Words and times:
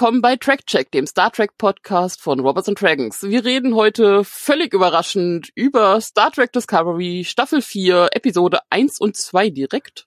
Willkommen 0.00 0.22
bei 0.22 0.36
Track 0.36 0.64
Check, 0.64 0.90
dem 0.92 1.06
Star 1.06 1.30
Trek 1.30 1.58
Podcast 1.58 2.22
von 2.22 2.40
Robots 2.40 2.66
and 2.70 2.80
Dragons. 2.80 3.22
Wir 3.22 3.44
reden 3.44 3.74
heute 3.74 4.24
völlig 4.24 4.72
überraschend 4.72 5.50
über 5.54 6.00
Star 6.00 6.32
Trek 6.32 6.54
Discovery 6.54 7.22
Staffel 7.22 7.60
4, 7.60 8.08
Episode 8.12 8.60
1 8.70 8.98
und 8.98 9.14
2 9.14 9.50
direkt. 9.50 10.06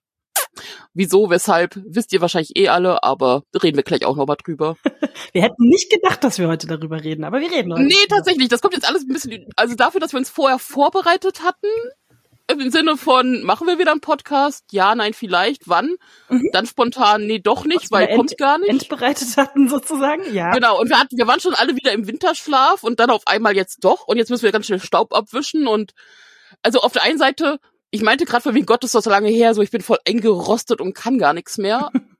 Wieso, 0.95 1.29
weshalb, 1.29 1.79
wisst 1.85 2.11
ihr 2.11 2.21
wahrscheinlich 2.21 2.57
eh 2.57 2.69
alle, 2.69 3.03
aber 3.03 3.43
reden 3.61 3.77
wir 3.77 3.83
gleich 3.83 4.03
auch 4.03 4.15
nochmal 4.15 4.37
drüber. 4.43 4.77
Wir 5.31 5.43
hätten 5.43 5.67
nicht 5.67 5.91
gedacht, 5.91 6.23
dass 6.23 6.39
wir 6.39 6.47
heute 6.47 6.67
darüber 6.67 7.03
reden, 7.03 7.23
aber 7.23 7.39
wir 7.39 7.51
reden 7.51 7.73
heute. 7.73 7.83
Nee, 7.83 8.05
tatsächlich, 8.07 8.49
das 8.49 8.61
kommt 8.61 8.73
jetzt 8.73 8.87
alles 8.87 9.03
ein 9.03 9.13
bisschen, 9.13 9.47
also 9.55 9.75
dafür, 9.75 9.99
dass 9.99 10.11
wir 10.11 10.19
uns 10.19 10.29
vorher 10.29 10.59
vorbereitet 10.59 11.43
hatten, 11.43 11.67
im 12.51 12.71
Sinne 12.71 12.97
von, 12.97 13.43
machen 13.43 13.67
wir 13.67 13.79
wieder 13.79 13.91
einen 13.91 14.01
Podcast? 14.01 14.65
Ja, 14.71 14.95
nein, 14.95 15.13
vielleicht, 15.13 15.67
wann? 15.67 15.95
Mhm. 16.29 16.49
Dann 16.51 16.65
spontan, 16.65 17.25
nee, 17.25 17.39
doch 17.39 17.65
nicht, 17.65 17.91
weil 17.91 18.07
ent, 18.07 18.17
kommt 18.17 18.37
gar 18.37 18.57
nicht. 18.57 18.69
Entbereitet 18.69 19.37
hatten 19.37 19.69
sozusagen, 19.69 20.33
ja. 20.33 20.51
Genau, 20.51 20.79
und 20.79 20.89
wir 20.89 20.99
hatten, 20.99 21.17
wir 21.17 21.27
waren 21.27 21.39
schon 21.39 21.53
alle 21.53 21.75
wieder 21.75 21.93
im 21.93 22.07
Winterschlaf 22.07 22.83
und 22.83 22.99
dann 22.99 23.09
auf 23.09 23.27
einmal 23.27 23.55
jetzt 23.55 23.83
doch 23.83 24.07
und 24.07 24.17
jetzt 24.17 24.29
müssen 24.29 24.43
wir 24.43 24.51
ganz 24.51 24.65
schnell 24.65 24.79
Staub 24.79 25.13
abwischen 25.13 25.67
und 25.67 25.93
also 26.61 26.81
auf 26.81 26.91
der 26.93 27.03
einen 27.03 27.17
Seite, 27.17 27.59
ich 27.91 28.01
meinte 28.01 28.25
gerade 28.25 28.43
von 28.43 28.55
wegen 28.55 28.65
Gott 28.65 28.83
ist 28.83 28.95
das 28.95 29.03
so 29.03 29.09
lange 29.09 29.29
her, 29.29 29.53
so 29.53 29.61
ich 29.61 29.71
bin 29.71 29.81
voll 29.81 29.99
eingerostet 30.07 30.81
und 30.81 30.93
kann 30.93 31.17
gar 31.17 31.33
nichts 31.33 31.57
mehr. 31.57 31.89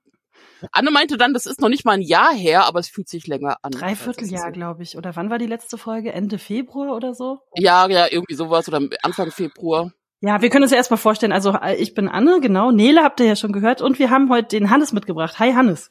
Anne 0.72 0.90
meinte 0.90 1.18
dann, 1.18 1.34
das 1.34 1.44
ist 1.44 1.60
noch 1.60 1.68
nicht 1.68 1.84
mal 1.84 1.92
ein 1.92 2.00
Jahr 2.00 2.32
her, 2.32 2.64
aber 2.64 2.80
es 2.80 2.88
fühlt 2.88 3.08
sich 3.08 3.26
länger 3.26 3.58
an. 3.60 3.72
Dreivierteljahr, 3.72 4.46
so. 4.46 4.52
glaube 4.52 4.82
ich. 4.82 4.96
Oder 4.96 5.14
wann 5.14 5.28
war 5.28 5.36
die 5.36 5.46
letzte 5.46 5.76
Folge? 5.76 6.12
Ende 6.12 6.38
Februar 6.38 6.96
oder 6.96 7.12
so? 7.12 7.40
Ja, 7.54 7.86
ja, 7.88 8.06
irgendwie 8.10 8.34
sowas 8.34 8.66
oder 8.68 8.80
Anfang 9.02 9.30
Februar. 9.30 9.92
Ja, 10.26 10.40
wir 10.40 10.48
können 10.48 10.62
uns 10.62 10.70
ja 10.70 10.78
erstmal 10.78 10.96
vorstellen. 10.96 11.32
Also 11.32 11.50
äh, 11.50 11.76
ich 11.76 11.92
bin 11.92 12.08
Anne, 12.08 12.40
genau. 12.40 12.70
Nele 12.70 13.02
habt 13.02 13.20
ihr 13.20 13.26
ja 13.26 13.36
schon 13.36 13.52
gehört. 13.52 13.82
Und 13.82 13.98
wir 13.98 14.08
haben 14.08 14.30
heute 14.30 14.56
den 14.56 14.70
Hannes 14.70 14.94
mitgebracht. 14.94 15.38
Hi 15.38 15.52
Hannes. 15.52 15.90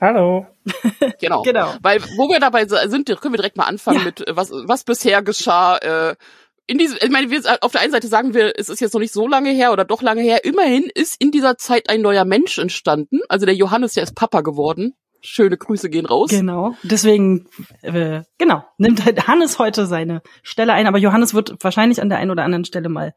Hallo. 0.00 0.46
genau. 1.20 1.42
genau. 1.42 1.74
Weil 1.82 2.00
wo 2.16 2.28
wir 2.28 2.38
dabei 2.38 2.66
sind, 2.66 3.06
können 3.20 3.34
wir 3.34 3.38
direkt 3.38 3.56
mal 3.56 3.64
anfangen 3.64 3.98
ja. 3.98 4.04
mit 4.04 4.28
äh, 4.28 4.36
was 4.36 4.52
was 4.52 4.84
bisher 4.84 5.22
geschah. 5.22 5.78
Äh, 5.78 6.14
in 6.68 6.78
diesem, 6.78 6.98
ich 7.02 7.10
meine, 7.10 7.30
wir 7.30 7.42
auf 7.62 7.72
der 7.72 7.80
einen 7.80 7.90
Seite 7.90 8.06
sagen 8.06 8.32
wir, 8.32 8.52
es 8.56 8.68
ist 8.68 8.80
jetzt 8.80 8.94
noch 8.94 9.00
nicht 9.00 9.12
so 9.12 9.26
lange 9.26 9.50
her 9.50 9.72
oder 9.72 9.84
doch 9.84 10.02
lange 10.02 10.22
her. 10.22 10.44
Immerhin 10.44 10.88
ist 10.94 11.20
in 11.20 11.32
dieser 11.32 11.58
Zeit 11.58 11.90
ein 11.90 12.00
neuer 12.00 12.24
Mensch 12.24 12.56
entstanden. 12.58 13.20
Also 13.28 13.44
der 13.44 13.56
Johannes, 13.56 13.94
der 13.94 14.04
ist 14.04 14.14
Papa 14.14 14.42
geworden. 14.42 14.94
Schöne 15.26 15.56
Grüße 15.56 15.88
gehen 15.88 16.04
raus. 16.04 16.28
Genau. 16.28 16.74
Deswegen, 16.82 17.46
äh, 17.80 18.22
genau, 18.36 18.62
nimmt 18.76 19.04
halt 19.06 19.26
Hannes 19.26 19.58
heute 19.58 19.86
seine 19.86 20.20
Stelle 20.42 20.74
ein, 20.74 20.86
aber 20.86 20.98
Johannes 20.98 21.32
wird 21.32 21.56
wahrscheinlich 21.60 22.02
an 22.02 22.10
der 22.10 22.18
einen 22.18 22.30
oder 22.30 22.44
anderen 22.44 22.66
Stelle 22.66 22.90
mal 22.90 23.14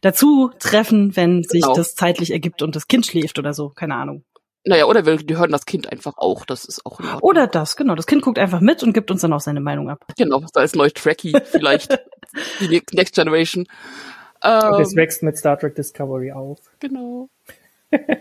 dazu 0.00 0.50
treffen, 0.58 1.16
wenn 1.16 1.42
sich 1.42 1.60
genau. 1.60 1.74
das 1.74 1.94
zeitlich 1.94 2.30
ergibt 2.30 2.62
und 2.62 2.76
das 2.76 2.88
Kind 2.88 3.04
schläft 3.04 3.38
oder 3.38 3.52
so. 3.52 3.68
Keine 3.68 3.96
Ahnung. 3.96 4.24
Naja, 4.64 4.86
oder 4.86 5.04
wir, 5.04 5.16
die 5.16 5.36
hören 5.36 5.52
das 5.52 5.66
Kind 5.66 5.90
einfach 5.90 6.16
auch, 6.16 6.46
das 6.46 6.64
ist 6.64 6.84
auch 6.86 7.00
Oder 7.22 7.46
das, 7.46 7.76
genau. 7.76 7.94
Das 7.94 8.06
Kind 8.06 8.22
guckt 8.22 8.38
einfach 8.38 8.60
mit 8.60 8.82
und 8.82 8.92
gibt 8.94 9.10
uns 9.10 9.20
dann 9.20 9.32
auch 9.32 9.40
seine 9.40 9.60
Meinung 9.60 9.90
ab. 9.90 10.04
Genau, 10.16 10.42
da 10.52 10.62
ist 10.62 10.76
neu 10.76 10.88
Trekkie 10.88 11.34
vielleicht, 11.44 11.98
die 12.60 12.82
Next 12.92 13.14
Generation. 13.14 13.66
Ähm, 14.42 14.80
es 14.80 14.96
wächst 14.96 15.22
mit 15.22 15.36
Star 15.36 15.58
Trek 15.58 15.74
Discovery 15.74 16.32
auf. 16.32 16.58
Genau. 16.78 17.28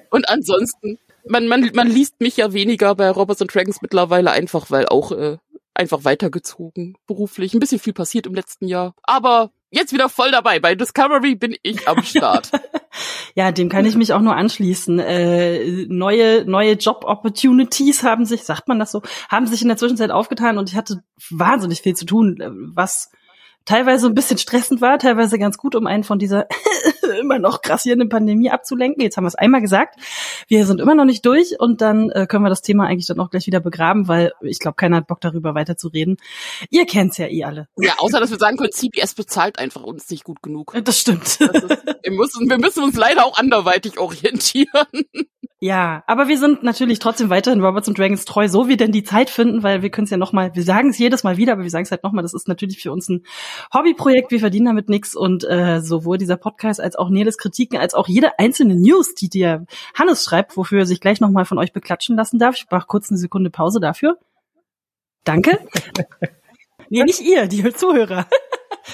und 0.10 0.28
ansonsten 0.28 0.98
man, 1.28 1.48
man, 1.48 1.72
man 1.74 1.88
liest 1.88 2.20
mich 2.20 2.38
ja 2.38 2.54
weniger 2.54 2.96
bei 2.96 3.10
Robots 3.10 3.42
and 3.42 3.54
Dragons 3.54 3.82
mittlerweile 3.82 4.32
einfach, 4.32 4.70
weil 4.72 4.88
auch 4.88 5.12
äh, 5.12 5.38
einfach 5.74 6.04
weitergezogen 6.04 6.98
beruflich. 7.08 7.54
Ein 7.54 7.60
bisschen 7.60 7.80
viel 7.80 7.94
passiert 7.94 8.28
im 8.28 8.36
letzten 8.36 8.68
Jahr. 8.68 8.94
Aber 9.04 9.52
jetzt 9.72 9.94
wieder 9.94 10.10
voll 10.10 10.32
dabei. 10.32 10.60
Bei 10.60 10.76
Discovery 10.76 11.36
bin 11.36 11.56
ich 11.64 11.88
am 11.88 12.04
Start. 12.04 12.52
ja, 13.36 13.52
dem 13.52 13.70
kann 13.70 13.86
ich 13.86 13.96
mich 13.96 14.14
auch 14.14 14.22
nur 14.22 14.36
anschließen. 14.36 15.00
Äh, 15.00 15.86
neue 15.88 16.46
neue 16.46 16.74
Job 16.74 17.04
Opportunities 17.06 18.04
haben 18.04 18.26
sich, 18.26 18.44
sagt 18.44 18.68
man 18.68 18.80
das 18.80 18.92
so, 18.92 19.02
haben 19.30 19.48
sich 19.48 19.62
in 19.62 19.68
der 19.68 19.78
Zwischenzeit 19.78 20.12
aufgetan 20.12 20.58
und 20.58 20.70
ich 20.70 20.76
hatte 20.76 21.02
wahnsinnig 21.30 21.82
viel 21.82 21.96
zu 21.96 22.06
tun, 22.06 22.40
äh, 22.42 22.50
was 22.52 23.12
teilweise 23.66 24.08
ein 24.08 24.16
bisschen 24.16 24.38
stressend 24.38 24.82
war, 24.82 24.98
teilweise 24.98 25.38
ganz 25.38 25.58
gut, 25.58 25.76
um 25.76 25.88
einen 25.88 26.04
von 26.04 26.20
dieser 26.20 26.48
immer 27.14 27.40
noch 27.40 27.62
grassierenden 27.62 28.10
Pandemie 28.10 28.50
abzulenken. 28.50 29.02
Jetzt 29.02 29.18
haben 29.18 29.24
wir 29.24 29.30
es 29.30 29.36
einmal 29.36 29.62
gesagt. 29.62 30.00
Wir 30.48 30.66
sind 30.66 30.82
immer 30.82 30.96
noch 30.96 31.06
nicht 31.06 31.26
durch 31.26 31.60
und 31.60 31.82
dann 31.82 32.10
äh, 32.10 32.28
können 32.28 32.44
wir 32.44 32.50
das 32.50 32.62
Thema 32.62 32.86
eigentlich 32.86 33.08
dann 33.08 33.20
auch 33.20 33.30
gleich 33.30 33.48
wieder 33.48 33.60
begraben, 33.60 34.08
weil 34.08 34.34
ich 34.42 34.60
glaube, 34.60 34.76
keiner 34.76 34.98
hat 34.98 35.08
Bock 35.08 35.22
darüber 35.22 35.56
weiterzureden. 35.56 36.18
Ihr 36.70 36.86
kennt's 36.86 37.18
ja 37.18 37.28
eh 37.28 37.44
alle. 37.44 37.68
Ja, 37.78 37.94
außer 37.98 38.20
dass 38.20 38.32
wir 38.32 38.38
sagen 38.38 38.58
können, 38.58 38.72
CBS 38.72 39.14
bezahlt 39.14 39.60
einfach 39.60 39.84
uns 39.84 40.10
nicht 40.10 40.24
gut 40.24 40.42
genug. 40.42 40.74
Das 40.84 41.00
stimmt. 41.00 41.40
Das 41.40 41.64
ist, 41.64 41.86
wir, 42.04 42.12
müssen, 42.12 42.50
wir 42.50 42.58
müssen 42.58 42.84
uns 42.84 42.96
leider 42.96 43.26
auch 43.26 43.38
anderweitig 43.38 44.00
orientieren. 44.00 44.70
Ja, 45.62 46.04
aber 46.08 46.30
wir 46.30 46.38
sind 46.38 46.64
natürlich 46.64 47.00
trotzdem 47.00 47.30
weiterhin 47.30 47.62
Robots 47.62 47.90
und 47.90 47.98
Dragons 47.98 48.24
treu, 48.24 48.48
so 48.48 48.70
wir 48.70 48.78
denn 48.78 48.94
die 48.94 49.04
Zeit 49.04 49.30
finden, 49.30 49.62
weil 49.62 49.82
wir 49.82 49.90
können 49.90 50.06
es 50.06 50.10
ja 50.10 50.16
nochmal, 50.16 50.56
wir 50.56 50.64
sagen 50.64 50.90
es 50.90 50.98
jedes 50.98 51.26
Mal 51.26 51.36
wieder, 51.36 51.52
aber 51.52 51.64
wir 51.64 51.70
sagen 51.70 51.84
es 51.84 51.92
halt 51.92 52.04
nochmal, 52.04 52.22
das 52.22 52.34
ist 52.34 52.48
natürlich 52.48 52.82
für 52.82 52.94
uns 52.94 53.10
ein 53.10 53.26
Hobbyprojekt, 53.74 54.32
wir 54.32 54.40
verdienen 54.40 54.68
damit 54.68 54.88
nichts 54.88 55.18
und 55.18 55.44
äh, 55.44 55.82
sowohl 55.82 56.18
dieser 56.18 56.38
Podcast 56.38 56.80
als 56.80 56.96
auch 57.00 57.10
Neles 57.10 57.38
Kritiken, 57.38 57.80
als 57.80 57.94
auch 57.94 58.08
jede 58.08 58.38
einzelne 58.40 58.76
News, 58.76 59.16
die 59.16 59.30
dir 59.30 59.66
Hannes 59.94 60.24
schreibt, 60.24 60.58
wofür 60.58 60.80
er 60.80 60.86
sich 60.86 61.02
gleich 61.02 61.20
nochmal 61.20 61.46
von 61.46 61.58
euch 61.58 61.74
beklatschen 61.74 62.16
lassen 62.16 62.40
darf. 62.40 62.56
Ich 62.56 62.66
mach 62.70 62.88
kurz 62.88 63.10
eine 63.10 63.18
Sekunde 63.18 63.50
Pause 63.50 63.80
dafür. 63.80 64.18
Danke. 65.24 65.60
nee, 66.90 67.04
nicht 67.04 67.22
ihr, 67.22 67.48
die 67.48 67.74
Zuhörer. 67.74 68.28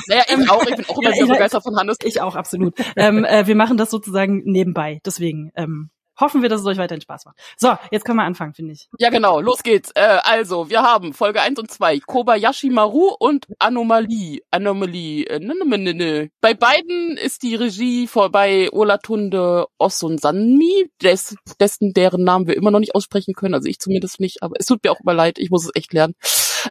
Naja, 0.08 0.24
ich 0.28 0.50
auch, 0.50 0.66
ich 0.66 0.76
bin 0.76 0.86
auch 0.86 0.98
immer 1.02 1.10
ja, 1.10 1.16
sehr 1.16 1.28
begeistert 1.28 1.64
von 1.64 1.78
Hannes. 1.78 1.98
Ich 2.04 2.22
auch, 2.22 2.36
absolut. 2.36 2.74
ähm, 2.96 3.24
äh, 3.26 3.48
wir 3.48 3.56
machen 3.56 3.78
das 3.78 3.90
sozusagen 3.90 4.44
nebenbei, 4.46 5.00
deswegen 5.06 5.52
ähm, 5.56 5.90
hoffen 6.20 6.42
wir, 6.42 6.50
dass 6.50 6.62
es 6.62 6.68
euch 6.68 6.78
weiterhin 6.78 7.02
Spaß 7.02 7.26
macht. 7.26 7.38
So, 7.58 7.76
jetzt 7.92 8.06
können 8.06 8.18
wir 8.18 8.24
anfangen, 8.24 8.54
finde 8.54 8.74
ich. 8.74 8.88
Ja, 8.98 9.10
genau, 9.10 9.40
los 9.40 9.64
geht's. 9.64 9.92
Äh, 9.96 10.20
also, 10.24 10.70
wir 10.70 10.82
haben 10.82 11.14
Folge 11.14 11.42
1 11.42 11.60
und 11.60 11.72
2, 11.72 12.00
Kobayashi 12.00 12.70
Maru 12.70 13.16
und 13.20 13.48
Anomalie. 13.60 14.42
Anomalie. 14.52 15.26
Äh, 15.26 15.40
ne, 15.40 15.54
ne, 15.56 15.78
ne, 15.78 15.94
ne. 15.94 16.30
Bei 16.42 16.54
beiden 16.54 17.18
ist 17.18 17.44
die 17.44 17.56
Regie 17.56 18.08
vorbei 18.08 18.70
Olatunde 18.72 19.68
Osunsanmi, 19.78 20.90
des, 21.02 21.36
dessen 21.60 21.94
deren 21.94 22.24
Namen 22.24 22.48
wir 22.48 22.56
immer 22.56 22.72
noch 22.72 22.80
nicht 22.80 22.96
aussprechen 22.96 23.34
können, 23.34 23.54
also 23.54 23.68
ich 23.68 23.80
zumindest 23.80 24.20
nicht, 24.20 24.44
aber 24.44 24.56
es 24.60 24.66
tut 24.66 24.84
mir 24.84 24.92
auch 24.92 25.00
immer 25.02 25.14
leid, 25.14 25.40
ich 25.40 25.50
muss 25.50 25.66
es 25.66 25.72
echt 25.76 25.94
lernen. 25.94 26.14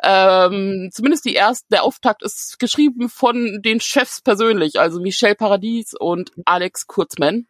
Ähm, 0.03 0.91
zumindest 0.93 1.25
die 1.25 1.35
erste, 1.35 1.67
der 1.71 1.85
Auftakt 1.85 2.23
ist 2.23 2.59
geschrieben 2.59 3.09
von 3.09 3.61
den 3.63 3.81
Chefs 3.81 4.21
persönlich, 4.23 4.79
also 4.81 5.01
Michel 5.01 5.35
Paradies 5.35 5.95
und 5.99 6.33
Alex 6.45 6.87
Kurzmann 6.87 7.47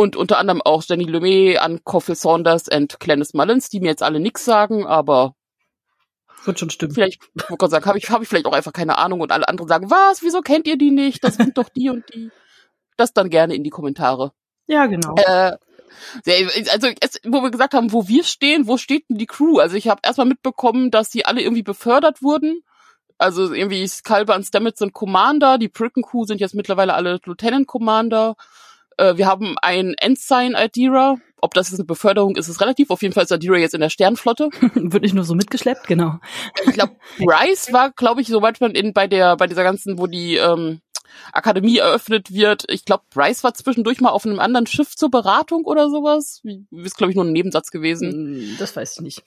und 0.00 0.16
unter 0.16 0.38
anderem 0.38 0.62
auch 0.62 0.82
Jenny 0.82 1.04
Lemay, 1.04 1.58
an 1.58 1.84
Coffee 1.84 2.14
Saunders 2.14 2.68
und 2.68 2.98
Glennis 3.00 3.34
Mullins, 3.34 3.68
die 3.68 3.80
mir 3.80 3.88
jetzt 3.88 4.02
alle 4.02 4.18
nix 4.18 4.46
sagen, 4.46 4.86
aber 4.86 5.34
wird 6.44 6.58
schon 6.58 6.70
stimmen. 6.70 6.94
Vielleicht, 6.94 7.20
ich 7.34 7.50
wollte 7.50 7.68
sagen, 7.68 7.84
habe 7.84 7.98
ich, 7.98 8.08
hab 8.08 8.22
ich 8.22 8.28
vielleicht 8.28 8.46
auch 8.46 8.54
einfach 8.54 8.72
keine 8.72 8.96
Ahnung 8.96 9.20
und 9.20 9.30
alle 9.30 9.46
anderen 9.46 9.68
sagen, 9.68 9.90
was, 9.90 10.22
wieso 10.22 10.40
kennt 10.40 10.66
ihr 10.66 10.78
die 10.78 10.90
nicht? 10.90 11.22
Das 11.22 11.34
sind 11.34 11.58
doch 11.58 11.68
die 11.68 11.90
und 11.90 12.04
die. 12.14 12.30
Das 12.96 13.12
dann 13.12 13.28
gerne 13.28 13.54
in 13.54 13.62
die 13.62 13.68
Kommentare. 13.68 14.32
Ja, 14.68 14.86
genau. 14.86 15.16
Äh, 15.16 15.58
also 16.70 16.88
es, 17.00 17.20
wo 17.26 17.42
wir 17.42 17.50
gesagt 17.50 17.74
haben, 17.74 17.92
wo 17.92 18.08
wir 18.08 18.24
stehen, 18.24 18.66
wo 18.66 18.78
steht 18.78 19.04
denn 19.10 19.18
die 19.18 19.26
Crew? 19.26 19.58
Also 19.58 19.76
ich 19.76 19.88
habe 19.88 20.00
erstmal 20.02 20.28
mitbekommen, 20.28 20.90
dass 20.90 21.10
sie 21.10 21.26
alle 21.26 21.42
irgendwie 21.42 21.62
befördert 21.62 22.22
wurden. 22.22 22.62
Also 23.18 23.52
irgendwie 23.52 23.86
Skalber 23.86 24.34
und 24.34 24.44
Stamets 24.44 24.78
sind 24.78 24.94
Commander, 24.94 25.58
die 25.58 25.68
Bricken 25.68 26.02
Crew 26.02 26.24
sind 26.24 26.40
jetzt 26.40 26.54
mittlerweile 26.54 26.94
alle 26.94 27.20
Lieutenant 27.26 27.66
Commander. 27.66 28.34
Äh, 29.00 29.16
wir 29.16 29.26
haben 29.26 29.56
ein 29.62 29.94
Ensign 29.94 30.54
Adira. 30.54 31.16
Ob 31.42 31.54
das 31.54 31.70
jetzt 31.70 31.80
eine 31.80 31.86
Beförderung 31.86 32.36
ist, 32.36 32.48
ist 32.48 32.60
relativ. 32.60 32.90
Auf 32.90 33.00
jeden 33.00 33.14
Fall 33.14 33.24
ist 33.24 33.32
Adira 33.32 33.56
jetzt 33.56 33.74
in 33.74 33.80
der 33.80 33.88
Sternflotte. 33.88 34.50
Wird 34.74 35.02
nicht 35.02 35.14
nur 35.14 35.24
so 35.24 35.34
mitgeschleppt, 35.34 35.86
genau. 35.86 36.18
Ich 36.66 36.74
glaube, 36.74 36.96
Bryce 37.18 37.68
war, 37.72 37.90
glaube 37.92 38.20
ich, 38.20 38.28
soweit 38.28 38.60
man 38.60 38.72
in 38.72 38.92
bei 38.92 39.06
der 39.06 39.36
bei 39.36 39.46
dieser 39.46 39.62
ganzen, 39.62 39.98
wo 39.98 40.06
die 40.06 40.36
ähm, 40.36 40.82
Akademie 41.32 41.78
eröffnet 41.78 42.30
wird. 42.32 42.64
Ich 42.68 42.84
glaube, 42.84 43.04
Bryce 43.10 43.42
war 43.42 43.54
zwischendurch 43.54 44.02
mal 44.02 44.10
auf 44.10 44.26
einem 44.26 44.38
anderen 44.38 44.66
Schiff 44.66 44.94
zur 44.96 45.10
Beratung 45.10 45.64
oder 45.64 45.88
sowas. 45.88 46.42
Ist, 46.70 46.98
glaube 46.98 47.10
ich, 47.10 47.16
nur 47.16 47.24
ein 47.24 47.32
Nebensatz 47.32 47.70
gewesen. 47.70 48.52
Mm, 48.52 48.56
das 48.58 48.76
weiß 48.76 48.96
ich 48.96 49.00
nicht. 49.00 49.22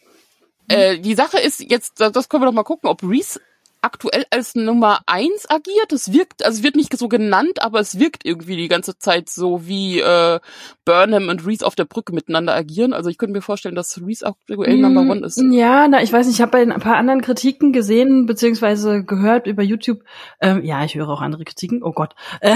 Äh, 0.68 1.00
die 1.00 1.16
Sache 1.16 1.40
ist 1.40 1.60
jetzt, 1.60 2.00
das 2.00 2.30
können 2.30 2.44
wir 2.44 2.48
doch 2.48 2.54
mal 2.54 2.64
gucken, 2.64 2.90
ob 2.90 3.02
Reese 3.02 3.42
aktuell 3.84 4.26
als 4.30 4.56
Nummer 4.56 5.02
eins 5.06 5.50
agiert. 5.50 5.92
Es 5.92 6.14
wirkt, 6.14 6.44
also 6.46 6.58
es 6.58 6.64
wird 6.64 6.76
nicht 6.76 6.98
so 6.98 7.08
genannt, 7.08 7.62
aber 7.62 7.80
es 7.80 8.00
wirkt 8.00 8.26
irgendwie 8.26 8.56
die 8.56 8.68
ganze 8.68 8.98
Zeit 8.98 9.30
so, 9.30 9.68
wie 9.68 10.00
äh, 10.00 10.40
Burnham 10.86 11.30
und 11.30 11.46
Reese 11.46 11.66
auf 11.66 11.76
der 11.76 11.86
Brücke 11.86 12.14
miteinander 12.14 12.56
agieren. 12.56 12.94
Also 12.94 13.10
ich 13.10 13.18
könnte 13.18 13.34
mir 13.34 13.42
vorstellen, 13.42 13.76
dass 13.76 14.02
Reese 14.02 14.26
aktuell 14.26 14.78
mm, 14.78 14.82
Number 14.82 15.02
One 15.02 15.26
ist. 15.26 15.42
Ja, 15.52 15.88
na, 15.88 16.02
ich 16.02 16.12
weiß 16.12 16.28
nicht, 16.28 16.36
ich 16.36 16.42
habe 16.42 16.52
bei 16.52 16.62
ein 16.62 16.80
paar 16.80 16.96
anderen 16.96 17.22
Kritiken 17.22 17.74
gesehen, 17.74 18.26
beziehungsweise 18.26 19.04
gehört 19.04 19.48
über 19.48 19.64
YouTube. 19.64 20.04
Ähm, 20.40 20.64
ja, 20.64 20.84
ich 20.84 20.96
höre 20.96 21.10
auch 21.10 21.22
andere 21.22 21.44
Kritiken. 21.44 21.84
Oh 21.84 21.92
Gott. 21.92 22.16
Äh, 22.40 22.56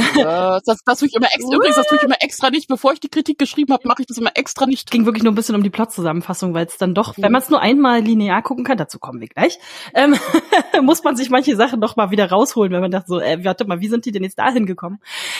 das, 0.66 0.84
das 0.86 1.00
tue 1.00 1.08
ich 1.08 1.16
immer 1.16 1.28
extra, 1.34 1.56
übrigens, 1.56 1.76
das 1.76 1.88
tue 1.88 1.98
ich 1.98 2.04
immer 2.04 2.22
extra 2.22 2.50
nicht. 2.50 2.68
Bevor 2.68 2.94
ich 2.94 3.00
die 3.00 3.10
Kritik 3.10 3.38
geschrieben 3.38 3.74
habe, 3.74 3.88
mache 3.88 4.02
ich 4.02 4.08
das 4.08 4.18
immer 4.18 4.32
extra 4.36 4.66
nicht. 4.66 4.92
Ging 4.92 5.06
wirklich 5.06 5.24
nur 5.24 5.34
ein 5.34 5.36
bisschen 5.36 5.56
um 5.56 5.64
die 5.64 5.70
Plot-Zusammenfassung, 5.70 6.54
weil 6.54 6.66
es 6.66 6.78
dann 6.78 6.94
doch, 6.94 7.16
wenn 7.18 7.32
man 7.32 7.42
es 7.42 7.50
nur 7.50 7.62
einmal 7.62 8.02
linear 8.02 8.42
gucken 8.42 8.64
kann, 8.64 8.78
dazu 8.78 9.00
kommen 9.00 9.20
wir 9.20 9.28
gleich. 9.28 9.60
Ähm, 9.94 10.16
muss 10.82 11.04
man 11.04 11.17
sich 11.18 11.30
manche 11.30 11.56
Sachen 11.56 11.80
noch 11.80 11.96
mal 11.96 12.12
wieder 12.12 12.30
rausholen, 12.30 12.72
wenn 12.72 12.82
man 12.82 12.92
dachte 12.92 13.08
so, 13.08 13.20
äh, 13.20 13.44
warte 13.44 13.66
mal, 13.66 13.82
wie 13.82 13.88
sind 13.88 14.06
die 14.06 14.12
denn 14.12 14.24
jetzt 14.24 14.40
dahin 14.40 14.66
gekommen? 14.66 15.00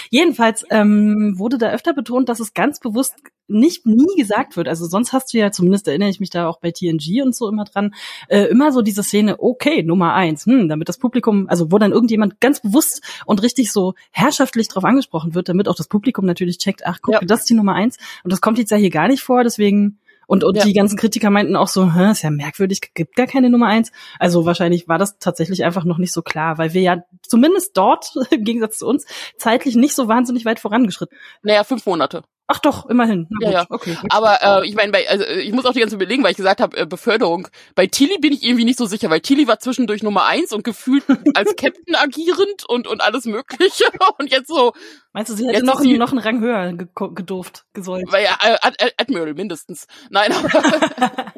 Jedenfalls 0.10 0.66
ähm, 0.70 1.36
wurde 1.38 1.58
da 1.58 1.72
öfter 1.72 1.94
betont, 1.94 2.30
dass 2.30 2.40
es 2.40 2.54
ganz 2.54 2.80
bewusst 2.80 3.16
nicht 3.48 3.86
nie 3.86 4.16
gesagt 4.18 4.58
wird. 4.58 4.68
Also 4.68 4.86
sonst 4.86 5.14
hast 5.14 5.34
du 5.34 5.38
ja, 5.38 5.52
zumindest 5.52 5.88
erinnere 5.88 6.10
ich 6.10 6.20
mich 6.20 6.30
da 6.30 6.48
auch 6.48 6.60
bei 6.60 6.72
TNG 6.72 7.22
und 7.24 7.36
so 7.36 7.48
immer 7.48 7.64
dran, 7.64 7.94
äh, 8.28 8.44
immer 8.46 8.72
so 8.72 8.82
diese 8.82 9.04
Szene, 9.04 9.40
okay, 9.40 9.84
Nummer 9.84 10.14
eins, 10.14 10.46
hm, 10.46 10.68
damit 10.68 10.90
das 10.90 10.98
Publikum, 10.98 11.48
also 11.48 11.72
wo 11.72 11.78
dann 11.78 11.94
irgendjemand 11.94 12.42
ganz 12.42 12.62
bewusst 12.62 13.02
und 13.26 13.42
richtig 13.44 13.72
so 13.72 13.94
herrschaftlich 14.12 14.68
drauf 14.68 14.84
angesprochen 14.84 15.34
wird, 15.34 15.50
damit 15.50 15.68
auch 15.70 15.76
das 15.76 15.88
Publikum 15.88 16.26
natürlich 16.26 16.58
checkt, 16.58 16.86
ach 16.86 17.00
guck, 17.02 17.14
ja. 17.14 17.20
das 17.22 17.42
ist 17.42 17.50
die 17.50 17.54
Nummer 17.54 17.74
eins. 17.74 17.98
Und 18.24 18.34
das 18.34 18.42
kommt 18.42 18.58
jetzt 18.58 18.72
ja 18.72 18.78
hier 18.78 18.90
gar 18.90 19.08
nicht 19.08 19.24
vor, 19.24 19.44
deswegen 19.44 20.00
und, 20.28 20.44
und 20.44 20.58
ja. 20.58 20.64
die 20.64 20.74
ganzen 20.74 20.98
Kritiker 20.98 21.30
meinten 21.30 21.56
auch 21.56 21.70
so, 21.70 21.94
Hä, 21.94 22.12
ist 22.12 22.22
ja 22.22 22.30
merkwürdig, 22.30 22.82
gibt 22.94 23.16
gar 23.16 23.28
keine 23.28 23.50
Nummer 23.50 23.68
eins. 23.68 23.92
Also 24.20 24.46
wahrscheinlich 24.46 24.88
war 24.88 24.98
das 24.98 25.18
tatsächlich 25.18 25.64
einfach 25.64 25.86
noch 25.86 25.98
nicht 25.98 26.14
so 26.14 26.22
klar, 26.22 26.58
weil 26.58 26.74
wir 26.74 26.82
ja 26.82 27.04
zumindest 27.24 27.76
dort, 27.76 28.14
im 28.30 28.44
Gegensatz 28.44 28.78
zu 28.78 28.88
uns, 28.88 29.06
zeitlich 29.38 29.76
nicht 29.76 29.96
so 29.96 30.08
wahnsinnig 30.08 30.46
weit 30.46 30.60
vorangeschritten. 30.60 31.18
Naja, 31.42 31.64
fünf 31.64 31.86
Monate. 31.86 32.24
Ach 32.50 32.60
doch, 32.60 32.86
immerhin. 32.90 33.28
Na 33.30 33.50
ja, 33.50 33.52
ja. 33.52 33.66
Okay. 33.70 33.98
Aber 34.10 34.42
äh, 34.42 34.68
ich 34.68 34.74
meine, 34.74 34.98
also 35.10 35.26
ich 35.26 35.52
muss 35.52 35.66
auch 35.66 35.74
die 35.74 35.82
ganze 35.82 35.96
überlegen, 35.96 36.24
weil 36.24 36.32
ich 36.32 36.38
gesagt 36.38 36.62
habe, 36.62 36.78
äh, 36.78 36.86
Beförderung. 36.86 37.50
Bei 37.76 37.88
Tilly 37.88 38.20
bin 38.20 38.32
ich 38.32 38.42
irgendwie 38.42 38.64
nicht 38.64 38.78
so 38.78 38.86
sicher, 38.86 39.10
weil 39.10 39.20
Tilly 39.20 39.50
war 39.50 39.60
zwischendurch 39.60 40.02
Nummer 40.02 40.26
eins 40.26 40.54
und 40.54 40.64
gefühlt 40.64 41.04
als 41.36 41.56
Captain 41.58 41.96
agierend 41.96 42.64
und 42.68 42.88
und 42.88 43.02
alles 43.02 43.26
Mögliche 43.26 43.84
und 44.18 44.32
jetzt 44.32 44.48
so. 44.48 44.72
Meinst 45.12 45.30
du, 45.32 45.36
sie 45.36 45.46
hätte 45.48 45.66
noch, 45.66 45.82
sie, 45.82 45.98
noch 45.98 46.12
einen 46.12 46.20
Rang 46.20 46.40
höher 46.40 46.74
gedurft, 46.74 47.66
gesollt? 47.74 48.06
Weil 48.10 48.24
ja, 48.24 48.38
äh, 48.42 48.58
Ad 48.62 48.94
Admiral 48.98 49.34
mindestens. 49.34 49.88
Nein, 50.10 50.32
aber 50.32 50.50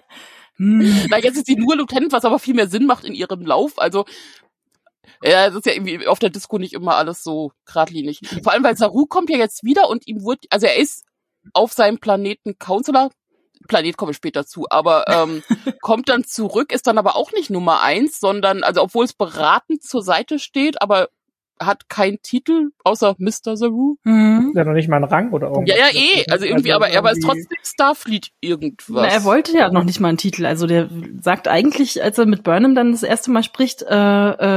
hm. 0.57 1.07
Na, 1.09 1.17
jetzt 1.17 1.37
ist 1.37 1.47
sie 1.47 1.55
nur 1.55 1.75
Lieutenant, 1.75 2.11
was 2.11 2.25
aber 2.25 2.37
viel 2.37 2.53
mehr 2.53 2.67
Sinn 2.67 2.85
macht 2.85 3.03
in 3.03 3.15
ihrem 3.15 3.41
Lauf. 3.41 3.79
Also 3.79 4.05
ja, 5.23 5.47
das 5.47 5.55
ist 5.55 5.65
ja 5.65 5.73
irgendwie 5.73 6.07
auf 6.07 6.19
der 6.19 6.29
Disco 6.29 6.57
nicht 6.57 6.73
immer 6.73 6.95
alles 6.95 7.23
so 7.23 7.51
geradlinig. 7.65 8.21
Vor 8.43 8.53
allem, 8.53 8.63
weil 8.63 8.77
Saru 8.77 9.05
kommt 9.05 9.29
ja 9.29 9.37
jetzt 9.37 9.63
wieder 9.63 9.89
und 9.89 10.07
ihm 10.07 10.23
wurde, 10.23 10.47
also 10.49 10.65
er 10.67 10.77
ist 10.77 11.05
auf 11.53 11.73
seinem 11.73 11.99
Planeten 11.99 12.57
Counselor, 12.59 13.09
Planet 13.67 13.97
komme 13.97 14.11
ich 14.11 14.17
später 14.17 14.45
zu, 14.45 14.65
aber 14.69 15.05
ähm, 15.07 15.43
kommt 15.81 16.09
dann 16.09 16.23
zurück, 16.23 16.71
ist 16.71 16.87
dann 16.87 16.97
aber 16.97 17.15
auch 17.15 17.31
nicht 17.31 17.49
Nummer 17.49 17.81
eins, 17.81 18.19
sondern, 18.19 18.63
also 18.63 18.81
obwohl 18.81 19.05
es 19.05 19.13
beratend 19.13 19.83
zur 19.83 20.01
Seite 20.01 20.39
steht, 20.39 20.81
aber 20.81 21.09
hat 21.59 21.89
keinen 21.89 22.21
Titel 22.21 22.69
außer 22.83 23.15
Mr. 23.17 23.55
Zaru. 23.55 23.97
Mhm. 24.03 24.53
Ja, 24.55 24.63
noch 24.63 24.73
nicht 24.73 24.87
mal 24.87 24.97
einen 24.97 25.05
Rang 25.05 25.31
oder 25.31 25.47
irgendwas. 25.47 25.77
Ja, 25.77 25.85
ja, 25.85 25.93
eh. 25.93 26.25
Also 26.29 26.45
irgendwie, 26.45 26.71
also 26.71 26.85
aber 26.85 26.93
er 26.93 27.03
war 27.03 27.13
trotzdem 27.13 27.57
Starfleet 27.63 28.31
irgendwas. 28.41 28.87
Na, 29.03 29.07
er 29.07 29.23
wollte 29.23 29.53
ja 29.57 29.69
noch 29.71 29.83
nicht 29.83 29.99
mal 29.99 30.09
einen 30.09 30.17
Titel. 30.17 30.45
Also 30.45 30.67
der 30.67 30.89
sagt 31.21 31.47
eigentlich, 31.47 32.01
als 32.01 32.17
er 32.17 32.25
mit 32.25 32.43
Burnham 32.43 32.75
dann 32.75 32.91
das 32.91 33.03
erste 33.03 33.31
Mal 33.31 33.43
spricht, 33.43 33.81
äh, 33.83 33.89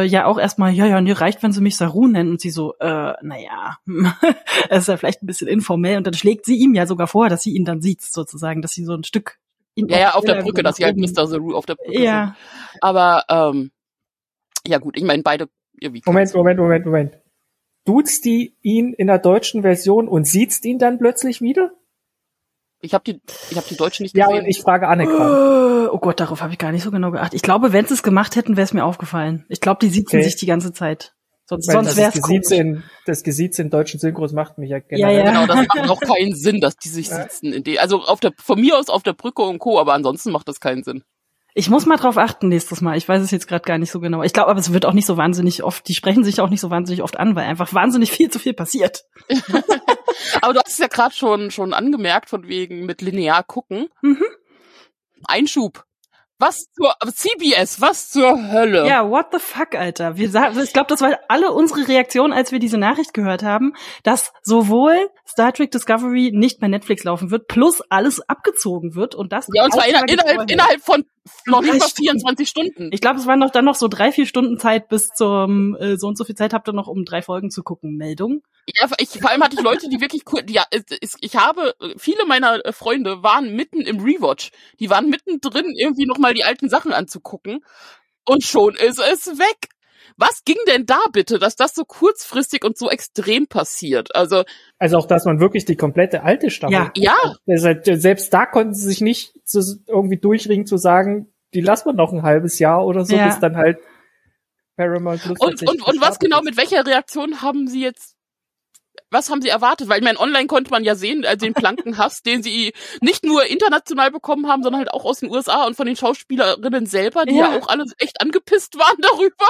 äh, 0.03 0.05
ja 0.05 0.27
auch 0.27 0.39
erstmal, 0.39 0.73
ja, 0.73 0.87
ja, 0.87 1.01
nee, 1.01 1.13
reicht, 1.13 1.43
wenn 1.43 1.53
sie 1.53 1.61
mich 1.61 1.77
Saru 1.77 2.07
nennen. 2.07 2.31
Und 2.31 2.41
sie 2.41 2.51
so, 2.51 2.75
äh, 2.79 3.15
naja, 3.23 3.79
es 4.69 4.79
ist 4.79 4.89
ja 4.89 4.97
vielleicht 4.97 5.23
ein 5.23 5.27
bisschen 5.27 5.49
informell. 5.49 5.97
Und 5.97 6.07
dann 6.07 6.15
schlägt 6.15 6.47
sie 6.47 6.57
ihm 6.57 6.75
ja 6.75 6.87
sogar 6.87 7.07
vor, 7.07 7.29
dass 7.29 7.43
sie 7.43 7.55
ihn 7.55 7.65
dann 7.65 7.83
sieht, 7.83 8.03
sozusagen, 8.03 8.63
dass 8.63 8.73
sie 8.73 8.85
so 8.85 8.95
ein 8.95 9.05
Stück 9.05 9.39
ja, 9.75 9.99
ja, 9.99 10.11
auf 10.15 10.25
der 10.25 10.43
Brücke, 10.43 10.63
dass 10.63 10.77
sie 10.77 10.85
halt 10.85 10.97
Mr. 10.97 11.27
Saru 11.27 11.55
auf 11.55 11.67
der 11.67 11.77
Brücke 11.77 12.03
ja. 12.03 12.37
sind. 12.71 12.83
Aber 12.83 13.25
ähm, 13.29 13.71
ja 14.67 14.79
gut, 14.79 14.97
ich 14.97 15.05
meine, 15.05 15.23
beide 15.23 15.49
irgendwie 15.83 16.03
Moment, 16.07 16.35
Moment, 16.35 16.59
Moment, 16.59 16.87
Moment. 16.87 17.19
Duzt 17.85 18.25
die 18.25 18.57
ihn 18.63 18.93
in 18.93 19.09
der 19.09 19.19
deutschen 19.19 19.63
Version 19.63 20.09
und 20.09 20.27
sieht's 20.27 20.65
ihn 20.65 20.79
dann 20.79 20.99
plötzlich 20.99 21.41
wieder? 21.41 21.73
Ich 22.81 22.95
habe 22.95 23.05
die, 23.05 23.21
ich 23.51 23.57
habe 23.57 23.67
die 23.69 23.77
deutsche 23.77 24.03
nicht 24.03 24.15
gesehen. 24.15 24.35
Ja, 24.35 24.43
ich 24.45 24.61
frage 24.61 24.89
Annika. 24.89 25.89
Oh 25.93 25.99
Gott, 25.99 26.19
darauf 26.19 26.43
habe 26.43 26.53
ich 26.53 26.59
gar 26.59 26.73
nicht 26.73 26.83
so 26.83 26.91
genau 26.91 27.13
geachtet. 27.13 27.35
Ich 27.35 27.43
glaube, 27.43 27.73
wenn 27.73 27.87
sie 27.87 27.95
es 27.95 28.03
gemacht 28.03 28.35
hätten, 28.35 28.57
wäre 28.57 28.65
es 28.65 28.73
mir 28.73 28.85
aufgefallen. 28.85 29.45
Ich 29.49 29.61
glaube, 29.61 29.79
die 29.81 29.89
sitzen 29.89 30.17
okay. 30.17 30.25
sich 30.25 30.37
die 30.37 30.47
ganze 30.47 30.73
Zeit. 30.73 31.15
Sonst, 31.45 31.69
Weil 31.69 31.85
sonst 31.85 31.97
wäre 31.97 32.09
es 32.09 32.83
das 33.05 33.23
Gesicht 33.23 33.59
in 33.59 33.69
deutschen 33.69 34.01
Synchros 34.01 34.33
macht 34.33 34.59
mich 34.59 34.71
ja 34.71 34.79
generell. 34.79 35.17
Ja, 35.17 35.25
ja. 35.25 35.31
Genau, 35.31 35.47
das 35.47 35.67
macht 35.67 35.91
auch 35.91 36.01
keinen 36.17 36.35
Sinn, 36.35 36.61
dass 36.61 36.77
die 36.77 36.89
sich 36.89 37.09
sitzen. 37.09 37.53
In 37.53 37.63
die, 37.63 37.79
also 37.79 38.03
auf 38.03 38.21
der, 38.21 38.33
von 38.37 38.61
mir 38.61 38.79
aus 38.79 38.89
auf 38.89 39.03
der 39.03 39.13
Brücke 39.13 39.43
und 39.43 39.59
Co., 39.59 39.79
aber 39.79 39.93
ansonsten 39.93 40.31
macht 40.31 40.49
das 40.49 40.61
keinen 40.61 40.83
Sinn. 40.83 41.05
Ich 41.55 41.69
muss 41.69 41.85
mal 41.85 41.97
drauf 41.97 42.17
achten 42.17 42.49
nächstes 42.49 42.81
Mal. 42.81 42.97
Ich 42.97 43.09
weiß 43.09 43.23
es 43.23 43.31
jetzt 43.31 43.47
gerade 43.47 43.65
gar 43.65 43.79
nicht 43.79 43.91
so 43.91 44.01
genau. 44.01 44.23
Ich 44.23 44.33
glaube, 44.33 44.51
aber 44.51 44.61
es 44.61 44.73
wird 44.73 44.87
auch 44.87 44.95
nicht 44.95 45.07
so 45.07 45.17
wahnsinnig 45.17 45.63
oft, 45.63 45.87
die 45.87 45.95
sprechen 45.95 46.25
sich 46.25 46.41
auch 46.41 46.49
nicht 46.49 46.61
so 46.61 46.71
wahnsinnig 46.71 47.03
oft 47.03 47.19
an, 47.19 47.37
weil 47.37 47.45
einfach 47.45 47.75
wahnsinnig 47.75 48.11
viel 48.11 48.31
zu 48.31 48.39
viel 48.39 48.55
passiert. 48.55 49.05
aber 50.41 50.55
du 50.55 50.61
hast 50.61 50.73
es 50.73 50.79
ja 50.79 50.87
gerade 50.87 51.15
schon, 51.15 51.51
schon 51.51 51.75
angemerkt, 51.75 52.31
von 52.31 52.49
wegen 52.49 52.87
mit 52.87 53.03
linear 53.03 53.43
gucken. 53.43 53.89
Mhm. 54.01 54.25
Einschub. 55.25 55.85
Was 56.39 56.73
zur 56.73 56.93
CBS, 57.15 57.81
was 57.81 58.11
zur 58.11 58.51
Hölle? 58.51 58.85
Ja, 58.89 59.09
what 59.09 59.27
the 59.31 59.39
fuck, 59.39 59.77
Alter. 59.77 60.17
Wir 60.17 60.27
ich 60.27 60.73
glaube, 60.73 60.89
das 60.89 61.01
war 61.01 61.17
alle 61.29 61.53
unsere 61.53 61.87
Reaktion, 61.87 62.33
als 62.33 62.51
wir 62.51 62.59
diese 62.59 62.79
Nachricht 62.79 63.15
gehört 63.15 63.45
haben, 63.45 63.75
dass 64.03 64.33
sowohl 64.43 65.09
Star 65.33 65.53
Trek 65.53 65.71
Discovery 65.71 66.31
nicht 66.33 66.61
bei 66.61 66.69
Netflix 66.69 67.05
laufen 67.05 67.31
wird, 67.31 67.49
plus 67.49 67.81
alles 67.89 68.21
abgezogen 68.29 68.95
wird 68.95 69.15
und 69.15 69.33
das. 69.33 69.49
Ja, 69.53 69.65
und 69.65 69.73
zwar 69.73 69.89
innerhalb, 69.89 70.11
innerhalb, 70.11 70.51
innerhalb 70.51 70.83
von 70.83 71.05
noch 71.47 71.63
nicht 71.63 71.79
mal 71.79 71.89
24 71.89 72.49
Stunden. 72.49 72.91
Ich 72.93 73.01
glaube, 73.01 73.19
es 73.19 73.27
waren 73.27 73.39
noch 73.39 73.51
dann 73.51 73.65
noch 73.65 73.75
so 73.75 73.89
drei, 73.89 74.13
vier 74.13 74.27
Stunden 74.27 74.59
Zeit 74.59 74.89
bis 74.89 75.09
zum 75.09 75.75
äh, 75.77 75.97
so 75.97 76.07
und 76.09 76.19
so 76.19 76.25
viel 76.25 76.35
Zeit 76.35 76.53
habt 76.53 76.69
ihr 76.69 76.75
noch, 76.75 76.87
um 76.87 77.05
drei 77.05 77.23
Folgen 77.23 77.51
zu 77.51 77.63
gucken. 77.63 77.97
Meldung. 77.97 78.43
Ja, 78.67 78.89
ich, 78.99 79.09
vor 79.09 79.31
allem 79.31 79.43
hatte 79.43 79.57
ich 79.57 79.63
Leute, 79.63 79.89
die 79.89 80.01
wirklich 80.01 80.23
cool, 80.33 80.43
ja, 80.49 80.65
ich 81.21 81.37
habe, 81.37 81.75
viele 81.97 82.27
meiner 82.27 82.65
äh, 82.65 82.73
Freunde 82.73 83.23
waren 83.23 83.57
mitten 83.57 83.81
im 83.81 84.01
Rewatch. 84.01 84.51
Die 84.81 84.91
waren 84.91 85.09
mittendrin, 85.09 85.73
irgendwie 85.75 86.07
nochmal 86.07 86.35
die 86.35 86.45
alten 86.45 86.69
Sachen 86.69 86.93
anzugucken. 86.93 87.65
Und 88.25 88.45
schon 88.45 88.75
ist 88.75 89.01
es 89.01 89.39
weg. 89.39 89.69
Was 90.17 90.45
ging 90.45 90.57
denn 90.69 90.87
da 90.87 91.01
bitte, 91.13 91.39
dass 91.39 91.57
das 91.57 91.75
so 91.75 91.85
kurzfristig 91.85 92.65
und 92.65 92.77
so 92.79 92.91
extrem 92.91 93.47
passiert? 93.47 94.15
Also, 94.15 94.45
also 94.79 94.99
auch, 94.99 95.07
dass 95.07 95.25
man 95.25 95.41
wirklich 95.41 95.65
die 95.65 95.77
komplette 95.77 96.23
alte 96.23 96.51
Staffel. 96.51 96.91
Ja, 96.95 97.15
ja. 97.47 97.57
Selbst 97.57 98.33
da 98.33 98.47
konnten 98.47 98.75
sie 98.75 98.87
sich 98.87 99.01
nicht 99.01 99.35
so 99.45 99.61
irgendwie 99.87 100.19
durchringen 100.19 100.67
zu 100.67 100.77
sagen, 100.77 101.33
die 101.55 101.61
lassen 101.61 101.87
wir 101.87 101.93
noch 101.93 102.13
ein 102.13 102.23
halbes 102.23 102.59
Jahr 102.59 102.87
oder 102.87 103.05
so, 103.05 103.15
ja. 103.15 103.27
bis 103.27 103.39
dann 103.39 103.57
halt 103.57 103.79
Paramount 104.77 105.23
Plus 105.23 105.39
Und, 105.39 105.69
und, 105.69 105.83
und 105.83 106.01
was 106.01 106.19
genau, 106.19 106.41
mit 106.43 106.57
welcher 106.57 106.87
Reaktion 106.87 107.43
haben 107.43 107.67
sie 107.67 107.83
jetzt 107.83 108.17
was 109.13 109.31
haben 109.31 109.43
Sie 109.43 109.49
erwartet? 109.49 109.89
Weil 109.89 109.99
ich 109.99 110.05
meine, 110.05 110.19
online 110.19 110.47
konnte 110.47 110.71
man 110.71 110.85
ja 110.85 110.95
sehen, 110.95 111.23
äh, 111.25 111.37
den 111.37 111.55
Plankenhass, 111.55 112.23
den 112.23 112.43
sie 112.43 112.73
nicht 113.01 113.25
nur 113.25 113.45
international 113.47 114.11
bekommen 114.11 114.49
haben, 114.49 114.63
sondern 114.63 114.81
halt 114.81 114.93
auch 114.93 115.05
aus 115.05 115.21
den 115.21 115.31
USA 115.31 115.67
und 115.67 115.77
von 115.77 115.87
den 115.87 115.97
Schauspielerinnen 115.97 116.87
selber, 116.87 117.27
die 117.27 117.35
ja, 117.35 117.53
ja 117.53 117.59
auch 117.59 117.69
alle 117.69 117.85
echt 117.99 118.21
angepisst 118.21 118.79
waren 118.79 118.97
darüber. 119.01 119.47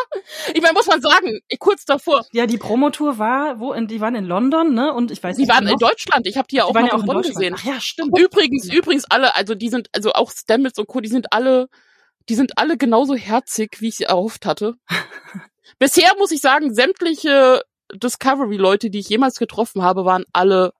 Ich 0.54 0.60
meine, 0.60 0.74
muss 0.74 0.86
man 0.86 1.00
sagen, 1.00 1.40
kurz 1.58 1.84
davor. 1.84 2.26
Ja, 2.32 2.46
die 2.46 2.58
Promotour 2.58 3.18
war, 3.18 3.60
wo, 3.60 3.72
in, 3.72 3.86
die 3.86 4.00
waren 4.00 4.14
in 4.14 4.24
London, 4.24 4.74
ne? 4.74 4.92
Und 4.92 5.10
ich 5.10 5.22
weiß 5.22 5.38
nicht. 5.38 5.48
Die 5.48 5.54
waren 5.54 5.66
in 5.66 5.78
Deutschland. 5.78 6.26
Ich 6.26 6.36
habe 6.36 6.48
die 6.48 6.56
ja 6.56 6.64
auch 6.64 6.72
die 6.72 6.80
noch 6.80 6.88
ja 6.88 6.94
auch 6.94 7.00
in 7.00 7.06
Bonn 7.06 7.22
gesehen. 7.22 7.54
Ach 7.56 7.64
ja, 7.64 7.80
stimmt. 7.80 8.18
Übrigens, 8.18 8.66
ja. 8.66 8.74
übrigens 8.74 9.04
alle, 9.08 9.36
also 9.36 9.54
die 9.54 9.68
sind, 9.68 9.88
also 9.92 10.12
auch 10.12 10.30
Stamets 10.32 10.78
und 10.78 10.88
Co., 10.88 11.00
die 11.00 11.08
sind 11.08 11.32
alle, 11.32 11.68
die 12.28 12.34
sind 12.34 12.58
alle 12.58 12.76
genauso 12.76 13.14
herzig, 13.14 13.76
wie 13.80 13.88
ich 13.88 13.96
sie 13.96 14.04
erhofft 14.04 14.44
hatte. 14.44 14.74
Bisher 15.78 16.12
muss 16.18 16.32
ich 16.32 16.40
sagen, 16.40 16.74
sämtliche 16.74 17.62
Discovery-Leute, 17.94 18.90
die 18.90 19.00
ich 19.00 19.08
jemals 19.08 19.38
getroffen 19.38 19.82
habe, 19.82 20.04
waren 20.04 20.24
alle 20.32 20.72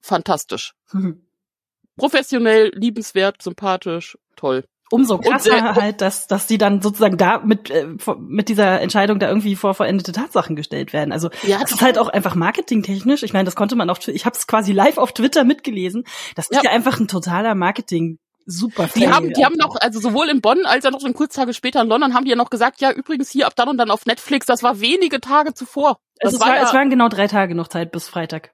fantastisch. 0.00 0.74
Mhm. 0.92 1.22
Professionell, 1.96 2.72
liebenswert, 2.74 3.42
sympathisch, 3.42 4.16
toll. 4.36 4.64
Umso 4.90 5.18
krasser 5.18 5.56
und, 5.56 5.76
äh, 5.78 5.80
halt, 5.80 6.00
dass, 6.02 6.26
dass 6.26 6.46
die 6.46 6.58
dann 6.58 6.82
sozusagen 6.82 7.16
da 7.16 7.38
mit, 7.38 7.70
äh, 7.70 7.86
mit 8.18 8.50
dieser 8.50 8.82
Entscheidung 8.82 9.18
da 9.18 9.28
irgendwie 9.28 9.56
vor 9.56 9.72
vollendete 9.72 10.12
Tatsachen 10.12 10.54
gestellt 10.54 10.92
werden. 10.92 11.12
Also 11.12 11.30
ja, 11.44 11.60
das 11.60 11.72
ist 11.72 11.80
halt 11.80 11.96
auch 11.96 12.08
einfach 12.08 12.34
marketingtechnisch. 12.34 13.22
Ich 13.22 13.32
meine, 13.32 13.46
das 13.46 13.56
konnte 13.56 13.74
man 13.74 13.88
auf 13.88 14.06
ich 14.06 14.26
habe 14.26 14.36
es 14.36 14.46
quasi 14.46 14.72
live 14.72 14.98
auf 14.98 15.12
Twitter 15.12 15.44
mitgelesen. 15.44 16.04
Das 16.34 16.50
ist 16.50 16.62
ja, 16.62 16.70
ja 16.70 16.76
einfach 16.76 17.00
ein 17.00 17.08
totaler 17.08 17.54
Marketing 17.54 18.18
super 18.46 18.88
Die 18.94 19.08
haben, 19.08 19.32
die 19.32 19.44
haben 19.44 19.56
noch, 19.56 19.76
also 19.80 20.00
sowohl 20.00 20.28
in 20.28 20.40
Bonn 20.40 20.64
als 20.66 20.84
auch 20.86 20.90
noch 20.90 21.00
so 21.00 21.12
kurz 21.12 21.34
Tage 21.34 21.54
später 21.54 21.82
in 21.82 21.88
London 21.88 22.14
haben 22.14 22.24
die 22.24 22.30
ja 22.30 22.36
noch 22.36 22.50
gesagt, 22.50 22.80
ja, 22.80 22.92
übrigens 22.92 23.30
hier 23.30 23.46
ab 23.46 23.54
dann 23.56 23.68
und 23.68 23.78
dann 23.78 23.90
auf 23.90 24.06
Netflix, 24.06 24.46
das 24.46 24.62
war 24.62 24.80
wenige 24.80 25.20
Tage 25.20 25.54
zuvor. 25.54 25.98
Das 26.20 26.34
es, 26.34 26.40
war, 26.40 26.56
ja, 26.56 26.62
es 26.62 26.72
waren 26.72 26.90
genau 26.90 27.08
drei 27.08 27.26
Tage 27.26 27.54
noch 27.54 27.68
Zeit 27.68 27.92
bis 27.92 28.08
Freitag. 28.08 28.52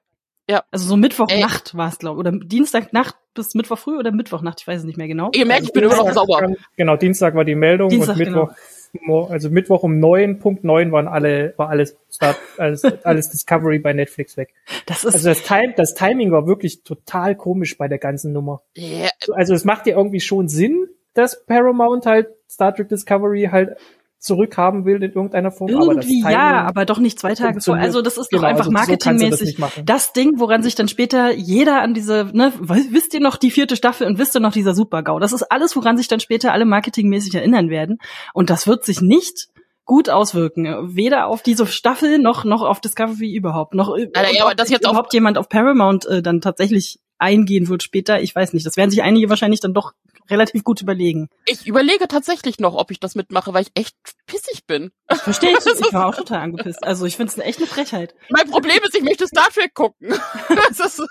Ja. 0.49 0.63
Also 0.71 0.87
so 0.87 0.97
Mittwochnacht 0.97 1.77
war 1.77 1.89
es, 1.89 1.99
glaube 1.99 2.17
ich. 2.17 2.27
Oder 2.27 2.39
Dienstagnacht 2.39 3.15
bis 3.35 3.53
Mittwoch 3.53 3.77
früh 3.77 3.97
oder 3.97 4.11
Mittwochnacht, 4.11 4.61
ich 4.61 4.67
weiß 4.67 4.79
es 4.79 4.85
nicht 4.85 4.97
mehr 4.97 5.07
genau. 5.07 5.29
Ihr 5.33 5.45
merkt, 5.45 5.63
ich 5.63 5.73
bin 5.73 5.83
immer 5.83 5.95
noch 5.95 6.11
sauber. 6.11 6.55
Genau, 6.75 6.95
Dienstag 6.95 7.35
war 7.35 7.45
die 7.45 7.55
Meldung 7.55 7.89
Dienstag, 7.89 8.13
und 8.13 8.19
Mittwoch, 8.19 8.47
genau. 8.47 8.57
Also 9.29 9.49
Mittwoch 9.49 9.83
um 9.83 9.99
neun 9.99 10.39
Punkt 10.39 10.63
neun 10.63 10.91
waren 10.91 11.07
alle, 11.07 11.53
war 11.57 11.69
alles 11.69 11.97
Start, 12.11 12.37
alles, 12.57 12.83
alles 13.05 13.29
Discovery 13.29 13.79
bei 13.79 13.93
Netflix 13.93 14.37
weg. 14.37 14.53
Das 14.85 15.03
ist 15.03 15.13
also 15.13 15.29
das, 15.29 15.43
Time, 15.43 15.73
das 15.75 15.93
Timing 15.93 16.31
war 16.31 16.47
wirklich 16.47 16.83
total 16.83 17.35
komisch 17.35 17.77
bei 17.77 17.87
der 17.87 17.99
ganzen 17.99 18.33
Nummer. 18.33 18.61
Yeah. 18.77 19.09
Also 19.33 19.53
es 19.53 19.65
macht 19.65 19.87
ja 19.87 19.95
irgendwie 19.95 20.19
schon 20.19 20.47
Sinn, 20.47 20.87
dass 21.13 21.45
Paramount 21.45 22.05
halt 22.05 22.27
Star 22.49 22.73
Trek 22.73 22.89
Discovery 22.89 23.49
halt 23.51 23.77
zurückhaben 24.19 24.85
will 24.85 24.97
in 25.01 25.13
irgendeiner 25.13 25.51
Form. 25.51 25.69
Irgendwie 25.69 26.21
aber 26.23 26.31
ja, 26.31 26.65
aber 26.67 26.85
doch 26.85 26.99
nicht 26.99 27.19
zwei 27.19 27.33
Tage 27.33 27.61
vor. 27.61 27.75
Also 27.75 28.01
das 28.01 28.17
ist 28.17 28.29
genau, 28.29 28.41
doch 28.41 28.49
einfach 28.49 28.65
also 28.65 28.71
marketingmäßig 28.71 29.55
so 29.55 29.61
das, 29.61 29.81
das, 29.85 30.13
Ding, 30.13 30.33
woran 30.37 30.61
sich 30.61 30.75
dann 30.75 30.89
später 30.89 31.31
jeder 31.31 31.81
an 31.81 31.93
diese, 31.93 32.29
ne, 32.33 32.51
wisst 32.59 33.13
ihr 33.13 33.21
noch 33.21 33.37
die 33.37 33.49
vierte 33.49 33.77
Staffel 33.77 34.07
und 34.07 34.19
wisst 34.19 34.35
ihr 34.35 34.41
noch 34.41 34.51
dieser 34.51 34.73
Super-GAU? 34.73 35.19
Das 35.19 35.31
ist 35.31 35.43
alles, 35.43 35.75
woran 35.75 35.97
sich 35.97 36.09
dann 36.09 36.19
später 36.19 36.51
alle 36.51 36.65
marketingmäßig 36.65 37.33
erinnern 37.33 37.69
werden. 37.69 37.97
Und 38.33 38.49
das 38.49 38.67
wird 38.67 38.83
sich 38.83 39.01
nicht 39.01 39.47
gut 39.85 40.09
auswirken. 40.09 40.95
Weder 40.95 41.27
auf 41.27 41.41
diese 41.41 41.65
Staffel 41.65 42.19
noch 42.19 42.43
noch 42.43 42.61
auf 42.61 42.81
Discovery 42.81 43.33
überhaupt. 43.33 43.73
Noch 43.73 43.97
ja, 43.97 44.05
ja, 44.31 44.43
aber 44.43 44.53
das 44.53 44.69
jetzt 44.69 44.85
überhaupt 44.85 45.13
jemand 45.13 45.37
auf 45.37 45.49
Paramount 45.49 46.05
äh, 46.05 46.21
dann 46.21 46.41
tatsächlich 46.41 46.99
eingehen 47.17 47.69
wird 47.69 47.83
später. 47.83 48.21
Ich 48.21 48.35
weiß 48.35 48.53
nicht. 48.53 48.65
Das 48.65 48.77
werden 48.77 48.91
sich 48.91 49.01
einige 49.01 49.29
wahrscheinlich 49.29 49.61
dann 49.61 49.73
doch 49.73 49.93
relativ 50.29 50.63
gut 50.63 50.81
überlegen. 50.81 51.29
Ich 51.45 51.67
überlege 51.67 52.07
tatsächlich 52.07 52.59
noch, 52.59 52.75
ob 52.75 52.91
ich 52.91 52.99
das 52.99 53.15
mitmache, 53.15 53.53
weil 53.53 53.63
ich 53.63 53.71
echt 53.75 53.95
pissig 54.25 54.65
bin. 54.67 54.91
Verstehe 55.09 55.51
ich. 55.57 55.65
Ich 55.65 55.93
war 55.93 56.07
auch 56.07 56.15
total 56.15 56.39
angepisst. 56.39 56.83
Also 56.83 57.05
ich 57.05 57.17
finde 57.17 57.31
es 57.31 57.37
echt 57.37 57.59
eine 57.59 57.67
Frechheit. 57.67 58.15
Mein 58.29 58.49
Problem 58.49 58.79
ist, 58.83 58.95
ich 58.95 59.03
möchte 59.03 59.27
Star 59.27 59.49
Trek 59.49 59.73
gucken. 59.73 60.13
Das, 60.77 61.01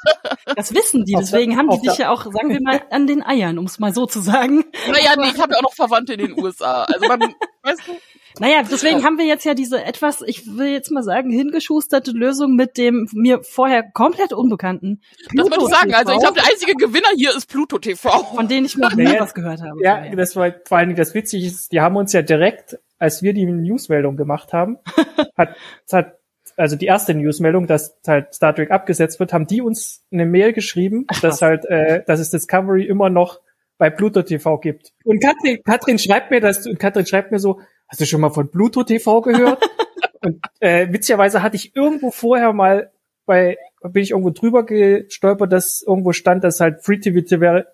das 0.57 0.75
wissen 0.75 1.05
die. 1.05 1.15
Deswegen 1.15 1.57
haben 1.57 1.69
die 1.71 1.81
dich 1.81 1.99
ja 1.99 2.11
auch, 2.11 2.25
sagen 2.25 2.51
wir 2.51 2.61
mal, 2.61 2.83
an 2.91 3.07
den 3.07 3.23
Eiern, 3.23 3.59
um 3.59 3.67
es 3.67 3.79
mal 3.79 3.93
so 3.93 4.07
zu 4.07 4.21
sagen. 4.21 4.65
Naja, 4.89 5.15
nee, 5.17 5.31
ich 5.35 5.41
habe 5.41 5.53
ja 5.53 5.59
auch 5.59 5.63
noch 5.63 5.75
Verwandte 5.75 6.15
in 6.15 6.21
den 6.21 6.43
USA. 6.43 6.85
Also 6.85 7.07
man, 7.07 7.21
weißt 7.63 7.81
du, 7.87 7.93
naja, 8.41 8.63
deswegen 8.71 9.05
haben 9.05 9.19
wir 9.19 9.25
jetzt 9.25 9.45
ja 9.45 9.55
diese 9.55 9.83
etwas, 9.83 10.23
ich 10.23 10.47
will 10.47 10.69
jetzt 10.69 10.91
mal 10.91 11.03
sagen, 11.03 11.31
hingeschusterte 11.31 12.13
Lösung 12.13 12.57
mit 12.57 12.77
dem 12.77 13.09
mir 13.13 13.43
vorher 13.43 13.83
komplett 13.83 14.33
unbekannten. 14.33 15.01
Pluto 15.29 15.49
das 15.49 15.59
wollte 15.59 15.73
ich 15.73 15.79
sagen. 15.79 15.95
Also 15.95 16.13
ich 16.13 16.19
glaube, 16.19 16.35
der 16.35 16.45
einzige 16.45 16.73
Gewinner 16.75 17.09
hier 17.17 17.37
ist 17.37 17.47
Pluto 17.47 17.79
TV. 17.79 18.09
Von 18.35 18.49
denen 18.49 18.67
ich 18.67 18.77
noch 18.77 18.95
nie 18.95 19.19
was 19.19 19.35
gehört 19.35 19.63
habe. 19.63 19.83
Ja, 19.83 20.15
das 20.15 20.37
war 20.37 20.53
vor 20.65 20.79
allen 20.79 20.89
Dingen 20.89 20.99
das 20.99 21.15
Witzige 21.15 21.47
ist, 21.47 21.73
die 21.73 21.81
haben 21.81 21.97
uns 21.97 22.13
ja 22.13 22.23
direkt, 22.23 22.79
als 22.99 23.23
wir 23.23 23.33
die 23.33 23.47
Newsmeldung 23.47 24.17
gemacht 24.17 24.53
haben, 24.53 24.79
hat, 25.37 25.57
hat 25.93 26.19
also 26.57 26.77
die 26.77 26.87
erste 26.87 27.15
Newsmeldung, 27.15 27.67
dass 27.67 27.97
halt 28.07 28.35
Star 28.35 28.55
Trek 28.55 28.71
abgesetzt 28.71 29.21
wird, 29.21 29.33
haben 29.33 29.47
die 29.47 29.63
uns 29.63 30.05
eine 30.13 30.27
Mail 30.27 30.53
geschrieben, 30.53 31.05
Ach, 31.09 31.21
dass 31.21 31.41
halt, 31.41 31.65
äh, 31.67 32.03
dass 32.07 32.19
es 32.19 32.31
Discovery 32.31 32.85
immer 32.85 33.11
noch 33.11 33.41
bei 33.79 33.91
Pluto 33.91 34.23
TV 34.23 34.59
gibt. 34.59 34.93
Und 35.05 35.23
Katrin, 35.23 35.63
Katrin 35.65 35.99
schreibt 35.99 36.31
mir 36.33 36.41
das, 36.41 36.67
und 36.67 36.79
Katrin 36.81 37.07
schreibt 37.07 37.31
mir 37.31 37.39
so, 37.39 37.61
hast 37.89 38.01
du 38.01 38.07
schon 38.07 38.21
mal 38.21 38.31
von 38.31 38.51
Pluto 38.51 38.85
TV 38.85 39.21
gehört? 39.23 39.69
und 40.21 40.41
äh, 40.61 40.93
witzigerweise 40.93 41.43
hatte 41.43 41.57
ich 41.57 41.75
irgendwo 41.75 42.11
vorher 42.11 42.53
mal 42.53 42.93
bei 43.27 43.59
bin 43.83 44.03
ich 44.03 44.11
irgendwo 44.11 44.31
drüber 44.31 44.65
gestolpert, 44.65 45.53
dass 45.53 45.83
irgendwo 45.83 46.13
stand, 46.13 46.43
dass 46.43 46.61
halt 46.61 46.83
Free 46.83 46.99
TV, 46.99 47.21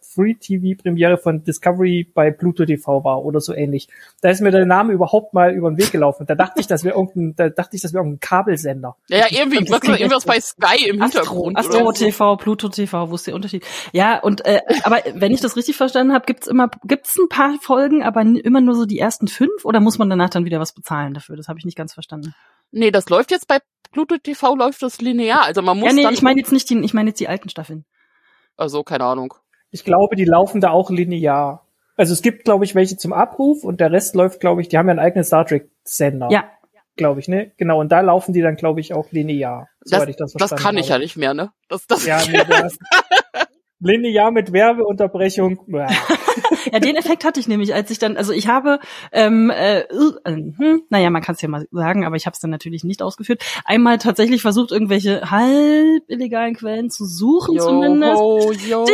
Free 0.02 0.34
TV 0.34 0.80
Premiere 0.80 1.16
von 1.16 1.42
Discovery 1.42 2.10
bei 2.12 2.30
Pluto 2.30 2.64
TV 2.64 3.04
war 3.04 3.24
oder 3.24 3.40
so 3.40 3.54
ähnlich. 3.54 3.88
Da 4.20 4.30
ist 4.30 4.40
mir 4.40 4.50
der 4.50 4.66
Name 4.66 4.92
überhaupt 4.92 5.32
mal 5.32 5.54
über 5.54 5.70
den 5.70 5.78
Weg 5.78 5.92
gelaufen. 5.92 6.26
Da 6.26 6.34
dachte 6.34 6.60
ich, 6.60 6.66
dass 6.66 6.84
wir 6.84 6.92
irgendein, 6.92 7.34
da 7.36 7.48
dachte 7.48 7.76
ich, 7.76 7.82
dass 7.82 7.92
wir 7.92 8.00
irgendein 8.00 8.20
Kabelsender. 8.20 8.96
Ja, 9.08 9.18
ja 9.18 9.26
irgendwie, 9.30 9.58
weiß 9.70 9.98
irgendwas 9.98 10.24
bei 10.24 10.40
Sky 10.40 10.88
im 10.88 11.02
Hintergrund. 11.02 11.56
Astro, 11.56 11.88
Astro 11.88 11.92
TV, 11.92 12.36
Pluto 12.36 12.68
TV, 12.68 13.10
wo 13.10 13.14
ist 13.14 13.26
der 13.26 13.34
Unterschied? 13.34 13.64
Ja, 13.92 14.18
und 14.18 14.44
äh, 14.44 14.60
aber 14.82 14.98
wenn 15.14 15.32
ich 15.32 15.40
das 15.40 15.56
richtig 15.56 15.76
verstanden 15.76 16.12
habe, 16.12 16.26
gibt's 16.26 16.46
immer 16.46 16.70
gibt's 16.84 17.16
ein 17.18 17.28
paar 17.28 17.56
Folgen, 17.60 18.02
aber 18.02 18.20
immer 18.22 18.60
nur 18.60 18.74
so 18.74 18.84
die 18.84 18.98
ersten 18.98 19.28
fünf 19.28 19.64
oder 19.64 19.80
muss 19.80 19.98
man 19.98 20.10
danach 20.10 20.30
dann 20.30 20.44
wieder 20.44 20.60
was 20.60 20.72
bezahlen 20.72 21.14
dafür? 21.14 21.36
Das 21.36 21.48
habe 21.48 21.58
ich 21.58 21.64
nicht 21.64 21.76
ganz 21.76 21.94
verstanden. 21.94 22.34
Nee, 22.72 22.90
das 22.90 23.08
läuft 23.08 23.30
jetzt 23.30 23.48
bei 23.48 23.60
Pluto 23.94 24.18
TV 24.18 24.56
läuft 24.56 24.82
das 24.82 25.00
linear. 25.00 25.44
Also 25.44 25.62
man 25.62 25.78
muss. 25.78 25.88
Dann 26.02 26.14
ich 26.14 26.22
meine 26.22 26.40
jetzt 26.40 26.52
nicht 26.52 26.68
die, 26.70 26.78
ich 26.80 26.94
meine 26.94 27.10
jetzt 27.10 27.20
die 27.20 27.28
alten 27.28 27.48
Staffeln. 27.48 27.84
Also, 28.56 28.82
keine 28.82 29.04
Ahnung. 29.04 29.34
Ich 29.70 29.84
glaube, 29.84 30.16
die 30.16 30.24
laufen 30.24 30.60
da 30.60 30.70
auch 30.70 30.90
linear. 30.90 31.66
Also 31.96 32.12
es 32.12 32.22
gibt, 32.22 32.44
glaube 32.44 32.64
ich, 32.64 32.74
welche 32.74 32.96
zum 32.96 33.12
Abruf 33.12 33.64
und 33.64 33.80
der 33.80 33.92
Rest 33.92 34.14
läuft, 34.14 34.40
glaube 34.40 34.60
ich, 34.60 34.68
die 34.68 34.78
haben 34.78 34.86
ja 34.86 34.92
einen 34.92 35.00
eigenen 35.00 35.24
Star 35.24 35.46
Trek-Sender. 35.46 36.28
Ja. 36.30 36.44
Glaube 36.96 37.18
ich, 37.18 37.26
ne? 37.26 37.50
Genau, 37.56 37.80
und 37.80 37.90
da 37.90 38.00
laufen 38.00 38.32
die 38.32 38.40
dann, 38.40 38.54
glaube 38.54 38.80
ich, 38.80 38.94
auch 38.94 39.10
linear. 39.10 39.68
Das, 39.84 40.06
ich 40.06 40.16
das, 40.16 40.32
das 40.32 40.50
kann 40.50 40.76
habe. 40.76 40.80
ich 40.80 40.88
ja 40.88 40.98
nicht 40.98 41.16
mehr, 41.16 41.34
ne? 41.34 41.50
Das, 41.68 41.86
das 41.88 42.06
ja, 42.06 42.20
nee, 42.30 42.40
das, 42.48 42.78
linear 43.84 44.30
mit 44.30 44.52
Werbeunterbrechung. 44.52 45.60
ja, 46.72 46.80
den 46.80 46.96
Effekt 46.96 47.24
hatte 47.24 47.38
ich 47.38 47.48
nämlich, 47.48 47.74
als 47.74 47.90
ich 47.90 47.98
dann, 47.98 48.16
also 48.16 48.32
ich 48.32 48.48
habe, 48.48 48.80
ähm, 49.12 49.50
äh, 49.50 49.80
äh, 49.80 49.86
hm, 50.24 50.82
naja, 50.88 51.10
man 51.10 51.22
kann 51.22 51.34
es 51.34 51.42
ja 51.42 51.48
mal 51.48 51.66
sagen, 51.70 52.04
aber 52.04 52.16
ich 52.16 52.26
habe 52.26 52.34
es 52.34 52.40
dann 52.40 52.50
natürlich 52.50 52.84
nicht 52.84 53.02
ausgeführt. 53.02 53.44
Einmal 53.64 53.98
tatsächlich 53.98 54.42
versucht, 54.42 54.72
irgendwelche 54.72 55.30
halb 55.30 56.02
illegalen 56.08 56.54
Quellen 56.54 56.90
zu 56.90 57.04
suchen 57.04 57.56
yo, 57.56 57.64
zumindest. 57.64 58.20
Ho, 58.20 58.52
yo, 58.52 58.86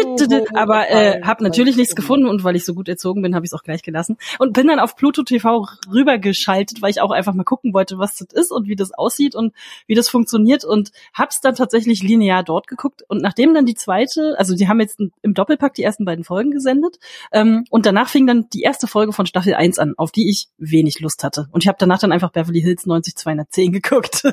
aber 0.55 0.91
äh, 0.91 1.23
habe 1.23 1.45
natürlich 1.45 1.77
nichts 1.77 1.95
gefunden 1.95 2.27
und 2.27 2.45
weil 2.45 2.57
ich 2.57 2.65
so 2.65 2.75
gut 2.75 2.89
erzogen 2.89 3.23
bin, 3.23 3.35
habe 3.35 3.45
ich 3.45 3.53
es 3.53 3.59
auch 3.59 3.63
gleich 3.63 3.83
gelassen 3.83 4.17
und 4.39 4.53
bin 4.53 4.67
dann 4.67 4.81
auf 4.81 4.97
Pluto 4.97 5.23
TV 5.23 5.67
rübergeschaltet, 5.93 6.83
weil 6.83 6.91
ich 6.91 7.01
auch 7.01 7.13
einfach 7.13 7.35
mal 7.35 7.45
gucken 7.45 7.73
wollte, 7.73 7.99
was 7.99 8.17
das 8.17 8.29
ist 8.33 8.51
und 8.51 8.67
wie 8.67 8.77
das 8.77 8.93
aussieht 8.93 9.35
und 9.37 9.55
wie 9.87 9.95
das 9.95 10.09
funktioniert 10.09 10.65
und 10.65 10.91
hab's 11.15 11.41
dann 11.41 11.55
tatsächlich 11.55 12.03
linear 12.03 12.43
dort 12.43 12.67
geguckt 12.67 13.05
und 13.09 13.23
nachdem 13.23 13.55
dann 13.55 13.67
die 13.67 13.75
zweite, 13.75 14.35
also 14.37 14.57
die 14.57 14.69
haben 14.69 14.80
jetzt 14.83 15.01
im 15.01 15.35
Doppelpack 15.35 15.75
die 15.75 15.83
ersten 15.83 16.05
beiden 16.05 16.25
Folgen 16.25 16.51
gesendet 16.51 16.99
ähm, 17.33 17.65
und 17.71 17.87
danach 17.87 18.09
fing 18.09 18.27
dann 18.27 18.49
die 18.53 18.63
erste 18.63 18.87
Folge 18.87 19.13
von 19.13 19.27
Staffel 19.27 19.55
1 19.55 19.79
an, 19.79 19.95
auf 19.97 20.13
die 20.13 20.31
ich 20.31 20.49
wenig 20.59 21.01
Lust 21.01 21.25
hatte. 21.25 21.49
Und 21.53 21.65
ich 21.65 21.69
habe 21.69 21.79
danach 21.79 21.99
dann 21.99 22.13
einfach 22.13 22.33
Beverly 22.33 22.61
Hills 22.61 22.87
90210 22.87 23.73
geguckt. 23.73 24.23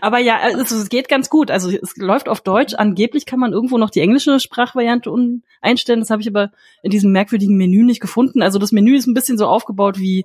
Aber 0.00 0.18
ja, 0.18 0.38
also 0.38 0.76
es 0.76 0.88
geht 0.88 1.08
ganz 1.08 1.28
gut. 1.28 1.50
Also 1.50 1.70
es 1.70 1.96
läuft 1.96 2.28
auf 2.28 2.40
Deutsch. 2.40 2.74
Angeblich 2.74 3.26
kann 3.26 3.40
man 3.40 3.52
irgendwo 3.52 3.78
noch 3.78 3.90
die 3.90 4.00
englische 4.00 4.40
Sprachvariante 4.40 5.10
einstellen. 5.60 6.00
Das 6.00 6.10
habe 6.10 6.22
ich 6.22 6.28
aber 6.28 6.50
in 6.82 6.90
diesem 6.90 7.12
merkwürdigen 7.12 7.56
Menü 7.56 7.84
nicht 7.84 8.00
gefunden. 8.00 8.42
Also 8.42 8.58
das 8.58 8.72
Menü 8.72 8.96
ist 8.96 9.06
ein 9.06 9.14
bisschen 9.14 9.38
so 9.38 9.46
aufgebaut 9.46 9.98
wie 9.98 10.24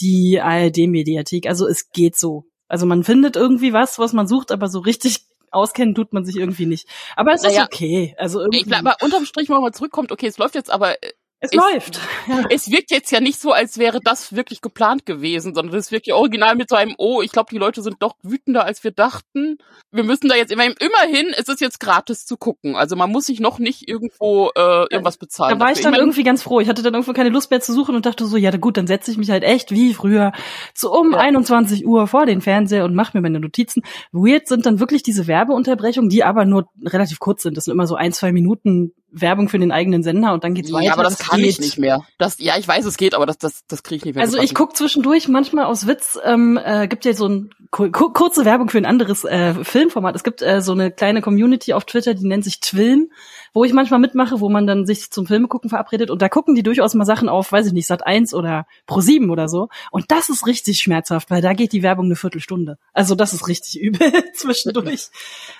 die 0.00 0.40
ARD-Mediathek. 0.40 1.46
Also 1.46 1.66
es 1.66 1.90
geht 1.90 2.16
so. 2.16 2.44
Also 2.68 2.86
man 2.86 3.04
findet 3.04 3.36
irgendwie 3.36 3.72
was, 3.72 3.98
was 3.98 4.12
man 4.12 4.26
sucht, 4.26 4.50
aber 4.50 4.68
so 4.68 4.80
richtig 4.80 5.26
auskennen 5.52 5.94
tut 5.94 6.12
man 6.12 6.24
sich 6.24 6.36
irgendwie 6.36 6.66
nicht. 6.66 6.88
Aber 7.16 7.32
es 7.32 7.42
naja, 7.42 7.62
ist 7.62 7.66
okay. 7.66 8.14
Also 8.18 8.40
irgendwie. 8.40 8.64
Ich 8.66 8.74
aber 8.74 8.96
unterm 9.00 9.24
Strich, 9.24 9.48
wenn 9.48 9.56
man 9.56 9.62
mal 9.62 9.72
zurückkommt, 9.72 10.12
okay, 10.12 10.26
es 10.26 10.38
läuft 10.38 10.54
jetzt 10.54 10.70
aber 10.70 11.02
äh, 11.02 11.12
es, 11.42 11.50
es 11.50 11.56
läuft. 11.56 12.00
Ja. 12.28 12.44
Es 12.50 12.70
wirkt 12.70 12.92
jetzt 12.92 13.10
ja 13.10 13.20
nicht 13.20 13.40
so, 13.40 13.50
als 13.50 13.76
wäre 13.76 13.98
das 14.02 14.34
wirklich 14.34 14.60
geplant 14.60 15.04
gewesen, 15.06 15.54
sondern 15.54 15.74
das 15.74 15.90
wirkt 15.90 16.06
ja 16.06 16.14
original 16.14 16.54
mit 16.54 16.68
so 16.68 16.76
einem, 16.76 16.94
oh, 16.98 17.20
ich 17.20 17.32
glaube, 17.32 17.48
die 17.50 17.58
Leute 17.58 17.82
sind 17.82 17.96
doch 17.98 18.14
wütender, 18.22 18.64
als 18.64 18.84
wir 18.84 18.92
dachten. 18.92 19.58
Wir 19.90 20.04
müssen 20.04 20.28
da 20.28 20.36
jetzt 20.36 20.52
immerhin, 20.52 20.74
immerhin 20.78 21.28
ist 21.36 21.48
es 21.48 21.58
jetzt 21.58 21.80
gratis 21.80 22.26
zu 22.26 22.36
gucken. 22.36 22.76
Also 22.76 22.94
man 22.94 23.10
muss 23.10 23.26
sich 23.26 23.40
noch 23.40 23.58
nicht 23.58 23.88
irgendwo 23.88 24.50
äh, 24.54 24.86
irgendwas 24.90 25.16
bezahlen. 25.16 25.58
Da 25.58 25.64
war 25.64 25.72
ich 25.72 25.80
dann 25.80 25.92
ich 25.92 25.98
mein, 25.98 26.00
irgendwie 26.00 26.22
ganz 26.22 26.42
froh. 26.42 26.60
Ich 26.60 26.68
hatte 26.68 26.82
dann 26.82 26.94
irgendwo 26.94 27.12
keine 27.12 27.30
Lust 27.30 27.50
mehr 27.50 27.60
zu 27.60 27.72
suchen 27.72 27.96
und 27.96 28.06
dachte 28.06 28.24
so, 28.24 28.36
ja 28.36 28.56
gut, 28.56 28.76
dann 28.76 28.86
setze 28.86 29.10
ich 29.10 29.18
mich 29.18 29.30
halt 29.30 29.42
echt 29.42 29.72
wie 29.72 29.94
früher 29.94 30.32
zu 30.74 30.92
um 30.92 31.10
ja. 31.10 31.18
21 31.18 31.84
Uhr 31.84 32.06
vor 32.06 32.24
den 32.24 32.40
Fernseher 32.40 32.84
und 32.84 32.94
mache 32.94 33.16
mir 33.16 33.22
meine 33.22 33.40
Notizen. 33.40 33.82
Weird 34.12 34.46
sind 34.46 34.64
dann 34.64 34.78
wirklich 34.78 35.02
diese 35.02 35.26
Werbeunterbrechungen, 35.26 36.08
die 36.08 36.22
aber 36.22 36.44
nur 36.44 36.68
relativ 36.84 37.18
kurz 37.18 37.42
sind. 37.42 37.56
Das 37.56 37.64
sind 37.64 37.72
immer 37.72 37.88
so 37.88 37.96
ein, 37.96 38.12
zwei 38.12 38.30
Minuten 38.30 38.92
Werbung 39.12 39.48
für 39.48 39.58
den 39.58 39.70
eigenen 39.70 40.02
Sender 40.02 40.32
und 40.32 40.42
dann 40.42 40.54
geht's 40.54 40.72
weiter. 40.72 40.86
Ja, 40.86 40.92
aber 40.94 41.02
das, 41.02 41.18
das 41.18 41.28
kann 41.28 41.40
geht. 41.40 41.50
ich 41.50 41.60
nicht 41.60 41.78
mehr. 41.78 42.00
Das, 42.18 42.38
ja, 42.38 42.56
ich 42.58 42.66
weiß, 42.66 42.84
es 42.86 42.96
geht, 42.96 43.14
aber 43.14 43.26
das, 43.26 43.38
das, 43.38 43.66
das 43.68 43.82
kriege 43.82 43.96
ich 43.98 44.04
nicht 44.06 44.14
mehr. 44.14 44.24
Also 44.24 44.38
ich 44.38 44.54
guck 44.54 44.76
zwischendurch 44.76 45.28
manchmal 45.28 45.66
aus 45.66 45.86
Witz, 45.86 46.18
ähm, 46.24 46.58
äh, 46.62 46.88
gibt 46.88 47.04
ja 47.04 47.12
so 47.12 47.28
ein 47.28 47.50
kurze 47.70 48.44
Werbung 48.44 48.70
für 48.70 48.78
ein 48.78 48.86
anderes 48.86 49.24
äh, 49.24 49.54
Filmformat. 49.62 50.16
Es 50.16 50.24
gibt 50.24 50.42
äh, 50.42 50.62
so 50.62 50.72
eine 50.72 50.90
kleine 50.90 51.20
Community 51.20 51.74
auf 51.74 51.84
Twitter, 51.84 52.14
die 52.14 52.26
nennt 52.26 52.44
sich 52.44 52.60
Twilm, 52.60 53.10
wo 53.52 53.64
ich 53.64 53.72
manchmal 53.72 54.00
mitmache, 54.00 54.40
wo 54.40 54.48
man 54.48 54.66
dann 54.66 54.86
sich 54.86 55.10
zum 55.10 55.26
Filme 55.26 55.48
gucken 55.48 55.70
verabredet 55.70 56.10
und 56.10 56.22
da 56.22 56.28
gucken 56.28 56.54
die 56.54 56.62
durchaus 56.62 56.94
mal 56.94 57.04
Sachen 57.04 57.28
auf, 57.28 57.52
weiß 57.52 57.66
ich 57.66 57.72
nicht, 57.72 57.86
Sat 57.86 58.06
1 58.06 58.34
oder 58.34 58.66
Pro 58.86 59.00
7 59.00 59.30
oder 59.30 59.48
so. 59.48 59.68
Und 59.90 60.10
das 60.10 60.30
ist 60.30 60.46
richtig 60.46 60.78
schmerzhaft, 60.78 61.30
weil 61.30 61.42
da 61.42 61.52
geht 61.52 61.72
die 61.72 61.82
Werbung 61.82 62.06
eine 62.06 62.16
Viertelstunde. 62.16 62.78
Also 62.92 63.14
das 63.14 63.34
ist 63.34 63.46
richtig 63.48 63.78
übel 63.80 64.10
zwischendurch. 64.34 65.08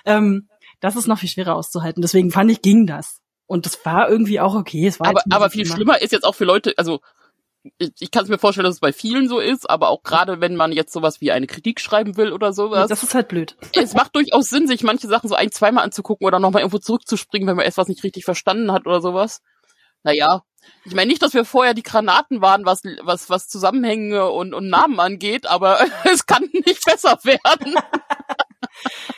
ähm, 0.05 0.47
das 0.79 0.97
ist 0.97 1.07
noch 1.07 1.19
viel 1.19 1.29
schwerer 1.29 1.55
auszuhalten. 1.55 2.01
Deswegen 2.01 2.29
fand 2.29 2.51
ich, 2.51 2.61
ging 2.61 2.85
das. 2.85 3.22
Und 3.45 3.65
das 3.65 3.85
war 3.85 4.09
irgendwie 4.09 4.39
auch 4.39 4.55
okay. 4.55 4.87
Es 4.87 4.99
war 4.99 5.07
aber 5.07 5.21
aber 5.29 5.49
viel 5.49 5.63
gemacht. 5.63 5.77
schlimmer 5.77 6.01
ist 6.01 6.11
jetzt 6.11 6.23
auch 6.23 6.35
für 6.35 6.45
Leute, 6.45 6.73
also 6.77 7.01
ich, 7.77 7.91
ich 7.99 8.11
kann 8.11 8.23
es 8.23 8.29
mir 8.29 8.37
vorstellen, 8.37 8.65
dass 8.65 8.75
es 8.75 8.81
bei 8.81 8.91
vielen 8.91 9.27
so 9.29 9.39
ist, 9.39 9.69
aber 9.69 9.89
auch 9.89 10.03
gerade 10.03 10.41
wenn 10.41 10.55
man 10.55 10.71
jetzt 10.71 10.91
sowas 10.91 11.21
wie 11.21 11.31
eine 11.31 11.47
Kritik 11.47 11.79
schreiben 11.79 12.17
will 12.17 12.33
oder 12.33 12.53
sowas. 12.53 12.89
Das 12.89 13.03
ist 13.03 13.15
halt 13.15 13.29
blöd. 13.29 13.55
Es 13.73 13.93
macht 13.93 14.15
durchaus 14.15 14.49
Sinn, 14.49 14.67
sich 14.67 14.83
manche 14.83 15.07
Sachen 15.07 15.29
so 15.29 15.35
ein, 15.35 15.51
zweimal 15.51 15.83
anzugucken 15.83 16.27
oder 16.27 16.39
nochmal 16.39 16.61
irgendwo 16.61 16.79
zurückzuspringen, 16.79 17.47
wenn 17.47 17.55
man 17.55 17.65
etwas 17.65 17.87
nicht 17.87 18.03
richtig 18.03 18.25
verstanden 18.25 18.71
hat 18.71 18.85
oder 18.85 19.01
sowas. 19.01 19.41
Naja, 20.03 20.43
ich 20.85 20.93
meine 20.93 21.07
nicht, 21.07 21.21
dass 21.21 21.33
wir 21.33 21.45
vorher 21.45 21.73
die 21.73 21.83
Granaten 21.83 22.41
waren, 22.41 22.65
was, 22.65 22.83
was, 23.01 23.29
was 23.29 23.47
Zusammenhänge 23.47 24.29
und, 24.29 24.53
und 24.53 24.67
Namen 24.67 24.99
angeht, 24.99 25.45
aber 25.47 25.79
es 26.11 26.25
kann 26.25 26.49
nicht 26.51 26.83
besser 26.85 27.17
werden. 27.23 27.75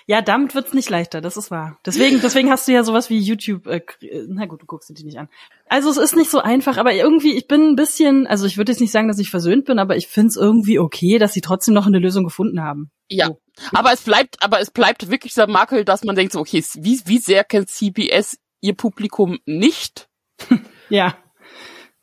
Ja, 0.07 0.21
damit 0.21 0.53
wird's 0.53 0.73
nicht 0.73 0.89
leichter, 0.89 1.21
das 1.21 1.37
ist 1.37 1.51
wahr. 1.51 1.79
Deswegen, 1.85 2.21
deswegen 2.21 2.51
hast 2.51 2.67
du 2.67 2.71
ja 2.71 2.83
sowas 2.83 3.09
wie 3.09 3.17
YouTube. 3.17 3.67
Äh, 3.67 3.81
na 4.27 4.45
gut, 4.45 4.61
du 4.61 4.65
guckst 4.65 4.89
dir 4.89 4.93
die 4.93 5.03
nicht 5.03 5.17
an. 5.17 5.29
Also 5.67 5.89
es 5.89 5.97
ist 5.97 6.15
nicht 6.15 6.29
so 6.29 6.39
einfach, 6.39 6.77
aber 6.77 6.93
irgendwie, 6.93 7.35
ich 7.35 7.47
bin 7.47 7.69
ein 7.69 7.75
bisschen, 7.75 8.27
also 8.27 8.45
ich 8.45 8.57
würde 8.57 8.71
jetzt 8.71 8.81
nicht 8.81 8.91
sagen, 8.91 9.07
dass 9.07 9.19
ich 9.19 9.31
versöhnt 9.31 9.65
bin, 9.65 9.79
aber 9.79 9.95
ich 9.97 10.07
find's 10.07 10.35
irgendwie 10.35 10.79
okay, 10.79 11.17
dass 11.17 11.33
sie 11.33 11.41
trotzdem 11.41 11.73
noch 11.73 11.87
eine 11.87 11.99
Lösung 11.99 12.23
gefunden 12.23 12.61
haben. 12.61 12.91
Ja. 13.09 13.27
So. 13.27 13.39
Aber 13.73 13.93
es 13.93 14.01
bleibt, 14.01 14.43
aber 14.43 14.59
es 14.59 14.71
bleibt 14.71 15.09
wirklich 15.09 15.33
dieser 15.33 15.47
Makel, 15.47 15.85
dass 15.85 16.03
man 16.03 16.15
denkt 16.15 16.33
so, 16.33 16.39
okay, 16.39 16.63
wie, 16.75 17.01
wie 17.05 17.19
sehr 17.19 17.43
kennt 17.43 17.69
CBS 17.69 18.37
ihr 18.61 18.75
Publikum 18.75 19.39
nicht? 19.45 20.09
ja. 20.89 21.15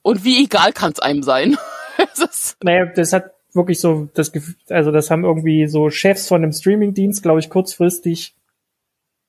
Und 0.03 0.25
wie 0.25 0.43
egal 0.43 0.73
kann's 0.73 0.99
einem 0.99 1.23
sein? 1.23 1.57
naja, 2.63 2.87
das 2.95 3.13
hat 3.13 3.31
wirklich 3.55 3.81
so 3.81 4.09
das 4.15 4.33
Gefühl, 4.33 4.55
also 4.69 4.91
das 4.91 5.11
haben 5.11 5.25
irgendwie 5.25 5.67
so 5.67 5.91
Chefs 5.91 6.29
von 6.29 6.43
einem 6.43 6.53
Streamingdienst, 6.53 7.23
glaube 7.23 7.41
ich, 7.41 7.51
kurzfristig 7.51 8.35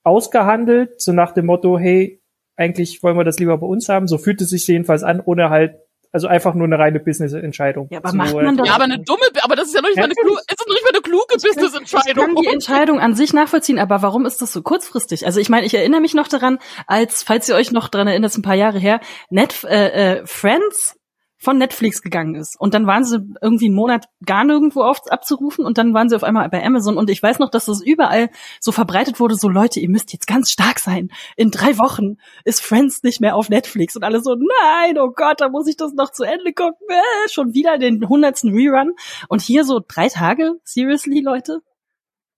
ausgehandelt, 0.02 1.00
so 1.00 1.12
nach 1.12 1.32
dem 1.32 1.46
Motto, 1.46 1.78
hey, 1.78 2.20
eigentlich 2.56 3.02
wollen 3.02 3.16
wir 3.16 3.24
das 3.24 3.38
lieber 3.38 3.58
bei 3.58 3.66
uns 3.66 3.88
haben. 3.88 4.06
So 4.06 4.18
fühlt 4.18 4.40
es 4.40 4.50
sich 4.50 4.66
jedenfalls 4.66 5.02
an, 5.02 5.20
ohne 5.20 5.50
halt 5.50 5.76
Also 6.12 6.28
einfach 6.28 6.54
nur 6.54 6.66
eine 6.66 6.78
reine 6.78 7.00
Business-Entscheidung. 7.00 7.88
Ja, 7.90 7.98
aber 7.98 8.10
so, 8.10 8.16
macht 8.16 8.34
man 8.34 8.56
doch. 8.56 8.64
Ja, 8.64 8.74
aber 8.76 8.84
eine 8.84 9.00
dumme, 9.00 9.24
aber 9.42 9.56
das 9.56 9.66
ist 9.66 9.74
ja 9.74 9.80
noch 9.82 9.88
nicht 9.88 9.98
mal 9.98 10.04
eine, 10.04 10.14
kluge, 10.14 10.40
ist 10.48 10.68
nicht 10.68 10.84
mal 10.84 10.90
eine 10.90 11.00
kluge 11.02 11.34
Business-Entscheidung. 11.34 12.06
Ich 12.06 12.14
kann 12.14 12.34
die 12.36 12.46
Entscheidung 12.46 13.00
an 13.00 13.14
sich 13.16 13.32
nachvollziehen, 13.32 13.80
aber 13.80 14.00
warum 14.02 14.24
ist 14.24 14.40
das 14.40 14.52
so 14.52 14.62
kurzfristig? 14.62 15.26
Also 15.26 15.40
ich 15.40 15.48
meine, 15.48 15.66
ich 15.66 15.74
erinnere 15.74 16.00
mich 16.00 16.14
noch 16.14 16.28
daran, 16.28 16.60
als, 16.86 17.24
falls 17.24 17.48
ihr 17.48 17.56
euch 17.56 17.72
noch 17.72 17.88
dran 17.88 18.06
erinnert, 18.06 18.36
ein 18.38 18.42
paar 18.42 18.54
Jahre 18.54 18.78
her, 18.78 19.00
Net, 19.28 19.64
äh, 19.64 20.18
äh, 20.18 20.26
Friends 20.26 20.96
von 21.44 21.58
Netflix 21.58 22.02
gegangen 22.02 22.34
ist. 22.34 22.58
Und 22.58 22.74
dann 22.74 22.86
waren 22.86 23.04
sie 23.04 23.18
irgendwie 23.40 23.66
einen 23.66 23.74
Monat 23.74 24.06
gar 24.24 24.44
nirgendwo 24.44 24.82
auf, 24.82 25.00
abzurufen 25.10 25.64
und 25.64 25.78
dann 25.78 25.94
waren 25.94 26.08
sie 26.08 26.16
auf 26.16 26.24
einmal 26.24 26.48
bei 26.48 26.64
Amazon. 26.64 26.96
Und 26.96 27.10
ich 27.10 27.22
weiß 27.22 27.38
noch, 27.38 27.50
dass 27.50 27.66
das 27.66 27.82
überall 27.82 28.30
so 28.60 28.72
verbreitet 28.72 29.20
wurde, 29.20 29.36
so 29.36 29.48
Leute, 29.48 29.80
ihr 29.80 29.90
müsst 29.90 30.12
jetzt 30.12 30.26
ganz 30.26 30.50
stark 30.50 30.80
sein. 30.80 31.10
In 31.36 31.50
drei 31.50 31.78
Wochen 31.78 32.16
ist 32.44 32.62
Friends 32.62 33.02
nicht 33.02 33.20
mehr 33.20 33.36
auf 33.36 33.48
Netflix. 33.48 33.94
Und 33.94 34.02
alle 34.02 34.20
so, 34.22 34.34
nein, 34.34 34.98
oh 34.98 35.10
Gott, 35.14 35.40
da 35.40 35.48
muss 35.48 35.68
ich 35.68 35.76
das 35.76 35.92
noch 35.92 36.10
zu 36.10 36.24
Ende 36.24 36.52
gucken. 36.52 36.74
Äh, 36.88 37.28
schon 37.30 37.54
wieder 37.54 37.78
den 37.78 38.08
hundertsten 38.08 38.52
Rerun. 38.52 38.94
Und 39.28 39.42
hier 39.42 39.64
so 39.64 39.80
drei 39.86 40.08
Tage? 40.08 40.54
Seriously, 40.64 41.20
Leute? 41.20 41.60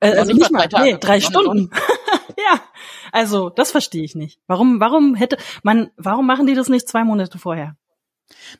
Äh, 0.00 0.18
also 0.18 0.32
nicht 0.32 0.50
mal, 0.50 0.66
drei, 0.66 0.78
Tage. 0.78 0.84
nee, 0.84 0.98
drei 1.00 1.20
Stunden. 1.20 1.70
ja, 2.36 2.60
also 3.12 3.48
das 3.50 3.70
verstehe 3.70 4.04
ich 4.04 4.14
nicht. 4.14 4.40
Warum, 4.46 4.80
warum 4.80 5.14
hätte 5.14 5.38
man, 5.62 5.90
warum 5.96 6.26
machen 6.26 6.46
die 6.46 6.54
das 6.54 6.68
nicht 6.68 6.88
zwei 6.88 7.04
Monate 7.04 7.38
vorher? 7.38 7.76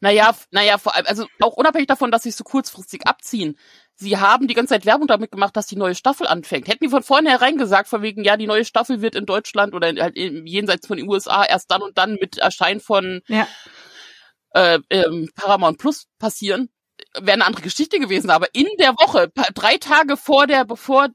Naja, 0.00 0.34
naja, 0.50 0.78
vor 0.78 0.94
allem, 0.94 1.06
also 1.06 1.26
auch 1.40 1.54
unabhängig 1.54 1.88
davon, 1.88 2.10
dass 2.10 2.22
sie 2.22 2.30
so 2.30 2.44
kurzfristig 2.44 3.06
abziehen. 3.06 3.58
Sie 3.94 4.18
haben 4.18 4.46
die 4.46 4.54
ganze 4.54 4.74
Zeit 4.74 4.84
Werbung 4.84 5.06
damit 5.06 5.30
gemacht, 5.30 5.56
dass 5.56 5.66
die 5.66 5.76
neue 5.76 5.94
Staffel 5.94 6.26
anfängt. 6.26 6.68
Hätten 6.68 6.84
die 6.84 6.90
von 6.90 7.02
vornherein 7.02 7.56
gesagt, 7.56 7.88
von 7.88 8.02
wegen, 8.02 8.24
ja, 8.24 8.36
die 8.36 8.46
neue 8.46 8.64
Staffel 8.64 9.00
wird 9.00 9.14
in 9.14 9.24
Deutschland 9.24 9.74
oder 9.74 9.88
halt 9.88 10.16
jenseits 10.16 10.86
von 10.86 10.98
den 10.98 11.08
USA 11.08 11.44
erst 11.44 11.70
dann 11.70 11.82
und 11.82 11.96
dann 11.96 12.14
mit 12.20 12.36
Erscheinen 12.36 12.80
von 12.80 13.22
ja. 13.26 13.48
äh, 14.50 14.80
ähm, 14.90 15.30
Paramount 15.34 15.78
Plus 15.78 16.08
passieren, 16.18 16.68
wäre 17.14 17.34
eine 17.34 17.46
andere 17.46 17.62
Geschichte 17.62 17.98
gewesen. 17.98 18.28
Aber 18.28 18.54
in 18.54 18.68
der 18.78 18.92
Woche, 18.92 19.32
drei 19.54 19.78
Tage 19.78 20.18
vor 20.18 20.46
der, 20.46 20.66
bevor 20.66 21.08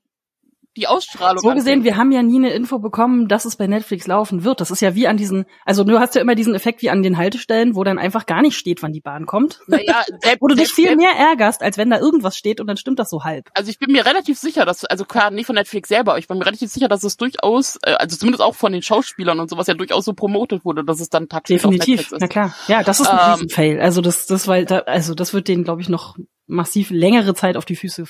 die 0.77 0.87
Ausstrahlung. 0.87 1.39
So 1.39 1.49
gesehen, 1.49 1.79
anfängt. 1.79 1.83
wir 1.83 1.97
haben 1.97 2.11
ja 2.11 2.23
nie 2.23 2.37
eine 2.37 2.51
Info 2.51 2.79
bekommen, 2.79 3.27
dass 3.27 3.45
es 3.45 3.57
bei 3.57 3.67
Netflix 3.67 4.07
laufen 4.07 4.43
wird. 4.43 4.61
Das 4.61 4.71
ist 4.71 4.81
ja 4.81 4.95
wie 4.95 5.07
an 5.07 5.17
diesen, 5.17 5.45
also 5.65 5.83
du 5.83 5.99
hast 5.99 6.15
ja 6.15 6.21
immer 6.21 6.35
diesen 6.35 6.55
Effekt 6.55 6.81
wie 6.81 6.89
an 6.89 7.03
den 7.03 7.17
Haltestellen, 7.17 7.75
wo 7.75 7.83
dann 7.83 7.99
einfach 7.99 8.25
gar 8.25 8.41
nicht 8.41 8.57
steht, 8.57 8.81
wann 8.81 8.93
die 8.93 9.01
Bahn 9.01 9.25
kommt. 9.25 9.59
Naja, 9.67 10.03
selbst, 10.21 10.41
wo 10.41 10.47
du 10.47 10.55
dich 10.55 10.71
viel 10.71 10.95
mehr 10.95 11.11
ärgerst, 11.17 11.61
als 11.61 11.77
wenn 11.77 11.89
da 11.89 11.99
irgendwas 11.99 12.37
steht 12.37 12.61
und 12.61 12.67
dann 12.67 12.77
stimmt 12.77 12.99
das 12.99 13.09
so 13.09 13.23
halb. 13.23 13.49
Also 13.53 13.69
ich 13.69 13.79
bin 13.79 13.91
mir 13.91 14.05
relativ 14.05 14.39
sicher, 14.39 14.65
dass, 14.65 14.85
also 14.85 15.03
klar, 15.03 15.31
nicht 15.31 15.45
von 15.45 15.55
Netflix 15.55 15.89
selber, 15.89 16.11
aber 16.11 16.19
ich 16.19 16.27
bin 16.27 16.37
mir 16.37 16.45
relativ 16.45 16.71
sicher, 16.71 16.87
dass 16.87 17.03
es 17.03 17.17
durchaus, 17.17 17.77
äh, 17.83 17.93
also 17.93 18.15
zumindest 18.17 18.41
auch 18.41 18.55
von 18.55 18.71
den 18.71 18.81
Schauspielern 18.81 19.39
und 19.39 19.49
sowas 19.49 19.67
ja 19.67 19.73
durchaus 19.73 20.05
so 20.05 20.13
promotet 20.13 20.63
wurde, 20.63 20.85
dass 20.85 21.01
es 21.01 21.09
dann 21.09 21.27
tatsächlich 21.27 21.61
Definitiv, 21.61 22.13
na 22.17 22.27
klar. 22.27 22.55
Ja, 22.67 22.83
das 22.83 23.01
ist 23.01 23.07
ein 23.07 23.41
ähm, 23.41 23.49
Fail. 23.49 23.81
Also 23.81 24.01
das, 24.01 24.25
das, 24.25 24.47
weil, 24.47 24.65
da, 24.65 24.79
also 24.79 25.15
das 25.15 25.33
wird 25.33 25.47
denen, 25.47 25.63
glaube 25.63 25.81
ich, 25.81 25.89
noch 25.89 26.15
massiv 26.51 26.89
längere 26.89 27.33
Zeit 27.33 27.57
auf 27.57 27.65
die 27.65 27.75
Füße. 27.75 28.05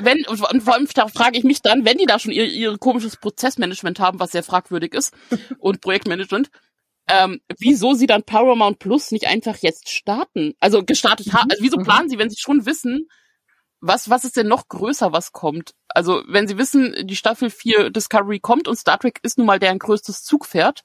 Wenn, 0.00 0.24
und 0.26 0.38
vor 0.38 0.74
allem 0.74 0.88
da 0.94 1.08
frage 1.08 1.38
ich 1.38 1.44
mich 1.44 1.62
dann, 1.62 1.84
wenn 1.84 1.98
die 1.98 2.06
da 2.06 2.18
schon 2.18 2.32
ihr, 2.32 2.44
ihr 2.44 2.76
komisches 2.78 3.16
Prozessmanagement 3.16 3.98
haben, 3.98 4.20
was 4.20 4.32
sehr 4.32 4.42
fragwürdig 4.42 4.94
ist, 4.94 5.14
und 5.58 5.80
Projektmanagement, 5.80 6.50
ähm, 7.08 7.40
wieso 7.58 7.94
sie 7.94 8.06
dann 8.06 8.22
Paramount 8.22 8.78
Plus 8.78 9.12
nicht 9.12 9.26
einfach 9.26 9.56
jetzt 9.58 9.88
starten? 9.88 10.54
Also 10.60 10.84
gestartet 10.84 11.32
haben, 11.32 11.50
also 11.50 11.62
wieso 11.62 11.78
mhm. 11.78 11.84
planen 11.84 12.08
sie, 12.08 12.18
wenn 12.18 12.30
sie 12.30 12.38
schon 12.38 12.66
wissen, 12.66 13.08
was, 13.80 14.10
was 14.10 14.24
ist 14.24 14.36
denn 14.36 14.48
noch 14.48 14.68
größer, 14.68 15.12
was 15.12 15.32
kommt? 15.32 15.74
Also, 15.88 16.22
wenn 16.26 16.48
sie 16.48 16.58
wissen, 16.58 16.94
die 17.06 17.16
Staffel 17.16 17.50
4 17.50 17.90
Discovery 17.90 18.40
kommt 18.40 18.68
und 18.68 18.76
Star 18.76 18.98
Trek 18.98 19.20
ist 19.22 19.38
nun 19.38 19.46
mal 19.46 19.58
deren 19.58 19.78
größtes 19.78 20.24
Zugpferd, 20.24 20.82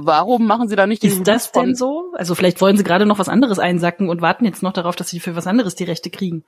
warum 0.00 0.46
machen 0.46 0.68
sie 0.68 0.76
da 0.76 0.86
nicht 0.86 1.04
Ist 1.04 1.26
das 1.26 1.52
denn 1.52 1.74
so? 1.74 2.12
Also 2.14 2.34
vielleicht 2.34 2.60
wollen 2.60 2.76
sie 2.76 2.84
gerade 2.84 3.06
noch 3.06 3.18
was 3.18 3.28
anderes 3.28 3.58
einsacken 3.58 4.08
und 4.08 4.22
warten 4.22 4.44
jetzt 4.44 4.62
noch 4.62 4.72
darauf, 4.72 4.96
dass 4.96 5.08
sie 5.08 5.20
für 5.20 5.36
was 5.36 5.46
anderes 5.46 5.74
die 5.74 5.84
Rechte 5.84 6.10
kriegen. 6.10 6.44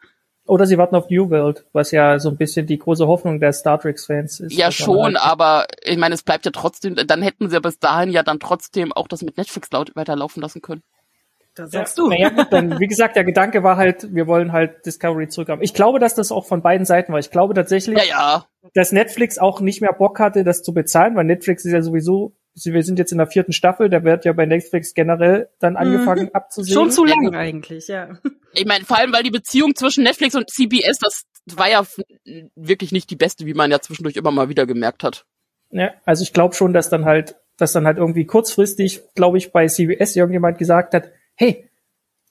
Oder 0.46 0.66
sie 0.66 0.78
warten 0.78 0.96
auf 0.96 1.10
New 1.10 1.30
World, 1.30 1.64
was 1.72 1.92
ja 1.92 2.18
so 2.18 2.28
ein 2.28 2.36
bisschen 2.36 2.66
die 2.66 2.78
große 2.78 3.06
Hoffnung 3.06 3.38
der 3.38 3.52
Star 3.52 3.78
Trek-Fans 3.78 4.40
ist. 4.40 4.52
Ja, 4.52 4.72
schon, 4.72 5.16
halt 5.16 5.20
aber 5.20 5.66
ich 5.82 5.96
meine, 5.96 6.14
es 6.14 6.22
bleibt 6.22 6.44
ja 6.44 6.50
trotzdem, 6.50 6.96
dann 6.96 7.22
hätten 7.22 7.48
sie 7.48 7.54
ja 7.54 7.60
bis 7.60 7.78
dahin 7.78 8.10
ja 8.10 8.22
dann 8.22 8.40
trotzdem 8.40 8.92
auch 8.92 9.06
das 9.06 9.22
mit 9.22 9.36
Netflix 9.36 9.70
laut 9.70 9.94
weiterlaufen 9.94 10.42
lassen 10.42 10.60
können. 10.60 10.82
Das 11.54 11.72
sagst 11.72 11.98
ja, 11.98 12.04
du. 12.04 12.10
Naja, 12.10 12.28
gut, 12.30 12.46
dann, 12.50 12.80
wie 12.80 12.86
gesagt, 12.88 13.16
der 13.16 13.24
Gedanke 13.24 13.62
war 13.62 13.76
halt, 13.76 14.14
wir 14.14 14.26
wollen 14.26 14.52
halt 14.52 14.86
Discovery 14.86 15.28
zurückhaben. 15.28 15.62
Ich 15.62 15.74
glaube, 15.74 15.98
dass 15.98 16.14
das 16.14 16.32
auch 16.32 16.46
von 16.46 16.62
beiden 16.62 16.86
Seiten 16.86 17.12
war. 17.12 17.18
Ich 17.18 17.30
glaube 17.30 17.54
tatsächlich, 17.54 17.98
ja, 17.98 18.04
ja. 18.04 18.46
dass 18.74 18.92
Netflix 18.92 19.38
auch 19.38 19.60
nicht 19.60 19.80
mehr 19.80 19.92
Bock 19.92 20.18
hatte, 20.20 20.44
das 20.44 20.62
zu 20.62 20.72
bezahlen, 20.72 21.16
weil 21.16 21.24
Netflix 21.24 21.64
ist 21.64 21.72
ja 21.72 21.82
sowieso 21.82 22.32
wir 22.54 22.82
sind 22.82 22.98
jetzt 22.98 23.12
in 23.12 23.18
der 23.18 23.26
vierten 23.26 23.52
Staffel, 23.52 23.88
da 23.88 24.04
wird 24.04 24.24
ja 24.24 24.32
bei 24.32 24.46
Netflix 24.46 24.94
generell 24.94 25.48
dann 25.58 25.74
mhm. 25.74 25.78
angefangen 25.78 26.24
mhm. 26.24 26.30
abzusehen. 26.32 26.74
Schon 26.74 26.90
zu 26.90 27.04
lang 27.04 27.34
eigentlich, 27.34 27.88
ja. 27.88 28.18
Ich 28.52 28.66
meine, 28.66 28.84
vor 28.84 28.98
allem, 28.98 29.12
weil 29.12 29.22
die 29.22 29.30
Beziehung 29.30 29.74
zwischen 29.76 30.04
Netflix 30.04 30.34
und 30.34 30.50
CBS, 30.50 30.98
das 30.98 31.24
war 31.46 31.70
ja 31.70 31.86
wirklich 32.56 32.92
nicht 32.92 33.10
die 33.10 33.16
beste, 33.16 33.46
wie 33.46 33.54
man 33.54 33.70
ja 33.70 33.80
zwischendurch 33.80 34.16
immer 34.16 34.30
mal 34.30 34.48
wieder 34.48 34.66
gemerkt 34.66 35.04
hat. 35.04 35.24
Ja, 35.70 35.92
also 36.04 36.22
ich 36.22 36.32
glaube 36.32 36.54
schon, 36.54 36.72
dass 36.72 36.90
dann 36.90 37.04
halt, 37.04 37.36
dass 37.56 37.72
dann 37.72 37.86
halt 37.86 37.98
irgendwie 37.98 38.26
kurzfristig, 38.26 39.00
glaube 39.14 39.38
ich, 39.38 39.52
bei 39.52 39.66
CBS 39.66 40.16
irgendjemand 40.16 40.58
gesagt 40.58 40.94
hat, 40.94 41.10
hey, 41.34 41.70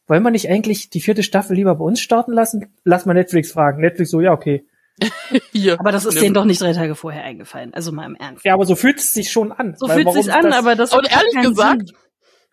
wollen 0.08 0.24
wir 0.24 0.32
nicht 0.32 0.50
eigentlich 0.50 0.90
die 0.90 1.02
vierte 1.02 1.24
Staffel 1.24 1.56
lieber 1.56 1.76
bei 1.76 1.86
uns 1.86 2.02
starten 2.02 2.34
lassen? 2.34 2.74
Lass 2.84 3.06
mal 3.06 3.14
Netflix 3.14 3.52
fragen. 3.52 3.80
Netflix 3.80 4.10
so, 4.10 4.22
ja, 4.22 4.34
okay. 4.34 4.66
Hier. 5.52 5.80
Aber 5.80 5.92
das 5.92 6.06
ist 6.06 6.22
denen 6.22 6.34
doch 6.34 6.46
nicht 6.46 6.62
drei 6.62 6.74
Tage 6.74 6.96
vorher 6.96 7.24
eingefallen. 7.24 7.74
Also 7.74 7.92
mal 7.92 8.06
im 8.06 8.16
Ernst. 8.16 8.46
Ja, 8.46 8.54
aber 8.54 8.66
so 8.66 8.76
fühlt 8.76 9.00
es 9.00 9.14
sich 9.14 9.32
schon 9.32 9.52
an. 9.52 9.76
So 9.78 9.88
fühlt 9.88 10.08
es 10.08 10.14
sich 10.14 10.34
an, 10.34 10.44
das 10.44 10.56
aber 10.56 10.76
das. 10.76 10.94
Und 10.94 11.12
ehrlich 11.12 11.36
gesagt, 11.42 11.88
Sinn. 11.88 11.98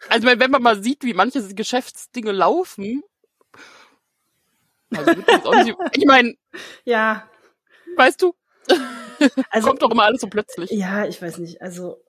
also 0.08 0.26
wenn 0.26 0.50
man 0.50 0.62
mal 0.62 0.82
sieht, 0.82 1.04
wie 1.04 1.14
manche 1.14 1.42
Geschäftsdinge 1.54 2.32
laufen, 2.32 3.02
also 4.94 5.10
nicht, 5.12 5.76
ich 5.92 6.04
meine, 6.06 6.34
ja, 6.84 7.28
weißt 7.96 8.22
du, 8.22 8.34
also, 9.50 9.68
kommt 9.68 9.82
doch 9.82 9.90
immer 9.90 10.04
alles 10.04 10.20
so 10.20 10.28
plötzlich. 10.28 10.70
Ja, 10.70 11.06
ich 11.06 11.20
weiß 11.20 11.38
nicht. 11.38 11.62
Also 11.62 12.00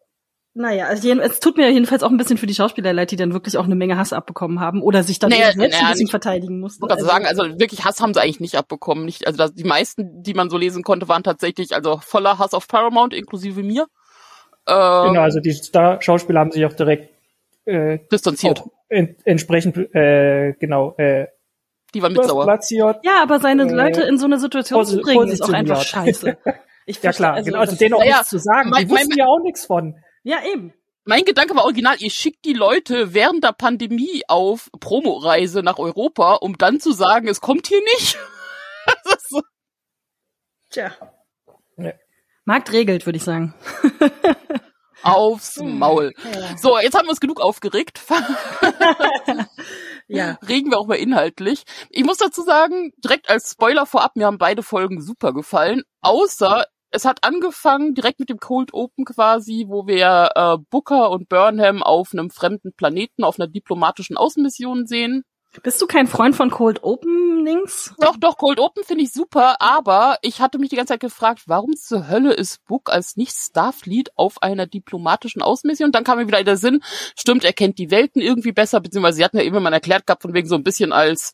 naja, 0.58 0.88
also 0.88 1.08
es 1.22 1.40
tut 1.40 1.56
mir 1.58 1.70
jedenfalls 1.72 2.02
auch 2.04 2.10
ein 2.10 2.18
bisschen 2.18 2.38
für 2.38 2.48
die 2.48 2.56
Schauspieler 2.56 2.92
leid, 2.92 3.12
die 3.12 3.16
dann 3.16 3.32
wirklich 3.32 3.58
auch 3.58 3.66
eine 3.66 3.76
Menge 3.76 3.98
Hass 3.98 4.12
abbekommen 4.12 4.60
haben 4.60 4.82
oder 4.82 5.04
sich 5.04 5.20
dann 5.20 5.30
naja, 5.30 5.52
selbst 5.52 5.76
naja, 5.76 5.88
ein 5.88 5.92
bisschen 5.92 6.08
verteidigen 6.08 6.60
mussten. 6.60 6.84
Ich 6.86 6.92
also, 6.92 7.06
sagen, 7.06 7.26
also 7.26 7.44
wirklich 7.60 7.86
Hass 7.86 8.02
haben 8.02 8.14
sie 8.14 8.22
eigentlich 8.22 8.40
nicht 8.40 8.56
abbekommen. 8.56 9.06
Nicht, 9.06 9.28
also 9.28 9.38
das, 9.38 9.54
die 9.54 9.64
meisten, 9.64 10.24
die 10.24 10.34
man 10.34 10.50
so 10.50 10.58
lesen 10.58 10.84
konnte, 10.84 11.08
waren 11.08 11.24
tatsächlich 11.24 11.76
also 11.76 12.00
voller 12.02 12.40
Hass 12.40 12.54
auf 12.54 12.68
Paramount, 12.68 13.14
inklusive 13.14 13.62
mir. 13.62 13.84
Äh, 14.66 14.74
genau, 14.74 15.22
also 15.22 15.40
die 15.40 15.54
Star 15.54 16.02
Schauspieler 16.02 16.40
haben 16.40 16.52
sich 16.52 16.66
auch 16.66 16.74
direkt 16.74 17.10
äh, 17.66 18.00
distanziert. 18.12 18.64
En 18.90 19.16
entsprechend, 19.26 19.78
äh, 19.94 20.54
genau, 20.60 20.96
äh, 20.98 21.28
die 21.94 22.02
waren 22.02 22.14
mit 22.14 22.26
sauer. 22.26 22.60
Ja, 23.04 23.22
aber 23.22 23.40
seine 23.40 23.64
äh, 23.64 23.74
Leute 23.74 24.02
in 24.02 24.18
so 24.18 24.26
eine 24.26 24.40
Situation 24.40 24.86
zu 24.86 25.02
bringen, 25.02 25.28
ist 25.28 25.44
auch 25.44 25.54
einfach 25.54 25.82
scheiße. 25.82 26.38
Ich 26.90 27.04
ja 27.04 27.12
klar, 27.12 27.34
also, 27.34 27.48
genau, 27.48 27.60
also 27.60 27.76
denen 27.76 27.96
auch 27.96 28.04
ja, 28.04 28.20
nichts 28.20 28.30
zu 28.30 28.40
sagen. 28.40 28.70
Mein, 28.70 28.86
die 28.86 28.90
wussten 28.90 29.10
mein, 29.10 29.18
ja 29.18 29.26
auch 29.26 29.42
nichts 29.44 29.66
von. 29.66 29.96
Ja, 30.28 30.44
eben. 30.44 30.74
Mein 31.06 31.24
Gedanke 31.24 31.56
war 31.56 31.64
original, 31.64 31.96
ihr 32.00 32.10
schickt 32.10 32.44
die 32.44 32.52
Leute 32.52 33.14
während 33.14 33.46
der 33.46 33.54
Pandemie 33.54 34.24
auf 34.28 34.70
Promoreise 34.78 35.64
nach 35.64 35.80
Europa, 35.80 36.34
um 36.34 36.58
dann 36.58 36.82
zu 36.82 36.92
sagen, 36.92 37.30
es 37.30 37.40
kommt 37.40 37.68
hier 37.68 37.80
nicht. 37.96 38.18
so. 39.30 39.42
Tja. 40.70 40.92
Ja. 41.78 41.94
Markt 42.44 42.74
regelt, 42.74 43.06
würde 43.06 43.16
ich 43.16 43.24
sagen. 43.24 43.54
Aufs 45.02 45.62
Maul. 45.64 46.14
Ja. 46.34 46.58
So, 46.58 46.78
jetzt 46.78 46.98
haben 46.98 47.06
wir 47.06 47.12
uns 47.12 47.22
genug 47.22 47.40
aufgeregt. 47.40 48.02
ja. 50.10 50.38
Regen 50.46 50.72
wir 50.72 50.78
auch 50.78 50.88
mal 50.88 50.96
inhaltlich. 50.96 51.64
Ich 51.90 52.04
muss 52.04 52.18
dazu 52.18 52.42
sagen, 52.42 52.92
direkt 52.98 53.30
als 53.30 53.52
Spoiler 53.52 53.86
vorab, 53.86 54.18
mir 54.18 54.26
haben 54.26 54.40
beide 54.40 54.62
Folgen 54.62 55.02
super 55.02 55.32
gefallen. 55.32 55.84
Außer 56.02 56.66
es 56.92 57.06
hat 57.06 57.24
angefangen 57.24 57.94
direkt 57.94 58.20
mit 58.20 58.30
dem 58.30 58.40
Cold 58.40 58.74
Open 58.74 59.06
quasi, 59.06 59.66
wo 59.68 59.88
wir 59.88 60.32
äh, 60.36 60.58
Booker 60.70 61.12
und 61.12 61.30
Burnham 61.30 61.84
auf 61.84 62.10
einem 62.14 62.30
fremden 62.30 62.74
Planeten 62.74 63.24
auf 63.24 63.40
einer 63.40 63.48
diplomatischen 63.48 64.18
Außenmission 64.18 64.88
sehen. 64.88 65.24
Bist 65.64 65.82
du 65.82 65.88
kein 65.88 66.08
Freund 66.08 66.36
von 66.36 66.52
Cold 66.52 66.84
Openings? 66.84 67.96
Doch, 68.00 68.16
doch, 68.18 68.38
Cold 68.38 68.60
Open 68.60 68.84
finde 68.84 69.04
ich 69.04 69.12
super, 69.12 69.60
aber 69.60 70.18
ich 70.22 70.40
hatte 70.40 70.60
mich 70.60 70.70
die 70.70 70.76
ganze 70.76 70.94
Zeit 70.94 71.00
gefragt, 71.00 71.44
warum 71.48 71.76
zur 71.76 72.08
Hölle 72.08 72.34
ist 72.34 72.64
Book 72.66 72.92
als 72.92 73.16
nicht 73.16 73.34
Starfleet 73.34 74.12
auf 74.16 74.42
einer 74.44 74.68
diplomatischen 74.68 75.42
Außenmission? 75.42 75.92
Dann 75.92 76.04
kam 76.04 76.20
mir 76.20 76.28
wieder 76.28 76.44
der 76.44 76.58
Sinn, 76.58 76.82
stimmt, 77.18 77.44
er 77.44 77.54
kennt 77.54 77.80
die 77.80 77.90
Welten 77.90 78.22
irgendwie 78.22 78.52
besser, 78.52 78.82
beziehungsweise 78.82 79.18
sie 79.18 79.24
hatten 79.24 79.38
ja 79.38 79.44
immer 79.44 79.60
mal 79.60 79.74
erklärt 79.74 80.06
gehabt, 80.06 80.22
von 80.22 80.34
wegen 80.34 80.48
so 80.48 80.56
ein 80.56 80.64
bisschen 80.64 80.92
als 80.92 81.34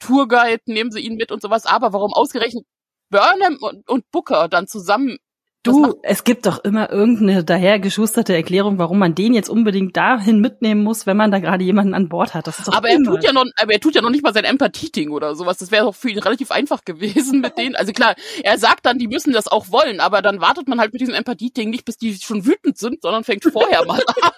Tourguide, 0.00 0.62
nehmen 0.66 0.90
sie 0.90 1.00
ihn 1.00 1.14
mit 1.14 1.30
und 1.30 1.42
sowas, 1.42 1.66
aber 1.66 1.92
warum 1.92 2.12
ausgerechnet 2.12 2.64
Burnham 3.10 3.58
und, 3.60 3.88
und 3.88 4.10
Booker 4.10 4.48
dann 4.48 4.66
zusammen 4.66 5.18
Du, 5.62 6.00
es 6.02 6.24
gibt 6.24 6.46
doch 6.46 6.64
immer 6.64 6.90
irgendeine 6.90 7.44
dahergeschusterte 7.44 8.34
Erklärung, 8.34 8.78
warum 8.78 8.98
man 8.98 9.14
den 9.14 9.34
jetzt 9.34 9.50
unbedingt 9.50 9.94
dahin 9.94 10.40
mitnehmen 10.40 10.82
muss, 10.82 11.06
wenn 11.06 11.18
man 11.18 11.30
da 11.30 11.38
gerade 11.38 11.62
jemanden 11.62 11.92
an 11.92 12.08
Bord 12.08 12.32
hat. 12.32 12.46
Das 12.46 12.58
ist 12.58 12.68
doch 12.68 12.72
aber 12.72 12.88
er 12.88 12.96
tut 12.96 13.22
ja 13.22 13.34
noch, 13.34 13.44
aber 13.60 13.74
er 13.74 13.80
tut 13.80 13.94
ja 13.94 14.00
noch 14.00 14.08
nicht 14.08 14.24
mal 14.24 14.32
sein 14.32 14.44
Empathie-Ding 14.44 15.10
oder 15.10 15.34
sowas. 15.34 15.58
Das 15.58 15.70
wäre 15.70 15.84
doch 15.84 15.94
für 15.94 16.08
ihn 16.08 16.18
relativ 16.18 16.50
einfach 16.50 16.82
gewesen 16.86 17.42
mit 17.42 17.58
denen. 17.58 17.76
Also 17.76 17.92
klar, 17.92 18.14
er 18.42 18.56
sagt 18.56 18.86
dann, 18.86 18.96
die 18.96 19.06
müssen 19.06 19.34
das 19.34 19.48
auch 19.48 19.70
wollen, 19.70 20.00
aber 20.00 20.22
dann 20.22 20.40
wartet 20.40 20.66
man 20.66 20.80
halt 20.80 20.94
mit 20.94 21.02
diesem 21.02 21.14
Empathie-Ding 21.14 21.68
nicht, 21.68 21.84
bis 21.84 21.98
die 21.98 22.14
schon 22.14 22.46
wütend 22.46 22.78
sind, 22.78 23.02
sondern 23.02 23.24
fängt 23.24 23.44
vorher 23.44 23.84
mal 23.84 24.00
an. 24.22 24.30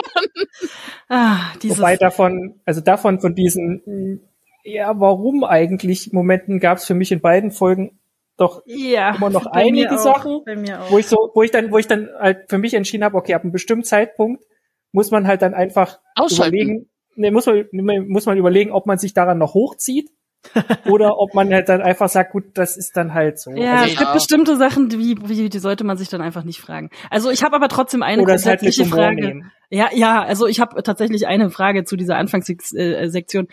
Ah, 1.09 1.39
dieses 1.63 1.79
Wobei 1.79 1.97
davon, 1.97 2.61
also 2.65 2.81
davon 2.81 3.21
von 3.21 3.37
diesen, 3.37 4.23
ja, 4.65 4.99
warum 4.99 5.45
eigentlich 5.45 6.13
Momenten 6.13 6.59
gab 6.59 6.79
es 6.79 6.85
für 6.85 6.95
mich 6.95 7.13
in 7.13 7.21
beiden 7.21 7.53
Folgen 7.53 8.01
doch 8.43 8.63
ja, 8.67 9.15
immer 9.15 9.31
noch 9.31 9.47
einige 9.53 9.99
Sachen, 9.99 10.43
wo 10.91 10.99
ich 10.99 11.07
so, 11.07 11.31
wo 11.35 11.43
ich 11.43 11.51
dann, 11.51 11.71
wo 11.71 11.79
ich 11.79 11.87
dann 11.87 12.09
halt 12.19 12.49
für 12.49 12.59
mich 12.59 12.75
entschieden 12.75 13.05
habe, 13.05 13.17
okay, 13.17 13.35
ab 13.35 13.43
einem 13.43 13.53
bestimmten 13.53 13.85
Zeitpunkt 13.85 14.45
muss 14.93 15.11
man 15.11 15.27
halt 15.27 15.43
dann 15.43 15.55
einfach 15.55 16.01
überlegen, 16.31 16.91
ne, 17.15 17.31
muss 17.31 17.47
man, 17.47 17.65
muss 18.09 18.27
man 18.27 18.37
überlegen, 18.37 18.73
ob 18.73 18.87
man 18.87 18.99
sich 18.99 19.15
daran 19.15 19.39
noch 19.39 19.55
hochzieht 19.55 20.11
oder 20.91 21.19
ob 21.19 21.35
man 21.35 21.53
halt 21.53 21.69
dann 21.69 21.81
einfach 21.81 22.09
sagt, 22.09 22.33
gut, 22.33 22.45
das 22.55 22.77
ist 22.77 22.97
dann 22.97 23.15
halt 23.15 23.39
so. 23.39 23.53
Ja, 23.53 23.75
also, 23.75 23.85
es 23.85 23.99
gibt 23.99 24.09
ja. 24.09 24.13
bestimmte 24.13 24.57
Sachen, 24.57 24.91
wie, 24.93 25.17
wie 25.23 25.49
die 25.49 25.59
sollte 25.59 25.85
man 25.85 25.97
sich 25.97 26.09
dann 26.09 26.21
einfach 26.21 26.45
nicht 26.45 26.61
fragen. 26.61 26.91
Also 27.11 27.31
ich 27.31 27.43
habe 27.45 27.57
aber 27.57 27.69
trotzdem 27.69 28.03
eine 28.03 28.23
oder 28.23 28.33
halt 28.33 28.43
grundsätzliche 28.43 28.83
halt 28.83 28.93
Frage. 28.93 29.27
Nehmen. 29.27 29.53
Ja, 29.71 29.89
ja, 29.95 30.23
also 30.23 30.47
ich 30.47 30.61
habe 30.61 30.83
tatsächlich 30.83 31.27
eine 31.27 31.51
Frage 31.51 31.85
zu 31.85 31.97
dieser 31.97 32.17
Anfangssektion. 32.17 33.49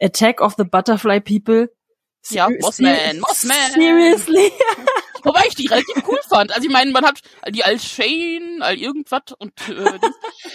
Attack 0.00 0.40
of 0.40 0.54
the 0.56 0.64
Butterfly 0.64 1.20
People. 1.20 1.70
Ja, 2.30 2.48
Mossman, 2.60 3.20
Mossman. 3.20 3.72
Seriously? 3.74 4.50
Wobei 5.24 5.42
ich 5.48 5.54
die 5.54 5.66
relativ 5.66 6.02
cool 6.06 6.18
fand. 6.28 6.54
Also 6.54 6.66
ich 6.66 6.72
meine, 6.72 6.90
man 6.90 7.04
hat 7.04 7.20
die 7.48 7.64
als 7.64 7.84
Shane, 7.84 8.58
all 8.60 8.76
irgendwas 8.76 9.22
und 9.38 9.52
äh, 9.68 9.98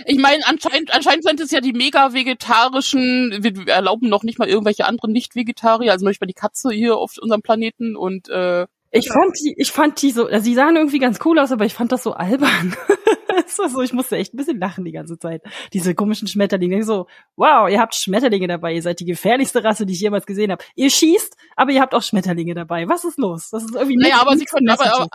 ich 0.05 0.19
meine, 0.19 0.45
anscheinend, 0.45 0.93
anscheinend 0.93 1.23
sind 1.23 1.39
es 1.39 1.51
ja 1.51 1.60
die 1.60 1.73
mega 1.73 2.13
vegetarischen, 2.13 3.39
wir 3.41 3.67
erlauben 3.67 4.10
noch 4.10 4.23
nicht 4.23 4.38
mal 4.38 4.47
irgendwelche 4.47 4.86
anderen 4.86 5.12
Nicht-Vegetarier, 5.12 5.91
also 5.91 6.05
möchte 6.05 6.23
mal 6.23 6.27
die 6.27 6.34
Katze 6.34 6.69
hier 6.69 6.97
auf 6.97 7.17
unserem 7.19 7.41
Planeten 7.41 7.95
und 7.95 8.29
äh, 8.29 8.67
ich 8.91 9.08
fand 9.08 9.38
die, 9.39 9.53
ich 9.58 9.71
fand 9.71 10.01
die 10.01 10.12
so, 10.12 10.25
also 10.25 10.43
sie 10.43 10.55
sahen 10.55 10.75
irgendwie 10.75 10.99
ganz 10.99 11.19
cool 11.23 11.38
aus, 11.38 11.51
aber 11.51 11.65
ich 11.65 11.73
fand 11.73 11.91
das 11.91 12.03
so 12.03 12.13
albern. 12.13 12.75
das 13.45 13.58
war 13.60 13.69
so, 13.69 13.82
ich 13.82 13.93
musste 13.93 14.17
echt 14.17 14.34
ein 14.34 14.38
bisschen 14.38 14.60
lachen 14.60 14.86
die 14.86 14.91
ganze 14.91 15.17
Zeit. 15.17 15.41
Diese 15.73 15.95
komischen 15.95 16.28
Schmetterlinge. 16.28 16.80
Ich 16.80 16.86
so, 16.86 17.08
wow, 17.36 17.69
ihr 17.69 17.80
habt 17.80 17.95
Schmetterlinge 17.95 18.47
dabei, 18.47 18.73
ihr 18.73 18.82
seid 18.82 18.99
die 18.99 19.06
gefährlichste 19.06 19.63
Rasse, 19.63 19.86
die 19.86 19.93
ich 19.93 20.02
jemals 20.02 20.25
gesehen 20.25 20.52
habe. 20.52 20.63
Ihr 20.75 20.89
schießt, 20.89 21.36
aber 21.56 21.71
ihr 21.71 21.82
habt 21.82 21.93
auch 21.93 22.04
Schmetterlinge 22.04 22.54
dabei. 22.54 22.88
Was 22.88 23.04
ist 23.04 23.17
los? 23.17 23.49
Das 23.49 23.63
ist 23.63 23.73
irgendwie 23.73 23.97
nicht. 23.97 24.10
Naja, 24.10 24.21
aber 24.21 24.38
sie 24.38 24.45
können, 24.45 24.69
aber, 24.69 24.86
aber, 24.86 25.08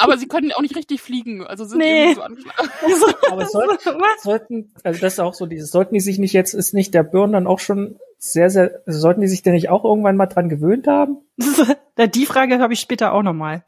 aber, 0.00 0.18
sie 0.18 0.28
können 0.28 0.52
auch 0.52 0.62
nicht 0.62 0.76
richtig 0.76 1.00
fliegen. 1.00 1.46
Also 1.46 1.64
sind 1.64 1.78
nee. 1.78 2.14
so 2.14 2.22
angeschlagen. 2.22 2.70
aber 3.30 3.46
sollten, 3.46 3.78
sollten, 4.20 4.74
also 4.82 5.00
das 5.00 5.14
ist 5.14 5.20
auch 5.20 5.34
so 5.34 5.46
dieses, 5.46 5.70
sollten 5.70 5.94
die 5.94 6.00
sich 6.00 6.18
nicht 6.18 6.32
jetzt, 6.32 6.54
ist 6.54 6.74
nicht 6.74 6.94
der 6.94 7.02
Birn 7.02 7.32
dann 7.32 7.46
auch 7.46 7.58
schon 7.58 7.98
sehr, 8.18 8.50
sehr, 8.50 8.82
also 8.86 9.00
sollten 9.00 9.20
die 9.20 9.28
sich 9.28 9.42
denn 9.42 9.52
nicht 9.52 9.68
auch 9.68 9.84
irgendwann 9.84 10.16
mal 10.16 10.26
dran 10.26 10.48
gewöhnt 10.48 10.86
haben? 10.86 11.18
die 12.14 12.26
Frage 12.26 12.60
habe 12.60 12.72
ich 12.72 12.80
später 12.80 13.12
auch 13.12 13.22
nochmal. 13.22 13.64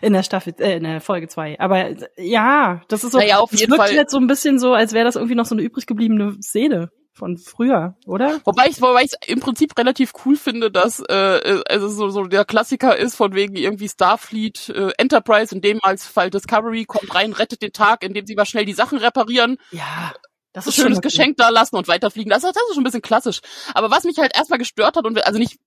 In 0.00 0.12
der 0.12 0.22
Staffel, 0.22 0.54
äh, 0.58 0.76
in 0.76 0.84
der 0.84 1.00
Folge 1.00 1.28
zwei. 1.28 1.58
Aber 1.58 1.90
ja, 2.16 2.82
das 2.88 3.04
ist 3.04 3.12
so, 3.12 3.18
naja, 3.18 3.38
auf 3.38 3.52
jeden 3.52 3.72
wirkt 3.72 3.92
jetzt 3.92 4.12
so 4.12 4.18
ein 4.18 4.26
bisschen 4.26 4.58
so, 4.58 4.74
als 4.74 4.92
wäre 4.92 5.04
das 5.04 5.16
irgendwie 5.16 5.34
noch 5.34 5.46
so 5.46 5.54
eine 5.54 5.62
übrig 5.62 5.86
gebliebene 5.86 6.36
Szene 6.42 6.90
von 7.12 7.36
früher, 7.36 7.96
oder? 8.06 8.40
Wobei 8.44 8.68
ich 8.68 8.80
wobei 8.80 9.02
ich 9.02 9.12
im 9.28 9.40
Prinzip 9.40 9.76
relativ 9.78 10.12
cool 10.24 10.36
finde, 10.36 10.70
dass 10.70 11.00
äh, 11.00 11.60
also 11.68 11.88
so, 11.88 12.08
so 12.08 12.24
der 12.24 12.44
Klassiker 12.44 12.96
ist 12.96 13.14
von 13.14 13.34
wegen 13.34 13.56
irgendwie 13.56 13.88
Starfleet 13.88 14.70
äh, 14.70 14.92
Enterprise, 14.96 15.54
in 15.54 15.60
dem 15.60 15.80
als 15.82 16.06
Fall 16.06 16.30
Discovery 16.30 16.84
kommt 16.84 17.14
rein, 17.14 17.32
rettet 17.32 17.62
den 17.62 17.72
Tag, 17.72 18.02
indem 18.04 18.26
sie 18.26 18.34
mal 18.34 18.46
schnell 18.46 18.64
die 18.64 18.72
Sachen 18.72 18.98
reparieren. 18.98 19.58
Ja. 19.70 20.12
Das 20.52 20.66
ist 20.66 20.78
ein 20.78 20.82
schönes 20.82 21.00
Geschenk 21.00 21.36
da 21.36 21.48
lassen 21.50 21.76
und 21.76 21.86
weiterfliegen. 21.86 22.30
Das, 22.30 22.42
das 22.42 22.50
ist 22.50 22.74
schon 22.74 22.80
ein 22.80 22.84
bisschen 22.84 23.02
klassisch. 23.02 23.40
Aber 23.72 23.90
was 23.92 24.02
mich 24.02 24.18
halt 24.18 24.34
erstmal 24.36 24.58
gestört 24.58 24.96
hat 24.96 25.04
und 25.04 25.24
also 25.24 25.38
nicht 25.38 25.60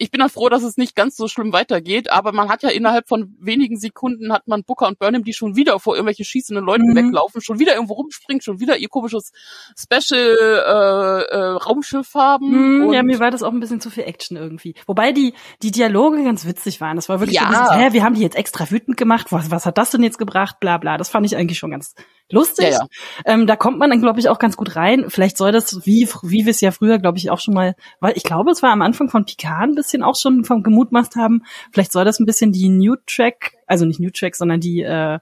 ich 0.00 0.10
bin 0.10 0.20
dann 0.20 0.30
froh, 0.30 0.48
dass 0.48 0.62
es 0.62 0.78
nicht 0.78 0.96
ganz 0.96 1.14
so 1.14 1.28
schlimm 1.28 1.52
weitergeht, 1.52 2.10
aber 2.10 2.32
man 2.32 2.48
hat 2.48 2.62
ja 2.62 2.70
innerhalb 2.70 3.06
von 3.06 3.36
wenigen 3.38 3.78
Sekunden 3.78 4.32
hat 4.32 4.48
man 4.48 4.64
Booker 4.64 4.88
und 4.88 4.98
Burnham, 4.98 5.24
die 5.24 5.34
schon 5.34 5.56
wieder 5.56 5.78
vor 5.78 5.94
irgendwelche 5.94 6.24
schießenden 6.24 6.64
Leuten 6.64 6.92
mhm. 6.92 6.96
weglaufen, 6.96 7.42
schon 7.42 7.58
wieder 7.58 7.74
irgendwo 7.74 7.94
rumspringen, 7.94 8.40
schon 8.40 8.60
wieder 8.60 8.78
ihr 8.78 8.88
komisches 8.88 9.32
Special 9.76 10.36
äh, 11.28 11.34
äh, 11.34 11.38
Raumschiff 11.52 12.14
haben. 12.14 12.86
Mhm, 12.86 12.92
ja, 12.94 13.02
mir 13.02 13.20
war 13.20 13.30
das 13.30 13.42
auch 13.42 13.52
ein 13.52 13.60
bisschen 13.60 13.82
zu 13.82 13.90
viel 13.90 14.04
Action 14.04 14.38
irgendwie. 14.38 14.74
Wobei 14.86 15.12
die 15.12 15.34
die 15.62 15.70
Dialoge 15.70 16.24
ganz 16.24 16.46
witzig 16.46 16.80
waren. 16.80 16.96
Das 16.96 17.10
war 17.10 17.20
wirklich 17.20 17.38
ja. 17.38 17.42
so 17.42 17.46
ein 17.48 17.62
bisschen, 17.62 17.78
hä, 17.78 17.92
wir 17.92 18.02
haben 18.02 18.14
die 18.14 18.22
jetzt 18.22 18.36
extra 18.36 18.70
wütend 18.70 18.96
gemacht. 18.96 19.26
Was 19.30 19.50
was 19.50 19.66
hat 19.66 19.76
das 19.76 19.90
denn 19.90 20.02
jetzt 20.02 20.18
gebracht? 20.18 20.60
Bla 20.60 20.78
bla. 20.78 20.96
Das 20.96 21.10
fand 21.10 21.26
ich 21.26 21.36
eigentlich 21.36 21.58
schon 21.58 21.72
ganz 21.72 21.94
lustig. 22.32 22.70
Ja, 22.70 22.78
ja. 22.78 22.86
Ähm, 23.26 23.46
da 23.46 23.56
kommt 23.56 23.78
man 23.78 23.90
dann, 23.90 24.00
glaube 24.00 24.20
ich, 24.20 24.28
auch 24.28 24.38
ganz 24.38 24.56
gut 24.56 24.76
rein. 24.76 25.06
Vielleicht 25.08 25.36
soll 25.36 25.52
das, 25.52 25.86
wie, 25.86 26.08
wie 26.22 26.44
wir 26.44 26.50
es 26.50 26.60
ja 26.60 26.70
früher, 26.70 26.98
glaube 26.98 27.18
ich, 27.18 27.30
auch 27.30 27.40
schon 27.40 27.54
mal, 27.54 27.74
weil 28.00 28.16
ich 28.16 28.22
glaube, 28.22 28.50
es 28.50 28.62
war 28.62 28.70
am 28.70 28.82
Anfang 28.82 29.08
von 29.08 29.24
Picard 29.24 29.62
ein 29.62 29.74
bisschen 29.74 30.02
auch 30.02 30.16
schon 30.16 30.44
vom 30.44 30.62
gemutmaßt 30.62 31.16
haben, 31.16 31.42
vielleicht 31.72 31.92
soll 31.92 32.04
das 32.04 32.20
ein 32.20 32.26
bisschen 32.26 32.52
die 32.52 32.68
New 32.68 32.96
Track, 33.06 33.52
also 33.66 33.84
nicht 33.84 34.00
New 34.00 34.10
Track, 34.10 34.36
sondern 34.36 34.60
die, 34.60 34.82
äh, 34.82 35.18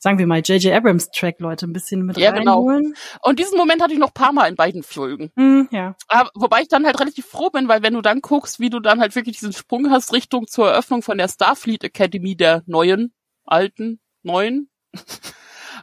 sagen 0.00 0.18
wir 0.18 0.26
mal, 0.26 0.40
J.J. 0.40 0.72
Abrams 0.72 1.10
Track 1.10 1.40
Leute 1.40 1.66
ein 1.66 1.74
bisschen 1.74 2.06
mit 2.06 2.16
ja, 2.16 2.32
genau. 2.32 2.66
reinholen. 2.66 2.82
Genau. 2.82 2.96
Und 3.22 3.38
diesen 3.38 3.58
Moment 3.58 3.82
hatte 3.82 3.92
ich 3.92 3.98
noch 3.98 4.14
paar 4.14 4.32
Mal 4.32 4.48
in 4.48 4.56
beiden 4.56 4.82
Folgen. 4.82 5.30
Mm, 5.36 5.62
ja. 5.70 5.94
Aber, 6.08 6.30
wobei 6.34 6.62
ich 6.62 6.68
dann 6.68 6.86
halt 6.86 6.98
relativ 6.98 7.26
froh 7.26 7.50
bin, 7.50 7.68
weil 7.68 7.82
wenn 7.82 7.94
du 7.94 8.00
dann 8.00 8.22
guckst, 8.22 8.60
wie 8.60 8.70
du 8.70 8.80
dann 8.80 9.00
halt 9.00 9.14
wirklich 9.14 9.38
diesen 9.38 9.52
Sprung 9.52 9.90
hast 9.90 10.12
Richtung 10.14 10.46
zur 10.46 10.70
Eröffnung 10.70 11.02
von 11.02 11.18
der 11.18 11.28
Starfleet 11.28 11.84
Academy 11.84 12.34
der 12.34 12.62
neuen, 12.66 13.12
alten, 13.44 14.00
neuen, 14.22 14.70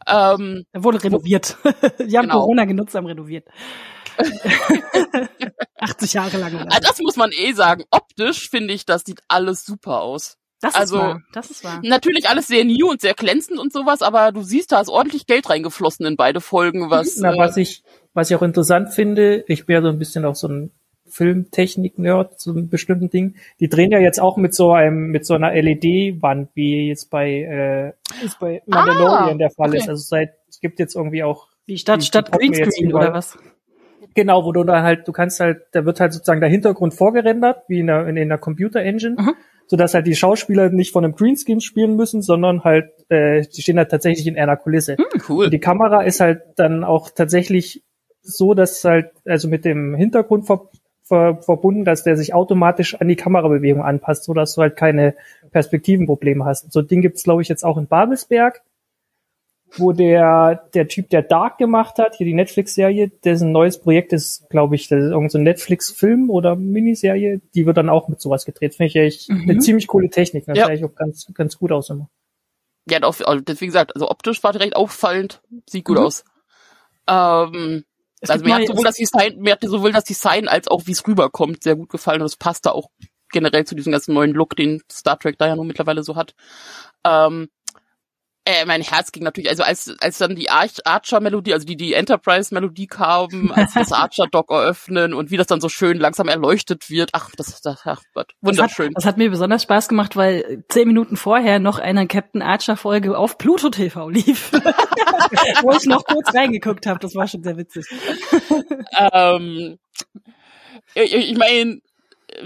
ähm, 0.07 0.65
er 0.71 0.83
wurde 0.83 1.03
renoviert. 1.03 1.57
Die 1.99 2.17
haben 2.17 2.27
genau. 2.27 2.41
Corona 2.41 2.65
genutzt, 2.65 2.95
haben 2.95 3.07
renoviert. 3.07 3.47
80 5.79 6.13
Jahre 6.13 6.37
lang. 6.37 6.55
Oder? 6.55 6.65
Das 6.81 6.99
muss 6.99 7.15
man 7.17 7.31
eh 7.31 7.53
sagen. 7.53 7.83
Optisch 7.91 8.49
finde 8.49 8.73
ich, 8.73 8.85
das 8.85 9.03
sieht 9.05 9.21
alles 9.27 9.65
super 9.65 10.01
aus. 10.01 10.37
Das 10.59 10.73
also, 10.73 10.97
ist 10.97 11.03
wahr. 11.03 11.21
Das 11.33 11.51
ist 11.51 11.63
wahr. 11.63 11.81
Natürlich 11.83 12.27
alles 12.29 12.47
sehr 12.47 12.65
new 12.65 12.89
und 12.89 12.99
sehr 12.99 13.13
glänzend 13.13 13.59
und 13.59 13.71
sowas, 13.71 14.01
aber 14.01 14.31
du 14.31 14.41
siehst, 14.41 14.71
da 14.71 14.81
ist 14.81 14.89
ordentlich 14.89 15.27
Geld 15.27 15.49
reingeflossen 15.49 16.05
in 16.05 16.15
beide 16.15 16.41
Folgen, 16.41 16.89
was. 16.89 17.17
Na, 17.17 17.37
was 17.37 17.57
ich, 17.57 17.83
was 18.13 18.31
ich 18.31 18.35
auch 18.35 18.41
interessant 18.41 18.91
finde, 18.91 19.43
ich 19.47 19.67
bin 19.67 19.75
ja 19.75 19.81
so 19.83 19.89
ein 19.89 19.99
bisschen 19.99 20.25
auch 20.25 20.35
so 20.35 20.47
ein 20.47 20.71
Filmtechnik-Nerd 21.09 22.39
zu 22.39 22.51
einem 22.51 22.69
bestimmten 22.69 23.09
Ding. 23.09 23.35
Die 23.59 23.69
drehen 23.69 23.91
ja 23.91 23.99
jetzt 23.99 24.19
auch 24.19 24.37
mit 24.37 24.53
so 24.53 24.71
einem, 24.71 25.07
mit 25.07 25.25
so 25.25 25.33
einer 25.33 25.53
LED-Wand, 25.53 26.49
wie 26.53 26.87
jetzt 26.87 27.09
bei, 27.09 27.29
äh, 27.29 27.93
ist 28.23 28.39
bei 28.39 28.61
Mandalorian 28.65 29.35
ah, 29.35 29.37
der 29.37 29.51
Fall 29.51 29.69
okay. 29.69 29.77
ist. 29.77 29.89
Also 29.89 30.03
seit, 30.03 30.33
es 30.49 30.59
gibt 30.59 30.79
jetzt 30.79 30.95
irgendwie 30.95 31.23
auch. 31.23 31.47
Wie 31.65 31.77
statt, 31.77 32.01
die, 32.01 32.05
statt 32.05 32.31
Greenscreen 32.31 32.93
oder 32.93 33.13
was? 33.13 33.37
Genau, 34.13 34.45
wo 34.45 34.51
du 34.51 34.63
dann 34.63 34.83
halt, 34.83 35.07
du 35.07 35.11
kannst 35.11 35.39
halt, 35.39 35.63
da 35.73 35.85
wird 35.85 35.99
halt 35.99 36.13
sozusagen 36.13 36.39
der 36.39 36.49
Hintergrund 36.49 36.93
vorgerendert, 36.93 37.63
wie 37.67 37.79
in 37.79 37.89
einer, 37.89 38.07
in 38.07 38.17
einer 38.17 38.37
Computer-Engine. 38.37 39.15
Mhm 39.19 39.35
sodass 39.67 39.93
halt 39.93 40.07
die 40.07 40.15
Schauspieler 40.15 40.69
nicht 40.69 40.93
von 40.93 41.03
einem 41.03 41.13
Greenscreen 41.13 41.61
spielen 41.61 41.95
müssen, 41.95 42.21
sondern 42.21 42.63
halt, 42.63 42.89
äh, 43.09 43.41
die 43.41 43.61
stehen 43.61 43.77
halt 43.77 43.91
tatsächlich 43.91 44.25
in 44.25 44.37
einer 44.37 44.55
Kulisse. 44.55 44.95
Mm, 44.97 45.21
cool. 45.29 45.45
Und 45.45 45.53
die 45.53 45.59
Kamera 45.59 46.03
ist 46.03 46.21
halt 46.21 46.41
dann 46.55 46.83
auch 46.83 47.09
tatsächlich 47.11 47.83
so, 48.21 48.53
dass 48.53 48.83
halt, 48.83 49.11
also 49.25 49.47
mit 49.47 49.65
dem 49.65 49.93
Hintergrund 49.93 50.47
ver 50.47 50.69
ver 51.07 51.37
verbunden, 51.41 51.85
dass 51.85 52.03
der 52.03 52.17
sich 52.17 52.33
automatisch 52.33 52.95
an 52.95 53.07
die 53.07 53.15
Kamerabewegung 53.15 53.81
anpasst, 53.81 54.23
so 54.25 54.33
dass 54.33 54.55
du 54.55 54.61
halt 54.61 54.75
keine 54.75 55.15
Perspektivenprobleme 55.51 56.45
hast. 56.45 56.71
So 56.71 56.79
ein 56.79 56.87
Ding 56.87 57.01
gibt's 57.01 57.23
glaube 57.23 57.41
ich 57.41 57.47
jetzt 57.47 57.63
auch 57.63 57.77
in 57.77 57.87
Babelsberg, 57.87 58.61
wo 59.75 59.91
der 59.91 60.67
der 60.73 60.87
Typ, 60.87 61.09
der 61.09 61.21
Dark 61.21 61.57
gemacht 61.57 61.97
hat, 61.97 62.15
hier 62.15 62.25
die 62.25 62.33
Netflix-Serie, 62.33 63.09
dessen 63.23 63.51
neues 63.51 63.79
Projekt 63.79 64.13
ist, 64.13 64.49
glaube 64.49 64.75
ich, 64.75 64.87
das 64.87 64.99
ist 64.99 65.11
irgendein 65.11 65.29
so 65.29 65.37
Netflix-Film 65.39 66.29
oder 66.29 66.55
Miniserie, 66.55 67.41
die 67.55 67.65
wird 67.65 67.77
dann 67.77 67.89
auch 67.89 68.07
mit 68.07 68.21
sowas 68.21 68.45
gedreht. 68.45 68.75
Finde 68.75 68.87
ich 68.87 68.95
echt 68.95 69.29
mhm. 69.29 69.49
eine 69.49 69.59
ziemlich 69.59 69.87
coole 69.87 70.09
Technik. 70.09 70.45
Das 70.45 70.57
ja. 70.57 70.65
sah 70.65 70.73
ich 70.73 70.83
auch 70.83 70.95
ganz 70.95 71.27
ganz 71.33 71.57
gut 71.57 71.71
aus 71.71 71.89
immer. 71.89 72.09
Ja, 72.89 72.99
also, 72.99 73.23
wie 73.25 73.65
gesagt, 73.65 73.95
also 73.95 74.09
optisch 74.09 74.43
war 74.43 74.53
direkt 74.53 74.75
auffallend, 74.75 75.41
sieht 75.65 75.83
gut 75.83 75.97
mhm. 75.97 76.03
aus. 76.03 76.23
Ähm, 77.09 77.83
es 78.21 78.29
also 78.29 78.43
mir 78.43 78.55
hat, 78.55 78.67
sowohl 78.67 78.83
das 78.83 78.95
Design, 78.95 79.37
mir 79.37 79.53
hat 79.53 79.61
sowohl 79.61 79.91
das 79.91 80.03
Design 80.03 80.47
als 80.47 80.67
auch 80.67 80.83
wie 80.85 80.91
es 80.91 81.05
rüberkommt 81.07 81.63
sehr 81.63 81.75
gut 81.75 81.89
gefallen 81.89 82.21
und 82.21 82.27
es 82.27 82.35
passt 82.35 82.65
da 82.65 82.71
auch 82.71 82.89
generell 83.31 83.65
zu 83.65 83.75
diesem 83.75 83.91
ganzen 83.91 84.13
neuen 84.13 84.33
Look, 84.33 84.55
den 84.55 84.81
Star 84.91 85.19
Trek 85.19 85.37
da 85.37 85.47
ja 85.47 85.55
nun 85.55 85.67
mittlerweile 85.67 86.03
so 86.03 86.15
hat. 86.15 86.33
Ähm, 87.03 87.49
äh, 88.47 88.65
mein 88.65 88.81
Herz 88.81 89.11
ging 89.11 89.23
natürlich, 89.23 89.49
also 89.49 89.63
als, 89.63 89.93
als 89.99 90.19
dann 90.19 90.35
die 90.35 90.49
Archer-Melodie, 90.49 91.53
also 91.53 91.65
die, 91.65 91.75
die 91.75 91.93
Enterprise-Melodie 91.93 92.87
kam, 92.87 93.51
als 93.53 93.73
das 93.73 93.91
Archer-Dock 93.91 94.49
eröffnen 94.51 95.13
und 95.13 95.31
wie 95.31 95.37
das 95.37 95.47
dann 95.47 95.59
so 95.59 95.67
schön 95.67 95.97
langsam 95.97 96.29
erleuchtet 96.29 96.89
wird. 96.89 97.09
Ach, 97.11 97.29
das, 97.35 97.61
das 97.61 97.81
ach 97.85 98.01
Gott, 98.13 98.31
wunderschön. 98.39 98.93
Das 98.93 99.03
hat, 99.03 99.03
das 99.03 99.05
hat 99.05 99.17
mir 99.17 99.29
besonders 99.29 99.63
Spaß 99.63 99.89
gemacht, 99.89 100.15
weil 100.15 100.63
zehn 100.69 100.87
Minuten 100.87 101.17
vorher 101.17 101.59
noch 101.59 101.77
eine 101.77 102.07
Captain 102.07 102.41
Archer-Folge 102.41 103.17
auf 103.17 103.37
Pluto 103.37 103.69
TV 103.69 104.07
lief. 104.09 104.51
Wo 105.61 105.71
ich 105.71 105.85
noch 105.85 106.05
kurz 106.05 106.33
reingeguckt 106.33 106.85
habe, 106.85 106.99
das 106.99 107.15
war 107.15 107.27
schon 107.27 107.43
sehr 107.43 107.57
witzig. 107.57 107.85
ähm, 109.11 109.77
ich, 110.95 111.13
ich 111.13 111.37
meine, 111.37 111.81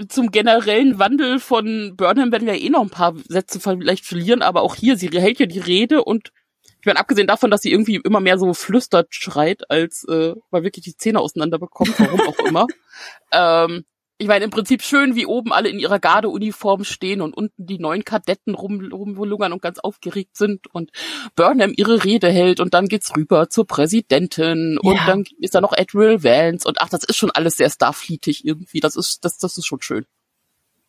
zum 0.08 0.30
generellen 0.30 0.98
Wandel 0.98 1.38
von 1.38 1.94
Burnham 1.96 2.32
werden 2.32 2.46
wir 2.46 2.60
eh 2.60 2.70
noch 2.70 2.82
ein 2.82 2.90
paar 2.90 3.14
Sätze 3.28 3.60
vielleicht 3.60 4.04
verlieren, 4.04 4.42
aber 4.42 4.62
auch 4.62 4.74
hier, 4.74 4.96
sie 4.96 5.08
hält 5.08 5.38
ja 5.38 5.46
die 5.46 5.58
Rede 5.58 6.04
und 6.04 6.32
ich 6.80 6.86
meine, 6.86 6.98
abgesehen 6.98 7.28
davon, 7.28 7.50
dass 7.50 7.62
sie 7.62 7.70
irgendwie 7.70 8.00
immer 8.02 8.18
mehr 8.18 8.38
so 8.38 8.52
flüstert 8.54 9.14
schreit, 9.14 9.70
als 9.70 10.04
äh, 10.08 10.34
weil 10.50 10.64
wirklich 10.64 10.84
die 10.84 10.96
Zähne 10.96 11.20
auseinander 11.20 11.60
bekommt, 11.60 11.98
warum 11.98 12.20
auch 12.20 12.38
immer. 12.40 12.66
Ähm, 13.34 13.84
Ich 14.22 14.28
meine, 14.28 14.44
im 14.44 14.52
Prinzip 14.52 14.82
schön, 14.82 15.16
wie 15.16 15.26
oben 15.26 15.52
alle 15.52 15.68
in 15.68 15.80
ihrer 15.80 15.98
Gardeuniform 15.98 16.84
stehen 16.84 17.22
und 17.22 17.36
unten 17.36 17.66
die 17.66 17.80
neuen 17.80 18.04
Kadetten 18.04 18.54
rum, 18.54 18.88
rumlungern 18.92 19.52
und 19.52 19.60
ganz 19.60 19.80
aufgeregt 19.80 20.36
sind 20.36 20.72
und 20.72 20.92
Burnham 21.34 21.72
ihre 21.74 22.04
Rede 22.04 22.30
hält 22.30 22.60
und 22.60 22.72
dann 22.72 22.86
geht's 22.86 23.16
rüber 23.16 23.48
zur 23.48 23.66
Präsidentin 23.66 24.78
ja. 24.80 24.90
und 24.92 25.00
dann 25.08 25.24
ist 25.40 25.56
da 25.56 25.60
noch 25.60 25.72
Admiral 25.72 26.22
Vance 26.22 26.68
und 26.68 26.80
ach, 26.80 26.88
das 26.88 27.02
ist 27.02 27.16
schon 27.16 27.32
alles 27.32 27.56
sehr 27.56 27.68
Starfleetig 27.68 28.44
irgendwie. 28.44 28.78
Das 28.78 28.94
ist, 28.94 29.24
das, 29.24 29.38
das 29.38 29.58
ist 29.58 29.66
schon 29.66 29.82
schön. 29.82 30.06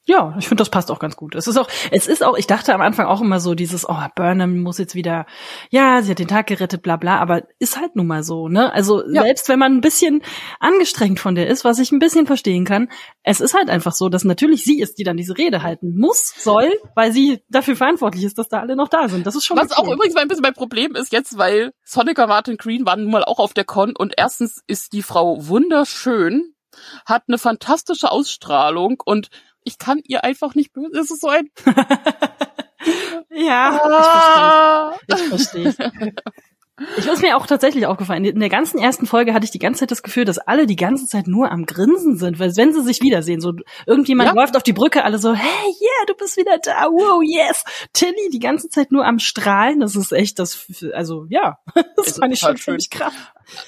Ja, 0.05 0.35
ich 0.37 0.49
finde, 0.49 0.61
das 0.61 0.69
passt 0.69 0.91
auch 0.91 0.99
ganz 0.99 1.15
gut. 1.15 1.33
Es 1.33 1.47
ist 1.47 1.55
auch, 1.55 1.69
es 1.91 2.07
ist 2.07 2.23
auch, 2.23 2.37
ich 2.37 2.45
dachte 2.45 2.73
am 2.73 2.81
Anfang 2.81 3.05
auch 3.05 3.21
immer 3.21 3.39
so 3.39 3.55
dieses, 3.55 3.87
oh, 3.87 4.05
Burnham 4.15 4.61
muss 4.61 4.77
jetzt 4.77 4.95
wieder, 4.95 5.25
ja, 5.69 6.01
sie 6.01 6.11
hat 6.11 6.19
den 6.19 6.27
Tag 6.27 6.47
gerettet, 6.47 6.81
bla 6.81 6.97
bla, 6.97 7.19
aber 7.19 7.43
ist 7.57 7.79
halt 7.79 7.95
nun 7.95 8.07
mal 8.07 8.21
so, 8.21 8.49
ne? 8.49 8.73
Also 8.73 9.01
ja. 9.07 9.21
selbst 9.21 9.47
wenn 9.47 9.59
man 9.59 9.77
ein 9.77 9.81
bisschen 9.81 10.21
angestrengt 10.59 11.21
von 11.21 11.35
der 11.35 11.47
ist, 11.47 11.63
was 11.63 11.79
ich 11.79 11.93
ein 11.93 11.99
bisschen 11.99 12.27
verstehen 12.27 12.65
kann, 12.65 12.89
es 13.23 13.39
ist 13.39 13.53
halt 13.53 13.69
einfach 13.69 13.93
so, 13.93 14.09
dass 14.09 14.25
natürlich 14.25 14.65
sie 14.65 14.81
ist, 14.81 14.99
die 14.99 15.05
dann 15.05 15.15
diese 15.15 15.37
Rede 15.37 15.63
halten 15.63 15.97
muss, 15.97 16.33
soll, 16.37 16.69
weil 16.95 17.13
sie 17.13 17.41
dafür 17.47 17.77
verantwortlich 17.77 18.25
ist, 18.25 18.37
dass 18.37 18.49
da 18.49 18.59
alle 18.59 18.75
noch 18.75 18.89
da 18.89 19.07
sind. 19.07 19.25
Das 19.25 19.35
ist 19.35 19.45
schon 19.45 19.55
Was 19.55 19.71
auch 19.71 19.87
übrigens 19.89 20.17
ein 20.17 20.27
bisschen 20.27 20.43
mein 20.43 20.53
Problem 20.53 20.95
ist 20.95 21.13
jetzt, 21.13 21.37
weil 21.37 21.71
Sonica 21.85 22.27
Martin 22.27 22.57
Green 22.57 22.85
waren 22.85 23.03
nun 23.03 23.11
mal 23.11 23.23
auch 23.23 23.39
auf 23.39 23.53
der 23.53 23.63
Con 23.63 23.95
und 23.95 24.15
erstens 24.17 24.61
ist 24.67 24.91
die 24.91 25.01
Frau 25.01 25.47
wunderschön, 25.47 26.53
hat 27.05 27.23
eine 27.27 27.37
fantastische 27.37 28.11
Ausstrahlung 28.11 29.01
und 29.05 29.29
ich 29.63 29.78
kann 29.78 30.02
ihr 30.06 30.23
einfach 30.23 30.56
nicht 30.56 30.73
böse. 30.73 30.99
Es 30.99 31.12
ist 31.12 31.21
so 31.21 31.30
ein. 31.30 31.49
ja, 33.32 33.80
ah. 33.84 34.95
ich 35.08 35.21
verstehe. 35.28 35.69
Ich 35.69 35.76
verstehe. 35.76 36.13
Ich 36.97 37.05
ist 37.05 37.21
mir 37.21 37.38
auch 37.38 37.45
tatsächlich 37.45 37.86
aufgefallen. 37.86 38.25
In 38.25 38.39
der 38.39 38.49
ganzen 38.49 38.79
ersten 38.79 39.05
Folge 39.05 39.36
hatte 39.36 39.45
ich 39.45 39.51
die 39.51 39.59
ganze 39.59 39.81
Zeit 39.81 39.91
das 39.91 40.01
Gefühl, 40.01 40.25
dass 40.25 40.39
alle 40.39 40.65
die 40.65 40.75
ganze 40.75 41.05
Zeit 41.05 41.27
nur 41.27 41.51
am 41.51 41.67
Grinsen 41.67 42.17
sind, 42.17 42.39
weil 42.39 42.55
wenn 42.57 42.73
sie 42.73 42.81
sich 42.81 43.01
wiedersehen, 43.01 43.41
so 43.41 43.53
irgendjemand 43.86 44.29
ja. 44.29 44.36
läuft 44.36 44.57
auf 44.57 44.63
die 44.63 44.73
Brücke, 44.73 45.03
alle 45.03 45.19
so, 45.19 45.33
hey, 45.33 45.45
yeah, 45.45 46.05
du 46.07 46.15
bist 46.15 46.36
wieder 46.36 46.57
da, 46.63 46.88
wow, 46.88 47.21
yes. 47.23 47.63
Tilly 47.93 48.29
die 48.31 48.39
ganze 48.39 48.69
Zeit 48.69 48.91
nur 48.91 49.05
am 49.05 49.19
Strahlen, 49.19 49.81
das 49.81 49.95
ist 49.95 50.12
echt 50.12 50.39
das, 50.39 50.65
also 50.93 51.27
ja, 51.29 51.59
das 51.95 52.17
fand 52.17 52.33
ich 52.33 52.39
schon 52.39 52.57
ziemlich 52.57 52.89
krass. 52.89 53.13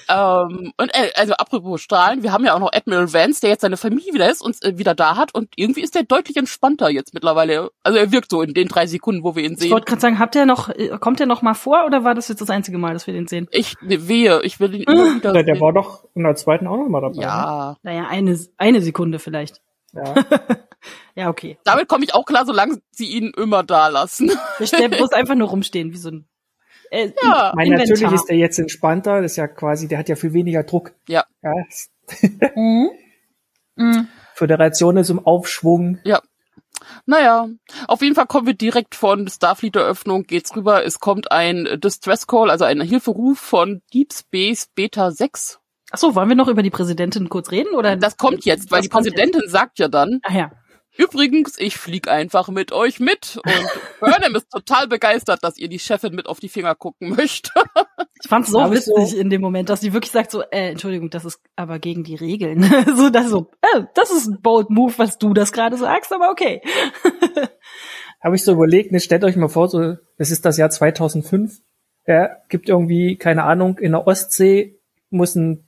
Ähm, 0.08 0.72
und 0.76 0.94
äh, 0.94 1.10
also 1.14 1.34
apropos 1.34 1.80
Strahlen, 1.80 2.22
wir 2.22 2.32
haben 2.32 2.44
ja 2.44 2.54
auch 2.54 2.58
noch 2.58 2.72
Admiral 2.72 3.12
Vance, 3.12 3.40
der 3.40 3.50
jetzt 3.50 3.60
seine 3.60 3.76
Familie 3.76 4.14
wieder 4.14 4.28
ist 4.30 4.42
und 4.42 4.62
äh, 4.64 4.78
wieder 4.78 4.94
da 4.94 5.16
hat 5.16 5.34
und 5.34 5.50
irgendwie 5.56 5.82
ist 5.82 5.94
der 5.94 6.02
deutlich 6.02 6.36
entspannter 6.36 6.90
jetzt 6.90 7.14
mittlerweile. 7.14 7.70
Also 7.82 7.98
er 7.98 8.12
wirkt 8.12 8.30
so 8.30 8.42
in 8.42 8.54
den 8.54 8.68
drei 8.68 8.86
Sekunden, 8.86 9.22
wo 9.22 9.36
wir 9.36 9.44
ihn 9.44 9.56
sehen. 9.56 9.66
Ich 9.66 9.72
wollte 9.72 9.86
gerade 9.86 10.00
sagen, 10.00 10.18
habt 10.18 10.34
ihr 10.34 10.46
noch, 10.46 10.68
äh, 10.70 10.98
kommt 10.98 11.20
er 11.20 11.26
noch 11.26 11.42
mal 11.42 11.54
vor 11.54 11.84
oder 11.86 12.04
war 12.04 12.14
das 12.14 12.28
jetzt 12.28 12.40
das 12.40 12.50
einzige 12.50 12.78
Mal, 12.78 12.95
dass 12.96 13.06
wir 13.06 13.14
den 13.14 13.26
sehen? 13.26 13.48
Ich 13.50 13.76
wehe, 13.80 14.42
ich 14.42 14.58
will 14.58 14.74
ihn 14.74 14.82
immer 14.82 15.14
wieder. 15.14 15.34
Ja, 15.34 15.42
der 15.42 15.60
war 15.60 15.72
doch 15.72 16.04
in 16.14 16.22
der 16.22 16.34
zweiten 16.34 16.66
auch 16.66 16.76
noch 16.76 16.88
mal 16.88 17.00
dabei. 17.00 17.22
Ja. 17.22 17.76
Ne? 17.82 17.92
Naja, 17.92 18.08
eine 18.08 18.38
eine 18.56 18.80
Sekunde 18.80 19.18
vielleicht. 19.18 19.60
Ja. 19.92 20.14
ja, 21.14 21.28
okay. 21.28 21.58
Damit 21.64 21.88
komme 21.88 22.04
ich 22.04 22.14
auch 22.14 22.24
klar, 22.24 22.44
solange 22.44 22.80
sie 22.90 23.06
ihn 23.06 23.32
immer 23.36 23.62
da 23.62 23.88
lassen. 23.88 24.30
Der 24.58 24.88
muss 25.00 25.12
einfach 25.12 25.34
nur 25.34 25.48
rumstehen, 25.48 25.92
wie 25.92 25.98
so 25.98 26.10
ein 26.10 26.26
äh, 26.90 27.10
ja, 27.22 27.52
meine, 27.56 27.76
natürlich 27.76 28.12
ist 28.12 28.30
er 28.30 28.36
jetzt 28.36 28.58
entspannter, 28.58 29.20
das 29.20 29.32
ist 29.32 29.36
ja 29.36 29.48
quasi, 29.48 29.88
der 29.88 29.98
hat 29.98 30.08
ja 30.08 30.14
viel 30.14 30.32
weniger 30.32 30.62
Druck. 30.62 30.92
Ja. 31.08 31.24
ja. 31.42 31.52
mhm. 32.54 32.90
Mhm. 33.78 34.08
Föderation 34.32 34.96
ist 34.96 35.10
im 35.10 35.18
Aufschwung. 35.26 35.98
Ja. 36.02 36.22
Naja, 37.06 37.48
auf 37.88 38.02
jeden 38.02 38.14
Fall 38.14 38.26
kommen 38.26 38.46
wir 38.46 38.54
direkt 38.54 38.94
von 38.94 39.28
Starfleet-Eröffnung, 39.28 40.24
geht's 40.24 40.54
rüber, 40.54 40.84
es 40.84 41.00
kommt 41.00 41.30
ein 41.30 41.80
Distress 41.82 42.26
Call, 42.26 42.50
also 42.50 42.64
ein 42.64 42.80
Hilferuf 42.80 43.38
von 43.38 43.82
Deep 43.92 44.12
Space 44.12 44.68
Beta 44.74 45.10
6. 45.10 45.60
Ach 45.92 45.98
so, 45.98 46.14
wollen 46.14 46.28
wir 46.28 46.36
noch 46.36 46.48
über 46.48 46.62
die 46.62 46.70
Präsidentin 46.70 47.28
kurz 47.28 47.50
reden 47.50 47.74
oder? 47.74 47.96
Das 47.96 48.16
kommt 48.16 48.44
jetzt, 48.44 48.70
weil 48.70 48.82
die 48.82 48.88
Präsidentin 48.88 49.42
jetzt. 49.42 49.52
sagt 49.52 49.78
ja 49.78 49.88
dann. 49.88 50.20
Ach 50.24 50.34
ja. 50.34 50.50
Übrigens, 50.98 51.58
ich 51.58 51.76
flieg 51.76 52.08
einfach 52.08 52.48
mit 52.48 52.72
euch 52.72 53.00
mit 53.00 53.38
und 53.44 53.68
Burnham 54.00 54.34
ist 54.34 54.50
total 54.50 54.88
begeistert, 54.88 55.42
dass 55.42 55.58
ihr 55.58 55.68
die 55.68 55.78
Chefin 55.78 56.14
mit 56.14 56.26
auf 56.26 56.40
die 56.40 56.48
Finger 56.48 56.74
gucken 56.74 57.10
möchte. 57.10 57.50
ich 58.22 58.28
fand's 58.28 58.50
so 58.50 58.70
witzig 58.70 59.10
so. 59.10 59.16
in 59.16 59.30
dem 59.30 59.40
Moment, 59.40 59.68
dass 59.68 59.80
sie 59.80 59.92
wirklich 59.92 60.12
sagt 60.12 60.30
so, 60.30 60.42
äh, 60.42 60.70
Entschuldigung, 60.70 61.10
das 61.10 61.24
ist 61.24 61.40
aber 61.54 61.78
gegen 61.78 62.04
die 62.04 62.14
Regeln. 62.14 62.62
so, 62.96 63.10
das 63.10 63.28
so, 63.28 63.50
äh, 63.60 63.82
das 63.94 64.10
ist 64.10 64.26
ein 64.26 64.40
bold 64.40 64.70
move, 64.70 64.94
was 64.96 65.18
du 65.18 65.34
das 65.34 65.52
gerade 65.52 65.76
sagst, 65.76 66.12
aber 66.12 66.30
okay. 66.30 66.62
Habe 68.22 68.36
ich 68.36 68.44
so 68.44 68.52
überlegt, 68.52 68.92
ne, 68.92 69.00
stellt 69.00 69.24
euch 69.24 69.36
mal 69.36 69.48
vor, 69.48 69.68
so, 69.68 69.96
es 70.16 70.30
ist 70.30 70.44
das 70.44 70.56
Jahr 70.56 70.70
2005, 70.70 71.60
ja, 72.06 72.30
gibt 72.48 72.68
irgendwie, 72.68 73.16
keine 73.16 73.44
Ahnung, 73.44 73.78
in 73.78 73.92
der 73.92 74.06
Ostsee 74.06 74.80
muss 75.10 75.34
ein 75.34 75.65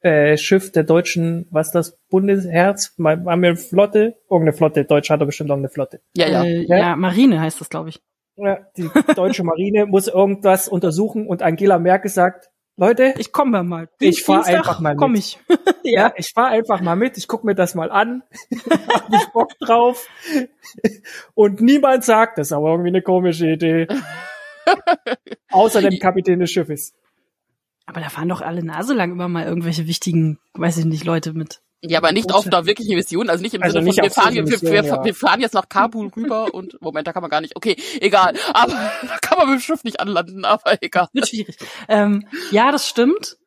äh, 0.00 0.36
Schiff 0.36 0.72
der 0.72 0.84
deutschen, 0.84 1.46
was 1.50 1.70
das 1.70 1.98
Bundesherz, 2.08 2.94
haben 2.98 3.24
wir 3.24 3.30
eine 3.30 3.56
Flotte? 3.56 4.16
Irgendeine 4.30 4.56
Flotte, 4.56 4.84
Deutsch 4.84 5.10
hat 5.10 5.20
er 5.20 5.26
bestimmt 5.26 5.50
auch 5.50 5.56
eine 5.56 5.68
Flotte. 5.68 6.00
Ja, 6.16 6.28
ja. 6.28 6.44
Äh, 6.44 6.66
ja. 6.68 6.78
ja, 6.78 6.96
Marine 6.96 7.40
heißt 7.40 7.60
das, 7.60 7.68
glaube 7.68 7.90
ich. 7.90 8.00
Ja, 8.36 8.58
die 8.76 8.88
deutsche 9.16 9.42
Marine 9.42 9.86
muss 9.86 10.06
irgendwas 10.06 10.68
untersuchen 10.68 11.26
und 11.26 11.42
Angela 11.42 11.80
Merkel 11.80 12.10
sagt, 12.10 12.48
Leute, 12.76 13.14
ich 13.18 13.32
komme 13.32 13.64
mal. 13.64 13.88
Ich 13.98 14.22
fahr 14.22 14.46
einfach 14.46 14.78
mal 14.78 14.90
mit. 14.90 15.00
Komm 15.00 15.16
ich. 15.16 15.40
ja. 15.82 16.02
ja, 16.02 16.12
ich 16.16 16.30
fahr 16.32 16.46
einfach 16.46 16.80
mal 16.80 16.94
mit. 16.94 17.18
Ich 17.18 17.26
guck 17.26 17.42
mir 17.42 17.56
das 17.56 17.74
mal 17.74 17.90
an. 17.90 18.22
Hab 18.70 19.12
ich 19.12 19.26
Bock 19.32 19.50
drauf. 19.58 20.06
Und 21.34 21.60
niemand 21.60 22.04
sagt, 22.04 22.38
das 22.38 22.48
ist 22.48 22.52
aber 22.52 22.70
irgendwie 22.70 22.90
eine 22.90 23.02
komische 23.02 23.48
Idee. 23.48 23.88
Außer 25.50 25.82
dem 25.82 25.98
Kapitän 25.98 26.38
des 26.38 26.52
Schiffes. 26.52 26.94
Aber 27.88 28.02
da 28.02 28.10
fahren 28.10 28.28
doch 28.28 28.42
alle 28.42 28.62
Nase 28.62 28.92
lang 28.92 29.12
immer 29.12 29.28
mal 29.28 29.46
irgendwelche 29.46 29.86
wichtigen, 29.86 30.38
weiß 30.52 30.76
ich 30.76 30.84
nicht, 30.84 31.04
Leute 31.04 31.32
mit. 31.32 31.62
Ja, 31.80 31.98
aber 31.98 32.12
nicht 32.12 32.34
auf 32.34 32.46
einer 32.46 32.66
wirklichen 32.66 32.96
Mission, 32.96 33.30
also 33.30 33.40
nicht 33.40 33.54
im 33.54 33.62
also 33.62 33.78
Sinne 33.78 33.92
von, 33.94 34.02
wir 34.02 34.10
fahren, 34.10 34.34
wir, 34.34 34.42
Mission, 34.42 34.72
wir, 34.72 34.84
ja. 34.84 35.04
wir, 35.04 35.14
fahren 35.14 35.40
jetzt 35.40 35.54
nach 35.54 35.70
Kabul 35.70 36.08
rüber 36.08 36.52
und, 36.52 36.78
Moment, 36.82 37.06
da 37.06 37.14
kann 37.14 37.22
man 37.22 37.30
gar 37.30 37.40
nicht, 37.40 37.56
okay, 37.56 37.76
egal, 38.00 38.34
aber 38.52 38.72
da 39.02 39.18
kann 39.22 39.38
man 39.38 39.48
mit 39.48 39.60
dem 39.60 39.62
Schiff 39.62 39.84
nicht 39.84 40.00
anlanden, 40.00 40.44
aber 40.44 40.82
egal. 40.82 41.08
Wird 41.14 41.28
schwierig. 41.30 41.56
Ähm, 41.88 42.26
ja, 42.50 42.72
das 42.72 42.86
stimmt. 42.86 43.38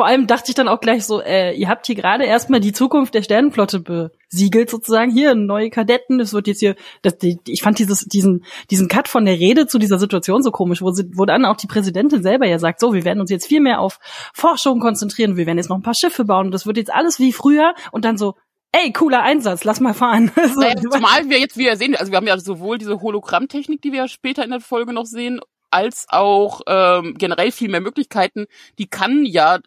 Vor 0.00 0.06
allem 0.06 0.26
dachte 0.26 0.46
ich 0.48 0.54
dann 0.54 0.66
auch 0.66 0.80
gleich 0.80 1.04
so, 1.04 1.20
äh, 1.20 1.52
ihr 1.52 1.68
habt 1.68 1.84
hier 1.84 1.94
gerade 1.94 2.24
erstmal 2.24 2.60
die 2.60 2.72
Zukunft 2.72 3.12
der 3.12 3.22
Sternenflotte 3.22 3.80
besiegelt 3.80 4.70
sozusagen. 4.70 5.12
Hier 5.12 5.34
neue 5.34 5.68
Kadetten. 5.68 6.18
Es 6.20 6.32
wird 6.32 6.46
jetzt 6.46 6.60
hier, 6.60 6.74
das, 7.02 7.18
die, 7.18 7.38
ich 7.46 7.60
fand 7.60 7.78
dieses, 7.78 8.06
diesen, 8.06 8.46
diesen 8.70 8.88
Cut 8.88 9.08
von 9.08 9.26
der 9.26 9.38
Rede 9.38 9.66
zu 9.66 9.78
dieser 9.78 9.98
Situation 9.98 10.42
so 10.42 10.52
komisch, 10.52 10.80
wo, 10.80 10.90
sie, 10.90 11.10
wo 11.12 11.26
dann 11.26 11.44
auch 11.44 11.58
die 11.58 11.66
Präsidentin 11.66 12.22
selber 12.22 12.46
ja 12.46 12.58
sagt, 12.58 12.80
so, 12.80 12.94
wir 12.94 13.04
werden 13.04 13.20
uns 13.20 13.30
jetzt 13.30 13.46
viel 13.46 13.60
mehr 13.60 13.78
auf 13.78 13.98
Forschung 14.32 14.80
konzentrieren. 14.80 15.36
Wir 15.36 15.44
werden 15.44 15.58
jetzt 15.58 15.68
noch 15.68 15.76
ein 15.76 15.82
paar 15.82 15.92
Schiffe 15.92 16.24
bauen 16.24 16.50
das 16.50 16.64
wird 16.64 16.78
jetzt 16.78 16.94
alles 16.94 17.18
wie 17.18 17.34
früher 17.34 17.74
und 17.92 18.06
dann 18.06 18.16
so, 18.16 18.36
ey, 18.72 18.94
cooler 18.94 19.20
Einsatz, 19.20 19.64
lass 19.64 19.80
mal 19.80 19.92
fahren. 19.92 20.32
so, 20.54 20.60
naja, 20.60 20.76
zumal 20.76 21.28
wir 21.28 21.38
jetzt 21.38 21.58
wieder 21.58 21.76
sehen, 21.76 21.94
also 21.94 22.10
wir 22.10 22.16
haben 22.16 22.26
ja 22.26 22.38
sowohl 22.38 22.78
diese 22.78 23.02
Hologrammtechnik, 23.02 23.82
die 23.82 23.92
wir 23.92 24.08
später 24.08 24.44
in 24.44 24.50
der 24.50 24.60
Folge 24.60 24.94
noch 24.94 25.04
sehen, 25.04 25.42
als 25.70 26.06
auch 26.08 26.62
ähm, 26.66 27.16
generell 27.18 27.52
viel 27.52 27.68
mehr 27.68 27.82
Möglichkeiten. 27.82 28.46
Die 28.78 28.86
kann 28.86 29.24
ja 29.24 29.58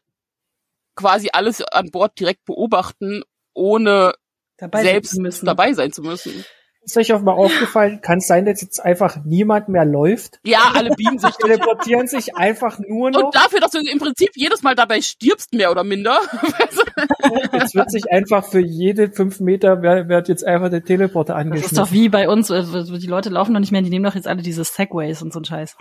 quasi 0.95 1.29
alles 1.33 1.61
an 1.61 1.91
Bord 1.91 2.19
direkt 2.19 2.45
beobachten, 2.45 3.23
ohne 3.53 4.13
dabei 4.57 4.83
selbst 4.83 5.19
dabei 5.43 5.73
sein 5.73 5.91
zu 5.91 6.01
müssen. 6.01 6.45
Ist 6.85 6.97
euch 6.97 7.13
auch 7.13 7.21
mal 7.21 7.31
aufgefallen, 7.31 8.01
kann 8.01 8.17
es 8.17 8.27
sein, 8.27 8.43
dass 8.43 8.61
jetzt 8.61 8.83
einfach 8.83 9.23
niemand 9.23 9.69
mehr 9.69 9.85
läuft? 9.85 10.41
Ja, 10.43 10.73
alle 10.75 10.89
beamen 10.89 11.17
sich. 11.17 11.33
teleportieren 11.39 12.07
sich 12.07 12.35
einfach 12.35 12.77
nur 12.77 13.09
noch. 13.09 13.23
Und 13.23 13.35
dafür, 13.35 13.61
dass 13.61 13.71
du 13.71 13.79
im 13.79 13.99
Prinzip 13.99 14.31
jedes 14.35 14.63
Mal 14.63 14.75
dabei 14.75 14.99
stirbst, 14.99 15.53
mehr 15.53 15.71
oder 15.71 15.85
minder. 15.85 16.19
jetzt 17.53 17.73
wird 17.73 17.89
sich 17.89 18.11
einfach 18.11 18.45
für 18.45 18.59
jede 18.59 19.09
fünf 19.09 19.39
Meter 19.39 19.81
wird 19.81 20.27
jetzt 20.27 20.45
einfach 20.45 20.69
der 20.69 20.83
Teleporter 20.83 21.37
angeschmissen. 21.37 21.77
Das 21.77 21.85
ist 21.85 21.91
doch 21.91 21.97
wie 21.97 22.09
bei 22.09 22.27
uns, 22.27 22.49
äh, 22.49 22.63
die 22.63 23.07
Leute 23.07 23.29
laufen 23.29 23.53
noch 23.53 23.61
nicht 23.61 23.71
mehr, 23.71 23.81
die 23.81 23.89
nehmen 23.89 24.03
doch 24.03 24.15
jetzt 24.15 24.27
alle 24.27 24.41
diese 24.41 24.65
Segways 24.65 25.21
und 25.21 25.31
so 25.31 25.39
ein 25.39 25.45
Scheiß. 25.45 25.77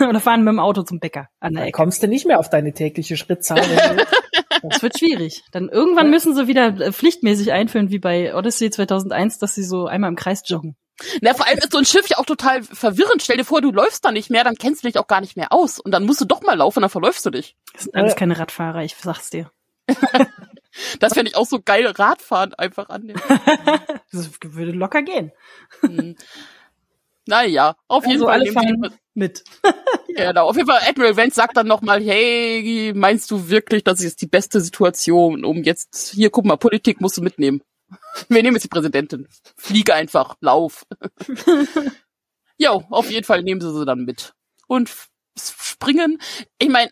oder 0.08 0.20
fahren 0.20 0.42
mit 0.42 0.52
dem 0.52 0.60
Auto 0.60 0.82
zum 0.82 1.00
Bäcker 1.00 1.28
an 1.40 1.54
der 1.54 1.62
Ecke. 1.64 1.72
Dann 1.72 1.84
kommst 1.84 2.02
du 2.02 2.08
nicht 2.08 2.26
mehr 2.26 2.38
auf 2.38 2.50
deine 2.50 2.72
tägliche 2.72 3.16
Schrittzahl. 3.16 3.62
Das 4.62 4.82
wird 4.82 4.98
schwierig. 4.98 5.42
Dann 5.52 5.70
irgendwann 5.70 6.10
müssen 6.10 6.34
sie 6.34 6.46
wieder 6.46 6.78
äh, 6.78 6.92
pflichtmäßig 6.92 7.50
einführen, 7.52 7.88
wie 7.88 7.98
bei 7.98 8.34
Odyssey 8.34 8.70
2001, 8.70 9.38
dass 9.38 9.54
sie 9.54 9.62
so 9.62 9.86
einmal 9.86 10.10
im 10.10 10.16
Kreis 10.16 10.42
joggen. 10.44 10.76
Na, 11.22 11.32
vor 11.34 11.46
allem 11.46 11.58
ist 11.58 11.72
so 11.72 11.78
ein 11.78 11.86
Schiff 11.86 12.06
ja 12.08 12.18
auch 12.18 12.26
total 12.26 12.62
verwirrend. 12.62 13.22
Stell 13.22 13.38
dir 13.38 13.44
vor, 13.44 13.62
du 13.62 13.70
läufst 13.70 14.04
da 14.04 14.12
nicht 14.12 14.28
mehr, 14.28 14.44
dann 14.44 14.56
kennst 14.56 14.82
du 14.82 14.88
dich 14.88 14.98
auch 14.98 15.06
gar 15.06 15.20
nicht 15.20 15.36
mehr 15.36 15.52
aus. 15.52 15.78
Und 15.78 15.92
dann 15.92 16.04
musst 16.04 16.20
du 16.20 16.26
doch 16.26 16.42
mal 16.42 16.56
laufen, 16.56 16.82
dann 16.82 16.90
verläufst 16.90 17.24
du 17.24 17.30
dich. 17.30 17.56
Das 17.72 17.84
sind 17.84 17.94
alles 17.94 18.16
keine 18.16 18.38
Radfahrer, 18.38 18.82
ich 18.82 18.96
sag's 18.96 19.30
dir. 19.30 19.50
das 21.00 21.14
fände 21.14 21.30
ich 21.30 21.36
auch 21.36 21.46
so 21.46 21.60
geil, 21.64 21.86
Radfahren 21.86 22.54
einfach 22.54 22.90
annehmen. 22.90 23.20
das 24.12 24.30
würde 24.42 24.72
locker 24.72 25.02
gehen. 25.02 25.32
Naja, 27.26 27.76
auf 27.88 28.04
jeden 28.04 28.22
also 28.22 28.26
Fall. 28.26 28.40
Alle 28.40 28.52
fahren 28.52 28.94
mit. 29.14 29.44
ja. 29.64 30.28
Genau, 30.28 30.48
auf 30.48 30.56
jeden 30.56 30.68
Fall 30.68 30.80
Admiral 30.86 31.16
Vance 31.16 31.34
sagt 31.36 31.56
dann 31.56 31.66
nochmal, 31.66 32.02
hey, 32.02 32.92
meinst 32.94 33.30
du 33.30 33.48
wirklich, 33.48 33.84
das 33.84 34.00
ist 34.00 34.20
die 34.22 34.26
beste 34.26 34.60
Situation, 34.60 35.44
um 35.44 35.62
jetzt, 35.62 36.12
hier, 36.14 36.30
guck 36.30 36.44
mal, 36.44 36.56
Politik 36.56 37.00
musst 37.00 37.16
du 37.16 37.22
mitnehmen. 37.22 37.62
Wir 38.28 38.42
nehmen 38.42 38.56
jetzt 38.56 38.64
die 38.64 38.68
Präsidentin. 38.68 39.28
Fliege 39.56 39.94
einfach, 39.94 40.36
lauf. 40.40 40.86
jo, 42.58 42.84
auf 42.90 43.10
jeden 43.10 43.24
Fall 43.24 43.42
nehmen 43.42 43.60
sie 43.60 43.72
sie 43.72 43.84
dann 43.84 44.04
mit. 44.04 44.34
Und 44.66 44.90
springen, 45.38 46.20
ich 46.58 46.68
meine, 46.68 46.90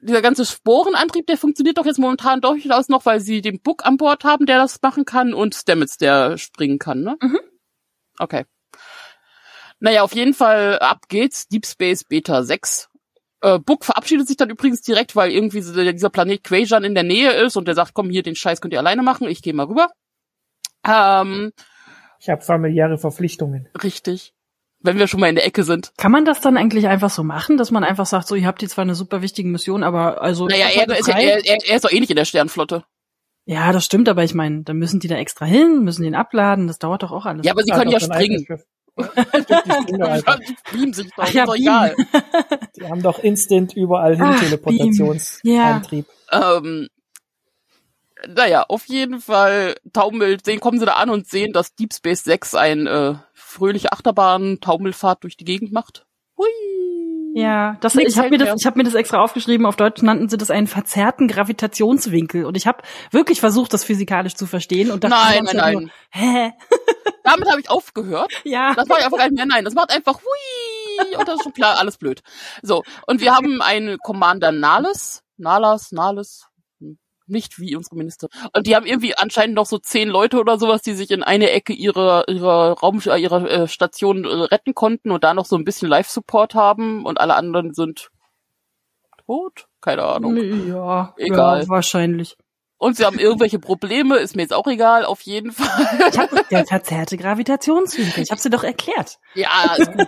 dieser 0.00 0.22
ganze 0.22 0.44
Sporenantrieb, 0.44 1.26
der 1.26 1.36
funktioniert 1.36 1.78
doch 1.78 1.86
jetzt 1.86 1.98
momentan 1.98 2.40
durchaus 2.40 2.88
noch, 2.88 3.04
weil 3.04 3.20
sie 3.20 3.40
den 3.40 3.60
Book 3.60 3.84
an 3.84 3.96
Bord 3.96 4.24
haben, 4.24 4.46
der 4.46 4.58
das 4.58 4.80
machen 4.80 5.04
kann 5.04 5.34
und 5.34 5.54
Stamets, 5.54 5.96
der 5.96 6.38
springen 6.38 6.78
kann, 6.78 7.02
ne? 7.02 7.16
Mhm. 7.20 7.40
Okay. 8.18 8.44
Naja, 9.80 10.02
auf 10.02 10.14
jeden 10.14 10.34
Fall 10.34 10.78
ab 10.78 11.08
geht's. 11.08 11.48
Deep 11.48 11.66
Space 11.66 12.04
Beta 12.04 12.42
6. 12.42 12.88
Äh, 13.40 13.58
Book 13.60 13.84
verabschiedet 13.84 14.26
sich 14.26 14.36
dann 14.36 14.50
übrigens 14.50 14.82
direkt, 14.82 15.14
weil 15.14 15.30
irgendwie 15.30 15.60
dieser 15.60 16.10
Planet 16.10 16.42
Quajan 16.42 16.84
in 16.84 16.94
der 16.94 17.04
Nähe 17.04 17.32
ist 17.32 17.56
und 17.56 17.68
der 17.68 17.74
sagt, 17.74 17.94
komm 17.94 18.10
hier, 18.10 18.22
den 18.22 18.34
Scheiß 18.34 18.60
könnt 18.60 18.74
ihr 18.74 18.80
alleine 18.80 19.02
machen, 19.02 19.28
ich 19.28 19.42
gehe 19.42 19.54
mal 19.54 19.66
rüber. 19.66 19.90
Ähm, 20.86 21.52
ich 22.18 22.28
habe 22.28 22.42
familiäre 22.42 22.98
Verpflichtungen. 22.98 23.68
Richtig 23.80 24.34
wenn 24.80 24.98
wir 24.98 25.08
schon 25.08 25.20
mal 25.20 25.28
in 25.28 25.34
der 25.34 25.46
Ecke 25.46 25.64
sind. 25.64 25.92
Kann 25.96 26.12
man 26.12 26.24
das 26.24 26.40
dann 26.40 26.56
eigentlich 26.56 26.86
einfach 26.86 27.10
so 27.10 27.24
machen, 27.24 27.56
dass 27.56 27.70
man 27.70 27.84
einfach 27.84 28.06
sagt, 28.06 28.28
so, 28.28 28.34
ihr 28.34 28.46
habt 28.46 28.62
jetzt 28.62 28.72
zwar 28.72 28.82
eine 28.82 28.94
super 28.94 29.22
wichtige 29.22 29.48
Mission, 29.48 29.82
aber 29.82 30.22
also. 30.22 30.46
Naja, 30.46 30.66
er, 30.68 30.98
ist, 30.98 31.08
er, 31.08 31.18
er, 31.18 31.42
er 31.44 31.76
ist 31.76 31.84
doch 31.84 31.90
eh 31.90 32.00
nicht 32.00 32.10
in 32.10 32.16
der 32.16 32.24
Sternflotte. 32.24 32.84
Ja, 33.44 33.72
das 33.72 33.84
stimmt, 33.84 34.08
aber 34.08 34.24
ich 34.24 34.34
meine, 34.34 34.62
dann 34.62 34.76
müssen 34.76 35.00
die 35.00 35.08
da 35.08 35.16
extra 35.16 35.46
hin, 35.46 35.82
müssen 35.82 36.02
den 36.02 36.14
abladen, 36.14 36.66
das 36.66 36.78
dauert 36.78 37.02
doch 37.02 37.12
auch 37.12 37.24
alles. 37.24 37.46
Ja, 37.46 37.52
aber 37.52 37.62
sie 37.62 37.72
können 37.72 37.90
ja 37.90 37.98
springen. 37.98 38.46
Beam 40.72 40.92
sich 40.92 41.08
doch, 41.16 41.32
ja, 41.32 41.46
doch 41.46 41.56
egal. 41.56 41.94
Die 42.76 42.84
haben 42.84 43.02
doch 43.02 43.18
instant 43.20 43.74
überall 43.74 44.16
hin 44.16 44.36
Teleportationsantrieb. 44.40 46.06
Ja. 46.30 46.56
Ähm, 46.56 46.88
naja, 48.26 48.64
auf 48.68 48.86
jeden 48.86 49.20
Fall 49.20 49.76
taumelt, 49.92 50.44
sehen, 50.44 50.60
kommen 50.60 50.80
sie 50.80 50.86
da 50.86 50.94
an 50.94 51.10
und 51.10 51.28
sehen, 51.28 51.52
dass 51.52 51.74
Deep 51.74 51.94
Space 51.94 52.24
6 52.24 52.54
ein 52.54 52.86
äh, 52.86 53.14
fröhliche 53.32 53.92
Achterbahn, 53.92 54.58
Taumelfahrt 54.60 55.22
durch 55.22 55.36
die 55.36 55.44
Gegend 55.44 55.72
macht. 55.72 56.04
Hui. 56.36 56.46
Ja, 57.34 57.76
das, 57.80 57.94
ich 57.94 58.18
habe 58.18 58.30
mir 58.30 58.38
das, 58.38 58.60
ich 58.60 58.66
habe 58.66 58.78
mir 58.78 58.84
das 58.84 58.94
extra 58.94 59.22
aufgeschrieben. 59.22 59.66
Auf 59.66 59.76
Deutsch 59.76 60.02
nannten 60.02 60.28
sie 60.28 60.36
das 60.36 60.50
einen 60.50 60.66
verzerrten 60.66 61.28
Gravitationswinkel. 61.28 62.44
Und 62.44 62.56
ich 62.56 62.66
habe 62.66 62.82
wirklich 63.12 63.38
versucht, 63.38 63.72
das 63.72 63.84
physikalisch 63.84 64.34
zu 64.34 64.46
verstehen. 64.46 64.90
Und 64.90 65.04
nein, 65.04 65.44
nein, 65.44 65.56
nein. 65.56 65.74
Nur, 65.74 65.90
hä? 66.10 66.52
Damit 67.24 67.48
habe 67.48 67.60
ich 67.60 67.70
aufgehört. 67.70 68.32
Ja. 68.44 68.74
Das 68.74 68.88
war 68.88 68.98
einfach 68.98 69.18
nicht 69.18 69.32
mehr. 69.32 69.46
Nein, 69.46 69.64
das 69.64 69.74
macht 69.74 69.90
einfach 69.90 70.18
hui 70.20 71.16
und 71.16 71.28
das 71.28 71.36
ist 71.36 71.42
schon 71.44 71.52
klar, 71.52 71.78
alles 71.78 71.96
blöd. 71.96 72.22
So 72.62 72.82
und 73.06 73.20
wir 73.20 73.34
haben 73.34 73.62
einen 73.62 73.98
Commander 73.98 74.52
Nales, 74.52 75.22
Nalas, 75.36 75.92
Nales, 75.92 76.46
nicht 77.26 77.58
wie 77.58 77.76
unsere 77.76 77.96
Minister. 77.96 78.28
Und 78.54 78.66
die 78.66 78.74
haben 78.74 78.86
irgendwie 78.86 79.16
anscheinend 79.16 79.54
noch 79.54 79.66
so 79.66 79.78
zehn 79.78 80.08
Leute 80.08 80.38
oder 80.38 80.58
sowas, 80.58 80.82
die 80.82 80.94
sich 80.94 81.10
in 81.10 81.22
eine 81.22 81.50
Ecke 81.50 81.72
ihrer 81.72 82.28
ihrer 82.28 82.78
Raum 82.78 83.00
äh, 83.04 83.20
ihrer 83.20 83.50
äh, 83.50 83.68
Station 83.68 84.24
äh, 84.24 84.28
retten 84.28 84.74
konnten 84.74 85.10
und 85.10 85.24
da 85.24 85.34
noch 85.34 85.46
so 85.46 85.56
ein 85.56 85.64
bisschen 85.64 85.88
Live-Support 85.88 86.54
haben 86.54 87.04
und 87.04 87.20
alle 87.20 87.34
anderen 87.34 87.74
sind 87.74 88.10
tot. 89.26 89.66
Keine 89.80 90.04
Ahnung. 90.04 90.36
Ja, 90.66 91.14
egal. 91.18 91.62
Ja, 91.62 91.68
wahrscheinlich 91.68 92.36
und 92.78 92.96
sie 92.96 93.04
haben 93.04 93.18
irgendwelche 93.18 93.58
Probleme, 93.58 94.18
ist 94.18 94.36
mir 94.36 94.42
jetzt 94.42 94.54
auch 94.54 94.66
egal, 94.68 95.04
auf 95.04 95.22
jeden 95.22 95.52
Fall. 95.52 96.08
Ich 96.10 96.18
hab, 96.18 96.48
der 96.48 96.64
verzerrte 96.64 97.16
Gravitationswinkel, 97.16 98.22
ich 98.22 98.30
habe 98.30 98.40
sie 98.40 98.50
doch 98.50 98.62
erklärt. 98.62 99.18
Ja, 99.34 99.74
gut. 99.76 100.06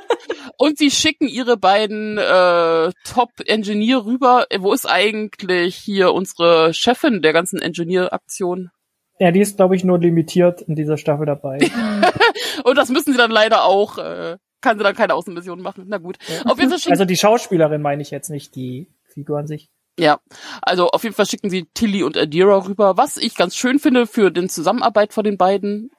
Und 0.57 0.79
sie 0.79 0.91
schicken 0.91 1.27
ihre 1.27 1.57
beiden 1.57 2.17
äh, 2.19 2.93
Top-Engineer 3.05 4.05
rüber. 4.05 4.47
Wo 4.59 4.73
ist 4.73 4.87
eigentlich 4.87 5.75
hier 5.75 6.13
unsere 6.13 6.73
Chefin 6.73 7.23
der 7.23 7.33
ganzen 7.33 7.61
Engineer-Aktion? 7.61 8.71
Ja, 9.19 9.33
die 9.33 9.41
ist, 9.41 9.57
glaube 9.57 9.77
ich, 9.77 9.85
nur 9.85 9.99
limitiert 9.99 10.63
in 10.63 10.77
dieser 10.77 10.97
Staffel 10.97 11.27
dabei. 11.27 11.59
Und 12.65 12.79
das 12.79 12.89
müssen 12.89 13.13
sie 13.13 13.19
dann 13.19 13.31
leider 13.31 13.65
auch, 13.65 13.99
äh, 13.99 14.39
kann 14.61 14.79
sie 14.79 14.85
dann 14.85 14.95
keine 14.95 15.15
Außenmission 15.15 15.61
machen. 15.61 15.85
Na 15.89 15.99
gut. 15.99 16.19
Ja. 16.29 16.51
Auf 16.51 16.59
jeden 16.59 16.71
Fall 16.71 16.93
also 16.93 17.05
die 17.05 17.17
Schauspielerin 17.17 17.83
meine 17.83 18.01
ich 18.01 18.11
jetzt 18.11 18.31
nicht, 18.31 18.55
die 18.55 18.89
Figur 19.09 19.39
an 19.39 19.47
sich. 19.47 19.71
Ja, 19.99 20.21
also 20.63 20.89
auf 20.91 21.03
jeden 21.03 21.15
Fall 21.15 21.27
schicken 21.27 21.51
sie 21.51 21.69
Tilly 21.75 22.03
und 22.03 22.17
Adira 22.17 22.67
rüber, 22.67 22.97
was 22.97 23.17
ich 23.17 23.35
ganz 23.35 23.55
schön 23.55 23.79
finde 23.79 24.07
für 24.07 24.31
den 24.31 24.49
Zusammenarbeit 24.49 25.13
von 25.13 25.25
den 25.25 25.37
beiden. 25.37 25.91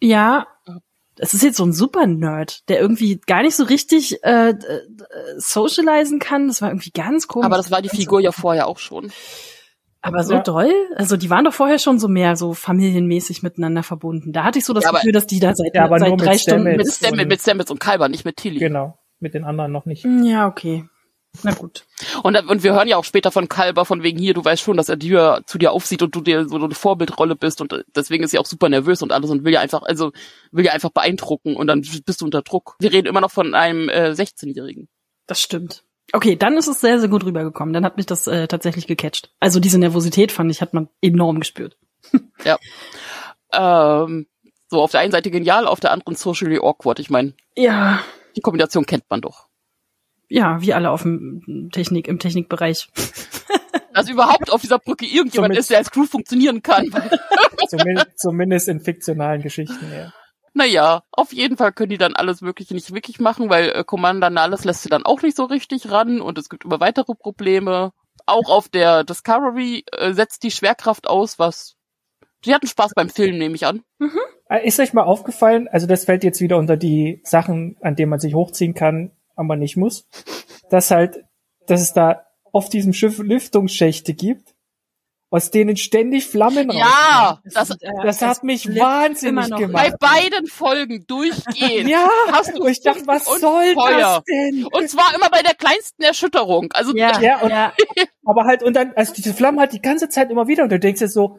Ja, 0.00 0.46
es 1.16 1.34
ist 1.34 1.42
jetzt 1.42 1.56
so 1.56 1.64
ein 1.64 1.72
Super-Nerd, 1.72 2.68
der 2.68 2.80
irgendwie 2.80 3.20
gar 3.26 3.42
nicht 3.42 3.56
so 3.56 3.64
richtig 3.64 4.22
äh, 4.22 4.50
äh, 4.50 4.54
socialisen 5.36 6.20
kann. 6.20 6.48
Das 6.48 6.62
war 6.62 6.70
irgendwie 6.70 6.90
ganz 6.90 7.26
komisch. 7.26 7.46
Aber 7.46 7.56
das 7.56 7.70
war 7.70 7.82
die 7.82 7.88
Figur 7.88 8.20
ja 8.20 8.32
vorher 8.32 8.68
auch 8.68 8.78
schon. 8.78 9.10
Aber 10.00 10.22
so 10.22 10.34
ja. 10.34 10.40
doll? 10.40 10.72
Also 10.94 11.16
die 11.16 11.28
waren 11.28 11.44
doch 11.44 11.52
vorher 11.52 11.78
schon 11.78 11.98
so 11.98 12.06
mehr 12.06 12.36
so 12.36 12.54
familienmäßig 12.54 13.42
miteinander 13.42 13.82
verbunden. 13.82 14.32
Da 14.32 14.44
hatte 14.44 14.60
ich 14.60 14.64
so 14.64 14.72
das 14.72 14.84
ja, 14.84 14.92
Gefühl, 14.92 15.12
dass 15.12 15.26
die 15.26 15.40
da 15.40 15.54
seit, 15.54 15.74
ja, 15.74 15.88
seit 15.98 16.20
drei 16.20 16.38
Stunden 16.38 16.76
mit 16.76 16.92
Stamets, 16.92 17.28
mit 17.28 17.40
Stamets 17.40 17.70
und 17.70 17.80
Kalber, 17.80 18.08
nicht 18.08 18.24
mit 18.24 18.36
Tilly. 18.36 18.60
Genau, 18.60 18.96
mit 19.18 19.34
den 19.34 19.44
anderen 19.44 19.72
noch 19.72 19.86
nicht. 19.86 20.06
Ja, 20.22 20.46
okay. 20.46 20.84
Na 21.42 21.52
gut. 21.52 21.84
Und, 22.22 22.36
und 22.36 22.62
wir 22.62 22.72
hören 22.72 22.88
ja 22.88 22.96
auch 22.96 23.04
später 23.04 23.30
von 23.30 23.48
Kalber 23.48 23.84
von 23.84 24.02
wegen 24.02 24.18
hier, 24.18 24.34
du 24.34 24.44
weißt 24.44 24.62
schon, 24.62 24.76
dass 24.76 24.88
er 24.88 24.96
dir 24.96 25.42
zu 25.46 25.58
dir 25.58 25.72
aufsieht 25.72 26.02
und 26.02 26.14
du 26.14 26.20
dir 26.20 26.48
so 26.48 26.56
eine 26.56 26.74
Vorbildrolle 26.74 27.36
bist 27.36 27.60
und 27.60 27.84
deswegen 27.94 28.24
ist 28.24 28.30
sie 28.30 28.38
auch 28.38 28.46
super 28.46 28.68
nervös 28.68 29.02
und 29.02 29.12
alles 29.12 29.30
und 29.30 29.44
will 29.44 29.52
ja 29.52 29.60
einfach, 29.60 29.82
also 29.82 30.12
will 30.50 30.64
ja 30.64 30.72
einfach 30.72 30.90
beeindrucken 30.90 31.54
und 31.54 31.66
dann 31.66 31.82
bist 32.04 32.20
du 32.20 32.24
unter 32.24 32.42
Druck. 32.42 32.76
Wir 32.80 32.92
reden 32.92 33.06
immer 33.06 33.20
noch 33.20 33.30
von 33.30 33.54
einem 33.54 33.88
äh, 33.88 34.10
16-Jährigen. 34.10 34.88
Das 35.26 35.40
stimmt. 35.40 35.84
Okay, 36.12 36.36
dann 36.36 36.56
ist 36.56 36.68
es 36.68 36.80
sehr, 36.80 36.98
sehr 36.98 37.10
gut 37.10 37.24
rübergekommen. 37.24 37.74
Dann 37.74 37.84
hat 37.84 37.98
mich 37.98 38.06
das 38.06 38.26
äh, 38.26 38.48
tatsächlich 38.48 38.86
gecatcht. 38.86 39.30
Also 39.40 39.60
diese 39.60 39.78
Nervosität 39.78 40.32
fand 40.32 40.50
ich, 40.50 40.62
hat 40.62 40.72
man 40.72 40.88
enorm 41.02 41.38
gespürt. 41.38 41.76
ja. 42.44 42.58
Ähm, 43.52 44.26
so 44.68 44.82
auf 44.82 44.90
der 44.90 45.00
einen 45.00 45.12
Seite 45.12 45.30
genial, 45.30 45.66
auf 45.66 45.80
der 45.80 45.92
anderen 45.92 46.16
socially 46.16 46.58
awkward. 46.58 46.98
Ich 46.98 47.10
meine, 47.10 47.34
ja. 47.54 48.02
Die 48.36 48.40
Kombination 48.40 48.86
kennt 48.86 49.04
man 49.10 49.20
doch 49.20 49.47
ja, 50.28 50.60
wie 50.60 50.74
alle 50.74 50.90
auf 50.90 51.02
dem 51.02 51.70
Technik, 51.72 52.08
im 52.08 52.18
Technikbereich. 52.18 52.88
Dass 53.92 54.08
überhaupt 54.10 54.50
auf 54.50 54.60
dieser 54.60 54.78
Brücke 54.78 55.06
irgendjemand 55.06 55.32
zumindest, 55.32 55.60
ist, 55.60 55.70
der 55.70 55.78
als 55.78 55.90
Crew 55.90 56.04
funktionieren 56.04 56.62
kann. 56.62 56.90
zumindest, 57.68 58.18
zumindest 58.18 58.68
in 58.68 58.80
fiktionalen 58.80 59.42
Geschichten, 59.42 59.86
ja. 59.92 60.12
Naja, 60.54 61.02
auf 61.12 61.32
jeden 61.32 61.56
Fall 61.56 61.72
können 61.72 61.90
die 61.90 61.98
dann 61.98 62.16
alles 62.16 62.40
Mögliche 62.40 62.74
nicht 62.74 62.92
wirklich 62.92 63.20
machen, 63.20 63.48
weil 63.48 63.70
äh, 63.70 63.84
Commander 63.84 64.30
Nahles 64.30 64.64
lässt 64.64 64.82
sie 64.82 64.88
dann 64.88 65.04
auch 65.04 65.22
nicht 65.22 65.36
so 65.36 65.44
richtig 65.44 65.90
ran 65.90 66.20
und 66.20 66.36
es 66.36 66.48
gibt 66.48 66.64
immer 66.64 66.80
weitere 66.80 67.14
Probleme. 67.14 67.92
Auch 68.26 68.50
auf 68.50 68.68
der 68.68 69.04
Discovery 69.04 69.84
äh, 69.92 70.12
setzt 70.12 70.42
die 70.42 70.50
Schwerkraft 70.50 71.06
aus, 71.06 71.38
was 71.38 71.76
Sie 72.44 72.54
hatten 72.54 72.68
Spaß 72.68 72.92
beim 72.94 73.08
Film, 73.08 73.36
nehme 73.36 73.56
ich 73.56 73.66
an. 73.66 73.82
Mhm. 73.98 74.18
Äh, 74.48 74.66
ist 74.66 74.78
euch 74.78 74.92
mal 74.92 75.02
aufgefallen, 75.02 75.68
also 75.68 75.86
das 75.86 76.04
fällt 76.04 76.24
jetzt 76.24 76.40
wieder 76.40 76.56
unter 76.56 76.76
die 76.76 77.20
Sachen, 77.24 77.76
an 77.80 77.96
denen 77.96 78.10
man 78.10 78.20
sich 78.20 78.34
hochziehen 78.34 78.74
kann, 78.74 79.12
aber 79.38 79.56
nicht 79.56 79.76
muss, 79.76 80.06
dass 80.68 80.90
halt, 80.90 81.24
dass 81.66 81.80
es 81.80 81.92
da 81.92 82.26
auf 82.52 82.68
diesem 82.68 82.92
Schiff 82.92 83.18
Lüftungsschächte 83.18 84.14
gibt, 84.14 84.54
aus 85.30 85.50
denen 85.50 85.76
ständig 85.76 86.26
Flammen 86.26 86.70
Ja, 86.70 87.40
das, 87.44 87.68
das, 87.68 87.78
das 88.02 88.22
hat 88.22 88.44
mich 88.44 88.66
wahnsinnig 88.66 89.54
gemacht. 89.54 89.92
Bei 90.00 90.08
beiden 90.08 90.46
Folgen 90.46 91.06
durchgehend. 91.06 91.88
ja, 91.88 92.08
hast 92.32 92.56
du 92.56 92.66
ich 92.66 92.80
dachte, 92.80 93.06
was 93.06 93.26
soll 93.26 93.74
Feuer. 93.74 93.98
das 93.98 94.22
denn? 94.24 94.64
Und 94.64 94.88
zwar 94.88 95.14
immer 95.14 95.28
bei 95.28 95.42
der 95.42 95.54
kleinsten 95.54 96.02
Erschütterung. 96.02 96.72
Also 96.72 96.96
ja, 96.96 97.20
ja, 97.20 97.40
und, 97.40 97.50
ja. 97.50 97.72
aber 98.24 98.44
halt 98.44 98.62
und 98.62 98.74
dann, 98.74 98.94
also 98.96 99.12
diese 99.12 99.34
Flammen 99.34 99.60
halt 99.60 99.74
die 99.74 99.82
ganze 99.82 100.08
Zeit 100.08 100.30
immer 100.30 100.48
wieder 100.48 100.62
und 100.62 100.70
du 100.70 100.78
denkst 100.78 101.00
dir 101.00 101.08
so, 101.08 101.38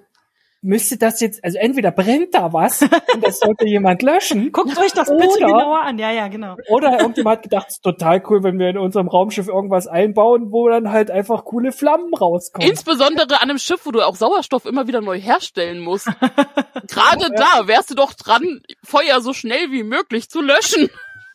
müsste 0.62 0.98
das 0.98 1.22
jetzt, 1.22 1.44
also 1.44 1.58
entweder 1.58 1.92
brennt 1.92 2.34
da 2.34 2.52
was 2.52 2.82
und 3.14 3.26
das 3.26 3.40
sollte 3.40 3.66
jemand 3.66 4.02
löschen. 4.02 4.52
Guckt 4.52 4.78
euch 4.78 4.92
das 4.92 5.10
bitte 5.10 5.28
oder, 5.28 5.48
genauer 5.48 5.82
an, 5.82 5.98
ja, 5.98 6.12
ja, 6.12 6.28
genau. 6.28 6.56
Oder 6.68 7.00
irgendjemand 7.00 7.38
hat 7.38 7.44
gedacht, 7.44 7.68
es 7.70 7.76
ist 7.76 7.84
total 7.84 8.22
cool, 8.30 8.44
wenn 8.44 8.60
wir 8.60 8.70
in 8.70 8.78
unserem 8.78 9.08
Raumschiff 9.08 9.48
irgendwas 9.48 9.88
einbauen, 9.88 10.52
wo 10.52 10.70
dann 10.70 10.92
halt 10.92 11.12
einfach 11.12 11.46
coole 11.46 11.72
Flammen 11.72 12.14
rauskommen. 12.14 12.68
Insbesondere 12.68 13.40
an 13.42 13.50
einem 13.50 13.58
Schiff, 13.58 13.86
wo 13.86 13.92
du 13.92 14.02
auch 14.02 14.16
Sauerstoff 14.16 14.66
immer 14.66 14.88
wieder 14.88 15.02
neu 15.02 15.20
herstellen 15.20 15.80
musst. 15.80 16.08
Gerade 16.88 17.24
ja. 17.24 17.30
da 17.30 17.68
wärst 17.68 17.92
du 17.92 17.96
doch 17.96 18.14
dran, 18.14 18.62
Feuer 18.84 19.22
so 19.22 19.34
schnell 19.34 19.72
wie 19.72 19.84
möglich 19.84 20.30
zu 20.30 20.42
löschen. 20.42 20.90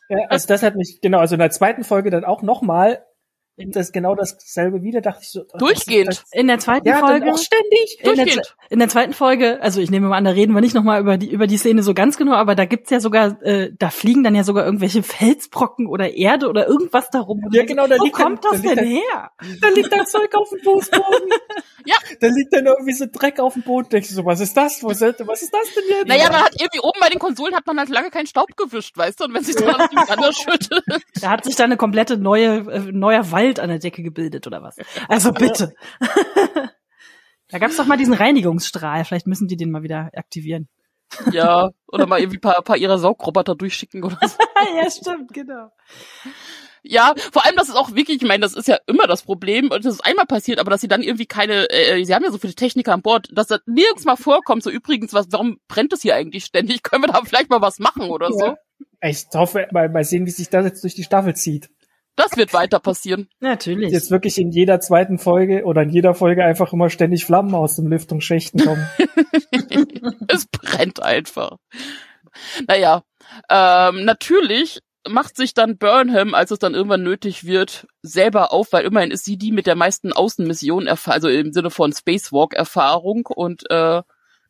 Ja, 0.09 0.19
also 0.29 0.47
das 0.49 0.63
hat 0.63 0.77
mich, 0.77 0.99
genau, 1.01 1.19
also 1.19 1.35
in 1.35 1.39
der 1.39 1.51
zweiten 1.51 1.83
Folge 1.83 2.11
dann 2.11 2.25
auch 2.25 2.43
nochmal 2.43 3.05
das 3.57 3.93
genau 3.93 4.17
dasselbe 4.17 4.83
wieder, 4.83 5.01
dachte 5.01 5.21
ich 5.23 5.31
so. 5.31 5.45
Durchgehend. 5.59 6.09
Das, 6.09 6.25
in 6.33 6.49
der 6.49 6.59
zweiten 6.59 6.89
ja, 6.89 6.99
Folge. 6.99 7.33
Auch 7.33 7.39
ständig. 7.39 7.99
In 8.01 8.17
der, 8.17 8.43
in 8.69 8.79
der, 8.81 8.89
zweiten 8.89 9.13
Folge, 9.13 9.63
also 9.63 9.81
ich 9.81 9.93
nehme 9.93 10.09
mal 10.09 10.17
an, 10.17 10.25
da 10.25 10.33
reden 10.33 10.55
wir 10.55 10.61
nicht 10.61 10.75
nochmal 10.75 11.01
über 11.01 11.19
die, 11.19 11.31
über 11.31 11.47
die 11.47 11.57
Szene 11.57 11.85
so 11.85 11.95
ganz 11.95 12.17
genau, 12.17 12.33
aber 12.33 12.57
da 12.57 12.65
gibt's 12.65 12.91
ja 12.91 12.99
sogar, 12.99 13.41
äh, 13.43 13.71
da 13.79 13.91
fliegen 13.91 14.25
dann 14.25 14.35
ja 14.35 14.43
sogar 14.43 14.65
irgendwelche 14.65 15.05
Felsbrocken 15.05 15.87
oder 15.87 16.15
Erde 16.15 16.49
oder 16.49 16.67
irgendwas 16.67 17.11
darum. 17.11 17.49
Ja, 17.53 17.65
genau, 17.65 17.87
da 17.87 17.97
Wo 17.97 18.05
liegt 18.05 18.17
kommt 18.17 18.45
dann, 18.45 18.53
das 18.55 18.63
da 18.63 18.75
denn 18.75 18.87
her? 18.87 19.31
Da 19.61 19.69
liegt 19.69 19.93
dann 19.93 20.05
Zeug 20.07 20.35
auf 20.35 20.49
dem 20.51 20.59
Fußboden. 20.59 21.31
ja. 21.87 21.97
Da 22.21 22.27
liegt 22.27 22.53
dann 22.53 22.67
irgendwie 22.67 22.93
so 22.93 23.07
Dreck 23.11 23.39
auf 23.39 23.53
dem 23.53 23.63
Boden. 23.63 23.89
Denkst 23.89 24.09
du 24.09 24.15
so, 24.15 24.25
was 24.25 24.41
ist 24.41 24.57
das? 24.57 24.83
Was 24.83 25.01
ist 25.01 25.55
das 25.55 25.75
denn 25.75 25.85
jetzt? 25.91 26.09
Naja, 26.09 26.25
man 26.33 26.43
hat 26.43 26.61
irgendwie 26.61 26.81
oben 26.81 26.99
bei 27.01 27.09
den 27.09 27.21
Konsolen 27.21 27.55
hat 27.55 27.67
man 27.69 27.79
halt 27.79 27.89
lange 27.89 28.11
keinen 28.11 28.27
Staub 28.27 28.57
gewischt, 28.57 28.97
weißt 28.97 29.21
du? 29.21 29.25
Und 29.27 29.35
wenn 29.35 29.45
sich 29.45 29.55
da 29.55 29.67
alles 29.67 29.91
anders 30.11 30.37
schüttelt. 30.37 30.85
Da 31.21 31.31
hat 31.31 31.45
sich 31.45 31.55
dann 31.55 31.67
eine 31.67 31.77
komplette 31.77 32.19
neue, 32.19 32.57
äh, 32.73 32.81
neuer 32.91 33.31
Wald 33.31 33.44
an 33.61 33.69
der 33.69 33.79
Decke 33.79 34.03
gebildet 34.03 34.25
gebildet 34.25 34.47
oder 34.47 34.63
was. 34.63 34.77
Also 35.09 35.33
bitte. 35.33 35.75
da 37.49 37.59
gab's 37.59 37.77
doch 37.77 37.87
mal 37.87 37.97
diesen 37.97 38.15
Reinigungsstrahl. 38.15 39.05
Vielleicht 39.05 39.27
müssen 39.27 39.49
die 39.49 39.57
den 39.57 39.71
mal 39.71 39.83
wieder 39.83 40.11
aktivieren. 40.15 40.69
Ja, 41.31 41.71
oder 41.87 42.07
mal 42.07 42.19
irgendwie 42.19 42.39
paar, 42.39 42.61
paar 42.63 42.77
ihrer 42.77 42.99
Saugroboter 42.99 43.55
durchschicken 43.55 44.03
oder 44.03 44.19
so. 44.23 44.37
ja, 44.77 44.91
stimmt, 44.91 45.33
genau. 45.33 45.71
Ja, 46.83 47.15
vor 47.33 47.47
allem, 47.47 47.57
das 47.57 47.69
ist 47.69 47.77
auch 47.77 47.95
wirklich, 47.95 48.23
ich 48.23 48.29
meine, 48.29 48.43
das 48.43 48.55
ist 48.55 48.69
ja 48.69 48.79
immer 48.87 49.07
das 49.07 49.23
Problem, 49.23 49.71
und 49.71 49.85
das 49.85 49.95
ist 49.95 50.05
einmal 50.05 50.27
passiert, 50.27 50.59
aber 50.59 50.71
dass 50.71 50.83
sie 50.83 50.89
dann 50.89 51.03
irgendwie 51.03 51.25
keine, 51.25 51.71
äh, 51.71 52.05
sie 52.05 52.15
haben 52.15 52.25
ja 52.25 52.31
so 52.31 52.37
viele 52.37 52.55
Techniker 52.55 52.93
an 52.93 53.01
Bord, 53.01 53.29
dass 53.33 53.47
das 53.47 53.61
nirgends 53.65 54.05
mal 54.05 54.17
vorkommt, 54.17 54.63
so 54.63 54.71
übrigens, 54.71 55.15
was, 55.15 55.29
warum 55.31 55.59
brennt 55.69 55.95
es 55.95 56.03
hier 56.03 56.15
eigentlich 56.15 56.45
ständig? 56.45 56.83
Können 56.83 57.05
wir 57.05 57.13
da 57.13 57.21
vielleicht 57.25 57.49
mal 57.49 57.63
was 57.63 57.79
machen 57.79 58.11
oder 58.11 58.29
ja. 58.31 58.37
so? 58.37 58.55
Ich 59.01 59.27
hoffe, 59.35 59.67
mal, 59.71 59.89
mal 59.89 60.05
sehen, 60.05 60.27
wie 60.27 60.31
sich 60.31 60.51
das 60.51 60.65
jetzt 60.65 60.83
durch 60.83 60.95
die 60.95 61.05
Staffel 61.05 61.35
zieht. 61.35 61.71
Das 62.17 62.37
wird 62.37 62.53
weiter 62.53 62.79
passieren. 62.79 63.29
Natürlich. 63.41 63.93
Jetzt 63.93 64.11
wirklich 64.11 64.39
in 64.39 64.51
jeder 64.51 64.81
zweiten 64.81 65.19
Folge 65.19 65.65
oder 65.65 65.83
in 65.83 65.91
jeder 65.91 66.15
Folge 66.15 66.45
einfach 66.45 66.73
immer 66.73 66.89
ständig 66.91 67.25
Flammen 67.25 67.55
aus 67.55 67.77
dem 67.77 67.89
Lüftungsschächten 67.89 68.65
kommen. 68.65 68.89
es 70.29 70.47
brennt 70.47 71.03
einfach. 71.03 71.57
Naja, 72.69 73.03
ähm, 73.51 74.05
natürlich 74.05 74.81
macht 75.09 75.37
sich 75.37 75.55
dann 75.55 75.77
Burnham, 75.77 76.35
als 76.35 76.51
es 76.51 76.59
dann 76.59 76.75
irgendwann 76.75 77.03
nötig 77.03 77.45
wird, 77.45 77.87
selber 78.03 78.53
auf, 78.53 78.73
weil 78.73 78.85
immerhin 78.85 79.11
ist 79.11 79.25
sie 79.25 79.37
die 79.37 79.53
mit 79.53 79.67
der 79.67 79.75
meisten 79.75 80.13
Außenmissionen, 80.13 80.89
also 80.89 81.29
im 81.29 81.53
Sinne 81.53 81.71
von 81.71 81.93
Spacewalk-Erfahrung 81.93 83.27
und 83.27 83.71
äh, 83.71 84.03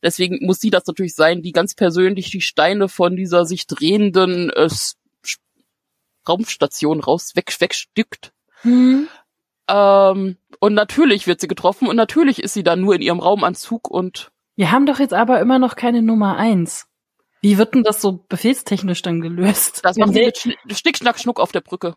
deswegen 0.03 0.47
muss 0.47 0.61
sie 0.61 0.71
das 0.71 0.87
natürlich 0.87 1.15
sein, 1.15 1.43
die 1.43 1.53
ganz 1.53 1.75
persönlich 1.75 2.31
die 2.31 2.41
Steine 2.41 2.89
von 2.89 3.17
dieser 3.17 3.47
sich 3.47 3.67
drehenden 3.67 4.51
äh, 4.51 4.69
Raumstation 6.29 7.01
raus 7.01 7.37
weg, 7.37 7.55
wegstückt. 7.61 8.33
Mhm. 8.63 9.09
Ähm, 9.69 10.37
und 10.61 10.75
natürlich 10.75 11.27
wird 11.27 11.41
sie 11.41 11.49
getroffen 11.49 11.89
und 11.89 11.97
natürlich 11.97 12.43
ist 12.43 12.55
sie 12.55 12.65
dann 12.65 12.81
nur 12.81 12.95
in 12.95 13.03
ihrem 13.03 13.21
Raumanzug 13.21 13.91
und 13.91 14.31
wir 14.57 14.71
haben 14.71 14.87
doch 14.87 15.01
jetzt 15.01 15.15
aber 15.15 15.41
immer 15.41 15.59
noch 15.59 15.75
keine 15.75 16.03
Nummer 16.03 16.37
eins. 16.37 16.87
Wie 17.41 17.59
wird 17.59 17.75
denn 17.75 17.83
das 17.83 18.01
so 18.01 18.25
befehlstechnisch 18.29 19.03
dann 19.03 19.21
gelöst? 19.21 19.85
Das 19.85 19.97
machen 19.97 20.13
sie 20.13 20.25
mit 20.25 20.39
Schn 20.39 20.55
Schnick, 20.71 20.97
Schnack, 20.97 21.19
Schnuck 21.19 21.41
auf 21.41 21.53
der 21.53 21.61
Brücke. 21.61 21.95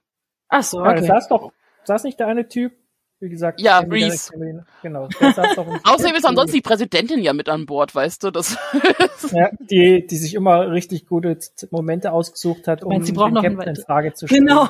Ach 0.50 0.64
so, 0.64 0.80
okay. 0.80 1.02
Ja, 1.02 1.04
saß 1.04 1.30
doch, 1.30 1.52
saß 1.84 2.04
nicht 2.04 2.20
der 2.20 2.28
eine 2.28 2.48
Typ? 2.48 2.74
Wie 3.20 3.30
gesagt. 3.30 3.60
Ja, 3.60 3.80
Reese. 3.80 4.32
Genau. 4.84 5.10
Außerdem 5.84 6.16
ist 6.16 6.26
ansonsten 6.26 6.58
die 6.58 6.62
Präsidentin 6.62 7.20
ja 7.20 7.34
mit 7.34 7.50
an 7.50 7.66
Bord, 7.66 7.96
weißt 7.96 8.24
du, 8.24 8.32
das. 8.32 8.58
ja, 9.32 9.50
die, 9.60 10.06
die 10.06 10.18
sich 10.18 10.36
immer 10.36 10.72
richtig 10.72 11.08
gute 11.08 11.38
Momente 11.72 12.12
ausgesucht 12.12 12.68
hat, 12.68 12.84
um 12.84 12.90
meine, 12.90 13.06
sie 13.06 13.14
braucht 13.14 13.34
noch 13.34 13.42
Captain 13.42 13.76
in 13.76 13.76
Frage 13.76 14.14
zu 14.14 14.28
stellen. 14.28 14.46
Genau. 14.46 14.70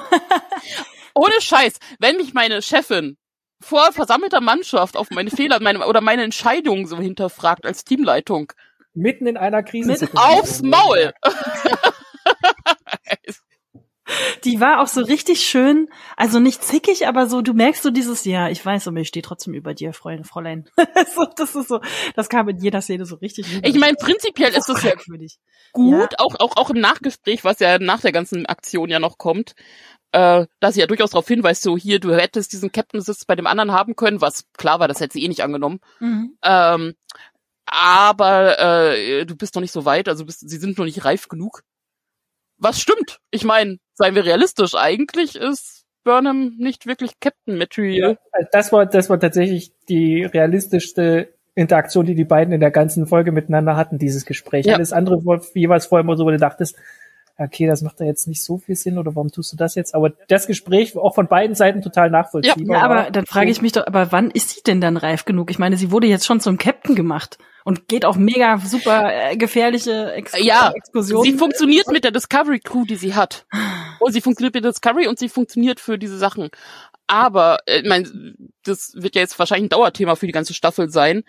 Ohne 1.14 1.42
Scheiß, 1.42 1.74
wenn 2.00 2.16
mich 2.16 2.34
meine 2.34 2.62
Chefin 2.62 3.18
vor 3.60 3.92
versammelter 3.92 4.40
Mannschaft 4.40 4.96
auf 4.96 5.10
meine 5.10 5.32
Fehler 5.32 5.60
meine, 5.60 5.86
oder 5.86 6.00
meine 6.00 6.24
Entscheidungen 6.24 6.86
so 6.86 6.98
hinterfragt 6.98 7.66
als 7.66 7.84
Teamleitung, 7.84 8.54
Mitten 8.94 9.28
in 9.28 9.38
einer 9.38 9.62
Krise. 9.62 10.10
Aufs 10.16 10.64
Maul! 10.64 11.14
Die 14.44 14.60
war 14.60 14.82
auch 14.82 14.88
so 14.88 15.02
richtig 15.02 15.42
schön, 15.42 15.90
also 16.16 16.40
nicht 16.40 16.64
zickig, 16.64 17.08
aber 17.08 17.28
so, 17.28 17.42
du 17.42 17.54
merkst 17.54 17.84
so 17.84 17.90
dieses, 17.90 18.26
ja, 18.26 18.50
ich 18.50 18.66
weiß, 18.66 18.88
aber 18.88 18.98
ich 18.98 19.08
stehe 19.08 19.24
trotzdem 19.24 19.54
über 19.54 19.74
dir, 19.74 19.94
Freundin, 19.94 20.24
Fräulein. 20.24 20.70
so, 21.16 21.26
das 21.36 21.56
ist 21.56 21.68
so, 21.68 21.82
das 22.16 22.30
kam 22.30 22.48
in 22.50 22.58
jeder 22.58 22.82
Szene 22.82 23.06
so 23.06 23.16
richtig. 23.16 23.46
Ich 23.64 23.76
meine, 23.76 23.96
prinzipiell 23.96 24.54
ist 24.54 24.70
das 24.70 24.84
ja 24.84 24.94
gut, 25.74 26.12
ja. 26.12 26.20
auch, 26.20 26.36
auch, 26.40 26.58
auch 26.58 26.70
im 26.70 26.80
Nachgespräch, 26.80 27.44
was 27.44 27.60
ja 27.60 27.80
nach 27.80 28.02
der 28.02 28.12
ganzen 28.12 28.46
Aktion 28.46 28.90
ja 28.90 29.00
noch 29.00 29.18
kommt, 29.18 29.56
äh, 30.12 30.46
dass 30.60 30.76
sie 30.76 30.80
ja 30.80 30.88
durchaus 30.88 31.12
darauf 31.12 31.28
hinweist, 31.28 31.62
so 31.62 31.78
hier, 31.78 32.00
du 32.00 32.16
hättest 32.16 32.54
diesen 32.54 32.72
Captain 32.72 33.02
Sitz 33.02 33.26
bei 33.26 33.36
dem 33.36 33.48
anderen 33.48 33.72
haben 33.72 33.96
können, 33.96 34.22
was 34.22 34.46
klar 34.58 34.80
war, 34.80 34.88
das 34.88 35.00
hätte 35.00 35.14
sie 35.14 35.24
eh 35.24 35.28
nicht 35.28 35.44
angenommen. 35.44 35.80
Mhm. 36.00 36.38
Ähm, 36.44 36.94
aber 37.66 38.60
äh, 38.60 39.26
du 39.26 39.36
bist 39.36 39.56
noch 39.56 39.62
nicht 39.62 39.74
so 39.74 39.84
weit, 39.84 40.08
also 40.08 40.26
bist, 40.26 40.50
sie 40.50 40.58
sind 40.58 40.78
noch 40.78 40.86
nicht 40.86 41.04
reif 41.04 41.28
genug. 41.28 41.64
Was 42.58 42.80
stimmt? 42.80 43.20
Ich 43.30 43.44
meine, 43.44 43.78
seien 43.98 44.16
wir 44.16 44.26
realistisch, 44.26 44.76
eigentlich 44.76 45.36
ist 45.36 45.86
Burnham 46.04 46.56
nicht 46.58 46.86
wirklich 46.86 47.20
Captain 47.20 47.58
Material. 47.58 48.12
Ja, 48.12 48.18
also 48.32 48.50
das 48.52 48.72
war 48.72 48.86
das 48.86 49.10
war 49.10 49.20
tatsächlich 49.20 49.74
die 49.90 50.24
realistischste 50.24 51.34
Interaktion, 51.56 52.06
die 52.06 52.16
die 52.16 52.24
beiden 52.24 52.54
in 52.54 52.60
der 52.60 52.72
ganzen 52.72 53.08
Folge 53.08 53.32
miteinander 53.32 53.76
hatten, 53.76 53.98
dieses 53.98 54.26
Gespräch. 54.26 54.68
Ja. 54.68 54.76
Alles 54.76 54.94
andere 54.94 55.26
war 55.26 55.42
jeweils 55.56 55.88
vorher 55.88 56.04
immer 56.04 56.16
so, 56.16 56.26
wo 56.26 56.30
du 56.30 56.38
dachtest, 56.38 56.78
okay, 57.38 57.68
das 57.68 57.82
macht 57.82 58.00
da 58.00 58.06
jetzt 58.06 58.28
nicht 58.28 58.44
so 58.44 58.58
viel 58.58 58.76
Sinn 58.76 58.98
oder 58.98 59.16
warum 59.16 59.32
tust 59.32 59.54
du 59.54 59.58
das 59.58 59.76
jetzt? 59.76 59.94
Aber 59.94 60.12
das 60.28 60.48
Gespräch 60.48 60.96
war 60.96 61.04
auch 61.04 61.16
von 61.16 61.28
beiden 61.28 61.56
Seiten 61.56 61.82
total 61.82 62.10
nachvollziehbar. 62.10 62.78
Ja, 62.78 62.84
aber 62.84 63.12
dann 63.12 63.26
frage 63.26 63.52
ich 63.52 63.62
mich 63.62 63.74
doch, 63.74 63.86
aber 63.86 64.12
wann 64.12 64.32
ist 64.32 64.50
sie 64.50 64.62
denn 64.62 64.82
dann 64.82 64.98
reif 64.98 65.26
genug? 65.26 65.52
Ich 65.52 65.60
meine, 65.60 65.78
sie 65.78 65.92
wurde 65.92 66.08
jetzt 66.08 66.26
schon 66.26 66.40
zum 66.40 66.58
Captain 66.58 66.96
gemacht 66.96 67.38
und 67.64 67.88
geht 67.88 68.06
auf 68.06 68.16
mega 68.16 68.58
super 68.60 69.12
äh, 69.14 69.38
gefährliche 69.38 70.14
Ex 70.14 70.34
ja, 70.40 70.72
Exkursionen. 70.74 71.32
Sie 71.32 71.38
funktioniert 71.38 71.92
mit 71.92 72.04
der 72.04 72.12
Discovery 72.12 72.60
Crew, 72.60 72.86
die 72.86 72.96
sie 72.96 73.14
hat. 73.14 73.46
Und 74.00 74.14
sie 74.14 74.22
funktioniert 74.22 74.54
mit 74.54 74.64
der 74.64 74.72
Discovery 74.72 75.08
und 75.08 75.20
sie 75.20 75.30
funktioniert 75.30 75.80
für 75.80 75.98
diese 75.98 76.18
Sachen. 76.18 76.50
Aber, 77.08 77.60
äh, 77.66 77.80
ich 77.80 77.88
meine, 77.88 78.36
das 78.64 78.94
wird 78.96 79.16
ja 79.16 79.22
jetzt 79.22 79.38
wahrscheinlich 79.38 79.68
ein 79.68 79.70
Dauerthema 79.70 80.16
für 80.16 80.28
die 80.28 80.34
ganze 80.34 80.54
Staffel 80.54 80.90
sein 80.90 81.24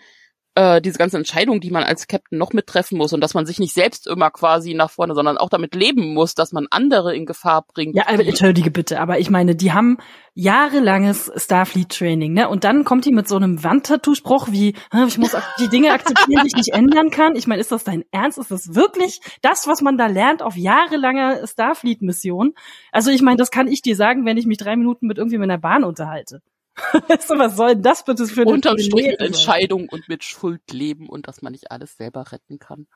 äh, 0.59 0.81
diese 0.81 0.97
ganze 0.97 1.15
Entscheidung, 1.15 1.61
die 1.61 1.71
man 1.71 1.83
als 1.83 2.07
Captain 2.07 2.37
noch 2.37 2.51
mittreffen 2.51 2.97
muss 2.97 3.13
und 3.13 3.21
dass 3.21 3.33
man 3.33 3.45
sich 3.45 3.59
nicht 3.59 3.73
selbst 3.73 4.07
immer 4.07 4.29
quasi 4.29 4.73
nach 4.73 4.91
vorne, 4.91 5.15
sondern 5.15 5.37
auch 5.37 5.49
damit 5.49 5.73
leben 5.73 6.13
muss, 6.13 6.35
dass 6.35 6.51
man 6.51 6.67
andere 6.69 7.15
in 7.15 7.25
Gefahr 7.25 7.65
bringt. 7.65 7.95
Ja, 7.95 8.07
aber, 8.07 8.25
entschuldige 8.25 8.69
bitte, 8.69 8.99
aber 8.99 9.19
ich 9.19 9.29
meine, 9.29 9.55
die 9.55 9.71
haben 9.71 9.99
jahrelanges 10.33 11.31
Starfleet-Training, 11.33 12.33
ne? 12.33 12.49
Und 12.49 12.65
dann 12.65 12.83
kommt 12.83 13.05
die 13.05 13.13
mit 13.13 13.27
so 13.29 13.37
einem 13.37 13.63
Wandtattoo-Spruch 13.63 14.49
wie, 14.51 14.75
ich 15.07 15.17
muss 15.17 15.35
die 15.61 15.69
Dinge 15.69 15.93
akzeptieren, 15.93 16.41
die 16.43 16.47
ich 16.47 16.55
nicht 16.55 16.73
ändern 16.73 17.09
kann. 17.09 17.35
Ich 17.35 17.47
meine, 17.47 17.61
ist 17.61 17.71
das 17.71 17.85
dein 17.85 18.03
Ernst? 18.11 18.37
Ist 18.37 18.51
das 18.51 18.75
wirklich 18.75 19.21
das, 19.41 19.65
was 19.65 19.81
man 19.81 19.97
da 19.97 20.07
lernt 20.07 20.41
auf 20.41 20.57
jahrelanger 20.57 21.47
Starfleet-Mission? 21.47 22.53
Also 22.91 23.11
ich 23.11 23.21
meine, 23.21 23.37
das 23.37 23.51
kann 23.51 23.67
ich 23.67 23.81
dir 23.81 23.95
sagen, 23.95 24.25
wenn 24.25 24.37
ich 24.37 24.45
mich 24.45 24.57
drei 24.57 24.75
Minuten 24.75 25.07
mit 25.07 25.17
irgendwie 25.17 25.37
mit 25.37 25.49
einer 25.49 25.59
Bahn 25.59 25.85
unterhalte. 25.85 26.41
so, 27.19 27.37
was 27.37 27.55
soll 27.55 27.75
denn 27.75 27.83
das 27.83 28.03
bitte 28.03 28.25
für 28.25 28.41
eine 28.41 28.51
Unterm 28.51 28.77
Strich 28.77 29.07
mit 29.07 29.21
Entscheidung 29.21 29.89
und 29.89 30.07
mit 30.09 30.23
Schuld 30.23 30.61
leben 30.71 31.07
und 31.09 31.27
dass 31.27 31.41
man 31.41 31.51
nicht 31.51 31.71
alles 31.71 31.97
selber 31.97 32.31
retten 32.31 32.59
kann. 32.59 32.87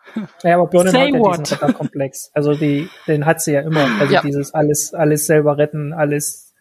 Ja, 0.43 0.55
aber 0.55 0.67
Burnham 0.67 0.93
hat 0.93 1.49
ja 1.49 1.57
diesen 1.57 1.73
Komplex. 1.73 2.31
Also 2.33 2.53
die, 2.53 2.89
den 3.07 3.25
hat 3.25 3.41
sie 3.41 3.53
ja 3.53 3.61
immer. 3.61 3.87
Also 3.99 4.13
ja. 4.13 4.21
dieses 4.21 4.53
alles, 4.53 4.93
alles 4.93 5.25
selber 5.25 5.57
retten, 5.57 5.93
alles. 5.93 6.53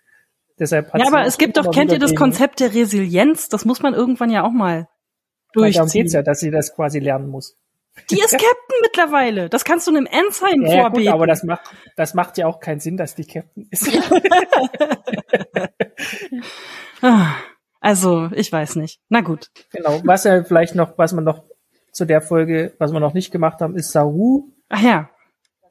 Deshalb 0.59 0.93
hat 0.93 1.01
ja, 1.01 1.07
aber 1.09 1.27
es 1.27 1.39
gibt 1.39 1.57
doch, 1.57 1.71
kennt 1.71 1.93
ihr 1.93 1.99
das 1.99 2.15
Konzept 2.15 2.61
der 2.61 2.75
Resilienz? 2.75 3.49
Das 3.49 3.65
muss 3.65 3.83
man 3.83 3.95
irgendwann 3.95 4.31
ja 4.31 4.45
auch 4.45 4.53
mal 4.53 4.89
durchziehen. 5.53 5.75
Darum 5.75 5.91
geht's 5.91 6.13
ja, 6.13 6.23
dass 6.23 6.41
sie 6.41 6.51
das 6.51 6.75
quasi 6.75 6.99
lernen 6.99 7.29
muss. 7.29 7.57
Die 8.11 8.19
ist 8.19 8.31
Captain 8.33 8.79
mittlerweile. 8.83 9.49
Das 9.49 9.65
kannst 9.65 9.87
du 9.87 9.91
einem 9.91 10.07
Ensign 10.07 10.63
ja, 10.63 10.83
vorbeten. 10.83 11.05
Gut, 11.05 11.15
aber 11.15 11.27
das 11.27 11.43
macht, 11.43 11.63
das 11.97 12.15
macht 12.15 12.39
ja 12.39 12.47
auch 12.47 12.61
keinen 12.61 12.81
Sinn, 12.81 12.97
dass 12.97 13.15
die 13.15 13.25
Captain 13.25 13.69
ist. 13.71 13.89
Ah, 17.05 17.35
also, 17.81 18.31
ich 18.33 18.53
weiß 18.53 18.77
nicht. 18.77 19.01
Na 19.09 19.23
gut. 19.23 19.51
Genau. 19.73 20.01
Was 20.05 20.23
ja 20.23 20.45
vielleicht 20.45 20.77
noch, 20.77 20.97
was 20.99 21.13
man 21.13 21.25
noch 21.25 21.43
zu 21.91 22.05
der 22.05 22.23
Folge, 22.23 22.75
was 22.79 22.93
wir 22.93 23.01
noch 23.01 23.13
nicht 23.13 23.33
gemacht 23.33 23.61
haben, 23.61 23.75
ist 23.77 23.91
Saru. 23.91 24.53
Ach 24.69 24.81
ja. 24.81 25.11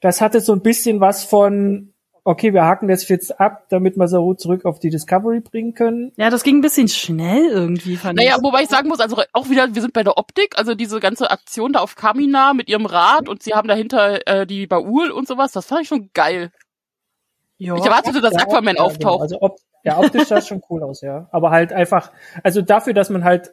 Das 0.02 0.20
hatte 0.20 0.42
so 0.42 0.52
ein 0.52 0.62
bisschen 0.62 1.00
was 1.00 1.24
von, 1.24 1.91
okay, 2.24 2.54
wir 2.54 2.64
haken 2.64 2.88
das 2.88 3.08
jetzt 3.08 3.40
ab, 3.40 3.66
damit 3.70 3.98
wir 3.98 4.08
Saru 4.08 4.34
zurück 4.34 4.66
auf 4.66 4.80
die 4.80 4.90
Discovery 4.90 5.40
bringen 5.40 5.74
können. 5.74 6.12
Ja, 6.18 6.30
das 6.30 6.44
ging 6.44 6.58
ein 6.58 6.62
bisschen 6.62 6.88
schnell 6.88 7.46
irgendwie, 7.46 7.98
fand 7.98 8.18
naja, 8.18 8.30
ich. 8.30 8.38
Naja, 8.38 8.44
wobei 8.44 8.64
ich 8.64 8.70
sagen 8.70 8.88
muss, 8.88 9.00
also 9.00 9.22
auch 9.34 9.50
wieder, 9.50 9.74
wir 9.74 9.82
sind 9.82 9.94
bei 9.94 10.04
der 10.04 10.18
Optik, 10.18 10.58
also 10.58 10.76
diese 10.76 11.00
ganze 11.00 11.32
Aktion 11.32 11.74
da 11.74 11.80
auf 11.80 11.96
Kamina 11.96 12.54
mit 12.54 12.70
ihrem 12.70 12.86
Rad 12.86 13.28
und 13.28 13.42
sie 13.44 13.54
haben 13.54 13.68
dahinter 13.68 14.28
äh, 14.28 14.46
die 14.46 14.68
Baul 14.68 15.12
und 15.12 15.28
sowas, 15.28 15.52
das 15.52 15.66
fand 15.66 15.82
ich 15.82 15.88
schon 15.88 16.10
geil. 16.14 16.52
Jo. 17.58 17.76
Ich 17.76 17.86
erwartete, 17.86 18.22
dass 18.22 18.34
ja, 18.34 18.42
Aquaman 18.42 18.76
ja, 18.76 18.82
auftaucht. 18.82 19.00
Genau. 19.00 19.22
Also 19.22 19.38
ob, 19.42 19.58
ja, 19.84 20.00
optisch 20.00 20.28
sah 20.28 20.38
es 20.38 20.48
schon 20.48 20.62
cool 20.70 20.84
aus, 20.84 21.02
ja. 21.02 21.28
Aber 21.32 21.52
halt 21.52 21.74
einfach, 21.74 22.12
also 22.44 22.62
dafür, 22.62 22.94
dass 22.94 23.10
man 23.10 23.24
halt 23.24 23.52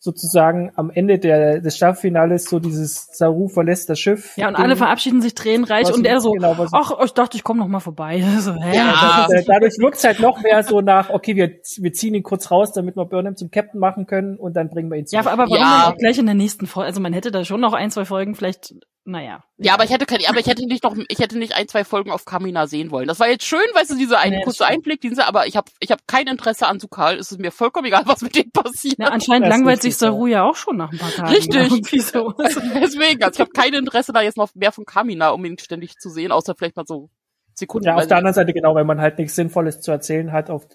sozusagen 0.00 0.70
am 0.76 0.90
Ende 0.90 1.18
der, 1.18 1.60
des 1.60 1.76
Staffelfinales 1.76 2.44
so 2.44 2.60
dieses 2.60 3.08
Saru 3.12 3.48
verlässt 3.48 3.90
das 3.90 3.98
Schiff. 3.98 4.36
Ja, 4.36 4.48
und 4.48 4.54
alle 4.56 4.76
verabschieden 4.76 5.20
sich 5.20 5.34
tränenreich 5.34 5.92
und 5.92 6.06
er 6.06 6.20
so, 6.20 6.32
genau, 6.32 6.54
ach, 6.72 6.92
ich 7.04 7.12
dachte, 7.12 7.36
ich 7.36 7.42
komme 7.42 7.60
noch 7.60 7.68
mal 7.68 7.80
vorbei. 7.80 8.24
So, 8.38 8.54
hä? 8.54 8.76
Ja, 8.76 9.26
ja 9.28 9.42
dadurch 9.46 9.74
wirkt 9.78 10.02
halt 10.04 10.20
noch 10.20 10.40
mehr 10.42 10.62
so 10.62 10.80
nach, 10.80 11.10
okay, 11.10 11.34
wir, 11.34 11.58
wir 11.78 11.92
ziehen 11.92 12.14
ihn 12.14 12.22
kurz 12.22 12.50
raus, 12.50 12.72
damit 12.72 12.96
wir 12.96 13.04
Burnham 13.04 13.36
zum 13.36 13.50
Captain 13.50 13.80
machen 13.80 14.06
können 14.06 14.36
und 14.36 14.54
dann 14.54 14.68
bringen 14.68 14.90
wir 14.90 14.96
ihn 14.96 15.06
zurück. 15.06 15.24
Ja, 15.24 15.32
aber 15.32 15.42
warum 15.42 15.56
ja. 15.56 15.88
auch 15.88 15.96
gleich 15.96 16.18
in 16.18 16.26
der 16.26 16.36
nächsten 16.36 16.66
Folge? 16.66 16.86
Also 16.86 17.00
man 17.00 17.12
hätte 17.12 17.32
da 17.32 17.44
schon 17.44 17.60
noch 17.60 17.72
ein, 17.72 17.90
zwei 17.90 18.04
Folgen 18.04 18.36
vielleicht 18.36 18.74
naja. 19.08 19.42
Ja, 19.56 19.74
aber 19.74 19.84
ich 19.84 19.90
hätte 19.90 20.06
kein, 20.06 20.20
aber 20.28 20.38
ich 20.38 20.46
hätte 20.46 20.66
nicht 20.66 20.84
noch, 20.84 20.96
ich 21.08 21.18
hätte 21.18 21.38
nicht 21.38 21.54
ein, 21.56 21.66
zwei 21.66 21.82
Folgen 21.84 22.10
auf 22.10 22.24
Kamina 22.24 22.66
sehen 22.66 22.90
wollen. 22.90 23.08
Das 23.08 23.18
war 23.18 23.28
jetzt 23.28 23.44
schön, 23.44 23.60
weißt 23.74 23.90
du, 23.90 23.96
diese 23.96 24.18
eine 24.18 24.36
nee, 24.36 24.42
kurze 24.42 24.66
Einblick, 24.66 25.00
diese, 25.00 25.26
aber 25.26 25.46
ich 25.46 25.56
habe 25.56 25.70
ich 25.80 25.90
hab 25.90 26.06
kein 26.06 26.26
Interesse 26.26 26.66
an 26.66 26.78
Sukal. 26.78 27.16
Es 27.16 27.32
ist 27.32 27.40
mir 27.40 27.50
vollkommen 27.50 27.86
egal, 27.86 28.02
was 28.04 28.20
mit 28.22 28.36
dem 28.36 28.50
passiert. 28.52 28.98
Ja, 28.98 29.06
anscheinend 29.06 29.46
das 29.46 29.56
langweilt 29.56 29.82
sich 29.82 29.96
Saru 29.96 30.26
ja 30.26 30.44
auch 30.44 30.56
schon 30.56 30.76
nach 30.76 30.92
ein 30.92 30.98
paar 30.98 31.10
Tagen. 31.10 31.32
Richtig. 31.32 32.06
So. 32.06 32.34
Deswegen, 32.38 33.22
also 33.24 33.34
ich 33.34 33.40
habe 33.40 33.50
kein 33.50 33.74
Interesse 33.74 34.12
da 34.12 34.20
jetzt 34.20 34.36
noch 34.36 34.54
mehr 34.54 34.72
von 34.72 34.84
Kamina, 34.84 35.30
um 35.30 35.44
ihn 35.44 35.58
ständig 35.58 35.96
zu 35.98 36.10
sehen, 36.10 36.30
außer 36.30 36.54
vielleicht 36.54 36.76
mal 36.76 36.86
so 36.86 37.10
Sekunden. 37.54 37.86
Ja, 37.86 37.96
auf 37.96 38.06
der 38.06 38.18
anderen 38.18 38.34
Seite 38.34 38.52
genau, 38.52 38.74
wenn 38.74 38.86
man 38.86 39.00
halt 39.00 39.18
nichts 39.18 39.34
Sinnvolles 39.34 39.80
zu 39.80 39.90
erzählen 39.90 40.32
hat, 40.32 40.50
auf 40.50 40.68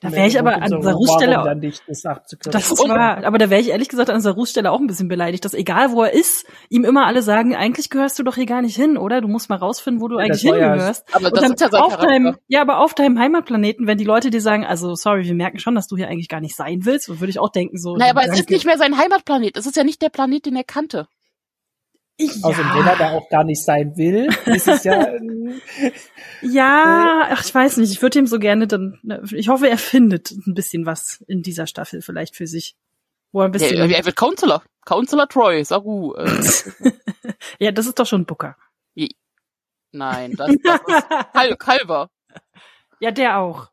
Da 0.00 0.12
wäre 0.12 0.26
ich 0.26 0.38
aber 0.38 0.62
an 0.62 0.82
Sarus 0.82 1.12
Stelle 1.14 1.34
dann 1.44 1.58
nicht, 1.58 1.82
das, 1.86 2.02
das 2.02 2.78
war, 2.78 3.24
aber 3.24 3.38
da 3.38 3.50
wäre 3.50 3.60
ich 3.60 3.70
ehrlich 3.70 3.88
gesagt 3.88 4.10
an 4.10 4.20
Sarus 4.20 4.50
Stelle 4.50 4.70
auch 4.70 4.80
ein 4.80 4.86
bisschen 4.86 5.08
beleidigt, 5.08 5.44
dass 5.44 5.54
egal 5.54 5.92
wo 5.92 6.02
er 6.02 6.12
ist, 6.12 6.46
ihm 6.68 6.84
immer 6.84 7.06
alle 7.06 7.22
sagen, 7.22 7.54
eigentlich 7.54 7.90
gehörst 7.90 8.18
du 8.18 8.22
doch 8.22 8.36
hier 8.36 8.46
gar 8.46 8.62
nicht 8.62 8.76
hin, 8.76 8.96
oder? 8.96 9.20
Du 9.20 9.28
musst 9.28 9.48
mal 9.48 9.56
rausfinden, 9.56 10.00
wo 10.00 10.08
du 10.08 10.18
ja, 10.18 10.24
eigentlich 10.24 10.42
hingehörst. 10.42 11.08
Ja, 11.08 11.16
aber 11.16 11.30
das 11.30 11.50
ist 11.50 11.60
ja 11.60 11.68
auf 11.80 11.96
deinem, 11.96 12.36
ja, 12.48 12.62
aber 12.62 12.78
auf 12.78 12.94
deinem 12.94 13.18
Heimatplaneten, 13.18 13.86
wenn 13.86 13.98
die 13.98 14.04
Leute 14.04 14.30
dir 14.30 14.40
sagen, 14.40 14.64
also 14.64 14.94
sorry, 14.94 15.24
wir 15.24 15.34
merken 15.34 15.58
schon, 15.58 15.74
dass 15.74 15.88
du 15.88 15.96
hier 15.96 16.08
eigentlich 16.08 16.28
gar 16.28 16.40
nicht 16.40 16.56
sein 16.56 16.84
willst, 16.84 17.08
würde 17.08 17.30
ich 17.30 17.38
auch 17.38 17.50
denken 17.50 17.78
so. 17.78 17.96
Naja, 17.96 18.12
aber 18.12 18.24
es 18.24 18.40
ist 18.40 18.50
nicht 18.50 18.66
mehr 18.66 18.78
sein 18.78 18.96
Heimatplanet. 18.96 19.56
Es 19.56 19.66
ist 19.66 19.76
ja 19.76 19.84
nicht 19.84 20.02
der 20.02 20.08
Planet, 20.08 20.46
den 20.46 20.56
er 20.56 20.64
kannte. 20.64 21.08
Ja. 22.20 22.32
Also 22.42 22.62
wenn 22.62 22.86
er 22.86 22.96
da 22.96 23.10
auch 23.12 23.28
gar 23.30 23.44
nicht 23.44 23.62
sein 23.62 23.96
will, 23.96 24.28
ist 24.46 24.68
es 24.68 24.84
ja. 24.84 25.06
ja, 26.42 27.28
ach, 27.30 27.44
ich 27.44 27.54
weiß 27.54 27.78
nicht. 27.78 27.92
Ich 27.92 28.02
würde 28.02 28.18
ihm 28.18 28.26
so 28.26 28.38
gerne 28.38 28.66
dann. 28.66 28.98
Ne, 29.02 29.22
ich 29.32 29.48
hoffe, 29.48 29.68
er 29.68 29.78
findet 29.78 30.30
ein 30.30 30.54
bisschen 30.54 30.86
was 30.86 31.24
in 31.26 31.42
dieser 31.42 31.66
Staffel 31.66 32.02
vielleicht 32.02 32.36
für 32.36 32.46
sich. 32.46 32.76
Wo 33.32 33.40
er 33.40 33.46
ein 33.46 33.52
bisschen. 33.52 33.76
Ja, 33.76 33.86
er 33.86 34.04
wird 34.04 34.16
Counselor. 34.16 34.62
Counselor 34.84 35.28
Troy, 35.28 35.64
Saru. 35.64 36.14
Äh. 36.14 36.42
ja, 37.58 37.72
das 37.72 37.86
ist 37.86 37.98
doch 37.98 38.06
schon 38.06 38.26
Booker. 38.26 38.56
Nein, 39.92 40.34
das, 40.36 40.50
das 40.62 40.80
ist 40.86 41.08
Kal 41.32 41.56
Kalver. 41.56 42.10
Ja, 43.00 43.10
der 43.10 43.38
auch. 43.38 43.70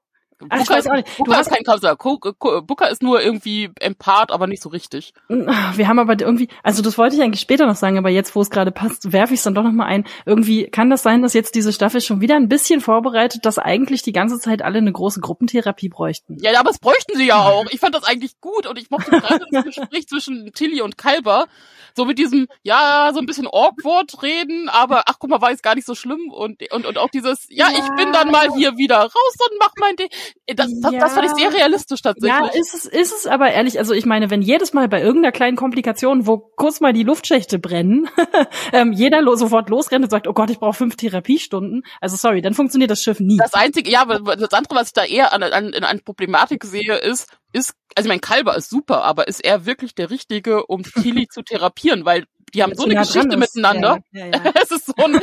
Ach, 0.49 0.61
ich 0.61 0.69
weiß 0.69 0.87
auch 0.87 0.93
nicht. 0.93 1.17
Booker 1.17 1.41
ist 1.41 1.49
kein 1.49 1.63
Counselor. 1.63 1.95
Booker 1.95 2.89
ist 2.89 3.01
nur 3.01 3.21
irgendwie 3.21 3.71
Empath, 3.79 4.31
aber 4.31 4.47
nicht 4.47 4.61
so 4.61 4.69
richtig. 4.69 5.13
Wir 5.27 5.87
haben 5.87 5.99
aber 5.99 6.19
irgendwie, 6.19 6.47
also 6.63 6.81
das 6.81 6.97
wollte 6.97 7.15
ich 7.15 7.21
eigentlich 7.21 7.41
später 7.41 7.65
noch 7.65 7.75
sagen, 7.75 7.97
aber 7.97 8.09
jetzt, 8.09 8.35
wo 8.35 8.41
es 8.41 8.49
gerade 8.49 8.71
passt, 8.71 9.11
werfe 9.11 9.33
ich 9.33 9.39
es 9.39 9.43
dann 9.43 9.55
doch 9.55 9.63
nochmal 9.63 9.87
ein. 9.87 10.05
Irgendwie 10.25 10.65
kann 10.65 10.89
das 10.89 11.03
sein, 11.03 11.21
dass 11.21 11.33
jetzt 11.33 11.55
diese 11.55 11.73
Staffel 11.73 12.01
schon 12.01 12.21
wieder 12.21 12.35
ein 12.35 12.49
bisschen 12.49 12.81
vorbereitet, 12.81 13.45
dass 13.45 13.57
eigentlich 13.57 14.03
die 14.03 14.13
ganze 14.13 14.39
Zeit 14.39 14.61
alle 14.61 14.77
eine 14.77 14.91
große 14.91 15.21
Gruppentherapie 15.21 15.89
bräuchten. 15.89 16.37
Ja, 16.39 16.59
aber 16.59 16.69
es 16.69 16.79
bräuchten 16.79 17.17
sie 17.17 17.27
ja 17.27 17.37
auch. 17.37 17.65
Ich 17.71 17.79
fand 17.79 17.95
das 17.95 18.03
eigentlich 18.03 18.39
gut 18.39 18.67
und 18.67 18.77
ich 18.77 18.89
mochte 18.89 19.11
gerade 19.11 19.45
das 19.51 19.63
Gespräch 19.65 20.07
zwischen 20.07 20.51
Tilly 20.53 20.81
und 20.81 20.97
Kalber. 20.97 21.47
So 21.95 22.05
mit 22.05 22.19
diesem, 22.19 22.47
ja, 22.61 23.09
so 23.11 23.19
ein 23.19 23.25
bisschen 23.25 23.47
awkward 23.47 24.21
reden, 24.21 24.69
aber 24.69 25.03
ach 25.07 25.15
guck 25.17 25.31
mal, 25.31 25.41
war 25.41 25.49
jetzt 25.49 25.63
gar 25.63 25.73
nicht 25.73 25.87
so 25.87 25.95
schlimm 25.95 26.29
und, 26.29 26.61
und, 26.71 26.85
und 26.85 26.97
auch 26.99 27.09
dieses, 27.09 27.47
ja. 27.49 27.69
ich 27.71 27.89
bin 27.95 28.13
dann 28.13 28.29
mal 28.29 28.53
hier 28.53 28.77
wieder 28.77 28.97
raus 28.99 29.35
und 29.49 29.57
mach 29.59 29.71
mein 29.79 29.95
Ding. 29.95 30.09
Das, 30.47 30.67
das, 30.81 30.93
ja. 30.93 30.99
das 30.99 31.13
fand 31.13 31.25
ich 31.25 31.31
sehr 31.33 31.53
realistisch 31.53 32.01
tatsächlich. 32.01 32.53
Ja, 32.53 32.59
ist 32.59 32.73
es, 32.73 32.85
ist 32.85 33.13
es 33.13 33.27
aber 33.27 33.51
ehrlich, 33.51 33.79
also 33.79 33.93
ich 33.93 34.05
meine, 34.05 34.29
wenn 34.29 34.41
jedes 34.41 34.73
Mal 34.73 34.87
bei 34.87 35.01
irgendeiner 35.01 35.31
kleinen 35.31 35.57
Komplikation, 35.57 36.27
wo 36.27 36.37
kurz 36.37 36.79
mal 36.79 36.93
die 36.93 37.03
Luftschächte 37.03 37.59
brennen, 37.59 38.09
ähm, 38.73 38.91
jeder 38.93 39.21
lo 39.21 39.35
sofort 39.35 39.69
losrennt 39.69 40.05
und 40.05 40.09
sagt, 40.09 40.27
oh 40.27 40.33
Gott, 40.33 40.49
ich 40.49 40.59
brauche 40.59 40.73
fünf 40.73 40.95
Therapiestunden, 40.95 41.83
also 42.01 42.15
sorry, 42.15 42.41
dann 42.41 42.53
funktioniert 42.53 42.91
das 42.91 43.01
Schiff 43.01 43.19
nie. 43.19 43.37
Das 43.37 43.53
einzige, 43.53 43.89
ja, 43.89 44.05
das 44.05 44.53
andere, 44.53 44.75
was 44.75 44.87
ich 44.87 44.93
da 44.93 45.03
eher 45.03 45.33
an, 45.33 45.43
an, 45.43 45.73
an 45.73 45.99
Problematik 46.01 46.63
sehe, 46.63 46.95
ist, 46.95 47.27
ist, 47.53 47.73
also 47.95 48.09
mein 48.09 48.21
Kalber 48.21 48.55
ist 48.55 48.69
super, 48.69 49.03
aber 49.03 49.27
ist 49.27 49.43
er 49.43 49.65
wirklich 49.65 49.95
der 49.95 50.09
Richtige, 50.09 50.65
um 50.65 50.83
Tilly 50.83 51.27
zu 51.27 51.41
therapieren? 51.41 52.05
Weil 52.05 52.25
die 52.53 52.63
haben 52.63 52.75
so 52.75 52.85
eine 52.85 52.95
Geschichte 52.95 53.37
miteinander. 53.37 53.99
Ja, 54.11 54.25
ja, 54.25 54.31
ja. 54.31 54.51
es 54.61 54.71
ist 54.71 54.85
so 54.87 54.93
ein, 54.97 55.15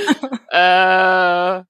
äh, 0.50 1.64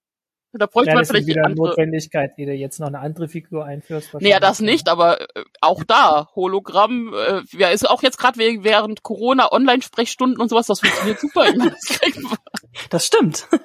da 0.58 0.66
bräuchte 0.66 0.90
ja, 0.90 0.96
man 0.96 1.04
vielleicht 1.04 1.26
wieder 1.26 1.44
andere 1.44 1.68
Notwendigkeit, 1.68 2.32
die 2.36 2.46
du 2.46 2.52
jetzt 2.52 2.80
noch 2.80 2.86
eine 2.86 3.00
andere 3.00 3.28
Figur 3.28 3.64
einführst. 3.64 4.14
Naja, 4.14 4.40
das 4.40 4.60
nicht, 4.60 4.88
aber 4.88 5.20
äh, 5.20 5.44
auch 5.60 5.84
da 5.84 6.28
Hologramm, 6.34 7.12
äh, 7.14 7.42
ja, 7.52 7.68
ist 7.68 7.88
auch 7.88 8.02
jetzt 8.02 8.18
gerade 8.18 8.38
während 8.38 9.02
Corona 9.02 9.52
Online-Sprechstunden 9.52 10.40
und 10.40 10.48
sowas, 10.48 10.66
das 10.66 10.80
funktioniert 10.80 11.20
super. 11.20 11.46
das 12.90 13.06
stimmt. 13.06 13.48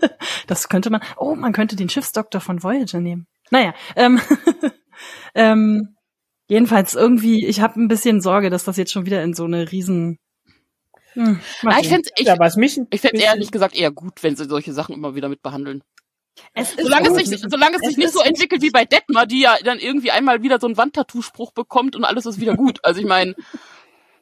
Das 0.48 0.68
könnte 0.68 0.90
man. 0.90 1.02
Oh, 1.18 1.36
man 1.36 1.54
könnte 1.54 1.76
den 1.76 1.90
Schiffsdoktor 1.90 2.42
von 2.42 2.64
Voyager 2.64 3.00
nehmen. 3.00 3.28
Naja, 3.52 3.74
ähm, 3.96 4.20
ähm, 5.36 5.96
jedenfalls 6.48 6.96
irgendwie, 6.96 7.46
ich 7.46 7.62
habe 7.62 7.80
ein 7.80 7.88
bisschen 7.88 8.22
Sorge, 8.22 8.50
dass 8.50 8.64
das 8.64 8.78
jetzt 8.78 8.92
schon 8.92 9.06
wieder 9.06 9.22
in 9.22 9.34
so 9.34 9.46
eine 9.46 9.72
riesen 9.72 10.18
hm, 11.14 11.40
Na, 11.64 11.80
ich 11.80 11.88
finde 11.90 12.10
ich, 12.18 12.28
ja, 12.28 12.36
ich 12.92 13.02
find's 13.02 13.22
ehrlich 13.22 13.52
gesagt 13.52 13.76
eher 13.76 13.92
gut, 13.92 14.22
wenn 14.22 14.36
sie 14.36 14.46
solche 14.46 14.74
Sachen 14.74 14.94
immer 14.94 15.16
wieder 15.16 15.30
mit 15.30 15.42
behandeln. 15.42 15.84
Es 16.54 16.76
solange, 16.76 17.10
es 17.10 17.30
sich, 17.30 17.42
solange 17.48 17.76
es, 17.76 17.82
es 17.82 17.88
sich 17.90 17.98
nicht 17.98 18.14
so 18.14 18.22
entwickelt 18.22 18.62
wie 18.62 18.72
bei 18.72 18.86
Detmar, 18.86 19.26
die 19.26 19.42
ja 19.42 19.58
dann 19.64 19.80
irgendwie 19.80 20.12
einmal 20.12 20.42
wieder 20.42 20.60
so 20.60 20.68
einen 20.68 20.78
Wandtattoo-Spruch 20.78 21.52
bekommt 21.52 21.96
und 21.96 22.04
alles 22.04 22.26
ist 22.26 22.40
wieder 22.40 22.56
gut. 22.56 22.80
Also 22.84 23.00
ich 23.02 23.08
meine. 23.08 23.36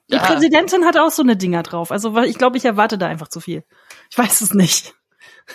Die 0.09 0.15
ja. 0.15 0.23
Präsidentin 0.23 0.85
hat 0.85 0.97
auch 0.97 1.11
so 1.11 1.21
eine 1.21 1.35
Dinger 1.35 1.63
drauf. 1.63 1.91
Also 1.91 2.17
ich 2.23 2.37
glaube, 2.37 2.57
ich 2.57 2.63
erwarte 2.63 2.97
da 2.97 3.07
einfach 3.07 3.27
zu 3.27 3.41
viel. 3.41 3.63
Ich 4.09 4.17
weiß 4.17 4.41
es 4.41 4.53
nicht. 4.53 4.95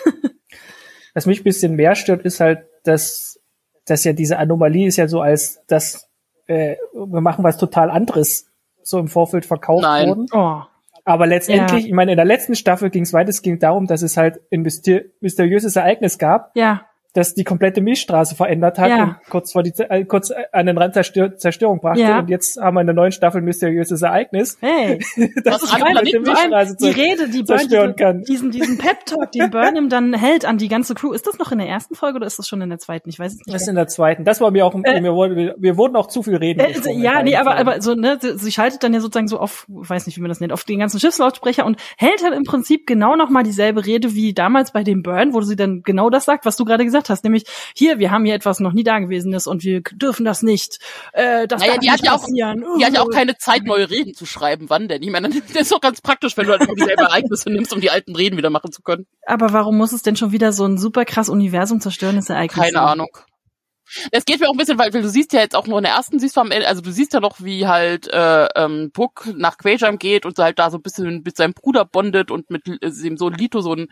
Was 1.13 1.25
mich 1.25 1.41
ein 1.41 1.43
bisschen 1.43 1.75
mehr 1.75 1.95
stört, 1.95 2.23
ist 2.23 2.39
halt, 2.39 2.65
dass, 2.83 3.39
dass 3.85 4.03
ja 4.03 4.13
diese 4.13 4.37
Anomalie 4.37 4.87
ist 4.87 4.97
ja 4.97 5.07
so 5.07 5.21
als, 5.21 5.61
dass 5.67 6.07
äh, 6.47 6.75
wir 6.93 7.21
machen 7.21 7.43
was 7.43 7.57
total 7.57 7.89
anderes 7.89 8.47
so 8.81 8.99
im 8.99 9.07
Vorfeld 9.07 9.45
verkauft 9.45 9.83
Nein. 9.83 10.09
worden. 10.09 10.27
Oh. 10.33 10.61
Aber 11.05 11.27
letztendlich, 11.27 11.81
ja. 11.81 11.87
ich 11.87 11.93
meine, 11.93 12.11
in 12.11 12.17
der 12.17 12.25
letzten 12.25 12.55
Staffel 12.55 12.89
ging 12.89 13.03
es 13.03 13.13
weitestgehend 13.13 13.61
darum, 13.61 13.87
dass 13.87 14.01
es 14.01 14.15
halt 14.15 14.39
ein 14.51 14.61
mysteriöses 14.61 15.75
Ereignis 15.75 16.17
gab. 16.17 16.51
Ja 16.55 16.85
das 17.13 17.35
die 17.35 17.43
komplette 17.43 17.81
Milchstraße 17.81 18.35
verändert 18.35 18.79
hat 18.79 18.89
ja. 18.89 19.03
und 19.03 19.15
kurz 19.29 19.51
vor 19.51 19.61
die 19.63 19.71
äh, 19.77 20.03
kurz 20.05 20.31
an 20.51 20.65
den 20.65 20.77
Rand 20.77 20.95
Zerstör 20.95 21.37
Zerstörung 21.37 21.79
brachte 21.79 22.01
ja. 22.01 22.19
und 22.19 22.29
jetzt 22.29 22.59
haben 22.59 22.75
wir 22.75 22.81
in 22.81 22.87
der 22.87 22.95
neuen 22.95 23.11
Staffel 23.11 23.41
ein 23.41 23.45
mysteriöses 23.45 24.01
Ereignis. 24.01 24.57
Hey, 24.61 24.99
das 25.43 25.63
ist 25.63 25.77
geil, 25.77 25.95
die, 26.05 26.19
Milchstraße 26.19 26.75
die 26.75 26.89
Rede, 26.89 27.29
die 27.29 27.45
zerstören 27.45 27.95
kann. 27.95 28.23
Diesen 28.23 28.51
diesen 28.51 28.77
Pep 28.77 29.05
Talk, 29.05 29.31
den 29.31 29.51
Burnham 29.51 29.89
dann 29.89 30.13
hält 30.13 30.45
an 30.45 30.57
die 30.57 30.67
ganze 30.67 30.95
Crew. 30.95 31.13
Ist 31.13 31.27
das 31.27 31.37
noch 31.37 31.51
in 31.51 31.59
der 31.59 31.67
ersten 31.67 31.95
Folge 31.95 32.17
oder 32.17 32.25
ist 32.25 32.39
das 32.39 32.47
schon 32.47 32.61
in 32.61 32.69
der 32.69 32.79
zweiten? 32.79 33.09
Ich 33.09 33.19
weiß 33.19 33.33
es 33.33 33.37
nicht. 33.37 33.53
Das 33.53 33.61
ist 33.61 33.67
in 33.67 33.75
der 33.75 33.87
zweiten. 33.87 34.23
Das 34.23 34.41
war 34.41 34.49
mir 34.49 34.65
auch 34.65 34.73
äh, 34.83 35.01
mir 35.01 35.13
wurde, 35.13 35.55
wir 35.57 35.77
wurden 35.77 35.95
auch 35.95 36.07
zu 36.07 36.23
viel 36.23 36.35
reden. 36.35 36.59
Äh, 36.59 36.93
ja, 36.93 37.21
nee, 37.21 37.35
aber 37.35 37.57
aber 37.57 37.81
so 37.81 37.93
ne, 37.93 38.17
sie 38.19 38.51
schaltet 38.51 38.83
dann 38.83 38.93
ja 38.93 38.99
sozusagen 38.99 39.27
so 39.27 39.39
auf, 39.39 39.65
weiß 39.67 40.07
nicht, 40.07 40.17
wie 40.17 40.21
man 40.21 40.29
das 40.29 40.39
nennt, 40.39 40.51
auf 40.51 40.63
den 40.63 40.79
ganzen 40.79 40.99
Schiffslautsprecher 40.99 41.65
und 41.65 41.77
hält 41.97 42.23
halt 42.23 42.33
im 42.33 42.43
Prinzip 42.43 42.87
genau 42.87 43.15
noch 43.15 43.29
mal 43.29 43.43
dieselbe 43.43 43.85
Rede 43.85 44.15
wie 44.15 44.33
damals 44.33 44.71
bei 44.71 44.83
dem 44.83 45.03
Burn, 45.03 45.33
wo 45.33 45.41
sie 45.41 45.55
dann 45.55 45.83
genau 45.83 46.09
das 46.09 46.25
sagt, 46.25 46.45
was 46.45 46.57
du 46.57 46.65
gerade 46.65 46.83
gesagt 46.83 47.02
hast, 47.09 47.23
nämlich 47.23 47.43
hier, 47.75 47.99
wir 47.99 48.11
haben 48.11 48.25
hier 48.25 48.35
etwas 48.35 48.59
noch 48.59 48.73
nie 48.73 48.83
dagewesenes 48.83 49.47
und 49.47 49.63
wir 49.63 49.81
dürfen 49.81 50.25
das 50.25 50.43
nicht. 50.43 50.79
Äh, 51.13 51.47
das 51.47 51.61
naja, 51.61 51.77
die 51.77 51.91
hat 51.91 52.03
ja 52.03 52.13
auch, 52.13 52.25
die 52.25 52.85
hat 52.85 52.93
ja 52.93 53.01
auch 53.01 53.09
keine 53.09 53.37
Zeit, 53.37 53.63
neue 53.63 53.89
Reden 53.89 54.13
zu 54.13 54.25
schreiben. 54.25 54.69
Wann 54.69 54.87
denn? 54.87 55.03
Ich 55.03 55.09
meine, 55.09 55.29
das 55.53 55.63
ist 55.63 55.71
doch 55.71 55.81
ganz 55.81 56.01
praktisch, 56.01 56.37
wenn 56.37 56.47
du 56.47 56.51
halt 56.57 56.69
dieselben 56.77 57.03
Ereignisse 57.03 57.49
nimmst, 57.49 57.73
um 57.73 57.81
die 57.81 57.89
alten 57.89 58.15
Reden 58.15 58.37
wieder 58.37 58.49
machen 58.49 58.71
zu 58.71 58.81
können. 58.81 59.05
Aber 59.25 59.53
warum 59.53 59.77
muss 59.77 59.91
es 59.91 60.03
denn 60.03 60.15
schon 60.15 60.31
wieder 60.31 60.53
so 60.53 60.65
ein 60.65 60.77
super 60.77 61.05
krass 61.05 61.29
Universum 61.29 61.79
zerstörendes 61.79 62.29
Ereignis 62.29 62.63
Keine 62.63 62.77
sein? 62.77 62.83
Ahnung. 62.83 63.09
Es 64.11 64.25
geht 64.25 64.39
mir 64.39 64.47
auch 64.47 64.53
ein 64.53 64.57
bisschen, 64.57 64.79
weil, 64.79 64.93
weil 64.93 65.01
du 65.01 65.09
siehst 65.09 65.33
ja 65.33 65.41
jetzt 65.41 65.55
auch 65.55 65.67
nur 65.67 65.77
in 65.77 65.83
der 65.83 65.93
ersten, 65.93 66.19
siehst 66.19 66.35
du 66.37 66.41
am 66.41 66.51
Ende, 66.51 66.67
also 66.67 66.81
du 66.81 66.91
siehst 66.91 67.13
ja 67.13 67.19
noch, 67.19 67.41
wie 67.41 67.67
halt 67.67 68.07
äh, 68.07 68.47
ähm, 68.55 68.91
Book 68.91 69.27
nach 69.35 69.57
Quajam 69.57 69.97
geht 69.97 70.25
und 70.25 70.37
halt 70.37 70.59
da 70.59 70.71
so 70.71 70.77
ein 70.77 70.81
bisschen 70.81 71.21
mit 71.23 71.37
seinem 71.37 71.53
Bruder 71.53 71.85
bondet 71.85 72.31
und 72.31 72.49
mit 72.49 72.67
äh, 72.67 72.77
dem 72.81 73.17
Sohn 73.17 73.33
Lito 73.33 73.61
so 73.61 73.73
ein 73.73 73.87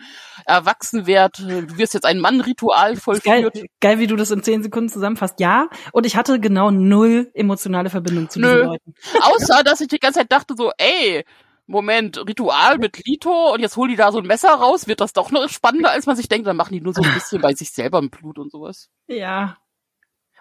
Erwachsenwert, 0.46 1.40
du 1.40 1.78
wirst 1.78 1.94
jetzt 1.94 2.06
ein 2.06 2.20
Mann-Ritual 2.20 2.96
vollführt. 2.96 3.54
Geil, 3.54 3.70
geil, 3.80 4.00
wie 4.00 4.08
du 4.08 4.16
das 4.16 4.32
in 4.32 4.44
zehn 4.44 4.64
Sekunden 4.64 4.90
zusammenfasst. 4.90 5.40
Ja, 5.40 5.68
und 5.92 6.06
ich 6.06 6.16
hatte 6.16 6.40
genau 6.40 6.72
null 6.72 7.30
emotionale 7.34 7.90
Verbindung 7.90 8.30
zu 8.30 8.40
Nö. 8.40 8.48
diesen 8.48 8.68
Leuten. 8.68 8.94
Außer, 9.22 9.64
dass 9.64 9.82
ich 9.82 9.88
die 9.88 10.00
ganze 10.00 10.20
Zeit 10.20 10.32
dachte 10.32 10.56
so, 10.58 10.72
ey, 10.78 11.24
Moment, 11.68 12.18
Ritual 12.28 12.78
mit 12.80 13.06
Lito 13.06 13.54
und 13.54 13.62
jetzt 13.62 13.78
holen 13.78 13.92
die 13.92 13.96
da 13.96 14.12
so 14.12 14.20
ein 14.20 14.26
Messer 14.28 14.50
raus, 14.50 14.88
wird 14.88 15.00
das 15.00 15.14
doch 15.14 15.32
noch 15.32 15.48
spannender, 15.48 15.92
als 15.92 16.06
man 16.06 16.16
sich 16.16 16.28
denkt, 16.28 16.46
dann 16.46 16.58
machen 16.58 16.74
die 16.74 16.82
nur 16.82 16.94
so 16.94 17.02
ein 17.02 17.14
bisschen 17.14 17.42
bei 17.42 17.54
sich 17.54 17.72
selber 17.72 18.00
im 18.00 18.10
Blut 18.10 18.38
und 18.40 18.52
sowas. 18.52 18.90
Ja, 19.08 19.58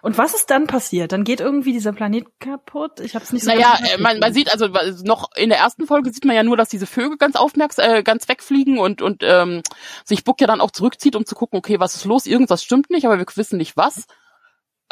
und 0.01 0.17
was 0.17 0.33
ist 0.33 0.49
dann 0.49 0.67
passiert? 0.67 1.11
Dann 1.11 1.23
geht 1.23 1.39
irgendwie 1.39 1.73
dieser 1.73 1.93
Planet 1.93 2.25
kaputt. 2.39 2.99
Ich 2.99 3.15
habe 3.15 3.23
es 3.23 3.31
nicht 3.31 3.43
so. 3.43 3.51
Naja, 3.51 3.77
äh, 3.93 3.97
man, 3.97 4.19
man 4.19 4.33
sieht 4.33 4.51
also 4.51 4.67
noch 5.03 5.29
in 5.35 5.49
der 5.49 5.59
ersten 5.59 5.85
Folge 5.85 6.11
sieht 6.11 6.25
man 6.25 6.35
ja 6.35 6.43
nur, 6.43 6.57
dass 6.57 6.69
diese 6.69 6.87
Vögel 6.87 7.17
ganz 7.17 7.35
aufmerksam, 7.35 7.89
äh, 7.89 8.03
ganz 8.03 8.27
wegfliegen 8.27 8.79
und 8.79 9.01
und 9.01 9.23
ähm, 9.23 9.61
sich 10.03 10.23
Buck 10.23 10.41
ja 10.41 10.47
dann 10.47 10.61
auch 10.61 10.71
zurückzieht, 10.71 11.15
um 11.15 11.25
zu 11.25 11.35
gucken, 11.35 11.57
okay, 11.57 11.79
was 11.79 11.95
ist 11.95 12.05
los? 12.05 12.25
Irgendwas 12.25 12.63
stimmt 12.63 12.89
nicht, 12.89 13.05
aber 13.05 13.19
wir 13.19 13.25
wissen 13.35 13.57
nicht 13.57 13.77
was. 13.77 14.05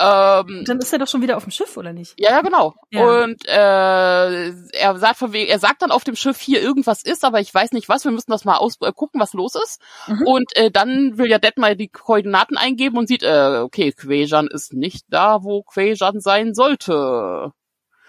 Ähm, 0.02 0.64
dann 0.66 0.80
ist 0.80 0.94
er 0.94 1.00
doch 1.00 1.10
schon 1.10 1.22
wieder 1.22 1.36
auf 1.36 1.44
dem 1.44 1.52
Schiff, 1.52 1.76
oder 1.76 1.92
nicht? 1.92 2.14
Ja, 2.18 2.32
ja, 2.32 2.42
genau. 2.42 2.74
Ja. 2.90 3.04
Und 3.04 3.46
äh, 3.46 4.50
er 4.78 4.98
sagt 4.98 5.18
von 5.18 5.34
wegen, 5.34 5.50
er 5.50 5.60
sagt 5.60 5.82
dann 5.82 5.92
auf 5.92 6.06
dem 6.06 6.16
Schiff 6.16 6.40
hier 6.40 6.62
irgendwas 6.62 7.04
ist, 7.04 7.26
aber 7.26 7.42
ich 7.42 7.54
weiß 7.54 7.74
nicht 7.74 7.90
was. 7.90 8.06
Wir 8.06 8.14
müssen 8.14 8.32
das 8.32 8.46
mal 8.46 8.56
aus 8.56 8.78
äh, 8.80 8.94
gucken, 8.94 9.20
was 9.20 9.34
los 9.34 9.56
ist. 9.56 9.82
Mhm. 10.08 10.26
Und 10.26 10.56
äh, 10.56 10.72
dann 10.72 11.18
will 11.18 11.30
ja 11.30 11.38
Detmar 11.38 11.76
die 11.76 11.90
Koordinaten 11.90 12.56
eingeben 12.56 12.98
und 12.98 13.10
sieht, 13.10 13.24
äh, 13.24 13.60
okay, 13.62 13.92
Quajan 13.92 14.48
ist 14.48 14.74
nicht 14.74 15.06
da, 15.10 15.44
wo 15.44 15.64
Quajan 15.64 16.22
sein 16.22 16.54
sollte. 16.54 17.52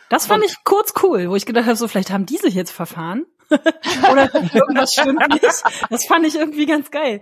Das 0.08 0.26
fand 0.26 0.44
und, 0.44 0.50
ich 0.50 0.62
kurz 0.62 0.94
cool, 1.02 1.28
wo 1.28 1.34
ich 1.34 1.44
gedacht 1.44 1.66
habe, 1.66 1.76
so 1.76 1.88
vielleicht 1.88 2.10
haben 2.10 2.26
die 2.26 2.36
sich 2.36 2.54
jetzt 2.54 2.70
verfahren. 2.70 3.26
Oder 4.12 4.32
irgendwas 4.54 4.92
stimmt 4.92 5.28
nicht. 5.28 5.64
Das 5.90 6.04
fand 6.06 6.24
ich 6.24 6.36
irgendwie 6.36 6.66
ganz 6.66 6.92
geil. 6.92 7.20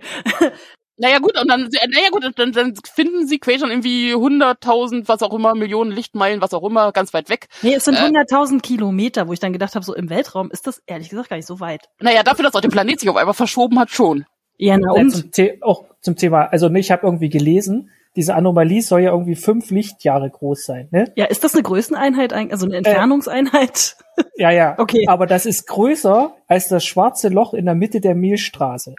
Naja 1.01 1.19
gut, 1.19 1.39
und 1.39 1.47
dann, 1.47 1.61
naja 1.61 2.09
gut, 2.11 2.29
dann, 2.35 2.51
dann 2.51 2.73
finden 2.93 3.25
sie 3.25 3.39
Quajon 3.39 3.69
irgendwie 3.69 4.13
100.000, 4.13 5.07
was 5.07 5.23
auch 5.23 5.33
immer, 5.33 5.55
Millionen 5.55 5.91
Lichtmeilen, 5.91 6.41
was 6.41 6.53
auch 6.53 6.63
immer, 6.63 6.91
ganz 6.91 7.13
weit 7.13 7.29
weg. 7.29 7.47
Nee, 7.61 7.73
es 7.75 7.85
sind 7.85 7.95
äh, 7.95 8.01
100.000 8.01 8.61
Kilometer, 8.61 9.27
wo 9.29 9.33
ich 9.33 9.39
dann 9.39 9.53
gedacht 9.53 9.75
habe, 9.75 9.85
so 9.85 9.95
im 9.95 10.09
Weltraum 10.09 10.51
ist 10.51 10.67
das 10.67 10.83
ehrlich 10.87 11.09
gesagt 11.09 11.29
gar 11.29 11.37
nicht 11.37 11.45
so 11.45 11.61
weit. 11.61 11.89
Naja, 12.01 12.23
dafür, 12.23 12.43
dass 12.43 12.53
auch 12.53 12.61
der 12.61 12.69
Planet 12.69 12.99
sich 12.99 13.09
auf 13.09 13.15
einmal 13.15 13.33
verschoben 13.33 13.79
hat, 13.79 13.89
schon. 13.91 14.25
Ja, 14.57 14.77
na 14.77 14.91
und? 14.91 15.33
Zum 15.33 15.47
auch 15.61 15.85
zum 16.01 16.17
Thema, 16.17 16.43
also 16.45 16.69
ich 16.69 16.91
habe 16.91 17.07
irgendwie 17.07 17.29
gelesen, 17.29 17.91
diese 18.17 18.35
Anomalie 18.35 18.81
soll 18.81 19.01
ja 19.01 19.11
irgendwie 19.11 19.35
fünf 19.35 19.71
Lichtjahre 19.71 20.29
groß 20.29 20.65
sein, 20.65 20.89
ne? 20.91 21.05
Ja, 21.15 21.25
ist 21.25 21.45
das 21.45 21.53
eine 21.53 21.63
Größeneinheit, 21.63 22.33
also 22.33 22.65
eine 22.65 22.75
äh, 22.75 22.77
Entfernungseinheit? 22.79 23.95
Äh, 24.17 24.23
ja, 24.35 24.51
ja. 24.51 24.75
okay. 24.79 25.05
Aber 25.07 25.27
das 25.27 25.45
ist 25.45 25.67
größer 25.67 26.35
als 26.47 26.67
das 26.67 26.83
schwarze 26.83 27.29
Loch 27.29 27.53
in 27.53 27.65
der 27.65 27.75
Mitte 27.75 28.01
der 28.01 28.15
Milchstraße. 28.15 28.95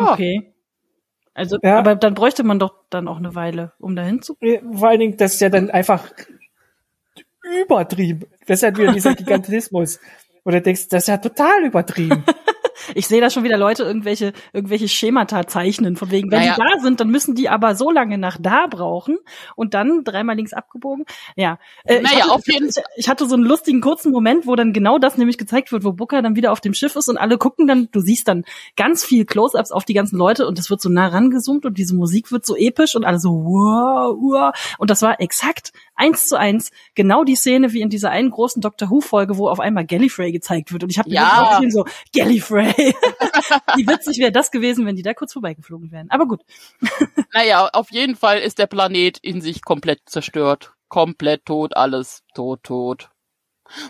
Ja. 0.00 0.12
Okay. 0.12 0.51
Also, 1.34 1.58
ja. 1.62 1.78
aber 1.78 1.96
dann 1.96 2.14
bräuchte 2.14 2.44
man 2.44 2.58
doch 2.58 2.74
dann 2.90 3.08
auch 3.08 3.16
eine 3.16 3.34
Weile, 3.34 3.72
um 3.78 3.96
dahin 3.96 4.20
zu. 4.20 4.36
Vor 4.72 4.88
allen 4.88 5.00
Dingen, 5.00 5.16
das 5.16 5.34
ist 5.34 5.40
ja 5.40 5.48
dann 5.48 5.70
einfach 5.70 6.10
übertrieben. 7.64 8.26
Das 8.46 8.58
ist 8.58 8.62
ja 8.62 8.76
wieder 8.76 8.92
dieser 8.92 9.14
Gigantismus. 9.16 9.98
Oder 10.44 10.60
denkst, 10.60 10.88
das 10.88 11.04
ist 11.04 11.08
ja 11.08 11.18
total 11.18 11.64
übertrieben. 11.64 12.24
Ich 12.94 13.06
sehe 13.06 13.20
da 13.20 13.30
schon 13.30 13.44
wieder 13.44 13.56
Leute 13.56 13.82
irgendwelche, 13.82 14.32
irgendwelche 14.52 14.88
Schemata 14.88 15.46
zeichnen, 15.46 15.96
von 15.96 16.10
wegen, 16.10 16.30
wenn 16.30 16.40
naja. 16.40 16.54
die 16.54 16.60
da 16.60 16.80
sind, 16.80 17.00
dann 17.00 17.08
müssen 17.08 17.34
die 17.34 17.48
aber 17.48 17.74
so 17.74 17.90
lange 17.90 18.18
nach 18.18 18.38
da 18.40 18.66
brauchen 18.66 19.18
und 19.56 19.74
dann 19.74 20.04
dreimal 20.04 20.36
links 20.36 20.52
abgebogen. 20.52 21.04
Ja. 21.36 21.58
Äh, 21.84 22.00
naja, 22.00 22.22
hatte, 22.22 22.32
auf 22.32 22.46
jeden 22.46 22.72
Fall. 22.72 22.84
Ich, 22.96 23.04
ich, 23.04 23.08
hatte 23.08 23.26
so 23.26 23.34
einen 23.34 23.44
lustigen 23.44 23.80
kurzen 23.80 24.12
Moment, 24.12 24.46
wo 24.46 24.56
dann 24.56 24.72
genau 24.72 24.98
das 24.98 25.16
nämlich 25.16 25.38
gezeigt 25.38 25.72
wird, 25.72 25.84
wo 25.84 25.92
Booker 25.92 26.22
dann 26.22 26.36
wieder 26.36 26.52
auf 26.52 26.60
dem 26.60 26.74
Schiff 26.74 26.96
ist 26.96 27.08
und 27.08 27.16
alle 27.16 27.38
gucken 27.38 27.66
dann, 27.66 27.88
du 27.92 28.00
siehst 28.00 28.28
dann 28.28 28.44
ganz 28.76 29.04
viel 29.04 29.24
Close-Ups 29.24 29.72
auf 29.72 29.84
die 29.84 29.94
ganzen 29.94 30.16
Leute 30.16 30.46
und 30.46 30.58
es 30.58 30.70
wird 30.70 30.80
so 30.80 30.88
nah 30.88 31.08
rangezoomt 31.08 31.66
und 31.66 31.78
diese 31.78 31.94
Musik 31.94 32.32
wird 32.32 32.46
so 32.46 32.56
episch 32.56 32.94
und 32.96 33.04
alle 33.04 33.18
so, 33.18 33.30
wow, 33.30 34.16
wow. 34.18 34.76
Und 34.78 34.90
das 34.90 35.02
war 35.02 35.20
exakt 35.20 35.72
eins 35.94 36.26
zu 36.26 36.38
eins 36.38 36.70
genau 36.94 37.24
die 37.24 37.36
Szene 37.36 37.72
wie 37.72 37.80
in 37.80 37.90
dieser 37.90 38.10
einen 38.10 38.30
großen 38.30 38.60
Doctor 38.60 38.90
Who 38.90 39.00
Folge, 39.00 39.36
wo 39.38 39.48
auf 39.48 39.60
einmal 39.60 39.86
Gallifrey 39.86 40.32
gezeigt 40.32 40.72
wird. 40.72 40.82
Und 40.82 40.90
ich 40.90 40.98
habe 40.98 41.10
ja. 41.10 41.58
mir 41.60 41.70
so 41.70 41.84
Gallifrey. 42.14 42.71
wie 43.76 43.86
witzig 43.86 44.18
wäre 44.18 44.32
das 44.32 44.50
gewesen, 44.50 44.86
wenn 44.86 44.96
die 44.96 45.02
da 45.02 45.14
kurz 45.14 45.32
vorbeigeflogen 45.32 45.90
wären. 45.90 46.10
Aber 46.10 46.26
gut. 46.26 46.42
naja, 47.32 47.68
auf 47.72 47.90
jeden 47.90 48.16
Fall 48.16 48.38
ist 48.38 48.58
der 48.58 48.66
Planet 48.66 49.18
in 49.18 49.40
sich 49.40 49.62
komplett 49.62 50.00
zerstört. 50.06 50.74
Komplett 50.88 51.46
tot, 51.46 51.76
alles 51.76 52.22
tot, 52.34 52.62
tot. 52.64 53.10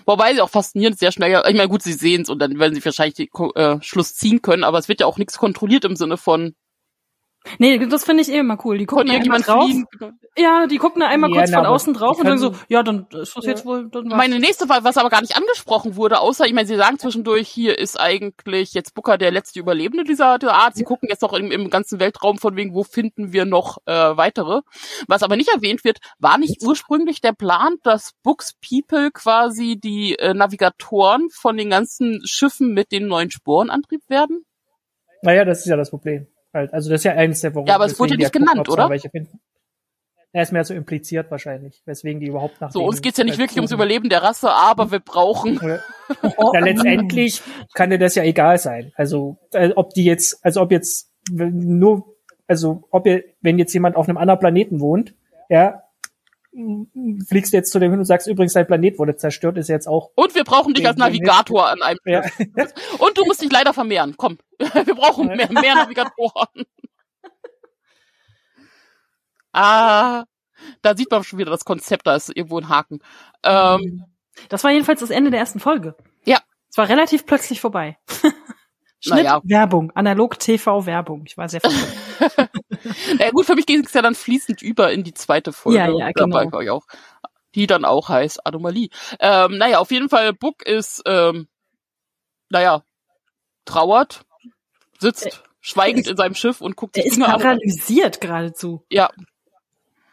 Wobei 0.04 0.34
sie 0.34 0.40
auch 0.40 0.50
faszinierend 0.50 0.98
sehr 0.98 1.12
schnell, 1.12 1.42
ich 1.48 1.56
meine, 1.56 1.68
gut, 1.68 1.82
sie 1.82 1.92
sehen 1.92 2.22
es 2.22 2.28
und 2.28 2.38
dann 2.38 2.58
werden 2.58 2.74
sie 2.74 2.84
wahrscheinlich 2.84 3.14
den 3.14 3.28
äh, 3.54 3.82
Schluss 3.82 4.14
ziehen 4.14 4.40
können, 4.42 4.64
aber 4.64 4.78
es 4.78 4.88
wird 4.88 5.00
ja 5.00 5.06
auch 5.06 5.18
nichts 5.18 5.38
kontrolliert 5.38 5.84
im 5.84 5.96
Sinne 5.96 6.16
von, 6.16 6.54
Nee, 7.58 7.78
das 7.86 8.04
finde 8.04 8.22
ich 8.22 8.30
eh 8.30 8.38
immer 8.38 8.56
cool. 8.64 8.78
Die 8.78 8.86
gucken 8.86 9.08
da 9.08 9.14
einmal 9.14 9.40
drauf. 9.40 9.70
Ja, 10.36 10.66
die 10.66 10.78
gucken 10.78 11.00
da 11.00 11.08
einmal 11.08 11.30
ja, 11.30 11.38
kurz 11.38 11.50
na, 11.50 11.58
von 11.58 11.66
außen 11.66 11.94
drauf 11.94 12.18
und 12.18 12.26
sagen 12.26 12.38
so, 12.38 12.54
ja, 12.68 12.82
dann 12.82 13.06
ist 13.10 13.36
das 13.36 13.44
ja. 13.44 13.50
jetzt 13.50 13.66
wohl. 13.66 13.88
Dann 13.90 14.06
Meine 14.06 14.38
nächste 14.38 14.66
Frage, 14.66 14.84
was 14.84 14.96
aber 14.96 15.10
gar 15.10 15.20
nicht 15.20 15.36
angesprochen 15.36 15.96
wurde, 15.96 16.20
außer, 16.20 16.46
ich 16.46 16.52
meine, 16.52 16.66
Sie 16.66 16.76
sagen 16.76 16.98
zwischendurch, 16.98 17.48
hier 17.48 17.78
ist 17.78 18.00
eigentlich 18.00 18.74
jetzt 18.74 18.94
Booker 18.94 19.18
der 19.18 19.30
letzte 19.30 19.60
Überlebende 19.60 20.04
dieser, 20.04 20.38
dieser 20.38 20.54
Art. 20.54 20.74
Sie 20.74 20.84
gucken 20.84 21.08
jetzt 21.10 21.22
noch 21.22 21.32
im, 21.32 21.50
im 21.50 21.68
ganzen 21.68 22.00
Weltraum 22.00 22.38
von 22.38 22.56
wegen, 22.56 22.74
wo 22.74 22.84
finden 22.84 23.32
wir 23.32 23.44
noch 23.44 23.78
äh, 23.86 23.92
weitere. 23.92 24.60
Was 25.08 25.22
aber 25.22 25.36
nicht 25.36 25.50
erwähnt 25.52 25.84
wird, 25.84 25.98
war 26.18 26.38
nicht 26.38 26.62
ursprünglich 26.62 27.20
der 27.20 27.32
Plan, 27.32 27.76
dass 27.82 28.12
Books 28.22 28.54
People 28.66 29.10
quasi 29.10 29.78
die 29.78 30.16
äh, 30.18 30.32
Navigatoren 30.32 31.28
von 31.30 31.56
den 31.56 31.70
ganzen 31.70 32.22
Schiffen 32.24 32.72
mit 32.72 32.92
dem 32.92 33.06
neuen 33.06 33.30
Sporenantrieb 33.30 34.02
werden? 34.08 34.44
Naja, 35.22 35.44
das 35.44 35.60
ist 35.60 35.66
ja 35.66 35.76
das 35.76 35.90
Problem. 35.90 36.26
Halt. 36.52 36.72
Also 36.72 36.90
das 36.90 37.00
ist 37.00 37.04
ja 37.04 37.12
eines 37.12 37.40
der 37.40 37.54
warum. 37.54 37.66
Ja, 37.66 37.76
aber 37.76 37.86
es 37.86 37.98
wurde 37.98 38.12
ja 38.12 38.18
nicht 38.18 38.32
genannt, 38.32 38.68
oder? 38.68 38.88
Welche 38.90 39.10
finden. 39.10 39.40
Er 40.34 40.42
ist 40.42 40.52
mehr 40.52 40.64
so 40.64 40.72
impliziert 40.72 41.30
wahrscheinlich, 41.30 41.82
weswegen 41.84 42.18
die 42.18 42.26
überhaupt 42.26 42.58
nach. 42.60 42.72
So, 42.72 42.82
uns 42.84 43.02
geht's 43.02 43.18
ja 43.18 43.24
nicht 43.24 43.36
wirklich 43.36 43.58
ums 43.58 43.70
Überleben 43.70 44.08
der 44.08 44.22
Rasse, 44.22 44.50
aber 44.50 44.90
wir 44.90 45.00
brauchen. 45.00 45.60
ja, 45.62 46.58
letztendlich 46.58 47.42
kann 47.74 47.90
dir 47.90 47.98
das 47.98 48.14
ja 48.14 48.22
egal 48.22 48.56
sein. 48.56 48.92
Also, 48.96 49.36
äh, 49.52 49.72
ob 49.76 49.92
die 49.92 50.04
jetzt, 50.04 50.42
also 50.42 50.62
ob 50.62 50.72
jetzt 50.72 51.10
nur, 51.30 52.16
also 52.46 52.84
ob 52.90 53.06
ihr, 53.06 53.24
wenn 53.42 53.58
jetzt 53.58 53.74
jemand 53.74 53.94
auf 53.94 54.08
einem 54.08 54.16
anderen 54.16 54.40
Planeten 54.40 54.80
wohnt, 54.80 55.14
ja, 55.50 55.81
fliegst 57.26 57.52
jetzt 57.52 57.72
zu 57.72 57.78
dem 57.78 57.90
hin 57.90 58.00
und 58.00 58.04
sagst, 58.04 58.26
übrigens, 58.26 58.52
dein 58.52 58.66
Planet 58.66 58.98
wurde 58.98 59.16
zerstört, 59.16 59.56
ist 59.56 59.68
jetzt 59.68 59.86
auch. 59.86 60.10
Und 60.14 60.34
wir 60.34 60.44
brauchen 60.44 60.74
dich 60.74 60.86
als 60.86 60.98
Navigator 60.98 61.68
an 61.68 61.82
einem 61.82 61.98
ja. 62.04 62.22
Und 62.98 63.16
du 63.16 63.24
musst 63.24 63.40
dich 63.40 63.50
leider 63.50 63.72
vermehren. 63.72 64.14
Komm, 64.16 64.38
wir 64.58 64.94
brauchen 64.94 65.28
mehr, 65.28 65.50
mehr 65.50 65.74
Navigatoren. 65.74 66.64
ah, 69.52 70.24
da 70.82 70.96
sieht 70.96 71.10
man 71.10 71.24
schon 71.24 71.38
wieder 71.38 71.50
das 71.50 71.64
Konzept, 71.64 72.06
da 72.06 72.14
ist 72.14 72.34
irgendwo 72.34 72.58
ein 72.58 72.68
Haken. 72.68 73.00
Ähm, 73.42 74.04
das 74.48 74.62
war 74.62 74.70
jedenfalls 74.70 75.00
das 75.00 75.10
Ende 75.10 75.30
der 75.30 75.40
ersten 75.40 75.60
Folge. 75.60 75.96
Ja. 76.24 76.38
Es 76.70 76.78
war 76.78 76.88
relativ 76.88 77.26
plötzlich 77.26 77.60
vorbei. 77.60 77.98
Schnitt, 79.04 79.24
naja. 79.24 79.40
Werbung, 79.42 79.90
analog 79.96 80.38
TV 80.38 80.86
Werbung. 80.86 81.24
Ich 81.26 81.36
war 81.36 81.48
sehr 81.48 81.60
verwirrt. 81.60 82.50
ja 83.18 83.30
gut, 83.30 83.46
für 83.46 83.56
mich 83.56 83.66
ging 83.66 83.84
es 83.84 83.92
ja 83.92 84.00
dann 84.00 84.14
fließend 84.14 84.62
über 84.62 84.92
in 84.92 85.02
die 85.02 85.12
zweite 85.12 85.52
Folge. 85.52 85.78
Ja, 85.78 85.88
ja, 85.90 86.12
genau. 86.12 86.44
Dabei, 86.44 86.70
auch, 86.70 86.86
die 87.56 87.66
dann 87.66 87.84
auch 87.84 88.08
heißt 88.08 88.46
Anomalie. 88.46 88.90
Ähm, 89.18 89.58
naja, 89.58 89.80
auf 89.80 89.90
jeden 89.90 90.08
Fall, 90.08 90.32
Book 90.32 90.64
ist, 90.64 91.02
ähm, 91.06 91.48
naja, 92.48 92.84
trauert, 93.64 94.24
sitzt 95.00 95.26
er, 95.26 95.32
schweigend 95.60 96.06
in 96.06 96.16
seinem 96.16 96.36
Schiff 96.36 96.60
und 96.60 96.76
guckt 96.76 96.94
sich 96.94 97.04
Er 97.04 97.10
ist 97.10 97.20
paralysiert 97.20 98.20
geradezu. 98.20 98.84
Ja, 98.88 99.10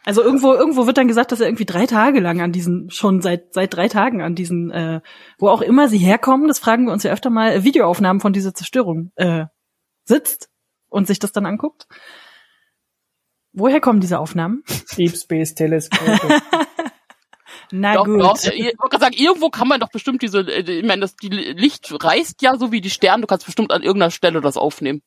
also 0.05 0.23
irgendwo, 0.23 0.53
irgendwo 0.53 0.87
wird 0.87 0.97
dann 0.97 1.07
gesagt, 1.07 1.31
dass 1.31 1.41
er 1.41 1.47
irgendwie 1.47 1.65
drei 1.65 1.85
Tage 1.85 2.19
lang 2.19 2.41
an 2.41 2.51
diesen, 2.51 2.89
schon 2.89 3.21
seit, 3.21 3.53
seit 3.53 3.73
drei 3.73 3.89
Tagen 3.89 4.21
an 4.21 4.35
diesen, 4.35 4.71
äh, 4.71 5.01
wo 5.37 5.49
auch 5.49 5.61
immer 5.61 5.87
sie 5.87 5.97
herkommen, 5.97 6.47
das 6.47 6.59
fragen 6.59 6.85
wir 6.85 6.93
uns 6.93 7.03
ja 7.03 7.11
öfter 7.11 7.29
mal, 7.29 7.63
Videoaufnahmen 7.63 8.21
von 8.21 8.33
dieser 8.33 8.53
Zerstörung, 8.53 9.11
äh, 9.15 9.45
sitzt 10.05 10.49
und 10.89 11.07
sich 11.07 11.19
das 11.19 11.31
dann 11.31 11.45
anguckt. 11.45 11.87
Woher 13.51 13.81
kommen 13.81 13.99
diese 13.99 14.19
Aufnahmen? 14.19 14.63
Deep 14.97 15.15
Space 15.15 15.53
Telescope. 15.55 16.19
Na 17.71 17.93
doch, 17.93 18.05
gut. 18.05 18.21
Doch, 18.21 18.43
ich 18.43 18.73
wollte 18.79 18.99
sagen, 18.99 19.15
irgendwo 19.15 19.49
kann 19.49 19.67
man 19.67 19.79
doch 19.79 19.89
bestimmt 19.89 20.21
diese, 20.21 20.39
äh, 20.39 20.61
ich 20.61 20.85
meine, 20.85 21.01
das 21.01 21.15
die 21.15 21.29
Licht 21.29 21.91
reißt 21.91 22.41
ja 22.41 22.57
so 22.57 22.71
wie 22.71 22.81
die 22.81 22.89
Sterne, 22.89 23.21
du 23.21 23.27
kannst 23.27 23.45
bestimmt 23.45 23.71
an 23.71 23.83
irgendeiner 23.83 24.11
Stelle 24.11 24.41
das 24.41 24.57
aufnehmen. 24.57 25.01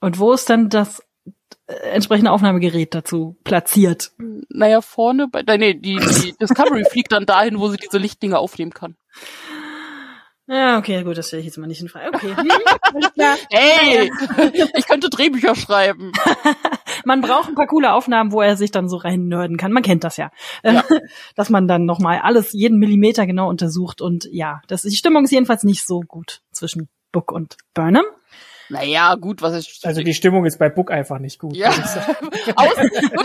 Und 0.00 0.18
wo 0.18 0.32
ist 0.32 0.48
dann 0.50 0.68
das 0.68 1.00
äh, 1.00 1.04
entsprechende 1.68 2.30
Aufnahmegerät 2.30 2.94
dazu 2.94 3.36
platziert. 3.44 4.12
Naja, 4.48 4.80
vorne 4.80 5.28
bei, 5.28 5.42
nee, 5.56 5.74
die, 5.74 5.96
die 5.96 6.34
Discovery 6.40 6.84
fliegt 6.90 7.12
dann 7.12 7.26
dahin, 7.26 7.58
wo 7.58 7.68
sie 7.68 7.76
diese 7.76 7.98
Lichtdinger 7.98 8.38
aufnehmen 8.38 8.72
kann. 8.72 8.96
Ja, 10.50 10.78
okay, 10.78 11.04
gut, 11.04 11.18
das 11.18 11.28
stelle 11.28 11.40
ich 11.40 11.46
jetzt 11.46 11.58
mal 11.58 11.66
nicht 11.66 11.82
in 11.82 11.90
Frage. 11.90 12.08
Okay. 12.08 12.34
hey, 13.50 14.10
ich 14.74 14.86
könnte 14.86 15.10
Drehbücher 15.10 15.54
schreiben. 15.54 16.10
man 17.04 17.20
braucht 17.20 17.50
ein 17.50 17.54
paar 17.54 17.66
coole 17.66 17.92
Aufnahmen, 17.92 18.32
wo 18.32 18.40
er 18.40 18.56
sich 18.56 18.70
dann 18.70 18.88
so 18.88 18.96
rein 18.96 19.28
nörden 19.28 19.58
kann. 19.58 19.72
Man 19.72 19.82
kennt 19.82 20.04
das 20.04 20.16
ja. 20.16 20.30
ja. 20.64 20.82
Dass 21.36 21.50
man 21.50 21.68
dann 21.68 21.84
nochmal 21.84 22.20
alles, 22.22 22.54
jeden 22.54 22.78
Millimeter 22.78 23.26
genau 23.26 23.50
untersucht 23.50 24.00
und 24.00 24.26
ja, 24.32 24.62
das, 24.68 24.82
die 24.82 24.96
Stimmung 24.96 25.24
ist 25.24 25.32
jedenfalls 25.32 25.64
nicht 25.64 25.86
so 25.86 26.00
gut 26.00 26.40
zwischen 26.50 26.88
Book 27.12 27.30
und 27.30 27.58
Burnham. 27.74 28.06
Naja, 28.68 29.14
gut, 29.14 29.42
was 29.42 29.54
ist. 29.54 29.86
Also 29.86 30.02
die 30.02 30.14
Stimmung 30.14 30.44
ist 30.44 30.58
bei 30.58 30.68
Book 30.68 30.90
einfach 30.90 31.18
nicht 31.18 31.38
gut. 31.38 31.56
Ja. 31.56 31.70
aus, 32.56 32.76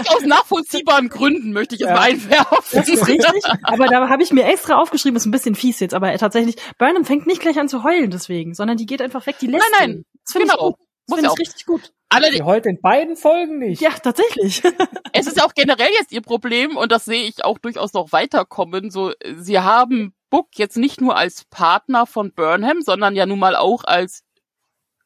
aus 0.07 0.25
nachvollziehbaren 0.25 1.09
Gründen 1.09 1.51
möchte 1.51 1.75
ich 1.75 1.81
es 1.81 1.87
ja. 1.87 1.93
mal 1.93 2.09
einwerfen. 2.09 2.57
Das 2.71 2.87
ist 2.87 3.07
richtig. 3.07 3.43
Aber 3.63 3.87
da 3.87 4.09
habe 4.09 4.23
ich 4.23 4.31
mir 4.31 4.45
extra 4.45 4.75
aufgeschrieben, 4.75 5.17
ist 5.17 5.25
ein 5.25 5.31
bisschen 5.31 5.55
fies 5.55 5.79
jetzt, 5.79 5.93
aber 5.93 6.15
tatsächlich, 6.17 6.55
Burnham 6.77 7.05
fängt 7.05 7.27
nicht 7.27 7.41
gleich 7.41 7.59
an 7.59 7.67
zu 7.67 7.83
heulen 7.83 8.11
deswegen, 8.11 8.53
sondern 8.53 8.77
die 8.77 8.85
geht 8.85 9.01
einfach 9.01 9.25
weg, 9.27 9.35
die 9.39 9.47
lässt 9.47 9.65
Nein, 9.79 9.89
nein, 9.89 10.05
das 10.25 10.33
genau. 10.33 10.53
ich 10.53 10.59
gut. 10.59 10.75
Das 11.07 11.19
finde 11.19 11.31
ich 11.33 11.39
richtig 11.39 11.65
gut. 11.65 11.93
Alle, 12.09 12.29
die 12.29 12.43
heult 12.43 12.65
in 12.65 12.79
beiden 12.79 13.15
Folgen 13.15 13.57
nicht. 13.57 13.81
Ja, 13.81 13.89
tatsächlich. 13.91 14.61
es 15.13 15.27
ist 15.27 15.43
auch 15.43 15.53
generell 15.53 15.89
jetzt 15.99 16.11
ihr 16.11 16.21
Problem 16.21 16.77
und 16.77 16.91
das 16.91 17.05
sehe 17.05 17.23
ich 17.23 17.43
auch 17.43 17.57
durchaus 17.57 17.93
noch 17.93 18.11
weiterkommen. 18.11 18.91
So, 18.91 19.11
sie 19.37 19.59
haben 19.59 20.13
Book 20.29 20.49
jetzt 20.55 20.77
nicht 20.77 21.01
nur 21.01 21.17
als 21.17 21.45
Partner 21.45 22.05
von 22.05 22.31
Burnham, 22.31 22.81
sondern 22.81 23.15
ja 23.15 23.25
nun 23.25 23.39
mal 23.39 23.55
auch 23.55 23.83
als 23.83 24.22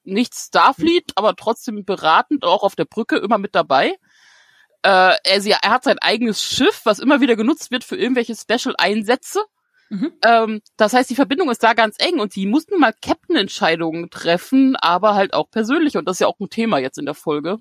nicht 0.08 0.34
Starfleet, 0.36 1.12
aber 1.16 1.36
trotzdem 1.36 1.86
beratend, 1.86 2.44
auch 2.44 2.64
auf 2.64 2.76
der 2.76 2.86
Brücke 2.86 3.18
immer 3.18 3.38
mit 3.38 3.56
dabei. 3.56 3.96
Äh, 4.84 5.16
er, 5.24 5.42
sie, 5.42 5.52
er 5.52 5.70
hat 5.70 5.84
sein 5.84 6.00
eigenes 6.00 6.44
Schiff, 6.44 6.82
was 6.84 7.00
immer 7.00 7.22
wieder 7.22 7.36
genutzt 7.36 7.72
wird 7.72 7.84
für 7.84 7.98
irgendwelche 7.98 8.36
Special-Einsätze. 8.36 9.44
Mhm. 9.90 10.14
Ähm, 10.24 10.62
das 10.76 10.94
heißt, 10.94 11.10
die 11.10 11.16
Verbindung 11.16 11.50
ist 11.50 11.64
da 11.64 11.74
ganz 11.74 11.96
eng 12.00 12.20
und 12.20 12.34
sie 12.34 12.46
mussten 12.46 12.80
mal 12.80 12.94
Captain-Entscheidungen 12.94 14.10
treffen, 14.10 14.76
aber 14.76 15.16
halt 15.16 15.34
auch 15.34 15.50
persönlich. 15.50 15.98
Und 15.98 16.06
das 16.06 16.18
ist 16.18 16.20
ja 16.22 16.28
auch 16.28 16.40
ein 16.40 16.50
Thema 16.50 16.78
jetzt 16.80 16.98
in 16.98 17.06
der 17.06 17.16
Folge. 17.16 17.58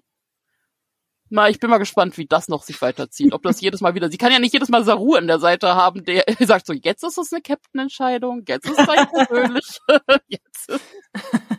Na, 1.29 1.49
ich 1.49 1.59
bin 1.59 1.71
mal 1.71 1.79
gespannt, 1.79 2.17
wie 2.19 2.27
das 2.27 2.47
noch 2.47 2.63
sich 2.63 2.81
weiterzieht. 2.81 3.33
Ob 3.33 3.43
das 3.43 3.61
jedes 3.61 3.81
Mal 3.81 3.97
wieder, 3.97 4.09
sie 4.11 4.19
kann 4.19 4.31
ja 4.31 4.39
nicht 4.39 4.53
jedes 4.53 4.69
Mal 4.69 4.85
Saru 4.85 5.15
an 5.15 5.27
der 5.27 5.41
Seite 5.41 5.75
haben, 5.75 6.05
der 6.05 6.25
sagt 6.41 6.67
so, 6.67 6.73
jetzt 6.73 7.03
ist 7.03 7.19
es 7.19 7.33
eine 7.33 7.43
Captain-Entscheidung, 7.43 8.45
jetzt 8.47 8.71
ist 8.71 8.79
es 8.79 8.87
persönlich, 8.87 9.81
jetzt 10.29 10.69
ist 10.69 10.85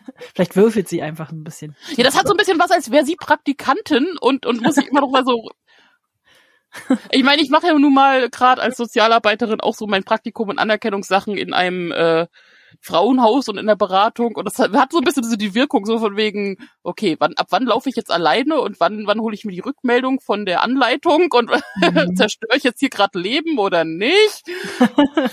Vielleicht 0.33 0.55
würfelt 0.55 0.87
sie 0.87 1.01
einfach 1.01 1.31
ein 1.31 1.43
bisschen. 1.43 1.75
Ja, 1.95 2.03
das 2.03 2.17
hat 2.17 2.27
so 2.27 2.33
ein 2.33 2.37
bisschen 2.37 2.59
was, 2.59 2.71
als 2.71 2.91
wäre 2.91 3.05
sie 3.05 3.15
Praktikantin 3.15 4.17
und, 4.19 4.45
und 4.45 4.61
muss 4.61 4.75
sich 4.75 4.87
immer 4.87 5.01
noch 5.01 5.11
mal 5.11 5.23
so 5.25 5.49
ich 7.11 7.23
meine, 7.23 7.41
ich 7.41 7.49
mache 7.49 7.67
ja 7.67 7.73
nun 7.73 7.93
mal 7.93 8.29
gerade 8.29 8.61
als 8.61 8.77
Sozialarbeiterin 8.77 9.61
auch 9.61 9.75
so 9.75 9.87
mein 9.87 10.03
Praktikum 10.03 10.49
und 10.49 10.59
Anerkennungssachen 10.59 11.37
in 11.37 11.53
einem 11.53 11.91
äh, 11.91 12.27
Frauenhaus 12.81 13.47
und 13.49 13.57
in 13.57 13.65
der 13.65 13.75
Beratung 13.75 14.35
und 14.35 14.45
das 14.45 14.59
hat, 14.59 14.73
hat 14.73 14.91
so 14.91 14.99
ein 14.99 15.03
bisschen 15.03 15.23
so 15.23 15.35
die 15.35 15.55
Wirkung 15.55 15.85
so 15.85 15.99
von 15.99 16.15
wegen, 16.15 16.57
okay, 16.83 17.15
wann, 17.19 17.33
ab 17.35 17.47
wann 17.49 17.65
laufe 17.65 17.89
ich 17.89 17.95
jetzt 17.95 18.11
alleine 18.11 18.59
und 18.61 18.79
wann, 18.79 19.07
wann 19.07 19.19
hole 19.19 19.33
ich 19.33 19.45
mir 19.45 19.53
die 19.53 19.61
Rückmeldung 19.61 20.19
von 20.19 20.45
der 20.45 20.61
Anleitung 20.61 21.29
und 21.31 21.49
mhm. 21.49 22.15
zerstöre 22.15 22.57
ich 22.57 22.63
jetzt 22.63 22.79
hier 22.79 22.89
gerade 22.89 23.17
Leben 23.17 23.57
oder 23.57 23.83
nicht? 23.83 24.43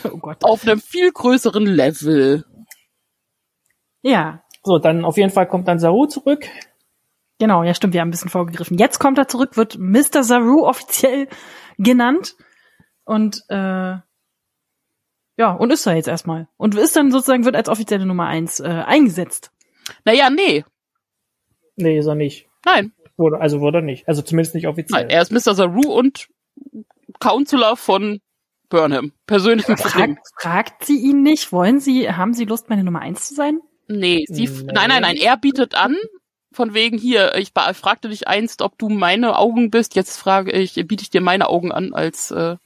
oh 0.04 0.18
Gott. 0.18 0.44
Auf 0.44 0.62
einem 0.62 0.80
viel 0.80 1.10
größeren 1.12 1.66
Level. 1.66 2.44
Ja. 4.02 4.43
So, 4.64 4.78
dann 4.78 5.04
auf 5.04 5.16
jeden 5.16 5.30
Fall 5.30 5.46
kommt 5.46 5.68
dann 5.68 5.78
Saru 5.78 6.06
zurück. 6.06 6.46
Genau, 7.38 7.62
ja 7.62 7.74
stimmt, 7.74 7.94
wir 7.94 8.00
haben 8.00 8.08
ein 8.08 8.12
bisschen 8.12 8.30
vorgegriffen. 8.30 8.78
Jetzt 8.78 8.98
kommt 8.98 9.18
er 9.18 9.28
zurück, 9.28 9.56
wird 9.56 9.78
Mr. 9.78 10.22
Saru 10.22 10.66
offiziell 10.66 11.28
genannt 11.78 12.36
und 13.04 13.42
äh, 13.48 13.96
ja, 15.36 15.50
und 15.52 15.72
ist 15.72 15.86
er 15.86 15.96
jetzt 15.96 16.08
erstmal. 16.08 16.48
Und 16.56 16.76
ist 16.76 16.96
dann 16.96 17.10
sozusagen, 17.10 17.44
wird 17.44 17.56
als 17.56 17.68
offizielle 17.68 18.06
Nummer 18.06 18.26
eins 18.26 18.60
äh, 18.60 18.68
eingesetzt. 18.68 19.50
Naja, 20.04 20.30
nee. 20.30 20.64
Nee, 21.76 21.98
ist 21.98 22.06
er 22.06 22.14
nicht. 22.14 22.48
Nein. 22.64 22.92
Wurde, 23.16 23.40
also 23.40 23.60
wurde 23.60 23.78
er 23.78 23.82
nicht. 23.82 24.08
Also 24.08 24.22
zumindest 24.22 24.54
nicht 24.54 24.68
offiziell. 24.68 25.02
Nein, 25.02 25.10
er 25.10 25.22
ist 25.22 25.32
Mr. 25.32 25.54
Saru 25.54 25.92
und 25.92 26.28
Counselor 27.18 27.76
von 27.76 28.20
Burnham. 28.68 29.12
Persönlich 29.26 29.66
Frag, 29.66 30.18
Fragt 30.40 30.84
sie 30.84 30.98
ihn 30.98 31.22
nicht? 31.22 31.52
Wollen 31.52 31.80
sie, 31.80 32.10
haben 32.10 32.32
sie 32.32 32.44
Lust, 32.44 32.70
meine 32.70 32.84
Nummer 32.84 33.00
eins 33.00 33.28
zu 33.28 33.34
sein? 33.34 33.60
Nee, 33.86 34.24
sie, 34.28 34.46
nee. 34.46 34.72
nein, 34.72 34.88
nein, 34.88 35.02
nein, 35.02 35.16
er 35.16 35.36
bietet 35.36 35.74
an, 35.74 35.96
von 36.52 36.72
wegen 36.74 36.98
hier, 36.98 37.34
ich 37.36 37.52
fragte 37.52 38.08
dich 38.08 38.28
einst, 38.28 38.62
ob 38.62 38.78
du 38.78 38.88
meine 38.88 39.36
Augen 39.36 39.70
bist, 39.70 39.94
jetzt 39.94 40.16
frage 40.16 40.52
ich, 40.52 40.74
biete 40.86 41.02
ich 41.02 41.10
dir 41.10 41.20
meine 41.20 41.48
Augen 41.48 41.72
an 41.72 41.92
als 41.92 42.30
äh, 42.30 42.56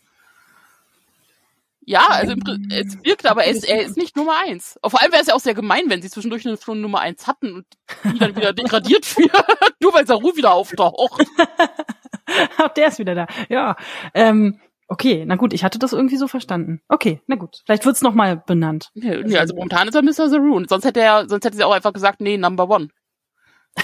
ja, 1.88 2.06
also 2.06 2.34
es 2.68 3.02
wirkt, 3.02 3.24
aber 3.24 3.44
er 3.44 3.50
ist, 3.50 3.66
er 3.66 3.80
ist 3.80 3.96
nicht 3.96 4.14
Nummer 4.14 4.34
eins. 4.44 4.78
Vor 4.84 5.00
allem 5.00 5.10
wäre 5.10 5.22
es 5.22 5.28
ja 5.28 5.34
auch 5.34 5.40
sehr 5.40 5.54
gemein, 5.54 5.84
wenn 5.86 6.02
sie 6.02 6.10
zwischendurch 6.10 6.46
eine 6.46 6.58
Stunde 6.58 6.82
Nummer 6.82 7.00
eins 7.00 7.26
hatten 7.26 7.54
und 7.54 7.66
die 8.04 8.18
dann 8.18 8.36
wieder 8.36 8.52
degradiert 8.52 9.16
wird, 9.16 9.32
nur 9.80 9.94
weil 9.94 10.06
Saru 10.06 10.36
wieder 10.36 10.52
auftaucht. 10.52 11.24
Ach, 12.58 12.68
der 12.74 12.88
ist 12.88 12.98
wieder 12.98 13.14
da. 13.14 13.26
Ja. 13.48 13.76
Ähm, 14.12 14.60
okay, 14.88 15.24
na 15.26 15.36
gut, 15.36 15.52
ich 15.52 15.64
hatte 15.64 15.78
das 15.78 15.92
irgendwie 15.92 16.16
so 16.16 16.28
verstanden. 16.28 16.80
Okay, 16.88 17.20
na 17.26 17.36
gut. 17.36 17.62
Vielleicht 17.64 17.84
wird's 17.84 18.02
noch 18.02 18.14
mal 18.14 18.36
benannt. 18.36 18.90
Ja, 18.94 19.22
nee, 19.22 19.38
also 19.38 19.54
momentan 19.54 19.88
ist 19.88 19.94
er 19.94 20.02
Mr. 20.02 20.28
Saru 20.28 20.56
und 20.56 20.68
sonst 20.68 20.84
hätte 20.84 21.00
er, 21.00 21.28
sonst 21.28 21.44
hätte 21.44 21.56
sie 21.56 21.64
auch 21.64 21.72
einfach 21.72 21.92
gesagt, 21.92 22.20
nee, 22.20 22.36
Number 22.36 22.68
One. 22.68 22.88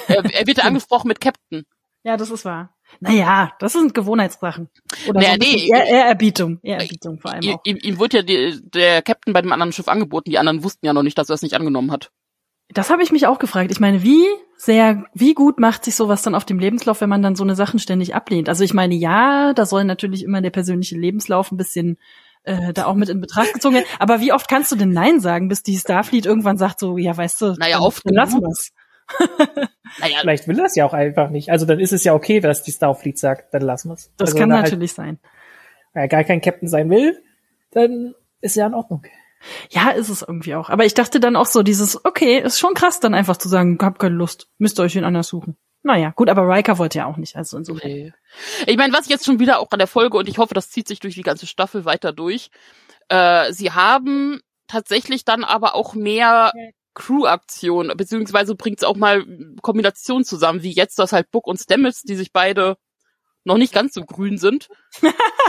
er, 0.08 0.24
er 0.24 0.46
wird 0.46 0.58
ja 0.58 0.64
angesprochen 0.64 1.08
mit 1.08 1.20
Captain. 1.20 1.64
Ja, 2.02 2.16
das 2.16 2.30
ist 2.30 2.44
wahr. 2.44 2.74
Naja, 3.00 3.52
das 3.60 3.72
sind 3.72 3.94
Gewohnheitssachen. 3.94 4.68
Oder 5.08 5.20
naja, 5.20 5.32
so 5.32 5.38
nee, 5.38 5.68
Ehr 5.70 5.86
Ehrerbietung. 5.86 6.60
Ehrerbietung 6.62 7.18
vor 7.18 7.32
allem 7.32 7.54
auch. 7.54 7.60
Ihm, 7.64 7.78
ihm 7.80 7.98
wurde 7.98 8.18
ja 8.18 8.22
die, 8.22 8.60
der 8.62 9.00
Captain 9.02 9.32
bei 9.32 9.40
dem 9.40 9.52
anderen 9.52 9.72
Schiff 9.72 9.88
angeboten. 9.88 10.30
Die 10.30 10.38
anderen 10.38 10.62
wussten 10.62 10.84
ja 10.84 10.92
noch 10.92 11.02
nicht, 11.02 11.16
dass 11.16 11.30
er 11.30 11.34
es 11.34 11.42
nicht 11.42 11.54
angenommen 11.54 11.90
hat. 11.90 12.10
Das 12.70 12.90
habe 12.90 13.02
ich 13.02 13.12
mich 13.12 13.26
auch 13.26 13.38
gefragt. 13.38 13.70
Ich 13.70 13.80
meine, 13.80 14.02
wie 14.02 14.24
sehr, 14.56 15.04
wie 15.12 15.34
gut 15.34 15.60
macht 15.60 15.84
sich 15.84 15.94
sowas 15.94 16.22
dann 16.22 16.34
auf 16.34 16.44
dem 16.44 16.58
Lebenslauf, 16.58 17.00
wenn 17.00 17.08
man 17.08 17.22
dann 17.22 17.36
so 17.36 17.44
eine 17.44 17.54
Sachen 17.56 17.78
ständig 17.78 18.14
ablehnt? 18.14 18.48
Also 18.48 18.64
ich 18.64 18.74
meine, 18.74 18.94
ja, 18.94 19.52
da 19.52 19.66
soll 19.66 19.84
natürlich 19.84 20.24
immer 20.24 20.40
der 20.40 20.50
persönliche 20.50 20.96
Lebenslauf 20.96 21.52
ein 21.52 21.56
bisschen 21.56 21.98
äh, 22.44 22.72
da 22.72 22.86
auch 22.86 22.94
mit 22.94 23.08
in 23.08 23.20
Betracht 23.20 23.52
gezogen 23.52 23.74
werden. 23.74 23.86
Aber 23.98 24.20
wie 24.20 24.32
oft 24.32 24.48
kannst 24.48 24.72
du 24.72 24.76
denn 24.76 24.90
Nein 24.90 25.20
sagen, 25.20 25.48
bis 25.48 25.62
die 25.62 25.76
Starfleet 25.76 26.26
irgendwann 26.26 26.56
sagt 26.56 26.78
so, 26.78 26.96
ja, 26.96 27.16
weißt 27.16 27.40
du, 27.40 27.54
naja, 27.54 27.80
oft 27.80 28.02
lassen 28.10 28.40
wir's. 28.40 28.72
naja. 30.00 30.18
Vielleicht 30.20 30.48
will 30.48 30.56
das 30.56 30.76
ja 30.76 30.86
auch 30.86 30.94
einfach 30.94 31.30
nicht. 31.30 31.50
Also 31.50 31.66
dann 31.66 31.80
ist 31.80 31.92
es 31.92 32.04
ja 32.04 32.14
okay, 32.14 32.40
dass 32.40 32.62
die 32.62 32.72
Starfleet 32.72 33.18
sagt, 33.18 33.52
dann 33.52 33.62
lassen 33.62 33.90
wir 33.90 33.94
es. 33.94 34.12
Das 34.16 34.30
also 34.30 34.38
kann 34.38 34.48
natürlich 34.48 34.96
halt, 34.96 35.08
sein. 35.08 35.18
Wenn 35.92 36.02
er 36.02 36.08
gar 36.08 36.24
kein 36.24 36.40
Captain 36.40 36.68
sein 36.68 36.90
will, 36.90 37.22
dann 37.70 38.14
ist 38.40 38.56
ja 38.56 38.66
in 38.66 38.74
Ordnung. 38.74 39.04
Ja, 39.70 39.90
ist 39.90 40.08
es 40.08 40.22
irgendwie 40.22 40.54
auch. 40.54 40.70
Aber 40.70 40.84
ich 40.84 40.94
dachte 40.94 41.20
dann 41.20 41.36
auch 41.36 41.46
so, 41.46 41.62
dieses, 41.62 42.04
okay, 42.04 42.38
ist 42.38 42.58
schon 42.58 42.74
krass, 42.74 43.00
dann 43.00 43.14
einfach 43.14 43.36
zu 43.36 43.48
sagen, 43.48 43.78
hab 43.80 43.98
keine 43.98 44.14
Lust, 44.14 44.48
müsst 44.58 44.78
ihr 44.78 44.82
euch 44.82 44.94
wen 44.94 45.04
anders 45.04 45.28
suchen. 45.28 45.56
Naja, 45.82 46.12
gut, 46.16 46.30
aber 46.30 46.48
Riker 46.48 46.78
wollte 46.78 46.98
ja 46.98 47.06
auch 47.06 47.18
nicht, 47.18 47.36
also 47.36 47.58
insofern. 47.58 47.90
Nee. 47.90 48.12
Ich 48.66 48.78
meine, 48.78 48.94
was 48.94 49.08
jetzt 49.08 49.26
schon 49.26 49.38
wieder 49.38 49.58
auch 49.58 49.70
an 49.70 49.78
der 49.78 49.86
Folge, 49.86 50.16
und 50.16 50.28
ich 50.28 50.38
hoffe, 50.38 50.54
das 50.54 50.70
zieht 50.70 50.88
sich 50.88 50.98
durch 50.98 51.14
die 51.14 51.22
ganze 51.22 51.46
Staffel 51.46 51.84
weiter 51.84 52.12
durch, 52.12 52.50
äh, 53.08 53.52
sie 53.52 53.70
haben 53.70 54.40
tatsächlich 54.66 55.26
dann 55.26 55.44
aber 55.44 55.74
auch 55.74 55.94
mehr 55.94 56.52
Crew-Aktion, 56.94 57.92
beziehungsweise 57.96 58.54
bringt 58.54 58.78
es 58.78 58.84
auch 58.84 58.96
mal 58.96 59.24
Kombinationen 59.60 60.24
zusammen, 60.24 60.62
wie 60.62 60.72
jetzt, 60.72 60.98
dass 60.98 61.12
halt 61.12 61.30
Book 61.30 61.46
und 61.46 61.58
Stamets, 61.58 62.02
die 62.02 62.16
sich 62.16 62.32
beide 62.32 62.76
noch 63.44 63.58
nicht 63.58 63.72
ganz 63.72 63.94
so 63.94 64.04
grün 64.04 64.38
sind. 64.38 64.68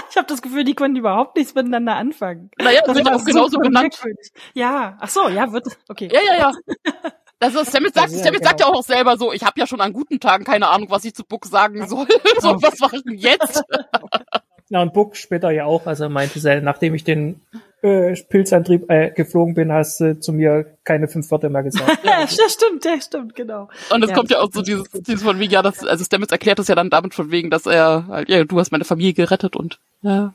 ich 0.09 0.17
habe 0.17 0.27
das 0.27 0.41
Gefühl, 0.41 0.63
die 0.63 0.75
können 0.75 0.95
überhaupt 0.95 1.37
nichts 1.37 1.55
miteinander 1.55 1.95
anfangen. 1.95 2.51
Naja, 2.57 2.81
das 2.85 2.95
wird 2.95 3.11
auch 3.11 3.25
genauso 3.25 3.57
genannt. 3.59 4.01
Ja, 4.53 4.97
ach 4.99 5.09
so, 5.09 5.29
ja, 5.29 5.51
wird, 5.51 5.65
okay. 5.89 6.09
Ja, 6.11 6.19
ja, 6.21 6.37
ja. 6.37 6.51
Also 7.37 7.63
Stamets 7.65 7.93
sagt, 7.93 8.11
ja, 8.11 8.19
Stamets 8.19 8.39
genau. 8.39 8.49
sagt 8.49 8.59
ja 8.61 8.65
auch 8.67 8.81
selber 8.81 9.17
so, 9.17 9.31
ich 9.33 9.43
habe 9.43 9.59
ja 9.59 9.67
schon 9.67 9.81
an 9.81 9.93
guten 9.93 10.19
Tagen 10.19 10.45
keine 10.45 10.67
Ahnung, 10.67 10.89
was 10.89 11.03
ich 11.05 11.13
zu 11.13 11.23
Book 11.23 11.45
sagen 11.45 11.85
soll. 11.85 12.07
so, 12.39 12.61
was 12.61 12.79
mache 12.79 12.95
ich 12.95 13.03
denn 13.03 13.17
jetzt? 13.17 13.61
Ja, 14.69 14.81
und 14.81 14.93
Book 14.93 15.15
später 15.15 15.51
ja 15.51 15.65
auch, 15.65 15.85
also 15.85 16.05
er 16.05 16.09
meinte, 16.09 16.61
nachdem 16.61 16.95
ich 16.95 17.03
den 17.03 17.41
äh, 17.85 18.15
Pilzantrieb 18.29 18.89
äh, 18.89 19.11
geflogen 19.11 19.53
bin, 19.53 19.71
hast 19.71 19.99
du 19.99 20.19
zu 20.19 20.33
mir 20.33 20.65
keine 20.83 21.07
fünf 21.07 21.29
Wörter 21.29 21.49
mehr 21.49 21.63
gesagt. 21.63 21.99
ja, 22.03 22.21
das 22.21 22.53
stimmt, 22.53 22.83
der 22.83 22.99
stimmt, 22.99 23.35
genau. 23.35 23.69
Und 23.93 24.03
es 24.03 24.09
ja, 24.09 24.15
kommt 24.15 24.31
ja 24.31 24.39
auch 24.39 24.49
so 24.51 24.61
dieses, 24.61 24.89
dieses 24.89 25.23
von 25.23 25.39
wegen, 25.39 25.51
ja, 25.51 25.61
das, 25.61 25.85
also 25.85 26.03
Stamets 26.03 26.31
erklärt 26.31 26.59
das 26.59 26.67
ja 26.67 26.75
dann 26.75 26.89
damit 26.89 27.13
von 27.13 27.31
wegen, 27.31 27.49
dass 27.49 27.65
er 27.65 28.07
halt, 28.07 28.29
ja, 28.29 28.43
du 28.43 28.59
hast 28.59 28.71
meine 28.71 28.85
Familie 28.85 29.13
gerettet 29.13 29.55
und 29.55 29.79
ja, 30.01 30.33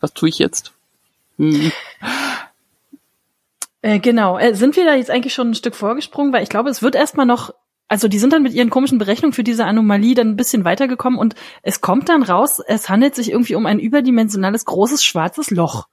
was 0.00 0.14
tue 0.14 0.28
ich 0.28 0.38
jetzt? 0.38 0.72
Hm. 1.38 1.70
Äh, 3.82 3.98
genau. 3.98 4.38
Äh, 4.38 4.54
sind 4.54 4.76
wir 4.76 4.84
da 4.84 4.94
jetzt 4.94 5.10
eigentlich 5.10 5.34
schon 5.34 5.50
ein 5.50 5.54
Stück 5.54 5.74
vorgesprungen? 5.74 6.32
Weil 6.32 6.42
ich 6.42 6.48
glaube, 6.48 6.70
es 6.70 6.82
wird 6.82 6.94
erstmal 6.94 7.26
noch 7.26 7.52
also 7.88 8.06
die 8.06 8.18
sind 8.18 8.34
dann 8.34 8.42
mit 8.42 8.52
ihren 8.52 8.68
komischen 8.68 8.98
Berechnungen 8.98 9.32
für 9.32 9.44
diese 9.44 9.64
Anomalie 9.64 10.14
dann 10.14 10.28
ein 10.28 10.36
bisschen 10.36 10.64
weitergekommen 10.64 11.18
und 11.18 11.34
es 11.62 11.80
kommt 11.80 12.10
dann 12.10 12.22
raus, 12.22 12.60
es 12.66 12.90
handelt 12.90 13.14
sich 13.14 13.30
irgendwie 13.30 13.54
um 13.54 13.64
ein 13.64 13.78
überdimensionales 13.78 14.66
großes 14.66 15.02
schwarzes 15.02 15.50
Loch. 15.50 15.88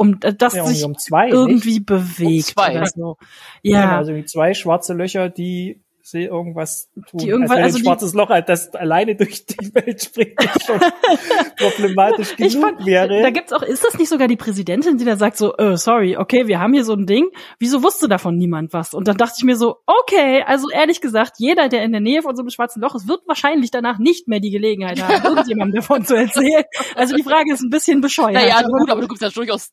Um 0.00 0.18
das 0.18 0.54
ja, 0.54 0.64
sich 0.64 0.82
um 0.82 0.96
zwei, 0.96 1.28
irgendwie 1.28 1.74
nicht? 1.74 1.86
bewegt. 1.86 2.48
Um 2.48 2.54
zwei. 2.54 2.84
So. 2.86 3.18
Ja. 3.62 3.80
ja. 3.80 3.98
Also 3.98 4.22
zwei 4.22 4.54
schwarze 4.54 4.94
Löcher, 4.94 5.28
die 5.28 5.82
sehe 6.02 6.28
irgendwas 6.28 6.90
tun. 7.08 7.20
Die 7.20 7.28
irgendwas, 7.28 7.56
also, 7.56 7.64
also 7.64 7.78
ein 7.78 7.84
schwarzes 7.84 8.14
Loch, 8.14 8.30
das 8.46 8.74
alleine 8.74 9.14
durch 9.14 9.46
die 9.46 9.74
Welt 9.74 10.02
springt, 10.02 10.40
schon 10.64 10.80
problematisch 11.56 12.36
genug 12.36 12.52
ich 12.52 12.58
fand, 12.58 12.86
wäre. 12.86 13.22
Da 13.22 13.30
gibt's 13.30 13.52
auch, 13.52 13.62
ist 13.62 13.84
das 13.84 13.98
nicht 13.98 14.08
sogar 14.08 14.28
die 14.28 14.36
Präsidentin, 14.36 14.98
die 14.98 15.04
da 15.04 15.16
sagt 15.16 15.36
so, 15.36 15.54
oh, 15.56 15.76
sorry, 15.76 16.16
okay, 16.16 16.46
wir 16.46 16.60
haben 16.60 16.72
hier 16.72 16.84
so 16.84 16.94
ein 16.94 17.06
Ding, 17.06 17.28
wieso 17.58 17.82
wusste 17.82 18.08
davon 18.08 18.36
niemand 18.36 18.72
was? 18.72 18.94
Und 18.94 19.08
dann 19.08 19.16
dachte 19.16 19.34
ich 19.38 19.44
mir 19.44 19.56
so, 19.56 19.76
okay, 19.86 20.42
also 20.46 20.70
ehrlich 20.70 21.00
gesagt, 21.00 21.34
jeder, 21.38 21.68
der 21.68 21.84
in 21.84 21.92
der 21.92 22.00
Nähe 22.00 22.22
von 22.22 22.34
so 22.34 22.42
einem 22.42 22.50
schwarzen 22.50 22.80
Loch 22.80 22.94
ist, 22.94 23.08
wird 23.08 23.20
wahrscheinlich 23.26 23.70
danach 23.70 23.98
nicht 23.98 24.28
mehr 24.28 24.40
die 24.40 24.50
Gelegenheit 24.50 25.02
haben, 25.02 25.24
irgendjemandem 25.24 25.80
davon 25.80 26.04
zu 26.04 26.16
erzählen. 26.16 26.64
Also 26.96 27.14
die 27.14 27.22
Frage 27.22 27.52
ist 27.52 27.60
ein 27.60 27.70
bisschen 27.70 28.00
bescheuert. 28.00 28.34
Naja, 28.34 28.62
gut, 28.62 28.90
aber 28.90 29.02
du 29.02 29.08
gibst 29.08 29.22
ja 29.22 29.28
durchaus 29.28 29.70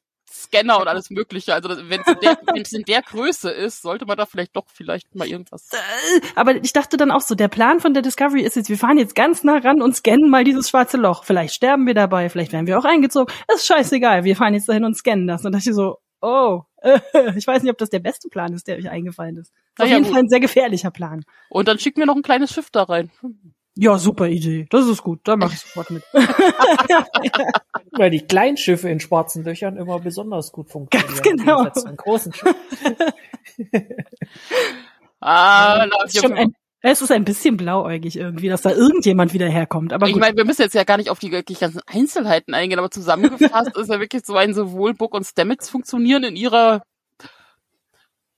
Scanner 0.47 0.79
und 0.79 0.87
alles 0.87 1.09
Mögliche. 1.09 1.53
Also 1.53 1.69
wenn 1.69 2.01
es 2.01 2.07
in, 2.07 2.19
der, 2.21 2.37
in 2.71 2.83
der 2.83 3.01
Größe 3.01 3.49
ist, 3.49 3.81
sollte 3.81 4.05
man 4.05 4.17
da 4.17 4.25
vielleicht 4.25 4.55
doch 4.55 4.65
vielleicht 4.73 5.13
mal 5.15 5.27
irgendwas. 5.27 5.69
Äh, 5.71 6.21
aber 6.35 6.55
ich 6.55 6.73
dachte 6.73 6.97
dann 6.97 7.11
auch 7.11 7.21
so, 7.21 7.35
der 7.35 7.47
Plan 7.47 7.79
von 7.79 7.93
der 7.93 8.03
Discovery 8.03 8.41
ist 8.41 8.55
jetzt, 8.55 8.69
wir 8.69 8.77
fahren 8.77 8.97
jetzt 8.97 9.15
ganz 9.15 9.43
nah 9.43 9.57
ran 9.57 9.81
und 9.81 9.95
scannen 9.95 10.29
mal 10.29 10.43
dieses 10.43 10.69
schwarze 10.69 10.97
Loch. 10.97 11.23
Vielleicht 11.23 11.53
sterben 11.53 11.85
wir 11.85 11.93
dabei, 11.93 12.29
vielleicht 12.29 12.53
werden 12.53 12.67
wir 12.67 12.79
auch 12.79 12.85
eingezogen. 12.85 13.33
ist 13.53 13.65
scheißegal, 13.65 14.23
wir 14.23 14.35
fahren 14.35 14.53
jetzt 14.53 14.69
dahin 14.69 14.85
und 14.85 14.95
scannen 14.95 15.27
das. 15.27 15.45
Und 15.45 15.51
dachte 15.51 15.69
ich 15.69 15.75
so, 15.75 15.97
oh, 16.21 16.63
ich 17.35 17.47
weiß 17.47 17.63
nicht, 17.63 17.71
ob 17.71 17.77
das 17.77 17.89
der 17.89 17.99
beste 17.99 18.29
Plan 18.29 18.53
ist, 18.53 18.67
der 18.67 18.77
euch 18.77 18.89
eingefallen 18.89 19.37
ist. 19.37 19.51
Auf 19.77 19.87
ja, 19.87 19.93
jeden 19.93 20.03
gut. 20.03 20.13
Fall 20.13 20.23
ein 20.23 20.29
sehr 20.29 20.39
gefährlicher 20.39 20.91
Plan. 20.91 21.23
Und 21.49 21.67
dann 21.67 21.79
schicken 21.79 21.99
wir 21.99 22.05
noch 22.05 22.15
ein 22.15 22.23
kleines 22.23 22.53
Schiff 22.53 22.69
da 22.71 22.83
rein. 22.83 23.11
Ja, 23.79 23.99
super 23.99 24.27
Idee. 24.27 24.65
Das 24.69 24.87
ist 24.87 25.03
gut. 25.03 25.19
Da 25.23 25.35
mache 25.35 25.53
ich 25.53 25.59
sofort 25.59 25.91
mit. 25.91 26.03
Weil 27.91 28.09
die 28.09 28.21
kleinen 28.21 28.57
Schiffe 28.57 28.89
in 28.89 28.99
schwarzen 28.99 29.43
Löchern 29.43 29.77
immer 29.77 29.99
besonders 29.99 30.51
gut 30.51 30.69
funktionieren. 30.69 31.07
Ganz 31.07 31.21
genau. 31.83 31.95
großen 31.95 32.33
ah, 35.19 35.85
es, 36.05 36.15
ist 36.15 36.25
ein, 36.25 36.55
es 36.81 37.01
ist 37.01 37.11
ein 37.11 37.23
bisschen 37.23 37.57
blauäugig 37.57 38.17
irgendwie, 38.17 38.49
dass 38.49 38.63
da 38.63 38.71
irgendjemand 38.71 39.33
wieder 39.33 39.47
herkommt. 39.47 39.93
Aber 39.93 40.07
ich 40.07 40.15
meine, 40.15 40.35
wir 40.37 40.45
müssen 40.45 40.63
jetzt 40.63 40.73
ja 40.75 40.83
gar 40.83 40.97
nicht 40.97 41.09
auf 41.11 41.19
die 41.19 41.31
wirklich 41.31 41.59
ganzen 41.59 41.81
Einzelheiten 41.85 42.55
eingehen, 42.55 42.79
aber 42.79 42.89
zusammengefasst 42.89 43.77
ist 43.77 43.89
ja 43.89 43.99
wirklich 43.99 44.25
so 44.25 44.35
ein 44.35 44.55
sowohl 44.55 44.95
Book 44.95 45.13
und 45.13 45.25
Stamets 45.25 45.69
funktionieren 45.69 46.23
in 46.23 46.35
ihrer 46.35 46.81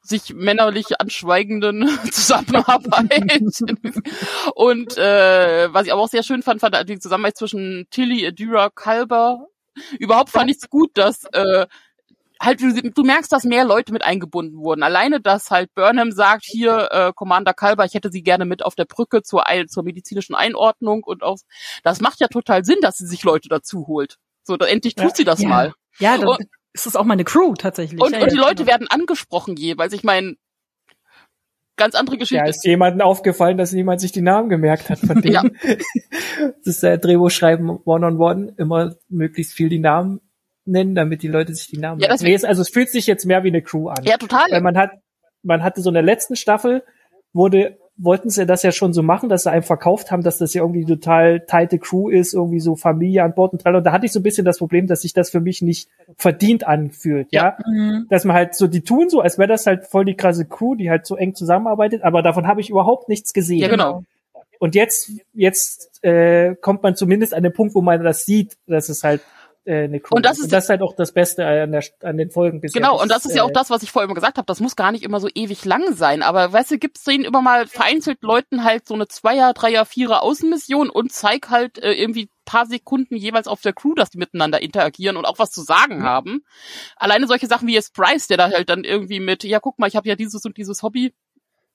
sich 0.09 0.33
männerlich 0.33 0.99
anschweigenden 0.99 1.87
Zusammenarbeit. 2.11 3.41
und 4.55 4.97
äh, 4.97 5.73
was 5.73 5.85
ich 5.85 5.93
aber 5.93 6.01
auch 6.01 6.09
sehr 6.09 6.23
schön 6.23 6.43
fand, 6.43 6.61
fand 6.61 6.89
die 6.89 6.99
Zusammenarbeit 6.99 7.37
zwischen 7.37 7.87
Tilly, 7.91 8.25
Adira, 8.25 8.69
Kalber. 8.69 9.47
Überhaupt 9.97 10.29
fand 10.29 10.49
ich 10.49 10.57
es 10.57 10.69
gut, 10.69 10.91
dass 10.95 11.25
äh, 11.31 11.67
halt 12.41 12.61
du, 12.61 12.73
du 12.73 13.03
merkst, 13.03 13.31
dass 13.31 13.43
mehr 13.43 13.65
Leute 13.65 13.93
mit 13.93 14.03
eingebunden 14.03 14.57
wurden. 14.59 14.83
Alleine, 14.83 15.19
dass 15.19 15.51
halt 15.51 15.73
Burnham 15.73 16.11
sagt, 16.11 16.43
hier 16.45 16.89
äh, 16.91 17.13
Commander 17.13 17.53
Kalber, 17.53 17.85
ich 17.85 17.93
hätte 17.93 18.11
sie 18.11 18.23
gerne 18.23 18.45
mit 18.45 18.63
auf 18.63 18.75
der 18.75 18.85
Brücke 18.85 19.21
zur, 19.21 19.43
zur 19.67 19.83
medizinischen 19.83 20.35
Einordnung 20.35 21.03
und 21.03 21.23
auch 21.23 21.37
das 21.83 22.01
macht 22.01 22.19
ja 22.19 22.27
total 22.27 22.65
Sinn, 22.65 22.79
dass 22.81 22.97
sie 22.97 23.07
sich 23.07 23.23
Leute 23.23 23.49
dazu 23.49 23.87
holt. 23.87 24.17
So, 24.43 24.57
da, 24.57 24.65
endlich 24.65 24.95
tut 24.95 25.09
ja, 25.09 25.15
sie 25.15 25.25
das 25.25 25.41
ja. 25.41 25.49
mal. 25.49 25.73
Ja, 25.99 26.17
das, 26.17 26.37
Es 26.79 26.85
ist 26.85 26.95
auch 26.95 27.03
meine 27.03 27.25
Crew 27.25 27.53
tatsächlich. 27.55 28.01
Und, 28.01 28.13
ja, 28.13 28.23
und 28.23 28.31
die 28.31 28.37
Leute 28.37 28.65
werden 28.65 28.87
angesprochen 28.89 29.55
jeweils. 29.57 29.93
Ich 29.93 30.03
meine, 30.03 30.35
ganz 31.75 31.95
andere 31.95 32.17
Geschichte. 32.17 32.43
Ja, 32.43 32.49
ist 32.49 32.63
jemandem 32.65 33.01
aufgefallen, 33.01 33.57
dass 33.57 33.71
niemand 33.71 34.01
sich 34.01 34.11
die 34.11 34.21
Namen 34.21 34.49
gemerkt 34.49 34.89
hat 34.89 34.99
von 34.99 35.21
denen. 35.21 35.33
ja. 35.33 35.43
Das 36.39 36.75
ist 36.75 36.83
der 36.83 36.97
Drehbuchschreiben 36.97 37.69
One-on-One, 37.69 38.17
-on 38.17 38.49
-one, 38.49 38.57
immer 38.57 38.95
möglichst 39.09 39.53
viel 39.53 39.67
die 39.67 39.79
Namen 39.79 40.21
nennen, 40.63 40.95
damit 40.95 41.21
die 41.21 41.27
Leute 41.27 41.53
sich 41.53 41.67
die 41.67 41.77
Namen 41.77 41.99
ja, 41.99 42.07
merken. 42.07 42.23
Nee, 42.23 42.45
also 42.45 42.61
es 42.61 42.69
fühlt 42.69 42.89
sich 42.89 43.07
jetzt 43.07 43.25
mehr 43.25 43.43
wie 43.43 43.49
eine 43.49 43.61
Crew 43.61 43.89
an. 43.89 44.03
Ja, 44.03 44.17
total. 44.17 44.49
Weil 44.51 44.61
man 44.61 44.77
hat, 44.77 44.91
man 45.43 45.63
hatte 45.63 45.81
so 45.81 45.89
in 45.89 45.95
der 45.95 46.03
letzten 46.03 46.35
Staffel, 46.35 46.83
wurde 47.33 47.77
wollten 48.01 48.29
sie 48.29 48.45
das 48.45 48.63
ja 48.63 48.71
schon 48.71 48.93
so 48.93 49.03
machen, 49.03 49.27
dass 49.27 49.43
sie 49.43 49.51
einem 49.51 49.63
verkauft 49.63 50.09
haben, 50.09 50.23
dass 50.23 50.37
das 50.37 50.53
ja 50.53 50.61
irgendwie 50.61 50.85
total 50.85 51.41
teilte 51.41 51.77
Crew 51.79 52.09
ist, 52.09 52.33
irgendwie 52.33 52.61
so 52.61 52.75
Familie 52.75 53.23
an 53.23 53.33
Bord 53.33 53.51
und 53.51 53.65
Und 53.65 53.83
da 53.83 53.91
hatte 53.91 54.05
ich 54.05 54.13
so 54.13 54.21
ein 54.21 54.23
bisschen 54.23 54.45
das 54.45 54.57
Problem, 54.57 54.87
dass 54.87 55.01
sich 55.01 55.13
das 55.13 55.29
für 55.29 55.41
mich 55.41 55.61
nicht 55.61 55.89
verdient 56.15 56.65
anfühlt, 56.65 57.27
ja. 57.31 57.57
ja? 57.59 57.69
Mhm. 57.69 58.07
Dass 58.09 58.23
man 58.23 58.35
halt 58.35 58.55
so, 58.55 58.67
die 58.67 58.81
tun 58.81 59.09
so, 59.09 59.19
als 59.19 59.37
wäre 59.37 59.49
das 59.49 59.65
halt 59.65 59.85
voll 59.85 60.05
die 60.05 60.15
krasse 60.15 60.45
Crew, 60.45 60.75
die 60.75 60.89
halt 60.89 61.05
so 61.05 61.17
eng 61.17 61.35
zusammenarbeitet, 61.35 62.03
aber 62.03 62.21
davon 62.21 62.47
habe 62.47 62.61
ich 62.61 62.69
überhaupt 62.69 63.09
nichts 63.09 63.33
gesehen. 63.33 63.59
Ja, 63.59 63.67
genau. 63.67 64.03
Und 64.59 64.75
jetzt, 64.75 65.11
jetzt 65.33 66.03
äh, 66.03 66.55
kommt 66.55 66.83
man 66.83 66.95
zumindest 66.95 67.33
an 67.33 67.43
den 67.43 67.53
Punkt, 67.53 67.75
wo 67.75 67.81
man 67.81 68.03
das 68.03 68.25
sieht, 68.25 68.57
dass 68.65 68.89
es 68.89 69.03
halt 69.03 69.21
äh, 69.69 69.83
eine 69.83 69.99
Crew. 69.99 70.15
Und 70.15 70.25
das 70.25 70.37
ist, 70.37 70.45
und 70.45 70.53
das 70.53 70.63
ist 70.65 70.69
halt 70.69 70.81
auch 70.81 70.95
das 70.95 71.11
Beste 71.11 71.45
an, 71.45 71.71
der, 71.71 71.83
an 72.01 72.17
den 72.17 72.31
Folgen 72.31 72.59
bisher. 72.59 72.81
Genau, 72.81 72.99
und 72.99 73.11
das 73.11 73.25
ist 73.25 73.35
ja 73.35 73.43
auch 73.43 73.49
äh, 73.49 73.53
das, 73.53 73.69
was 73.69 73.83
ich 73.83 73.91
vorher 73.91 74.05
immer 74.05 74.15
gesagt 74.15 74.37
habe. 74.37 74.45
Das 74.47 74.59
muss 74.59 74.75
gar 74.75 74.91
nicht 74.91 75.03
immer 75.03 75.19
so 75.19 75.29
ewig 75.33 75.63
lang 75.63 75.93
sein. 75.93 76.23
Aber 76.23 76.51
weißt 76.51 76.71
du, 76.71 76.79
gibt's 76.79 77.03
denen 77.03 77.23
immer 77.23 77.41
mal 77.41 77.67
vereinzelt 77.67 78.21
Leuten 78.21 78.63
halt 78.63 78.87
so 78.87 78.95
eine 78.95 79.07
Zweier, 79.07 79.53
Dreier, 79.53 79.85
Vierer 79.85 80.23
Außenmission 80.23 80.89
und 80.89 81.11
zeig 81.11 81.49
halt 81.49 81.77
äh, 81.77 81.93
irgendwie 81.93 82.29
paar 82.49 82.65
Sekunden 82.65 83.15
jeweils 83.15 83.47
auf 83.47 83.61
der 83.61 83.73
Crew, 83.73 83.93
dass 83.93 84.09
die 84.09 84.17
miteinander 84.17 84.59
interagieren 84.59 85.17
und 85.17 85.25
auch 85.25 85.37
was 85.37 85.51
zu 85.51 85.61
sagen 85.61 85.99
mhm. 85.99 86.03
haben. 86.03 86.41
Alleine 86.95 87.27
solche 87.27 87.45
Sachen 87.45 87.67
wie 87.67 87.75
jetzt 87.75 87.93
Bryce, 87.93 88.25
der 88.25 88.37
da 88.37 88.49
halt 88.49 88.69
dann 88.69 88.83
irgendwie 88.83 89.19
mit, 89.19 89.43
ja 89.43 89.59
guck 89.59 89.77
mal, 89.77 89.85
ich 89.85 89.95
habe 89.95 90.09
ja 90.09 90.15
dieses 90.15 90.43
und 90.45 90.57
dieses 90.57 90.81
Hobby, 90.81 91.13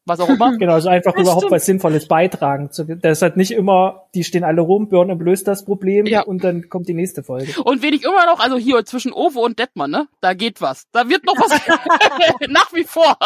was 0.06 0.20
auch 0.20 0.28
immer. 0.28 0.56
genau, 0.58 0.74
also 0.74 0.88
einfach 0.88 1.12
das 1.12 1.22
überhaupt 1.22 1.42
stimmt. 1.42 1.52
was 1.52 1.66
Sinnvolles 1.66 2.08
beitragen. 2.08 2.68
Das 2.68 3.18
ist 3.18 3.22
halt 3.22 3.36
nicht 3.36 3.52
immer, 3.52 4.06
die 4.14 4.24
stehen 4.24 4.44
alle 4.44 4.60
rum, 4.60 4.88
Björn 4.88 5.18
löst 5.18 5.48
das 5.48 5.64
Problem 5.64 6.06
ja. 6.06 6.22
und 6.22 6.44
dann 6.44 6.68
kommt 6.68 6.88
die 6.88 6.94
nächste 6.94 7.22
Folge. 7.22 7.60
Und 7.62 7.82
wen 7.82 7.94
ich 7.94 8.04
immer 8.04 8.26
noch, 8.26 8.40
also 8.40 8.56
hier 8.56 8.84
zwischen 8.84 9.12
Ovo 9.12 9.44
und 9.44 9.58
Detmer, 9.58 9.88
ne, 9.88 10.08
da 10.20 10.34
geht 10.34 10.60
was. 10.60 10.86
Da 10.92 11.08
wird 11.08 11.24
noch 11.24 11.36
was, 11.36 11.50
nach 12.48 12.72
wie 12.72 12.84
vor. 12.84 13.16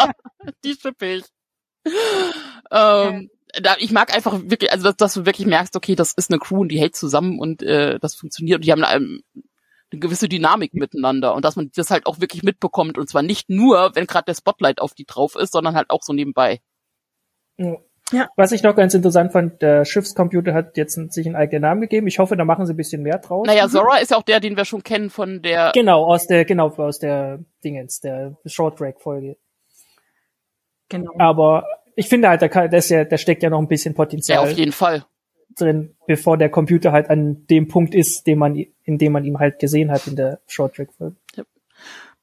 die 0.63 0.73
schippe 0.73 1.05
ich. 1.05 1.23
Ähm, 2.71 3.29
da, 3.61 3.75
ich 3.79 3.91
mag 3.91 4.13
einfach 4.13 4.39
wirklich, 4.43 4.71
also 4.71 4.85
dass, 4.85 4.97
dass, 4.97 5.13
du 5.13 5.25
wirklich 5.25 5.47
merkst, 5.47 5.75
okay, 5.75 5.95
das 5.95 6.13
ist 6.13 6.29
eine 6.29 6.39
Crew 6.39 6.61
und 6.61 6.69
die 6.69 6.79
hält 6.79 6.95
zusammen 6.95 7.39
und 7.39 7.63
äh, 7.63 7.99
das 7.99 8.15
funktioniert 8.15 8.57
und 8.57 8.65
die 8.65 8.71
haben 8.71 8.83
eine, 8.83 9.21
eine 9.91 9.99
gewisse 9.99 10.29
Dynamik 10.29 10.73
miteinander 10.73 11.33
und 11.33 11.45
dass 11.45 11.55
man 11.55 11.71
das 11.75 11.89
halt 11.89 12.05
auch 12.05 12.19
wirklich 12.19 12.43
mitbekommt 12.43 12.97
und 12.97 13.09
zwar 13.09 13.23
nicht 13.23 13.49
nur, 13.49 13.91
wenn 13.95 14.05
gerade 14.05 14.25
der 14.25 14.35
Spotlight 14.35 14.79
auf 14.79 14.93
die 14.93 15.05
drauf 15.05 15.35
ist, 15.35 15.51
sondern 15.51 15.75
halt 15.75 15.89
auch 15.89 16.03
so 16.03 16.13
nebenbei. 16.13 16.61
Ja. 18.11 18.27
Was 18.35 18.51
ich 18.51 18.63
noch 18.63 18.75
ganz 18.75 18.93
interessant 18.93 19.31
fand, 19.31 19.61
der 19.61 19.85
Schiffscomputer 19.85 20.53
hat 20.53 20.77
jetzt 20.77 20.95
sich 21.13 21.27
einen 21.27 21.35
eigenen 21.35 21.61
Namen 21.61 21.81
gegeben. 21.81 22.07
Ich 22.07 22.17
hoffe, 22.17 22.35
da 22.35 22.43
machen 22.43 22.65
sie 22.65 22.73
ein 22.73 22.77
bisschen 22.77 23.03
mehr 23.03 23.19
draus. 23.19 23.45
Naja, 23.45 23.67
Zora 23.67 23.97
ist 23.97 24.11
ja 24.11 24.17
auch 24.17 24.23
der, 24.23 24.39
den 24.39 24.57
wir 24.57 24.65
schon 24.65 24.83
kennen 24.83 25.09
von 25.09 25.41
der. 25.41 25.71
Genau, 25.73 26.05
aus 26.05 26.25
der, 26.25 26.45
genau, 26.45 26.69
aus 26.69 26.99
der 26.99 27.39
Dingens, 27.63 27.99
der 27.99 28.35
Short 28.45 28.79
Track 28.79 28.99
Folge. 28.99 29.37
Genau. 30.89 31.11
Aber 31.19 31.67
ich 31.95 32.09
finde 32.09 32.29
halt, 32.29 32.41
da, 32.41 32.47
kann, 32.47 32.71
das 32.71 32.89
ja, 32.89 33.03
da 33.05 33.17
steckt 33.17 33.43
ja 33.43 33.49
noch 33.49 33.59
ein 33.59 33.67
bisschen 33.67 33.93
Potenzial. 33.93 34.43
Ja, 34.43 34.51
auf 34.51 34.57
jeden 34.57 34.71
Fall. 34.71 35.05
Drin, 35.55 35.95
bevor 36.07 36.37
der 36.37 36.49
Computer 36.49 36.91
halt 36.91 37.09
an 37.09 37.45
dem 37.47 37.67
Punkt 37.67 37.93
ist, 37.93 38.25
den 38.25 38.39
man, 38.39 38.55
in 38.55 38.97
dem 38.97 39.11
man 39.11 39.25
ihn 39.25 39.37
halt 39.37 39.59
gesehen 39.59 39.91
hat 39.91 40.07
in 40.07 40.15
der 40.15 40.39
Short 40.47 40.75
Track 40.75 40.93
Folge. 40.93 41.15
Ja. 41.35 41.43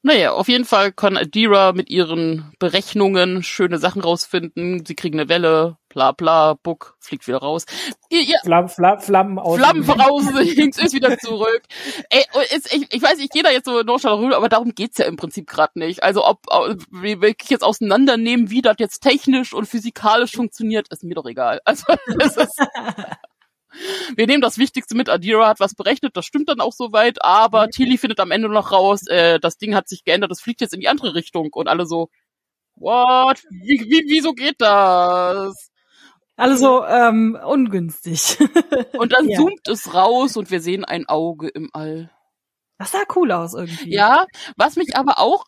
Naja, 0.03 0.33
auf 0.33 0.47
jeden 0.47 0.65
Fall 0.65 0.91
kann 0.91 1.17
Adira 1.17 1.73
mit 1.73 1.89
ihren 1.89 2.53
Berechnungen 2.59 3.43
schöne 3.43 3.79
Sachen 3.79 4.01
rausfinden. 4.01 4.85
Sie 4.85 4.95
kriegen 4.95 5.19
eine 5.19 5.27
Welle, 5.27 5.77
bla 5.89 6.11
bla, 6.11 6.53
Buck 6.53 6.95
fliegt 6.99 7.27
wieder 7.27 7.39
raus. 7.39 7.65
Ihr, 8.09 8.21
ihr, 8.21 8.37
Flamm, 8.43 8.69
Flamm, 8.69 8.99
Flammen 8.99 9.39
aus. 9.39 9.57
Flammen 9.57 9.83
voraus, 9.83 10.29
Hinks 10.39 10.77
ist 10.83 10.93
wieder 10.93 11.17
zurück. 11.17 11.63
Ey, 12.11 12.23
ist, 12.55 12.73
ich, 12.73 12.93
ich 12.93 13.01
weiß, 13.01 13.17
ich 13.19 13.29
gehe 13.29 13.41
da 13.41 13.49
jetzt 13.49 13.65
so 13.65 13.81
nonchalant 13.81 14.23
rüber, 14.23 14.37
aber 14.37 14.49
darum 14.49 14.75
geht's 14.75 14.99
ja 14.99 15.05
im 15.05 15.17
Prinzip 15.17 15.47
gerade 15.47 15.79
nicht. 15.79 16.03
Also 16.03 16.25
ob, 16.25 16.41
ob 16.47 16.77
wir 16.91 17.21
wirklich 17.21 17.49
jetzt 17.49 17.63
auseinandernehmen, 17.63 18.51
wie 18.51 18.61
das 18.61 18.75
jetzt 18.77 18.99
technisch 18.99 19.53
und 19.53 19.67
physikalisch 19.67 20.33
funktioniert, 20.33 20.87
ist 20.89 21.03
mir 21.03 21.15
doch 21.15 21.25
egal. 21.25 21.59
Also 21.65 21.83
das 22.19 22.37
ist 22.37 22.57
wir 24.15 24.27
nehmen 24.27 24.41
das 24.41 24.57
Wichtigste 24.57 24.95
mit. 24.95 25.09
Adira 25.09 25.47
hat 25.47 25.59
was 25.59 25.75
berechnet, 25.75 26.15
das 26.17 26.25
stimmt 26.25 26.49
dann 26.49 26.61
auch 26.61 26.73
soweit, 26.73 27.23
aber 27.23 27.65
mhm. 27.65 27.71
Tilly 27.71 27.97
findet 27.97 28.19
am 28.19 28.31
Ende 28.31 28.49
noch 28.49 28.71
raus, 28.71 29.07
äh, 29.07 29.39
das 29.39 29.57
Ding 29.57 29.75
hat 29.75 29.87
sich 29.87 30.03
geändert, 30.03 30.31
das 30.31 30.41
fliegt 30.41 30.61
jetzt 30.61 30.73
in 30.73 30.79
die 30.79 30.87
andere 30.87 31.15
Richtung 31.15 31.49
und 31.53 31.67
alle 31.67 31.85
so, 31.85 32.09
what? 32.75 33.43
Wie, 33.49 33.85
wie, 33.89 34.03
wieso 34.07 34.33
geht 34.33 34.59
das? 34.59 35.69
Also 36.35 36.85
ähm, 36.85 37.37
ungünstig. 37.43 38.37
und 38.93 39.13
dann 39.13 39.27
ja. 39.27 39.37
zoomt 39.37 39.67
es 39.67 39.93
raus 39.93 40.37
und 40.37 40.51
wir 40.51 40.61
sehen 40.61 40.85
ein 40.85 41.07
Auge 41.07 41.47
im 41.47 41.69
All. 41.73 42.11
Das 42.77 42.91
sah 42.91 43.03
cool 43.15 43.31
aus 43.31 43.55
irgendwie. 43.55 43.93
Ja, 43.93 44.27
was 44.55 44.75
mich 44.75 44.95
aber 44.95 45.17
auch 45.17 45.45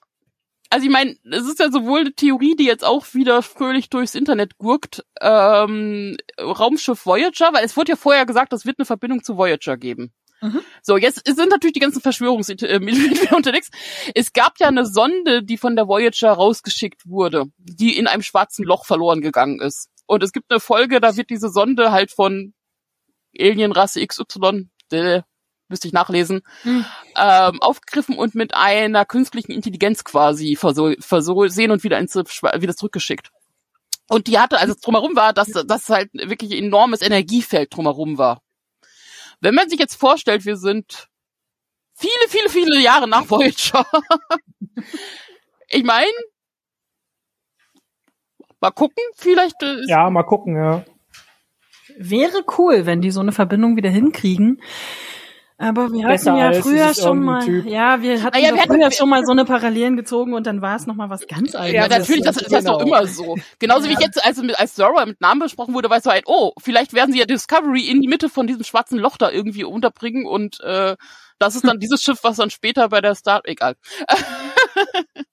also 0.70 0.86
ich 0.86 0.91
meine, 0.91 1.15
es 1.32 1.45
ist 1.45 1.59
ja 1.59 1.72
sowohl 1.72 2.01
eine 2.01 2.13
Theorie, 2.13 2.55
die 2.55 2.65
jetzt 2.65 2.86
auch 2.86 3.13
wieder 3.13 3.41
fröhlich 3.41 3.89
durchs 3.89 4.15
Internet 4.15 4.57
gurkt, 4.57 5.03
ähm, 5.20 6.17
Raumschiff 6.39 7.05
Voyager, 7.05 7.53
weil 7.53 7.65
es 7.65 7.76
wurde 7.76 7.93
ja 7.93 7.95
vorher 7.95 8.26
gesagt, 8.26 8.53
es 8.53 8.65
wird 8.65 8.80
eine 8.80 8.86
Verbindung 8.86 9.24
zu 9.24 9.38
Voyager 9.38 9.78
geben. 9.78 10.13
Mhm. 10.41 10.61
So, 10.82 10.97
jetzt 10.97 11.26
sind 11.26 11.49
natürlich 11.49 11.74
die 11.74 11.80
ganzen 11.80 12.01
Verschwörungsmitglieder 12.01 12.80
unterwegs. 13.36 13.70
Es 14.15 14.32
gab 14.32 14.59
ja 14.59 14.67
eine 14.67 14.86
Sonde, 14.86 15.43
die 15.43 15.57
von 15.57 15.76
der 15.76 15.88
Voyager 15.88 16.32
rausgeschickt 16.32 17.07
wurde, 17.07 17.45
die 17.57 17.97
in 17.97 18.07
einem 18.07 18.24
schwarzen 18.24 18.63
Loch 18.63 18.86
verloren 18.86 19.22
gegangen 19.22 19.59
ist. 19.59 19.89
Und 20.05 20.24
es 20.24 20.32
gibt 20.32 20.51
eine 20.51 20.59
Folge, 20.59 20.99
da 20.99 21.15
wird 21.17 21.30
diese 21.30 21.49
Sonde 21.49 21.91
halt 21.91 22.11
von 22.11 22.53
Alienrasse 23.38 24.05
XY, 24.05 24.70
müsste 25.70 25.88
ich 25.88 25.93
nachlesen, 25.93 26.41
hm. 26.63 26.86
ähm, 27.15 27.61
aufgegriffen 27.61 28.17
und 28.17 28.36
mit 28.36 28.53
einer 28.53 29.05
künstlichen 29.05 29.51
Intelligenz 29.51 30.03
quasi 30.03 30.55
versehen 30.55 31.72
und 31.72 31.84
wieder 31.84 31.99
ins 31.99 32.15
wieder 32.15 32.76
zurückgeschickt. 32.76 33.32
Und 34.09 34.28
die 34.28 34.39
hatte, 34.39 34.57
also 34.57 34.74
drumherum 34.80 35.15
war, 35.15 35.34
dass 35.34 35.51
das 35.51 35.89
halt 35.89 36.09
wirklich 36.13 36.51
ein 36.51 36.65
enormes 36.65 37.01
Energiefeld 37.01 37.74
drumherum 37.74 38.17
war. 38.17 38.41
Wenn 39.39 39.55
man 39.55 39.70
sich 39.70 39.80
jetzt 39.80 39.95
vorstellt, 39.95 40.45
wir 40.45 40.57
sind 40.57 41.07
viele, 41.93 42.28
viele, 42.28 42.49
viele 42.49 42.82
Jahre 42.82 43.07
nach 43.07 43.30
Voyager. 43.30 43.86
ich 45.70 45.84
meine, 45.84 46.11
mal 48.59 48.72
gucken, 48.72 49.03
vielleicht. 49.15 49.61
Äh, 49.61 49.86
ja, 49.88 50.09
mal 50.09 50.24
gucken, 50.24 50.55
ja. 50.55 50.84
Wäre 51.97 52.43
cool, 52.57 52.86
wenn 52.86 53.01
die 53.01 53.11
so 53.11 53.20
eine 53.20 53.32
Verbindung 53.32 53.76
wieder 53.76 53.89
hinkriegen. 53.89 54.61
Aber 55.62 55.91
wir 55.91 56.07
hatten 56.07 56.38
ja 56.38 56.53
früher 56.53 56.93
schon 56.93 57.22
mal, 57.22 57.43
typ. 57.43 57.66
ja, 57.66 58.01
wir 58.01 58.24
hatten 58.24 58.38
ja, 58.38 58.55
wir 58.55 58.64
früher 58.64 58.86
hatten, 58.86 58.91
schon 58.93 59.10
mal 59.10 59.26
so 59.26 59.34
eine 59.34 59.43
Parallelen 59.43 59.97
gezogen 59.97 60.34
und 60.34 60.47
dann 60.47 60.62
war 60.62 60.78
es 60.78 60.88
noch 60.88 60.95
mal 60.95 61.10
was 61.10 61.28
ganz 61.28 61.53
eigenes. 61.53 61.74
Ja, 61.74 61.99
natürlich, 61.99 62.24
das, 62.24 62.38
das 62.38 62.43
ist 62.45 62.60
genau. 62.60 62.80
doch 62.80 62.86
immer 62.86 63.05
so. 63.05 63.36
Genauso 63.60 63.84
ja. 63.84 63.89
wie 63.89 63.93
ich 63.95 63.99
jetzt, 63.99 64.26
als, 64.26 64.39
als 64.57 64.76
Zora 64.76 65.05
mit 65.05 65.20
Namen 65.20 65.41
besprochen 65.41 65.74
wurde, 65.74 65.89
weißt 65.89 66.05
du 66.05 66.12
halt, 66.12 66.24
oh, 66.28 66.53
vielleicht 66.62 66.93
werden 66.93 67.12
sie 67.12 67.20
ja 67.20 67.26
Discovery 67.26 67.89
in 67.89 67.99
die 67.99 68.07
Mitte 68.07 68.30
von 68.30 68.47
diesem 68.47 68.64
schwarzen 68.64 68.97
Loch 68.97 69.18
da 69.18 69.30
irgendwie 69.30 69.66
unterbringen 69.66 70.26
und 70.26 70.62
äh, 70.62 70.95
das 71.39 71.55
ist 71.55 71.68
dann 71.68 71.80
dieses 71.80 72.01
Schiff, 72.01 72.20
was 72.24 72.38
dann 72.38 72.51
später 72.51 72.88
bei 72.88 73.01
der 73.01 73.16
Star, 73.16 73.41
egal. 73.43 73.76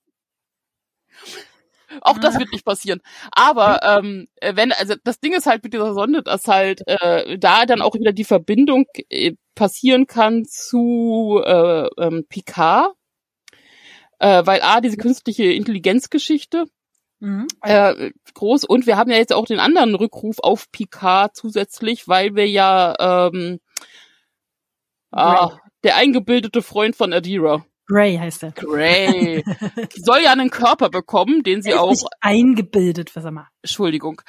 Auch 2.00 2.18
das 2.18 2.38
wird 2.38 2.52
nicht 2.52 2.64
passieren. 2.64 3.00
Aber 3.32 3.80
ähm, 3.82 4.28
wenn, 4.40 4.72
also 4.72 4.94
das 5.04 5.20
Ding 5.20 5.32
ist 5.32 5.46
halt 5.46 5.64
mit 5.64 5.72
dieser 5.72 5.94
Sonde, 5.94 6.22
dass 6.22 6.46
halt 6.46 6.82
äh, 6.86 7.38
da 7.38 7.66
dann 7.66 7.82
auch 7.82 7.94
wieder 7.94 8.12
die 8.12 8.24
Verbindung 8.24 8.86
äh, 9.08 9.34
passieren 9.54 10.06
kann 10.06 10.44
zu 10.44 11.42
äh, 11.44 11.88
ähm, 11.98 12.26
Picard. 12.28 12.94
Äh, 14.18 14.46
weil 14.46 14.62
A, 14.62 14.80
diese 14.80 14.96
künstliche 14.96 15.44
Intelligenzgeschichte 15.44 16.64
mhm. 17.20 17.46
äh, 17.62 18.12
groß 18.34 18.64
und 18.64 18.86
wir 18.86 18.96
haben 18.96 19.10
ja 19.10 19.18
jetzt 19.18 19.32
auch 19.32 19.44
den 19.44 19.60
anderen 19.60 19.94
Rückruf 19.94 20.38
auf 20.38 20.70
Picard 20.72 21.36
zusätzlich, 21.36 22.08
weil 22.08 22.34
wir 22.34 22.48
ja 22.48 23.28
ähm, 23.28 23.58
ah, 25.10 25.58
der 25.84 25.96
eingebildete 25.96 26.62
Freund 26.62 26.96
von 26.96 27.12
Adira 27.12 27.66
Gray 27.86 28.16
heißt 28.16 28.42
er. 28.42 28.52
Gray. 28.52 29.44
Soll 29.94 30.20
ja 30.22 30.32
einen 30.32 30.50
Körper 30.50 30.90
bekommen, 30.90 31.42
den 31.42 31.62
sie 31.62 31.70
er 31.70 31.76
ist 31.76 31.80
auch. 31.80 31.90
Nicht 31.90 32.06
eingebildet, 32.20 33.14
was 33.14 33.24
er 33.24 33.30
macht. 33.30 33.52
Entschuldigung. 33.62 34.20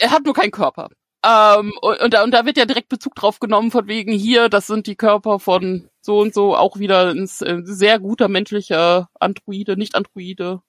Er 0.00 0.10
hat 0.10 0.24
nur 0.24 0.34
keinen 0.34 0.50
Körper. 0.50 0.90
Ähm, 1.24 1.72
und, 1.82 2.00
und, 2.00 2.14
da, 2.14 2.24
und 2.24 2.32
da 2.32 2.46
wird 2.46 2.56
ja 2.56 2.64
direkt 2.64 2.88
Bezug 2.88 3.14
drauf 3.14 3.40
genommen, 3.40 3.70
von 3.70 3.86
wegen 3.86 4.12
hier, 4.12 4.48
das 4.48 4.66
sind 4.66 4.86
die 4.86 4.96
Körper 4.96 5.38
von 5.38 5.88
so 6.00 6.18
und 6.18 6.32
so, 6.32 6.56
auch 6.56 6.78
wieder 6.78 7.10
ein 7.10 7.28
äh, 7.40 7.60
sehr 7.62 7.98
guter 7.98 8.28
menschlicher 8.28 9.08
Androide, 9.20 9.76
nicht 9.76 9.94
Androide, 9.94 10.62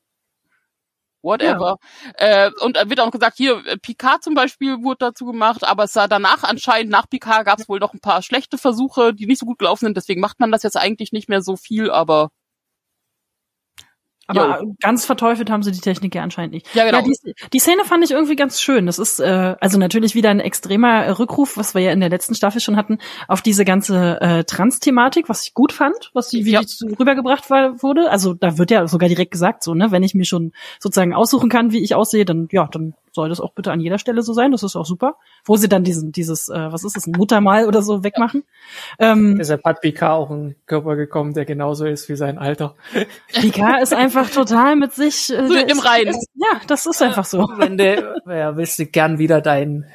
whatever. 1.22 1.78
Ja. 2.19 2.47
Äh, 2.47 2.51
und 2.61 2.76
wird 2.76 2.99
auch 2.99 3.11
gesagt, 3.11 3.38
hier, 3.38 3.65
äh, 3.65 3.78
Picard 3.78 4.24
zum 4.24 4.34
Beispiel 4.34 4.84
wurde 4.84 4.97
dazu 4.99 5.26
gemacht, 5.26 5.63
aber 5.63 5.86
es 5.86 5.93
sah 5.93 6.07
danach 6.07 6.43
anscheinend, 6.43 6.91
nach 6.91 7.09
Picard 7.09 7.45
gab 7.45 7.59
es 7.59 7.69
wohl 7.69 7.80
noch 7.80 7.93
ein 7.93 7.99
paar 7.99 8.22
schlechte 8.22 8.57
Versuche, 8.57 9.13
die 9.13 9.26
nicht 9.26 9.39
so 9.39 9.45
gut 9.45 9.59
gelaufen 9.59 9.86
sind, 9.86 9.97
deswegen 9.97 10.22
macht 10.22 10.39
man 10.39 10.51
das 10.51 10.63
jetzt 10.63 10.78
eigentlich 10.78 11.11
nicht 11.11 11.30
mehr 11.30 11.41
so 11.41 11.55
viel, 11.55 11.89
aber 11.91 12.30
Aber 14.32 14.61
jo. 14.61 14.75
ganz 14.82 15.05
verteufelt 15.05 15.49
haben 15.49 15.63
sie 15.63 15.71
die 15.71 15.79
Technik 15.79 16.15
ja 16.15 16.23
anscheinend 16.23 16.53
nicht. 16.53 16.73
Ja, 16.73 16.86
genau. 16.86 16.99
Ja, 16.99 17.03
die, 17.03 17.34
die, 17.53 17.59
Szene 17.59 17.84
fand 17.86 18.03
ich 18.03 18.11
irgendwie 18.11 18.36
ganz 18.36 18.61
schön. 18.61 18.86
Das 18.86 18.99
ist 18.99 19.19
äh, 19.19 19.55
also 19.59 19.77
natürlich 19.77 20.15
wieder 20.15 20.29
ein 20.29 20.39
extremer 20.39 21.19
Rückruf, 21.19 21.57
was 21.57 21.75
wir 21.75 21.82
ja 21.82 21.91
in 21.91 21.99
der 21.99 22.09
letzten 22.09 22.36
Staffel 22.36 22.61
schon 22.61 22.77
hatten, 22.77 22.99
auf 23.27 23.41
diese 23.41 23.65
ganze 23.65 24.19
äh, 24.21 24.43
Trans-Thematik, 24.43 25.29
was 25.29 25.43
ich 25.43 25.53
gut 25.53 25.71
fand, 25.71 26.11
was 26.13 26.29
die, 26.29 26.45
wie 26.45 26.51
ja. 26.51 26.61
die 26.61 26.93
rübergebracht 26.93 27.49
war, 27.49 27.82
wurde. 27.82 28.09
Also 28.09 28.34
da 28.34 28.57
wird 28.57 28.71
ja 28.71 28.88
sogar 28.88 29.09
direkt 29.09 29.32
gesagt, 29.32 29.63
so, 29.63 29.73
ne, 29.73 29.91
wenn 29.91 30.03
ich 30.03 30.13
mir 30.13 30.25
schon 30.25 30.53
sozusagen 30.79 31.13
aussuchen 31.13 31.49
kann, 31.49 31.71
wie 31.71 31.84
ich 31.84 31.95
aussehe, 31.95 32.25
dann 32.25 32.47
ja, 32.51 32.67
dann 32.71 32.93
soll 33.12 33.30
das 33.30 33.39
auch 33.39 33.53
bitte 33.53 33.72
an 33.72 33.80
jeder 33.80 33.97
Stelle 33.97 34.22
so 34.22 34.34
sein. 34.34 34.51
Das 34.51 34.64
ist 34.64 34.76
auch 34.76 34.86
super. 34.86 35.18
Wo 35.43 35.57
sie 35.57 35.70
dann 35.70 35.84
diesen, 35.84 36.12
dieses, 36.12 36.49
äh, 36.49 36.72
was 36.72 36.84
ist 36.84 36.95
das, 36.95 37.07
ein 37.07 37.14
Muttermal 37.16 37.66
oder 37.68 37.82
so 37.82 38.03
wegmachen. 38.03 38.43
Ja. 38.99 39.12
Ähm, 39.12 39.38
Deshalb 39.38 39.64
hat 39.66 39.82
Picard 39.82 40.12
auch 40.12 40.30
ein 40.30 40.55
Körper 40.66 40.95
gekommen, 40.95 41.34
der 41.34 41.45
genauso 41.45 41.86
ist 41.86 42.09
wie 42.09 42.16
sein 42.16 42.38
Alter. 42.38 42.76
Picard 43.34 43.82
ist 43.82 43.93
einfach 43.93 44.30
total 44.30 44.76
mit 44.76 44.93
sich. 44.93 45.30
Äh, 45.30 45.47
so 45.47 45.55
im 45.55 45.80
Reinen. 45.80 46.16
Ja, 46.36 46.62
das 46.68 46.86
ist 46.86 47.01
einfach 47.01 47.26
so. 47.26 47.39
Wenn 47.57 47.78
du, 47.78 48.22
ja, 48.28 48.55
willst 48.55 48.80
du 48.80 48.86
gern 48.86 49.18
wieder 49.18 49.41
deinen 49.41 49.86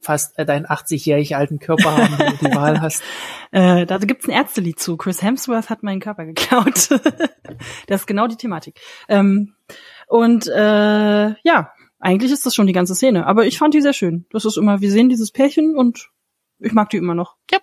fast 0.00 0.38
äh, 0.38 0.44
deinen 0.44 0.66
80-jährig 0.66 1.36
alten 1.36 1.58
Körper 1.58 1.96
haben, 1.96 2.18
wenn 2.18 2.36
du 2.36 2.48
die 2.48 2.54
Wahl 2.54 2.80
hast. 2.80 3.02
Äh, 3.50 3.86
da 3.86 3.96
gibt's 3.96 4.28
ein 4.28 4.32
Ärztelied 4.32 4.78
zu. 4.78 4.98
Chris 4.98 5.22
Hemsworth 5.22 5.70
hat 5.70 5.82
meinen 5.82 6.00
Körper 6.00 6.26
geklaut. 6.26 6.90
das 7.86 8.00
ist 8.02 8.06
genau 8.06 8.26
die 8.26 8.36
Thematik. 8.36 8.78
Ähm, 9.08 9.54
und 10.06 10.46
äh, 10.48 11.30
ja, 11.42 11.72
eigentlich 11.98 12.32
ist 12.32 12.46
das 12.46 12.54
schon 12.54 12.66
die 12.66 12.72
ganze 12.72 12.94
Szene. 12.94 13.26
Aber 13.26 13.46
ich 13.46 13.58
fand 13.58 13.74
die 13.74 13.80
sehr 13.80 13.92
schön. 13.92 14.26
Das 14.30 14.44
ist 14.44 14.56
immer, 14.56 14.80
wir 14.80 14.90
sehen 14.90 15.08
dieses 15.08 15.32
Pärchen 15.32 15.76
und 15.76 16.10
ich 16.58 16.72
mag 16.72 16.90
die 16.90 16.96
immer 16.96 17.14
noch. 17.14 17.36
Ja. 17.50 17.58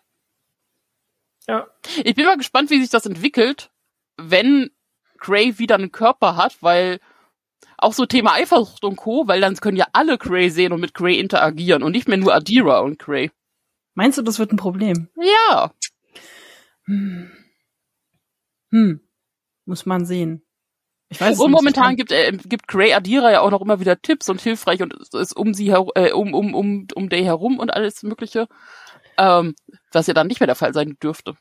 Ja. 1.47 1.67
Ich 2.03 2.15
bin 2.15 2.25
mal 2.25 2.37
gespannt, 2.37 2.69
wie 2.69 2.79
sich 2.79 2.89
das 2.89 3.05
entwickelt, 3.05 3.71
wenn 4.17 4.71
Gray 5.19 5.59
wieder 5.59 5.75
einen 5.75 5.91
Körper 5.91 6.35
hat, 6.35 6.61
weil 6.61 6.99
auch 7.77 7.93
so 7.93 8.05
Thema 8.05 8.33
Eifersucht 8.33 8.83
und 8.83 8.95
Co., 8.95 9.27
weil 9.27 9.41
dann 9.41 9.55
können 9.55 9.77
ja 9.77 9.87
alle 9.93 10.17
Gray 10.17 10.49
sehen 10.49 10.71
und 10.71 10.79
mit 10.79 10.93
Gray 10.93 11.19
interagieren 11.19 11.83
und 11.83 11.91
nicht 11.91 12.07
mehr 12.07 12.17
nur 12.17 12.33
Adira 12.33 12.79
und 12.79 12.99
Gray. 12.99 13.31
Meinst 13.93 14.17
du, 14.17 14.21
das 14.21 14.39
wird 14.39 14.51
ein 14.51 14.57
Problem? 14.57 15.09
Ja. 15.15 15.73
Hm. 16.85 17.31
hm. 18.71 19.01
Muss 19.65 19.85
man 19.85 20.05
sehen. 20.05 20.44
Ich 21.15 21.21
weiß 21.21 21.39
und 21.39 21.51
momentan 21.51 21.95
gibt, 21.95 22.11
äh, 22.11 22.33
gibt 22.33 22.67
Gray 22.67 22.93
Adira 22.93 23.31
ja 23.31 23.39
auch 23.39 23.49
noch 23.49 23.61
immer 23.61 23.79
wieder 23.79 24.01
Tipps 24.01 24.27
und 24.27 24.41
hilfreich 24.41 24.81
und 24.81 24.93
ist 24.93 25.35
um 25.35 25.53
sie 25.53 25.71
her 25.71 25.85
äh, 25.95 26.11
um 26.11 26.33
um 26.33 26.53
um 26.53 26.87
um 26.93 27.09
Day 27.09 27.23
herum 27.23 27.57
und 27.57 27.73
alles 27.73 28.03
Mögliche, 28.03 28.47
ähm, 29.17 29.55
was 29.93 30.07
ja 30.07 30.13
dann 30.13 30.27
nicht 30.27 30.41
mehr 30.41 30.47
der 30.47 30.57
Fall 30.57 30.73
sein 30.73 30.97
dürfte. 31.01 31.35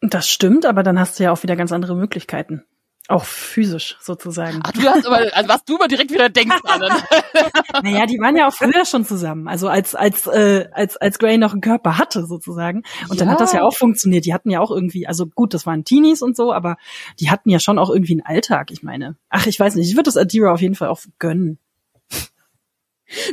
Das 0.00 0.28
stimmt, 0.28 0.66
aber 0.66 0.84
dann 0.84 1.00
hast 1.00 1.18
du 1.18 1.24
ja 1.24 1.32
auch 1.32 1.42
wieder 1.42 1.56
ganz 1.56 1.72
andere 1.72 1.96
Möglichkeiten. 1.96 2.62
Auch 3.08 3.24
physisch 3.24 3.96
sozusagen. 4.00 4.60
Ach, 4.64 4.72
du 4.72 4.82
hast 4.82 5.06
aber, 5.06 5.18
also 5.32 5.48
was 5.48 5.64
du 5.64 5.76
immer 5.76 5.86
direkt 5.86 6.10
wieder 6.10 6.28
denkst, 6.28 6.56
Anne. 6.64 6.88
naja, 7.82 8.04
die 8.06 8.18
waren 8.18 8.36
ja 8.36 8.48
auch 8.48 8.52
früher 8.52 8.84
schon 8.84 9.04
zusammen. 9.04 9.46
Also 9.46 9.68
als 9.68 9.94
als 9.94 10.26
äh, 10.26 10.68
als 10.72 10.96
als 10.96 11.20
Gray 11.20 11.38
noch 11.38 11.52
einen 11.52 11.60
Körper 11.60 11.98
hatte 11.98 12.26
sozusagen. 12.26 12.82
Und 13.08 13.18
ja. 13.20 13.24
dann 13.24 13.30
hat 13.30 13.40
das 13.40 13.52
ja 13.52 13.62
auch 13.62 13.74
funktioniert. 13.74 14.24
Die 14.24 14.34
hatten 14.34 14.50
ja 14.50 14.58
auch 14.58 14.72
irgendwie, 14.72 15.06
also 15.06 15.26
gut, 15.26 15.54
das 15.54 15.66
waren 15.66 15.84
Teenies 15.84 16.20
und 16.20 16.36
so, 16.36 16.52
aber 16.52 16.76
die 17.20 17.30
hatten 17.30 17.48
ja 17.48 17.60
schon 17.60 17.78
auch 17.78 17.90
irgendwie 17.90 18.14
einen 18.14 18.26
Alltag. 18.26 18.72
Ich 18.72 18.82
meine, 18.82 19.16
ach, 19.28 19.46
ich 19.46 19.60
weiß 19.60 19.76
nicht. 19.76 19.88
Ich 19.88 19.94
würde 19.94 20.04
das 20.04 20.16
Adira 20.16 20.52
auf 20.52 20.60
jeden 20.60 20.74
Fall 20.74 20.88
auch 20.88 21.00
gönnen. 21.20 21.60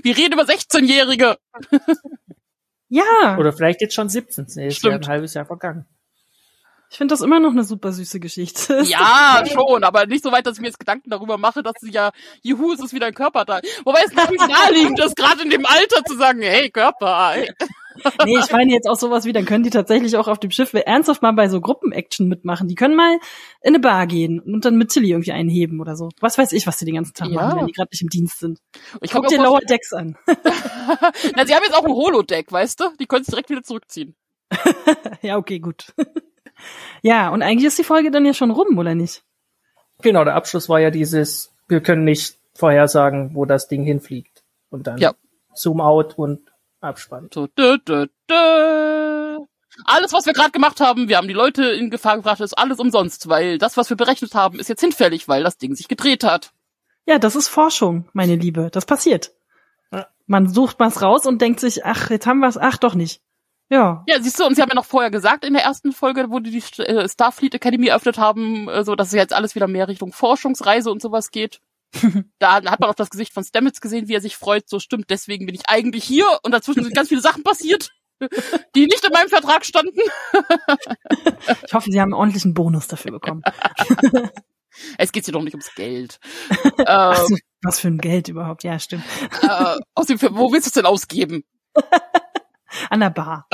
Wir 0.04 0.16
reden 0.16 0.34
über 0.34 0.44
16-Jährige. 0.44 1.38
ja. 2.90 3.38
Oder 3.40 3.52
vielleicht 3.54 3.82
jetzt 3.82 3.96
schon 3.96 4.08
17. 4.08 4.46
Nee, 4.56 4.68
ist 4.68 4.84
ja 4.84 4.92
ein 4.92 5.08
halbes 5.08 5.34
Jahr 5.34 5.46
vergangen. 5.46 5.88
Ich 6.94 6.98
finde 6.98 7.12
das 7.12 7.22
immer 7.22 7.39
noch 7.39 7.50
eine 7.50 7.64
super 7.64 7.91
süße 7.91 8.20
Geschichte. 8.20 8.84
Ja, 8.84 9.44
schon, 9.52 9.84
aber 9.84 10.06
nicht 10.06 10.24
so 10.24 10.32
weit, 10.32 10.46
dass 10.46 10.58
ich 10.58 10.62
mir 10.62 10.68
jetzt 10.68 10.78
Gedanken 10.78 11.10
darüber 11.10 11.39
mache, 11.39 11.64
dass 11.64 11.74
sie 11.82 11.89
ja, 11.89 12.12
juhu, 12.44 12.72
es 12.72 12.82
ist 12.82 12.94
wieder 12.94 13.08
ein 13.08 13.16
Körper 13.16 13.46
da. 13.46 13.62
Wobei 13.84 14.02
es 14.06 14.14
natürlich 14.14 14.48
naheliegend 14.48 15.00
ist, 15.00 15.16
gerade 15.16 15.41
in 15.41 15.50
dem 15.50 15.66
Alter 15.66 16.06
zu 16.06 16.16
sagen, 16.16 16.44
hey, 16.44 16.70
Körper, 16.70 17.32
hey. 17.34 17.52
nee, 18.26 18.38
ich 18.38 18.52
meine 18.52 18.72
jetzt 18.72 18.88
auch 18.88 18.96
sowas 18.96 19.26
wie, 19.26 19.34
dann 19.34 19.46
können 19.46 19.64
die 19.64 19.72
tatsächlich 19.72 20.16
auch 20.18 20.28
auf 20.28 20.38
dem 20.38 20.52
Schiff 20.52 20.72
ernsthaft 20.76 21.24
mal 21.24 21.32
bei 21.32 21.50
so 21.50 21.62
Gruppen-Action 21.62 22.28
mitmachen. 22.28 22.68
Die 22.68 22.76
können 22.76 22.96
mal 22.96 23.16
in 23.64 23.70
eine 23.70 23.80
Bar 23.80 24.06
gehen 24.06 24.39
und 24.39 24.64
dann 24.64 24.76
mit 24.76 24.89
Tilly 24.89 25.10
irgendwie 25.10 25.32
einheben 25.32 25.82
oder 25.82 25.96
so. 25.96 26.10
Was 26.20 26.38
weiß 26.38 26.52
ich, 26.52 26.68
was 26.68 26.78
die 26.78 26.86
den 26.86 26.94
ganzen 26.94 27.16
Tag 27.16 27.30
ja. 27.30 27.41
machen, 27.41 27.60
wenn 27.62 27.66
die 27.66 27.74
gerade 27.74 27.89
nicht 27.91 28.04
im 28.04 28.10
Dienst 28.10 28.38
sind. 28.38 28.60
Ich 29.02 29.10
Guck 29.10 29.26
dir 29.30 29.41
Lower 29.41 29.62
Decks 29.62 29.94
an. 29.94 30.16
Na, 30.28 31.44
sie 31.44 31.56
haben 31.56 31.64
jetzt 31.64 31.76
auch 31.76 31.86
ein 31.86 31.91
Holodeck, 31.91 32.52
weißt 32.52 32.80
du? 32.82 32.89
Die 33.00 33.08
können 33.08 33.24
es 33.24 33.30
direkt 33.30 33.50
wieder 33.50 33.64
zurückziehen. 33.64 34.16
ja, 35.24 35.38
okay, 35.38 35.58
gut. 35.58 35.88
Ja, 37.01 37.30
und 37.30 37.41
eigentlich 37.41 37.68
ist 37.68 37.78
die 37.78 37.84
Folge 37.84 38.11
dann 38.11 38.26
ja 38.26 38.34
schon 38.34 38.51
rum, 38.51 38.78
oder 38.78 38.95
nicht? 38.95 39.24
Genau, 40.01 40.24
der 40.24 40.36
Abschluss 40.36 40.70
war 40.70 40.80
ja 40.80 40.89
dieses, 40.91 41.53
wir 41.68 41.82
können 41.82 42.03
nicht 42.03 42.38
vorhersagen, 42.53 43.36
wo 43.36 43.45
das 43.45 43.68
Ding 43.68 43.84
hinfliegt. 43.84 44.43
Und 44.70 44.88
dann 44.88 44.97
ja. 44.97 45.14
Zoom 45.53 45.82
out 45.82 46.18
und 46.18 46.41
Abspann. 46.82 47.30
So, 47.34 47.47
dö, 47.47 47.78
dö, 47.78 48.07
dö. 48.30 49.39
Alles, 49.86 50.14
was 50.14 50.26
wir 50.26 50.34
gerade 50.34 50.51
gemacht 50.51 50.80
haben, 50.82 51.09
wir 51.09 51.18
haben 51.18 51.28
die 51.28 51.34
Leute 51.34 51.64
in 51.66 51.89
Gefahr 51.89 52.18
gebracht, 52.18 52.39
ist 52.41 52.57
alles 52.57 52.80
umsonst, 52.80 53.28
weil 53.28 53.57
das, 53.57 53.76
was 53.76 53.89
wir 53.89 53.97
berechnet 53.97 54.36
haben, 54.36 54.59
ist 54.59 54.70
jetzt 54.70 54.82
hinfällig, 54.82 55.28
weil 55.28 55.43
das 55.43 55.57
Ding 55.57 55.76
sich 55.76 55.88
gedreht 55.88 56.24
hat. 56.24 56.51
Ja, 57.05 57.18
das 57.18 57.36
ist 57.36 57.47
Forschung, 57.47 58.07
meine 58.14 58.36
Liebe. 58.36 58.70
Das 58.72 58.86
passiert. 58.86 59.34
Man 60.26 60.47
sucht 60.47 60.80
was 60.80 61.01
raus 61.01 61.26
und 61.26 61.41
denkt 61.41 61.59
sich, 61.59 61.86
ach, 61.86 62.09
jetzt 62.09 62.28
haben 62.28 62.39
wir 62.39 62.47
es, 62.47 62.57
ach, 62.57 62.78
doch 62.78 62.95
nicht. 62.95 63.22
Ja. 63.74 64.04
Ja, 64.06 64.22
siehst 64.22 64.40
du, 64.40 64.46
und 64.46 64.54
sie 64.54 64.62
haben 64.62 64.70
ja 64.70 64.76
noch 64.76 64.86
vorher 64.86 65.10
gesagt 65.10 65.44
in 65.44 65.54
der 65.54 65.64
ersten 65.64 65.94
Folge, 65.94 66.28
wo 66.30 66.40
die 66.40 66.52
die 66.52 66.84
äh, 66.84 67.10
Starfleet 67.10 67.56
Academy 67.56 67.88
eröffnet 67.88 68.20
haben, 68.20 68.70
äh, 68.70 68.84
so 68.84 68.96
dass 68.96 69.08
es 69.08 69.14
jetzt 69.14 69.34
alles 69.34 69.56
wieder 69.56 69.68
mehr 69.68 69.88
Richtung 69.88 70.14
Forschungsreise 70.14 70.92
und 70.92 71.02
sowas 71.02 71.32
geht. 71.32 71.60
da 72.38 72.54
hat 72.54 72.80
man 72.80 72.88
auch 72.88 72.94
das 72.94 73.10
Gesicht 73.10 73.34
von 73.34 73.44
Stamets 73.44 73.82
gesehen, 73.82 74.08
wie 74.08 74.14
er 74.14 74.22
sich 74.22 74.38
freut. 74.38 74.70
So 74.70 74.78
stimmt, 74.78 75.10
deswegen 75.10 75.48
bin 75.48 75.56
ich 75.56 75.64
eigentlich 75.70 76.04
hier 76.04 76.28
und 76.44 76.52
dazwischen 76.52 76.84
sind 76.84 76.94
ganz 76.94 77.10
viele 77.10 77.22
Sachen 77.22 77.42
passiert, 77.42 77.90
die 78.76 78.86
nicht 78.86 79.04
in 79.04 79.12
meinem 79.12 79.30
Vertrag 79.30 79.66
standen. 79.66 80.02
ich 81.66 81.74
hoffe, 81.74 81.90
sie 81.90 82.00
haben 82.00 82.14
einen 82.14 82.20
ordentlichen 82.20 82.54
Bonus 82.54 82.88
dafür 82.88 83.14
bekommen. 83.14 83.42
es 85.00 85.12
geht 85.12 85.26
hier 85.26 85.34
doch 85.34 85.42
nicht 85.42 85.56
ums 85.56 85.74
Geld. 85.74 86.20
ähm, 86.78 87.40
was 87.64 87.80
für 87.80 87.88
ein 87.88 87.98
Geld 87.98 88.28
überhaupt? 88.28 88.64
Ja, 88.64 88.78
stimmt. 88.78 89.04
Äh, 89.42 89.78
außerdem, 89.96 90.38
wo 90.38 90.52
willst 90.52 90.68
du 90.68 90.70
es 90.70 90.74
denn 90.74 90.86
ausgeben? 90.86 91.44
An 92.90 93.00
der 93.00 93.10
Bar. 93.10 93.48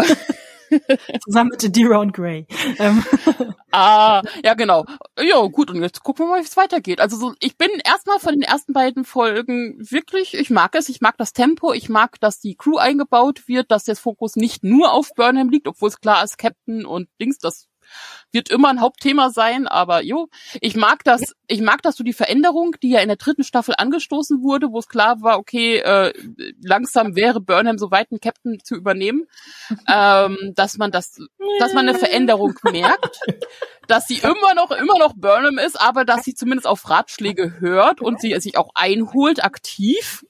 Zusammen 1.26 1.50
mit 1.52 1.76
Dira 1.76 1.98
und 1.98 2.14
Gray. 2.14 2.46
Ähm. 2.78 3.04
Ah, 3.72 4.24
ja, 4.44 4.56
genau. 4.56 4.86
Ja, 5.20 5.46
gut, 5.46 5.70
und 5.70 5.82
jetzt 5.82 6.04
gucken 6.04 6.26
wir 6.26 6.30
mal, 6.32 6.40
wie 6.40 6.46
es 6.46 6.58
weitergeht. 6.58 7.00
Also 7.00 7.18
so, 7.18 7.34
ich 7.40 7.56
bin 7.58 7.70
erstmal 7.86 8.20
von 8.20 8.34
den 8.34 8.42
ersten 8.42 8.74
beiden 8.74 9.06
Folgen 9.06 9.78
wirklich, 9.80 10.34
ich 10.34 10.50
mag 10.50 10.74
es, 10.74 10.90
ich 10.90 11.02
mag 11.02 11.18
das 11.18 11.34
Tempo, 11.34 11.72
ich 11.74 11.88
mag, 11.88 12.20
dass 12.20 12.40
die 12.40 12.56
Crew 12.56 12.78
eingebaut 12.78 13.48
wird, 13.48 13.70
dass 13.70 13.84
der 13.84 13.96
Fokus 13.96 14.36
nicht 14.36 14.64
nur 14.64 14.92
auf 14.92 15.14
Burnham 15.16 15.50
liegt, 15.50 15.68
obwohl 15.68 15.90
es 15.90 16.00
klar 16.00 16.24
ist, 16.24 16.38
Captain 16.40 16.86
und 16.86 17.10
Dings, 17.22 17.38
das 17.38 17.69
wird 18.32 18.50
immer 18.50 18.70
ein 18.70 18.82
Hauptthema 18.82 19.30
sein, 19.30 19.68
aber 19.68 20.04
jo, 20.04 20.30
ich 20.62 20.76
mag 20.76 21.04
das, 21.04 21.36
ich 21.48 21.62
mag 21.62 21.82
dass 21.82 21.96
du 21.96 22.04
die 22.04 22.14
Veränderung, 22.14 22.76
die 22.82 22.92
ja 22.92 23.00
in 23.00 23.08
der 23.08 23.18
dritten 23.18 23.44
Staffel 23.44 23.76
angestoßen 23.78 24.42
wurde, 24.44 24.72
wo 24.72 24.80
es 24.80 24.88
klar 24.88 25.22
war, 25.22 25.40
okay, 25.40 25.78
äh, 25.78 26.14
langsam 26.62 27.16
wäre 27.16 27.42
Burnham 27.42 27.78
so 27.78 27.92
weit, 27.92 28.12
einen 28.12 28.20
Captain 28.20 28.60
zu 28.64 28.76
übernehmen, 28.76 29.26
ähm, 29.92 30.54
dass 30.56 30.78
man 30.78 30.92
das, 30.92 31.18
dass 31.60 31.74
man 31.74 31.88
eine 31.88 31.98
Veränderung 31.98 32.54
merkt, 32.64 33.20
dass 33.88 34.08
sie 34.08 34.18
immer 34.18 34.54
noch, 34.56 34.72
immer 34.72 34.98
noch 35.00 35.14
Burnham 35.16 35.58
ist, 35.58 35.80
aber 35.80 36.06
dass 36.06 36.24
sie 36.24 36.36
zumindest 36.36 36.68
auf 36.68 36.90
Ratschläge 36.90 37.60
hört 37.60 38.02
und 38.02 38.22
sie 38.22 38.40
sich 38.40 38.58
auch 38.58 38.70
einholt, 38.76 39.44
aktiv, 39.44 40.26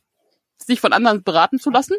sich 0.57 0.79
von 0.79 0.93
anderen 0.93 1.23
beraten 1.23 1.59
zu 1.59 1.69
lassen. 1.69 1.95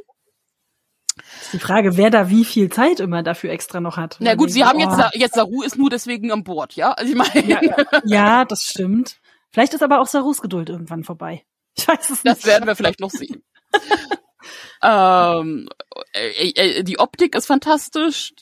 Ist 1.43 1.53
die 1.53 1.59
Frage, 1.59 1.97
wer 1.97 2.11
da 2.11 2.29
wie 2.31 2.45
viel 2.45 2.71
Zeit 2.71 3.01
immer 3.01 3.23
dafür 3.23 3.51
extra 3.51 3.81
noch 3.81 3.97
hat. 3.97 4.17
Na 4.21 4.35
gut, 4.35 4.51
sie 4.51 4.65
haben 4.65 4.79
jetzt, 4.79 4.99
oh. 4.99 5.19
jetzt 5.19 5.35
Saru 5.35 5.63
ist 5.63 5.79
nur 5.79 5.91
deswegen 5.91 6.31
an 6.33 6.45
Bord, 6.45 6.75
ja? 6.75 6.93
Also 6.93 7.13
ich 7.13 7.17
meine. 7.17 7.49
Ja, 7.49 7.61
ja, 8.05 8.45
das 8.45 8.63
stimmt. 8.63 9.21
Vielleicht 9.51 9.75
ist 9.75 9.83
aber 9.83 10.01
auch 10.01 10.07
Sarus 10.07 10.41
Geduld 10.41 10.69
irgendwann 10.69 11.05
vorbei. 11.05 11.45
Ich 11.77 11.87
weiß 11.87 12.11
es 12.11 12.25
nicht. 12.25 12.37
Das 12.37 12.47
werden 12.47 12.67
wir 12.67 12.77
vielleicht 12.77 13.01
noch 13.01 13.11
sehen. 13.11 13.43
ähm, 14.83 15.69
äh, 16.13 16.51
äh, 16.51 16.83
die 16.83 16.99
Optik 16.99 17.35
ist 17.35 17.47
fantastisch. 17.47 18.33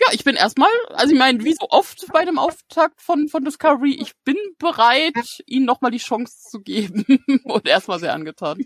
Ja, 0.00 0.12
ich 0.12 0.24
bin 0.24 0.36
erstmal, 0.36 0.70
also 0.88 1.12
ich 1.12 1.18
meine, 1.18 1.44
wie 1.44 1.54
so 1.54 1.66
oft 1.70 2.06
bei 2.12 2.24
dem 2.24 2.38
Auftakt 2.38 3.00
von, 3.00 3.28
von 3.28 3.44
Discovery, 3.44 3.94
ich 4.00 4.12
bin 4.24 4.36
bereit, 4.58 5.42
ihnen 5.46 5.66
nochmal 5.66 5.90
die 5.90 5.98
Chance 5.98 6.36
zu 6.50 6.60
geben 6.60 7.04
und 7.44 7.66
erstmal 7.66 7.98
sehr 7.98 8.12
angetan. 8.12 8.64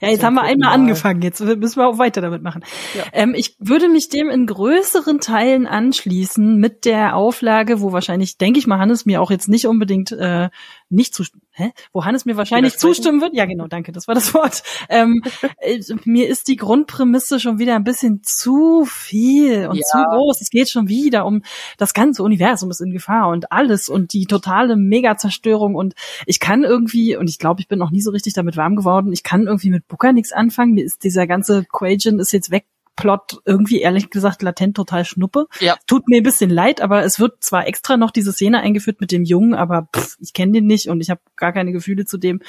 Ja, 0.00 0.08
jetzt 0.08 0.24
haben 0.24 0.34
wir 0.34 0.42
einmal 0.42 0.70
mal. 0.70 0.74
angefangen, 0.74 1.22
jetzt 1.22 1.40
müssen 1.40 1.76
wir 1.76 1.86
auch 1.86 1.98
weiter 1.98 2.20
damit 2.20 2.42
machen. 2.42 2.64
Ja. 2.94 3.04
Ähm, 3.12 3.34
ich 3.34 3.56
würde 3.58 3.88
mich 3.88 4.08
dem 4.08 4.28
in 4.28 4.46
größeren 4.46 5.20
Teilen 5.20 5.66
anschließen 5.66 6.56
mit 6.56 6.84
der 6.84 7.16
Auflage, 7.16 7.80
wo 7.80 7.92
wahrscheinlich, 7.92 8.38
denke 8.38 8.58
ich 8.58 8.66
mal, 8.66 8.78
Hannes 8.78 9.06
mir 9.06 9.20
auch 9.20 9.30
jetzt 9.30 9.48
nicht 9.48 9.66
unbedingt 9.66 10.12
äh, 10.12 10.50
nicht 10.90 11.14
zu 11.14 11.24
hä? 11.54 11.72
wo 11.92 12.04
Hannes 12.04 12.24
mir 12.24 12.36
wahrscheinlich 12.36 12.76
zustimmen 12.78 13.20
wird. 13.20 13.34
Ja, 13.34 13.46
genau, 13.46 13.66
danke, 13.66 13.92
das 13.92 14.08
war 14.08 14.14
das 14.14 14.34
Wort. 14.34 14.62
Ähm, 14.88 15.22
äh, 15.58 15.80
mir 16.04 16.28
ist 16.28 16.48
die 16.48 16.56
Grundprämisse 16.56 17.40
schon 17.40 17.58
wieder 17.58 17.76
ein 17.76 17.84
bisschen 17.84 18.22
zu 18.22 18.84
viel 18.84 19.68
und 19.68 19.76
ja. 19.76 19.82
zu 19.84 19.98
groß. 19.98 20.40
Es 20.40 20.50
geht 20.50 20.68
schon 20.68 20.88
wieder 20.88 21.26
um 21.26 21.42
das 21.78 21.94
ganze 21.94 22.22
Universum 22.22 22.70
ist 22.70 22.80
in 22.80 22.92
Gefahr 22.92 23.28
und 23.28 23.52
alles 23.52 23.88
und 23.88 24.12
die 24.12 24.26
totale 24.26 24.76
Mega-Zerstörung 24.76 25.74
und 25.74 25.94
ich 26.26 26.40
kann 26.40 26.64
irgendwie, 26.64 27.16
und 27.16 27.28
ich 27.28 27.38
glaube, 27.38 27.60
ich 27.60 27.68
bin 27.68 27.78
noch 27.78 27.90
nie 27.90 28.00
so 28.00 28.10
richtig 28.10 28.34
damit 28.34 28.56
warm 28.56 28.76
geworden, 28.76 29.12
ich 29.12 29.22
kann 29.22 29.46
irgendwie 29.46 29.70
mit 29.74 29.88
Booker 29.88 30.12
nichts 30.12 30.32
anfangen. 30.32 30.74
Mir 30.74 30.84
ist 30.84 31.04
dieser 31.04 31.26
ganze 31.26 31.64
Quagen 31.64 32.18
ist 32.18 32.32
jetzt 32.32 32.50
weg 32.50 32.64
Plot 32.96 33.40
irgendwie 33.44 33.80
ehrlich 33.80 34.10
gesagt 34.10 34.42
latent 34.42 34.76
total 34.76 35.04
schnuppe. 35.04 35.46
Ja. 35.60 35.76
Tut 35.86 36.08
mir 36.08 36.18
ein 36.18 36.22
bisschen 36.22 36.50
leid, 36.50 36.80
aber 36.80 37.04
es 37.04 37.18
wird 37.18 37.42
zwar 37.42 37.66
extra 37.66 37.96
noch 37.96 38.10
diese 38.10 38.32
Szene 38.32 38.60
eingeführt 38.60 39.00
mit 39.00 39.10
dem 39.10 39.24
Jungen, 39.24 39.54
aber 39.54 39.88
pff, 39.94 40.16
ich 40.20 40.32
kenne 40.32 40.52
den 40.52 40.66
nicht 40.66 40.88
und 40.88 41.00
ich 41.00 41.10
habe 41.10 41.20
gar 41.36 41.52
keine 41.52 41.72
Gefühle 41.72 42.04
zu 42.04 42.18
dem. 42.18 42.40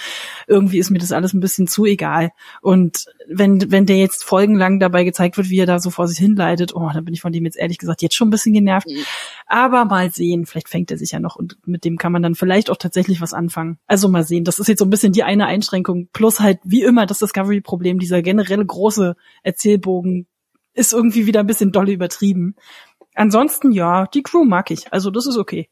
Irgendwie 0.48 0.80
ist 0.80 0.92
mir 0.92 1.00
das 1.00 1.12
alles 1.12 1.34
ein 1.34 1.40
bisschen 1.40 1.68
zu 1.68 1.86
egal. 1.86 2.32
Und 2.62 3.06
wenn 3.28 3.72
wenn 3.72 3.86
der 3.86 3.98
jetzt 3.98 4.24
folgenlang 4.24 4.80
dabei 4.80 5.04
gezeigt 5.04 5.38
wird, 5.38 5.50
wie 5.50 5.60
er 5.60 5.66
da 5.66 5.80
so 5.80 5.90
vor 5.90 6.08
sich 6.08 6.18
hinleidet, 6.18 6.76
oh, 6.76 6.90
dann 6.94 7.06
bin 7.06 7.14
ich 7.14 7.22
von 7.22 7.32
dem 7.32 7.46
jetzt 7.46 7.58
ehrlich 7.58 7.78
gesagt 7.78 8.02
jetzt 8.02 8.16
schon 8.16 8.28
ein 8.28 8.32
bisschen 8.32 8.54
genervt. 8.54 8.88
Mhm. 8.88 9.04
Aber 9.48 9.86
mal 9.86 10.12
sehen, 10.12 10.46
vielleicht 10.46 10.70
fängt 10.70 10.92
er 10.92 10.98
sich 10.98 11.12
ja 11.12 11.20
noch 11.20 11.36
und 11.36 11.58
mit 11.66 11.86
dem 11.86 11.98
kann 11.98 12.12
man 12.12 12.22
dann 12.22 12.36
vielleicht 12.36 12.70
auch 12.70 12.78
tatsächlich 12.78 13.22
was 13.22 13.34
anfangen. 13.34 13.80
Also 13.88 14.10
mal 14.10 14.24
sehen, 14.24 14.44
das 14.44 14.60
ist 14.60 14.68
jetzt 14.68 14.80
so 14.80 14.86
ein 14.86 14.90
bisschen 14.90 15.14
die 15.14 15.24
eine 15.24 15.48
Einschränkung. 15.48 16.10
Plus 16.14 16.40
halt 16.40 16.60
wie 16.64 16.84
immer 16.84 17.06
das 17.06 17.20
Discovery-Problem, 17.20 18.00
dieser 18.00 18.22
generelle 18.22 18.66
große 18.66 19.16
Erzählbogen 19.44 20.28
ist 20.76 20.94
irgendwie 20.94 21.26
wieder 21.26 21.40
ein 21.40 21.48
bisschen 21.48 21.72
doll 21.72 21.90
übertrieben. 21.90 22.56
Ansonsten 23.16 23.72
ja, 23.72 24.06
die 24.08 24.22
Crew 24.22 24.44
mag 24.44 24.70
ich. 24.72 24.92
Also 24.94 25.10
das 25.10 25.26
ist 25.26 25.38
okay. 25.38 25.70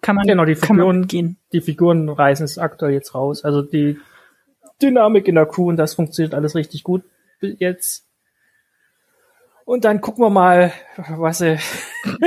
Kann 0.00 0.16
man, 0.16 0.26
genau, 0.26 0.44
die 0.44 0.54
Figuren, 0.54 1.06
gehen. 1.06 1.38
Die 1.52 1.60
Figuren 1.60 2.08
reisen 2.08 2.44
es 2.44 2.58
aktuell 2.58 2.92
jetzt 2.92 3.14
raus. 3.14 3.44
Also 3.44 3.62
die 3.62 3.98
Dynamik 4.80 5.26
in 5.26 5.34
der 5.34 5.46
Crew 5.46 5.68
und 5.68 5.76
das 5.76 5.94
funktioniert 5.94 6.34
alles 6.34 6.54
richtig 6.54 6.84
gut 6.84 7.02
jetzt. 7.40 8.05
Und 9.66 9.84
dann 9.84 10.00
gucken 10.00 10.22
wir 10.22 10.30
mal, 10.30 10.72
was 10.96 11.38
sie, 11.38 11.58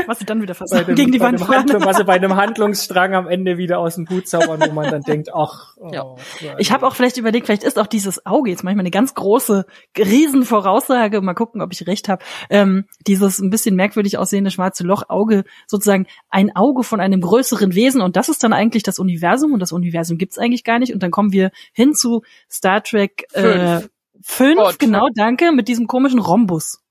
was 0.07 0.19
sie 0.19 0.25
dann 0.25 0.41
wieder 0.41 0.55
versuchen, 0.55 0.93
gegen 0.93 1.13
die 1.13 1.21
Wand 1.21 1.39
Handlung, 1.47 1.85
was 1.85 1.95
sie 1.95 2.03
bei 2.03 2.15
einem 2.15 2.35
Handlungsstrang 2.35 3.15
am 3.15 3.29
Ende 3.29 3.57
wieder 3.57 3.79
aus 3.79 3.95
dem 3.95 4.09
Hut 4.09 4.27
zaubern, 4.27 4.59
wo 4.59 4.73
man 4.73 4.91
dann 4.91 5.03
denkt, 5.03 5.29
ach. 5.33 5.77
Oh, 5.77 5.89
ja. 5.89 6.17
Ich 6.57 6.73
habe 6.73 6.85
auch 6.85 6.95
vielleicht 6.95 7.15
überlegt, 7.15 7.45
vielleicht 7.45 7.63
ist 7.63 7.79
auch 7.79 7.87
dieses 7.87 8.25
Auge 8.25 8.49
jetzt 8.49 8.65
manchmal 8.65 8.81
eine 8.81 8.91
ganz 8.91 9.13
große 9.13 9.65
Riesenvoraussage. 9.97 11.21
Mal 11.21 11.33
gucken, 11.33 11.61
ob 11.61 11.71
ich 11.71 11.87
recht 11.87 12.09
habe. 12.09 12.25
Ähm, 12.49 12.83
dieses 13.07 13.39
ein 13.39 13.49
bisschen 13.49 13.77
merkwürdig 13.77 14.17
aussehende 14.17 14.51
schwarze 14.51 14.83
Loch 14.83 15.03
Auge 15.07 15.45
sozusagen 15.65 16.07
ein 16.29 16.53
Auge 16.57 16.83
von 16.83 16.99
einem 16.99 17.21
größeren 17.21 17.73
Wesen 17.73 18.01
und 18.01 18.17
das 18.17 18.27
ist 18.27 18.43
dann 18.43 18.51
eigentlich 18.51 18.83
das 18.83 18.99
Universum 18.99 19.53
und 19.53 19.61
das 19.61 19.71
Universum 19.71 20.17
gibt's 20.17 20.37
eigentlich 20.37 20.65
gar 20.65 20.77
nicht 20.77 20.93
und 20.93 21.01
dann 21.01 21.11
kommen 21.11 21.31
wir 21.31 21.51
hin 21.71 21.93
zu 21.93 22.21
Star 22.51 22.83
Trek 22.83 23.27
äh, 23.31 23.79
fünf, 24.21 24.77
genau, 24.77 25.07
danke, 25.15 25.53
mit 25.53 25.69
diesem 25.69 25.87
komischen 25.87 26.19
Rhombus. 26.19 26.81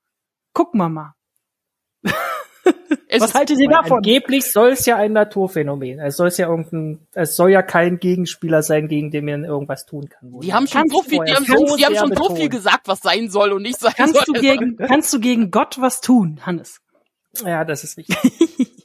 Gucken 0.58 0.80
wir 0.80 0.88
mal. 0.88 1.14
Was 3.16 3.32
haltet 3.32 3.60
ihr 3.60 3.68
davon? 3.68 3.98
Angeblich 3.98 4.50
soll 4.50 4.70
es 4.70 4.86
ja 4.86 4.96
ein 4.96 5.12
Naturphänomen. 5.12 6.00
Es 6.00 6.16
soll 6.16 6.30
ja 6.30 6.48
irgendein, 6.48 7.06
es 7.14 7.36
soll 7.36 7.52
ja 7.52 7.62
kein 7.62 8.00
Gegenspieler 8.00 8.64
sein, 8.64 8.88
gegen 8.88 9.12
den 9.12 9.24
man 9.24 9.44
irgendwas 9.44 9.86
tun 9.86 10.08
kann. 10.08 10.40
Die 10.40 10.52
haben 10.52 10.66
schon 10.66 10.88
so 10.88 11.02
viel, 11.02 11.20
die 11.24 11.32
haben, 11.32 11.44
so, 11.44 11.76
die 11.76 11.86
haben 11.86 11.94
schon 11.94 12.12
so 12.12 12.34
viel 12.34 12.48
gesagt, 12.48 12.88
was 12.88 12.98
sein 12.98 13.30
soll 13.30 13.52
und 13.52 13.62
nicht 13.62 13.78
sein 13.78 13.92
kannst 13.96 14.16
soll. 14.16 14.24
Du 14.26 14.32
gegen, 14.32 14.76
kannst 14.78 15.12
du 15.12 15.20
gegen 15.20 15.52
Gott 15.52 15.80
was 15.80 16.00
tun, 16.00 16.40
Hannes? 16.44 16.80
Ja, 17.44 17.64
das 17.64 17.84
ist 17.84 17.96
richtig. 17.96 18.16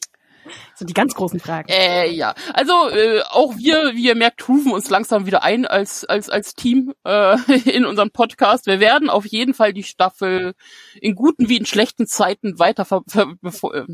sind 0.83 0.89
die 0.89 0.93
ganz 0.93 1.15
großen 1.15 1.39
Fragen. 1.39 1.69
Äh, 1.69 2.09
ja, 2.11 2.35
also 2.53 2.89
äh, 2.89 3.21
auch 3.29 3.55
wir, 3.55 3.93
wie 3.95 4.07
ihr 4.07 4.15
merkt, 4.15 4.47
rufen 4.49 4.73
uns 4.73 4.89
langsam 4.89 5.25
wieder 5.25 5.41
ein 5.43 5.65
als 5.65 6.03
als 6.03 6.29
als 6.29 6.55
Team 6.55 6.93
äh, 7.05 7.37
in 7.69 7.85
unserem 7.85 8.11
Podcast. 8.11 8.65
Wir 8.65 8.81
werden 8.81 9.09
auf 9.09 9.25
jeden 9.25 9.53
Fall 9.53 9.71
die 9.71 9.83
Staffel 9.83 10.53
in 10.99 11.15
guten 11.15 11.47
wie 11.47 11.57
in 11.57 11.65
schlechten 11.65 12.05
Zeiten 12.05 12.59
weiter 12.59 12.83
ver, 12.83 13.03
ver, 13.07 13.33
äh, 13.73 13.85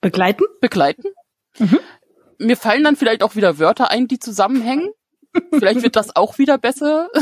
begleiten. 0.00 0.44
Begleiten. 0.60 1.12
Mhm. 1.58 1.78
Mir 2.38 2.56
fallen 2.56 2.82
dann 2.82 2.96
vielleicht 2.96 3.22
auch 3.22 3.36
wieder 3.36 3.58
Wörter 3.60 3.90
ein, 3.90 4.08
die 4.08 4.18
zusammenhängen. 4.18 4.90
Vielleicht 5.52 5.82
wird 5.82 5.94
das 5.94 6.16
auch 6.16 6.38
wieder 6.38 6.58
besser. 6.58 7.08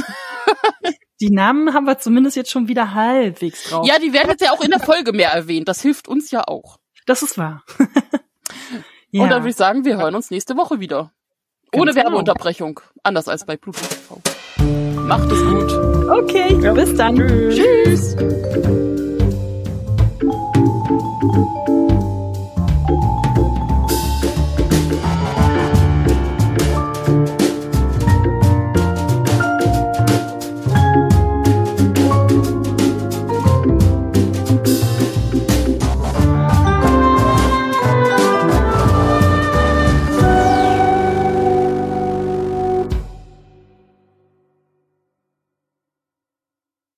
Die 1.20 1.30
Namen 1.30 1.72
haben 1.72 1.86
wir 1.86 1.98
zumindest 1.98 2.36
jetzt 2.36 2.50
schon 2.50 2.68
wieder 2.68 2.92
halbwegs 2.92 3.64
drauf. 3.64 3.86
Ja, 3.86 3.98
die 3.98 4.12
werden 4.12 4.28
jetzt 4.28 4.42
ja 4.42 4.52
auch 4.52 4.60
in 4.60 4.70
der 4.70 4.80
Folge 4.80 5.14
mehr 5.14 5.30
erwähnt. 5.30 5.66
Das 5.66 5.80
hilft 5.80 6.08
uns 6.08 6.30
ja 6.30 6.46
auch. 6.46 6.78
Das 7.06 7.22
ist 7.22 7.38
wahr. 7.38 7.64
Ja. 9.10 9.22
Und 9.22 9.30
dann 9.30 9.42
würde 9.42 9.50
ich 9.50 9.56
sagen, 9.56 9.84
wir 9.84 9.96
hören 9.96 10.14
uns 10.14 10.30
nächste 10.30 10.56
Woche 10.56 10.80
wieder. 10.80 11.12
Ohne 11.74 11.92
genau. 11.92 12.04
Werbeunterbrechung. 12.04 12.80
Anders 13.02 13.28
als 13.28 13.44
bei 13.44 13.56
Bluetooth 13.56 13.88
TV. 13.88 14.20
Macht 15.06 15.30
es 15.30 15.44
gut. 15.44 15.72
Okay, 16.10 16.58
ja. 16.60 16.72
bis 16.72 16.94
dann. 16.96 17.16
Tschüss. 17.16 18.16
Tschüss. 18.16 18.16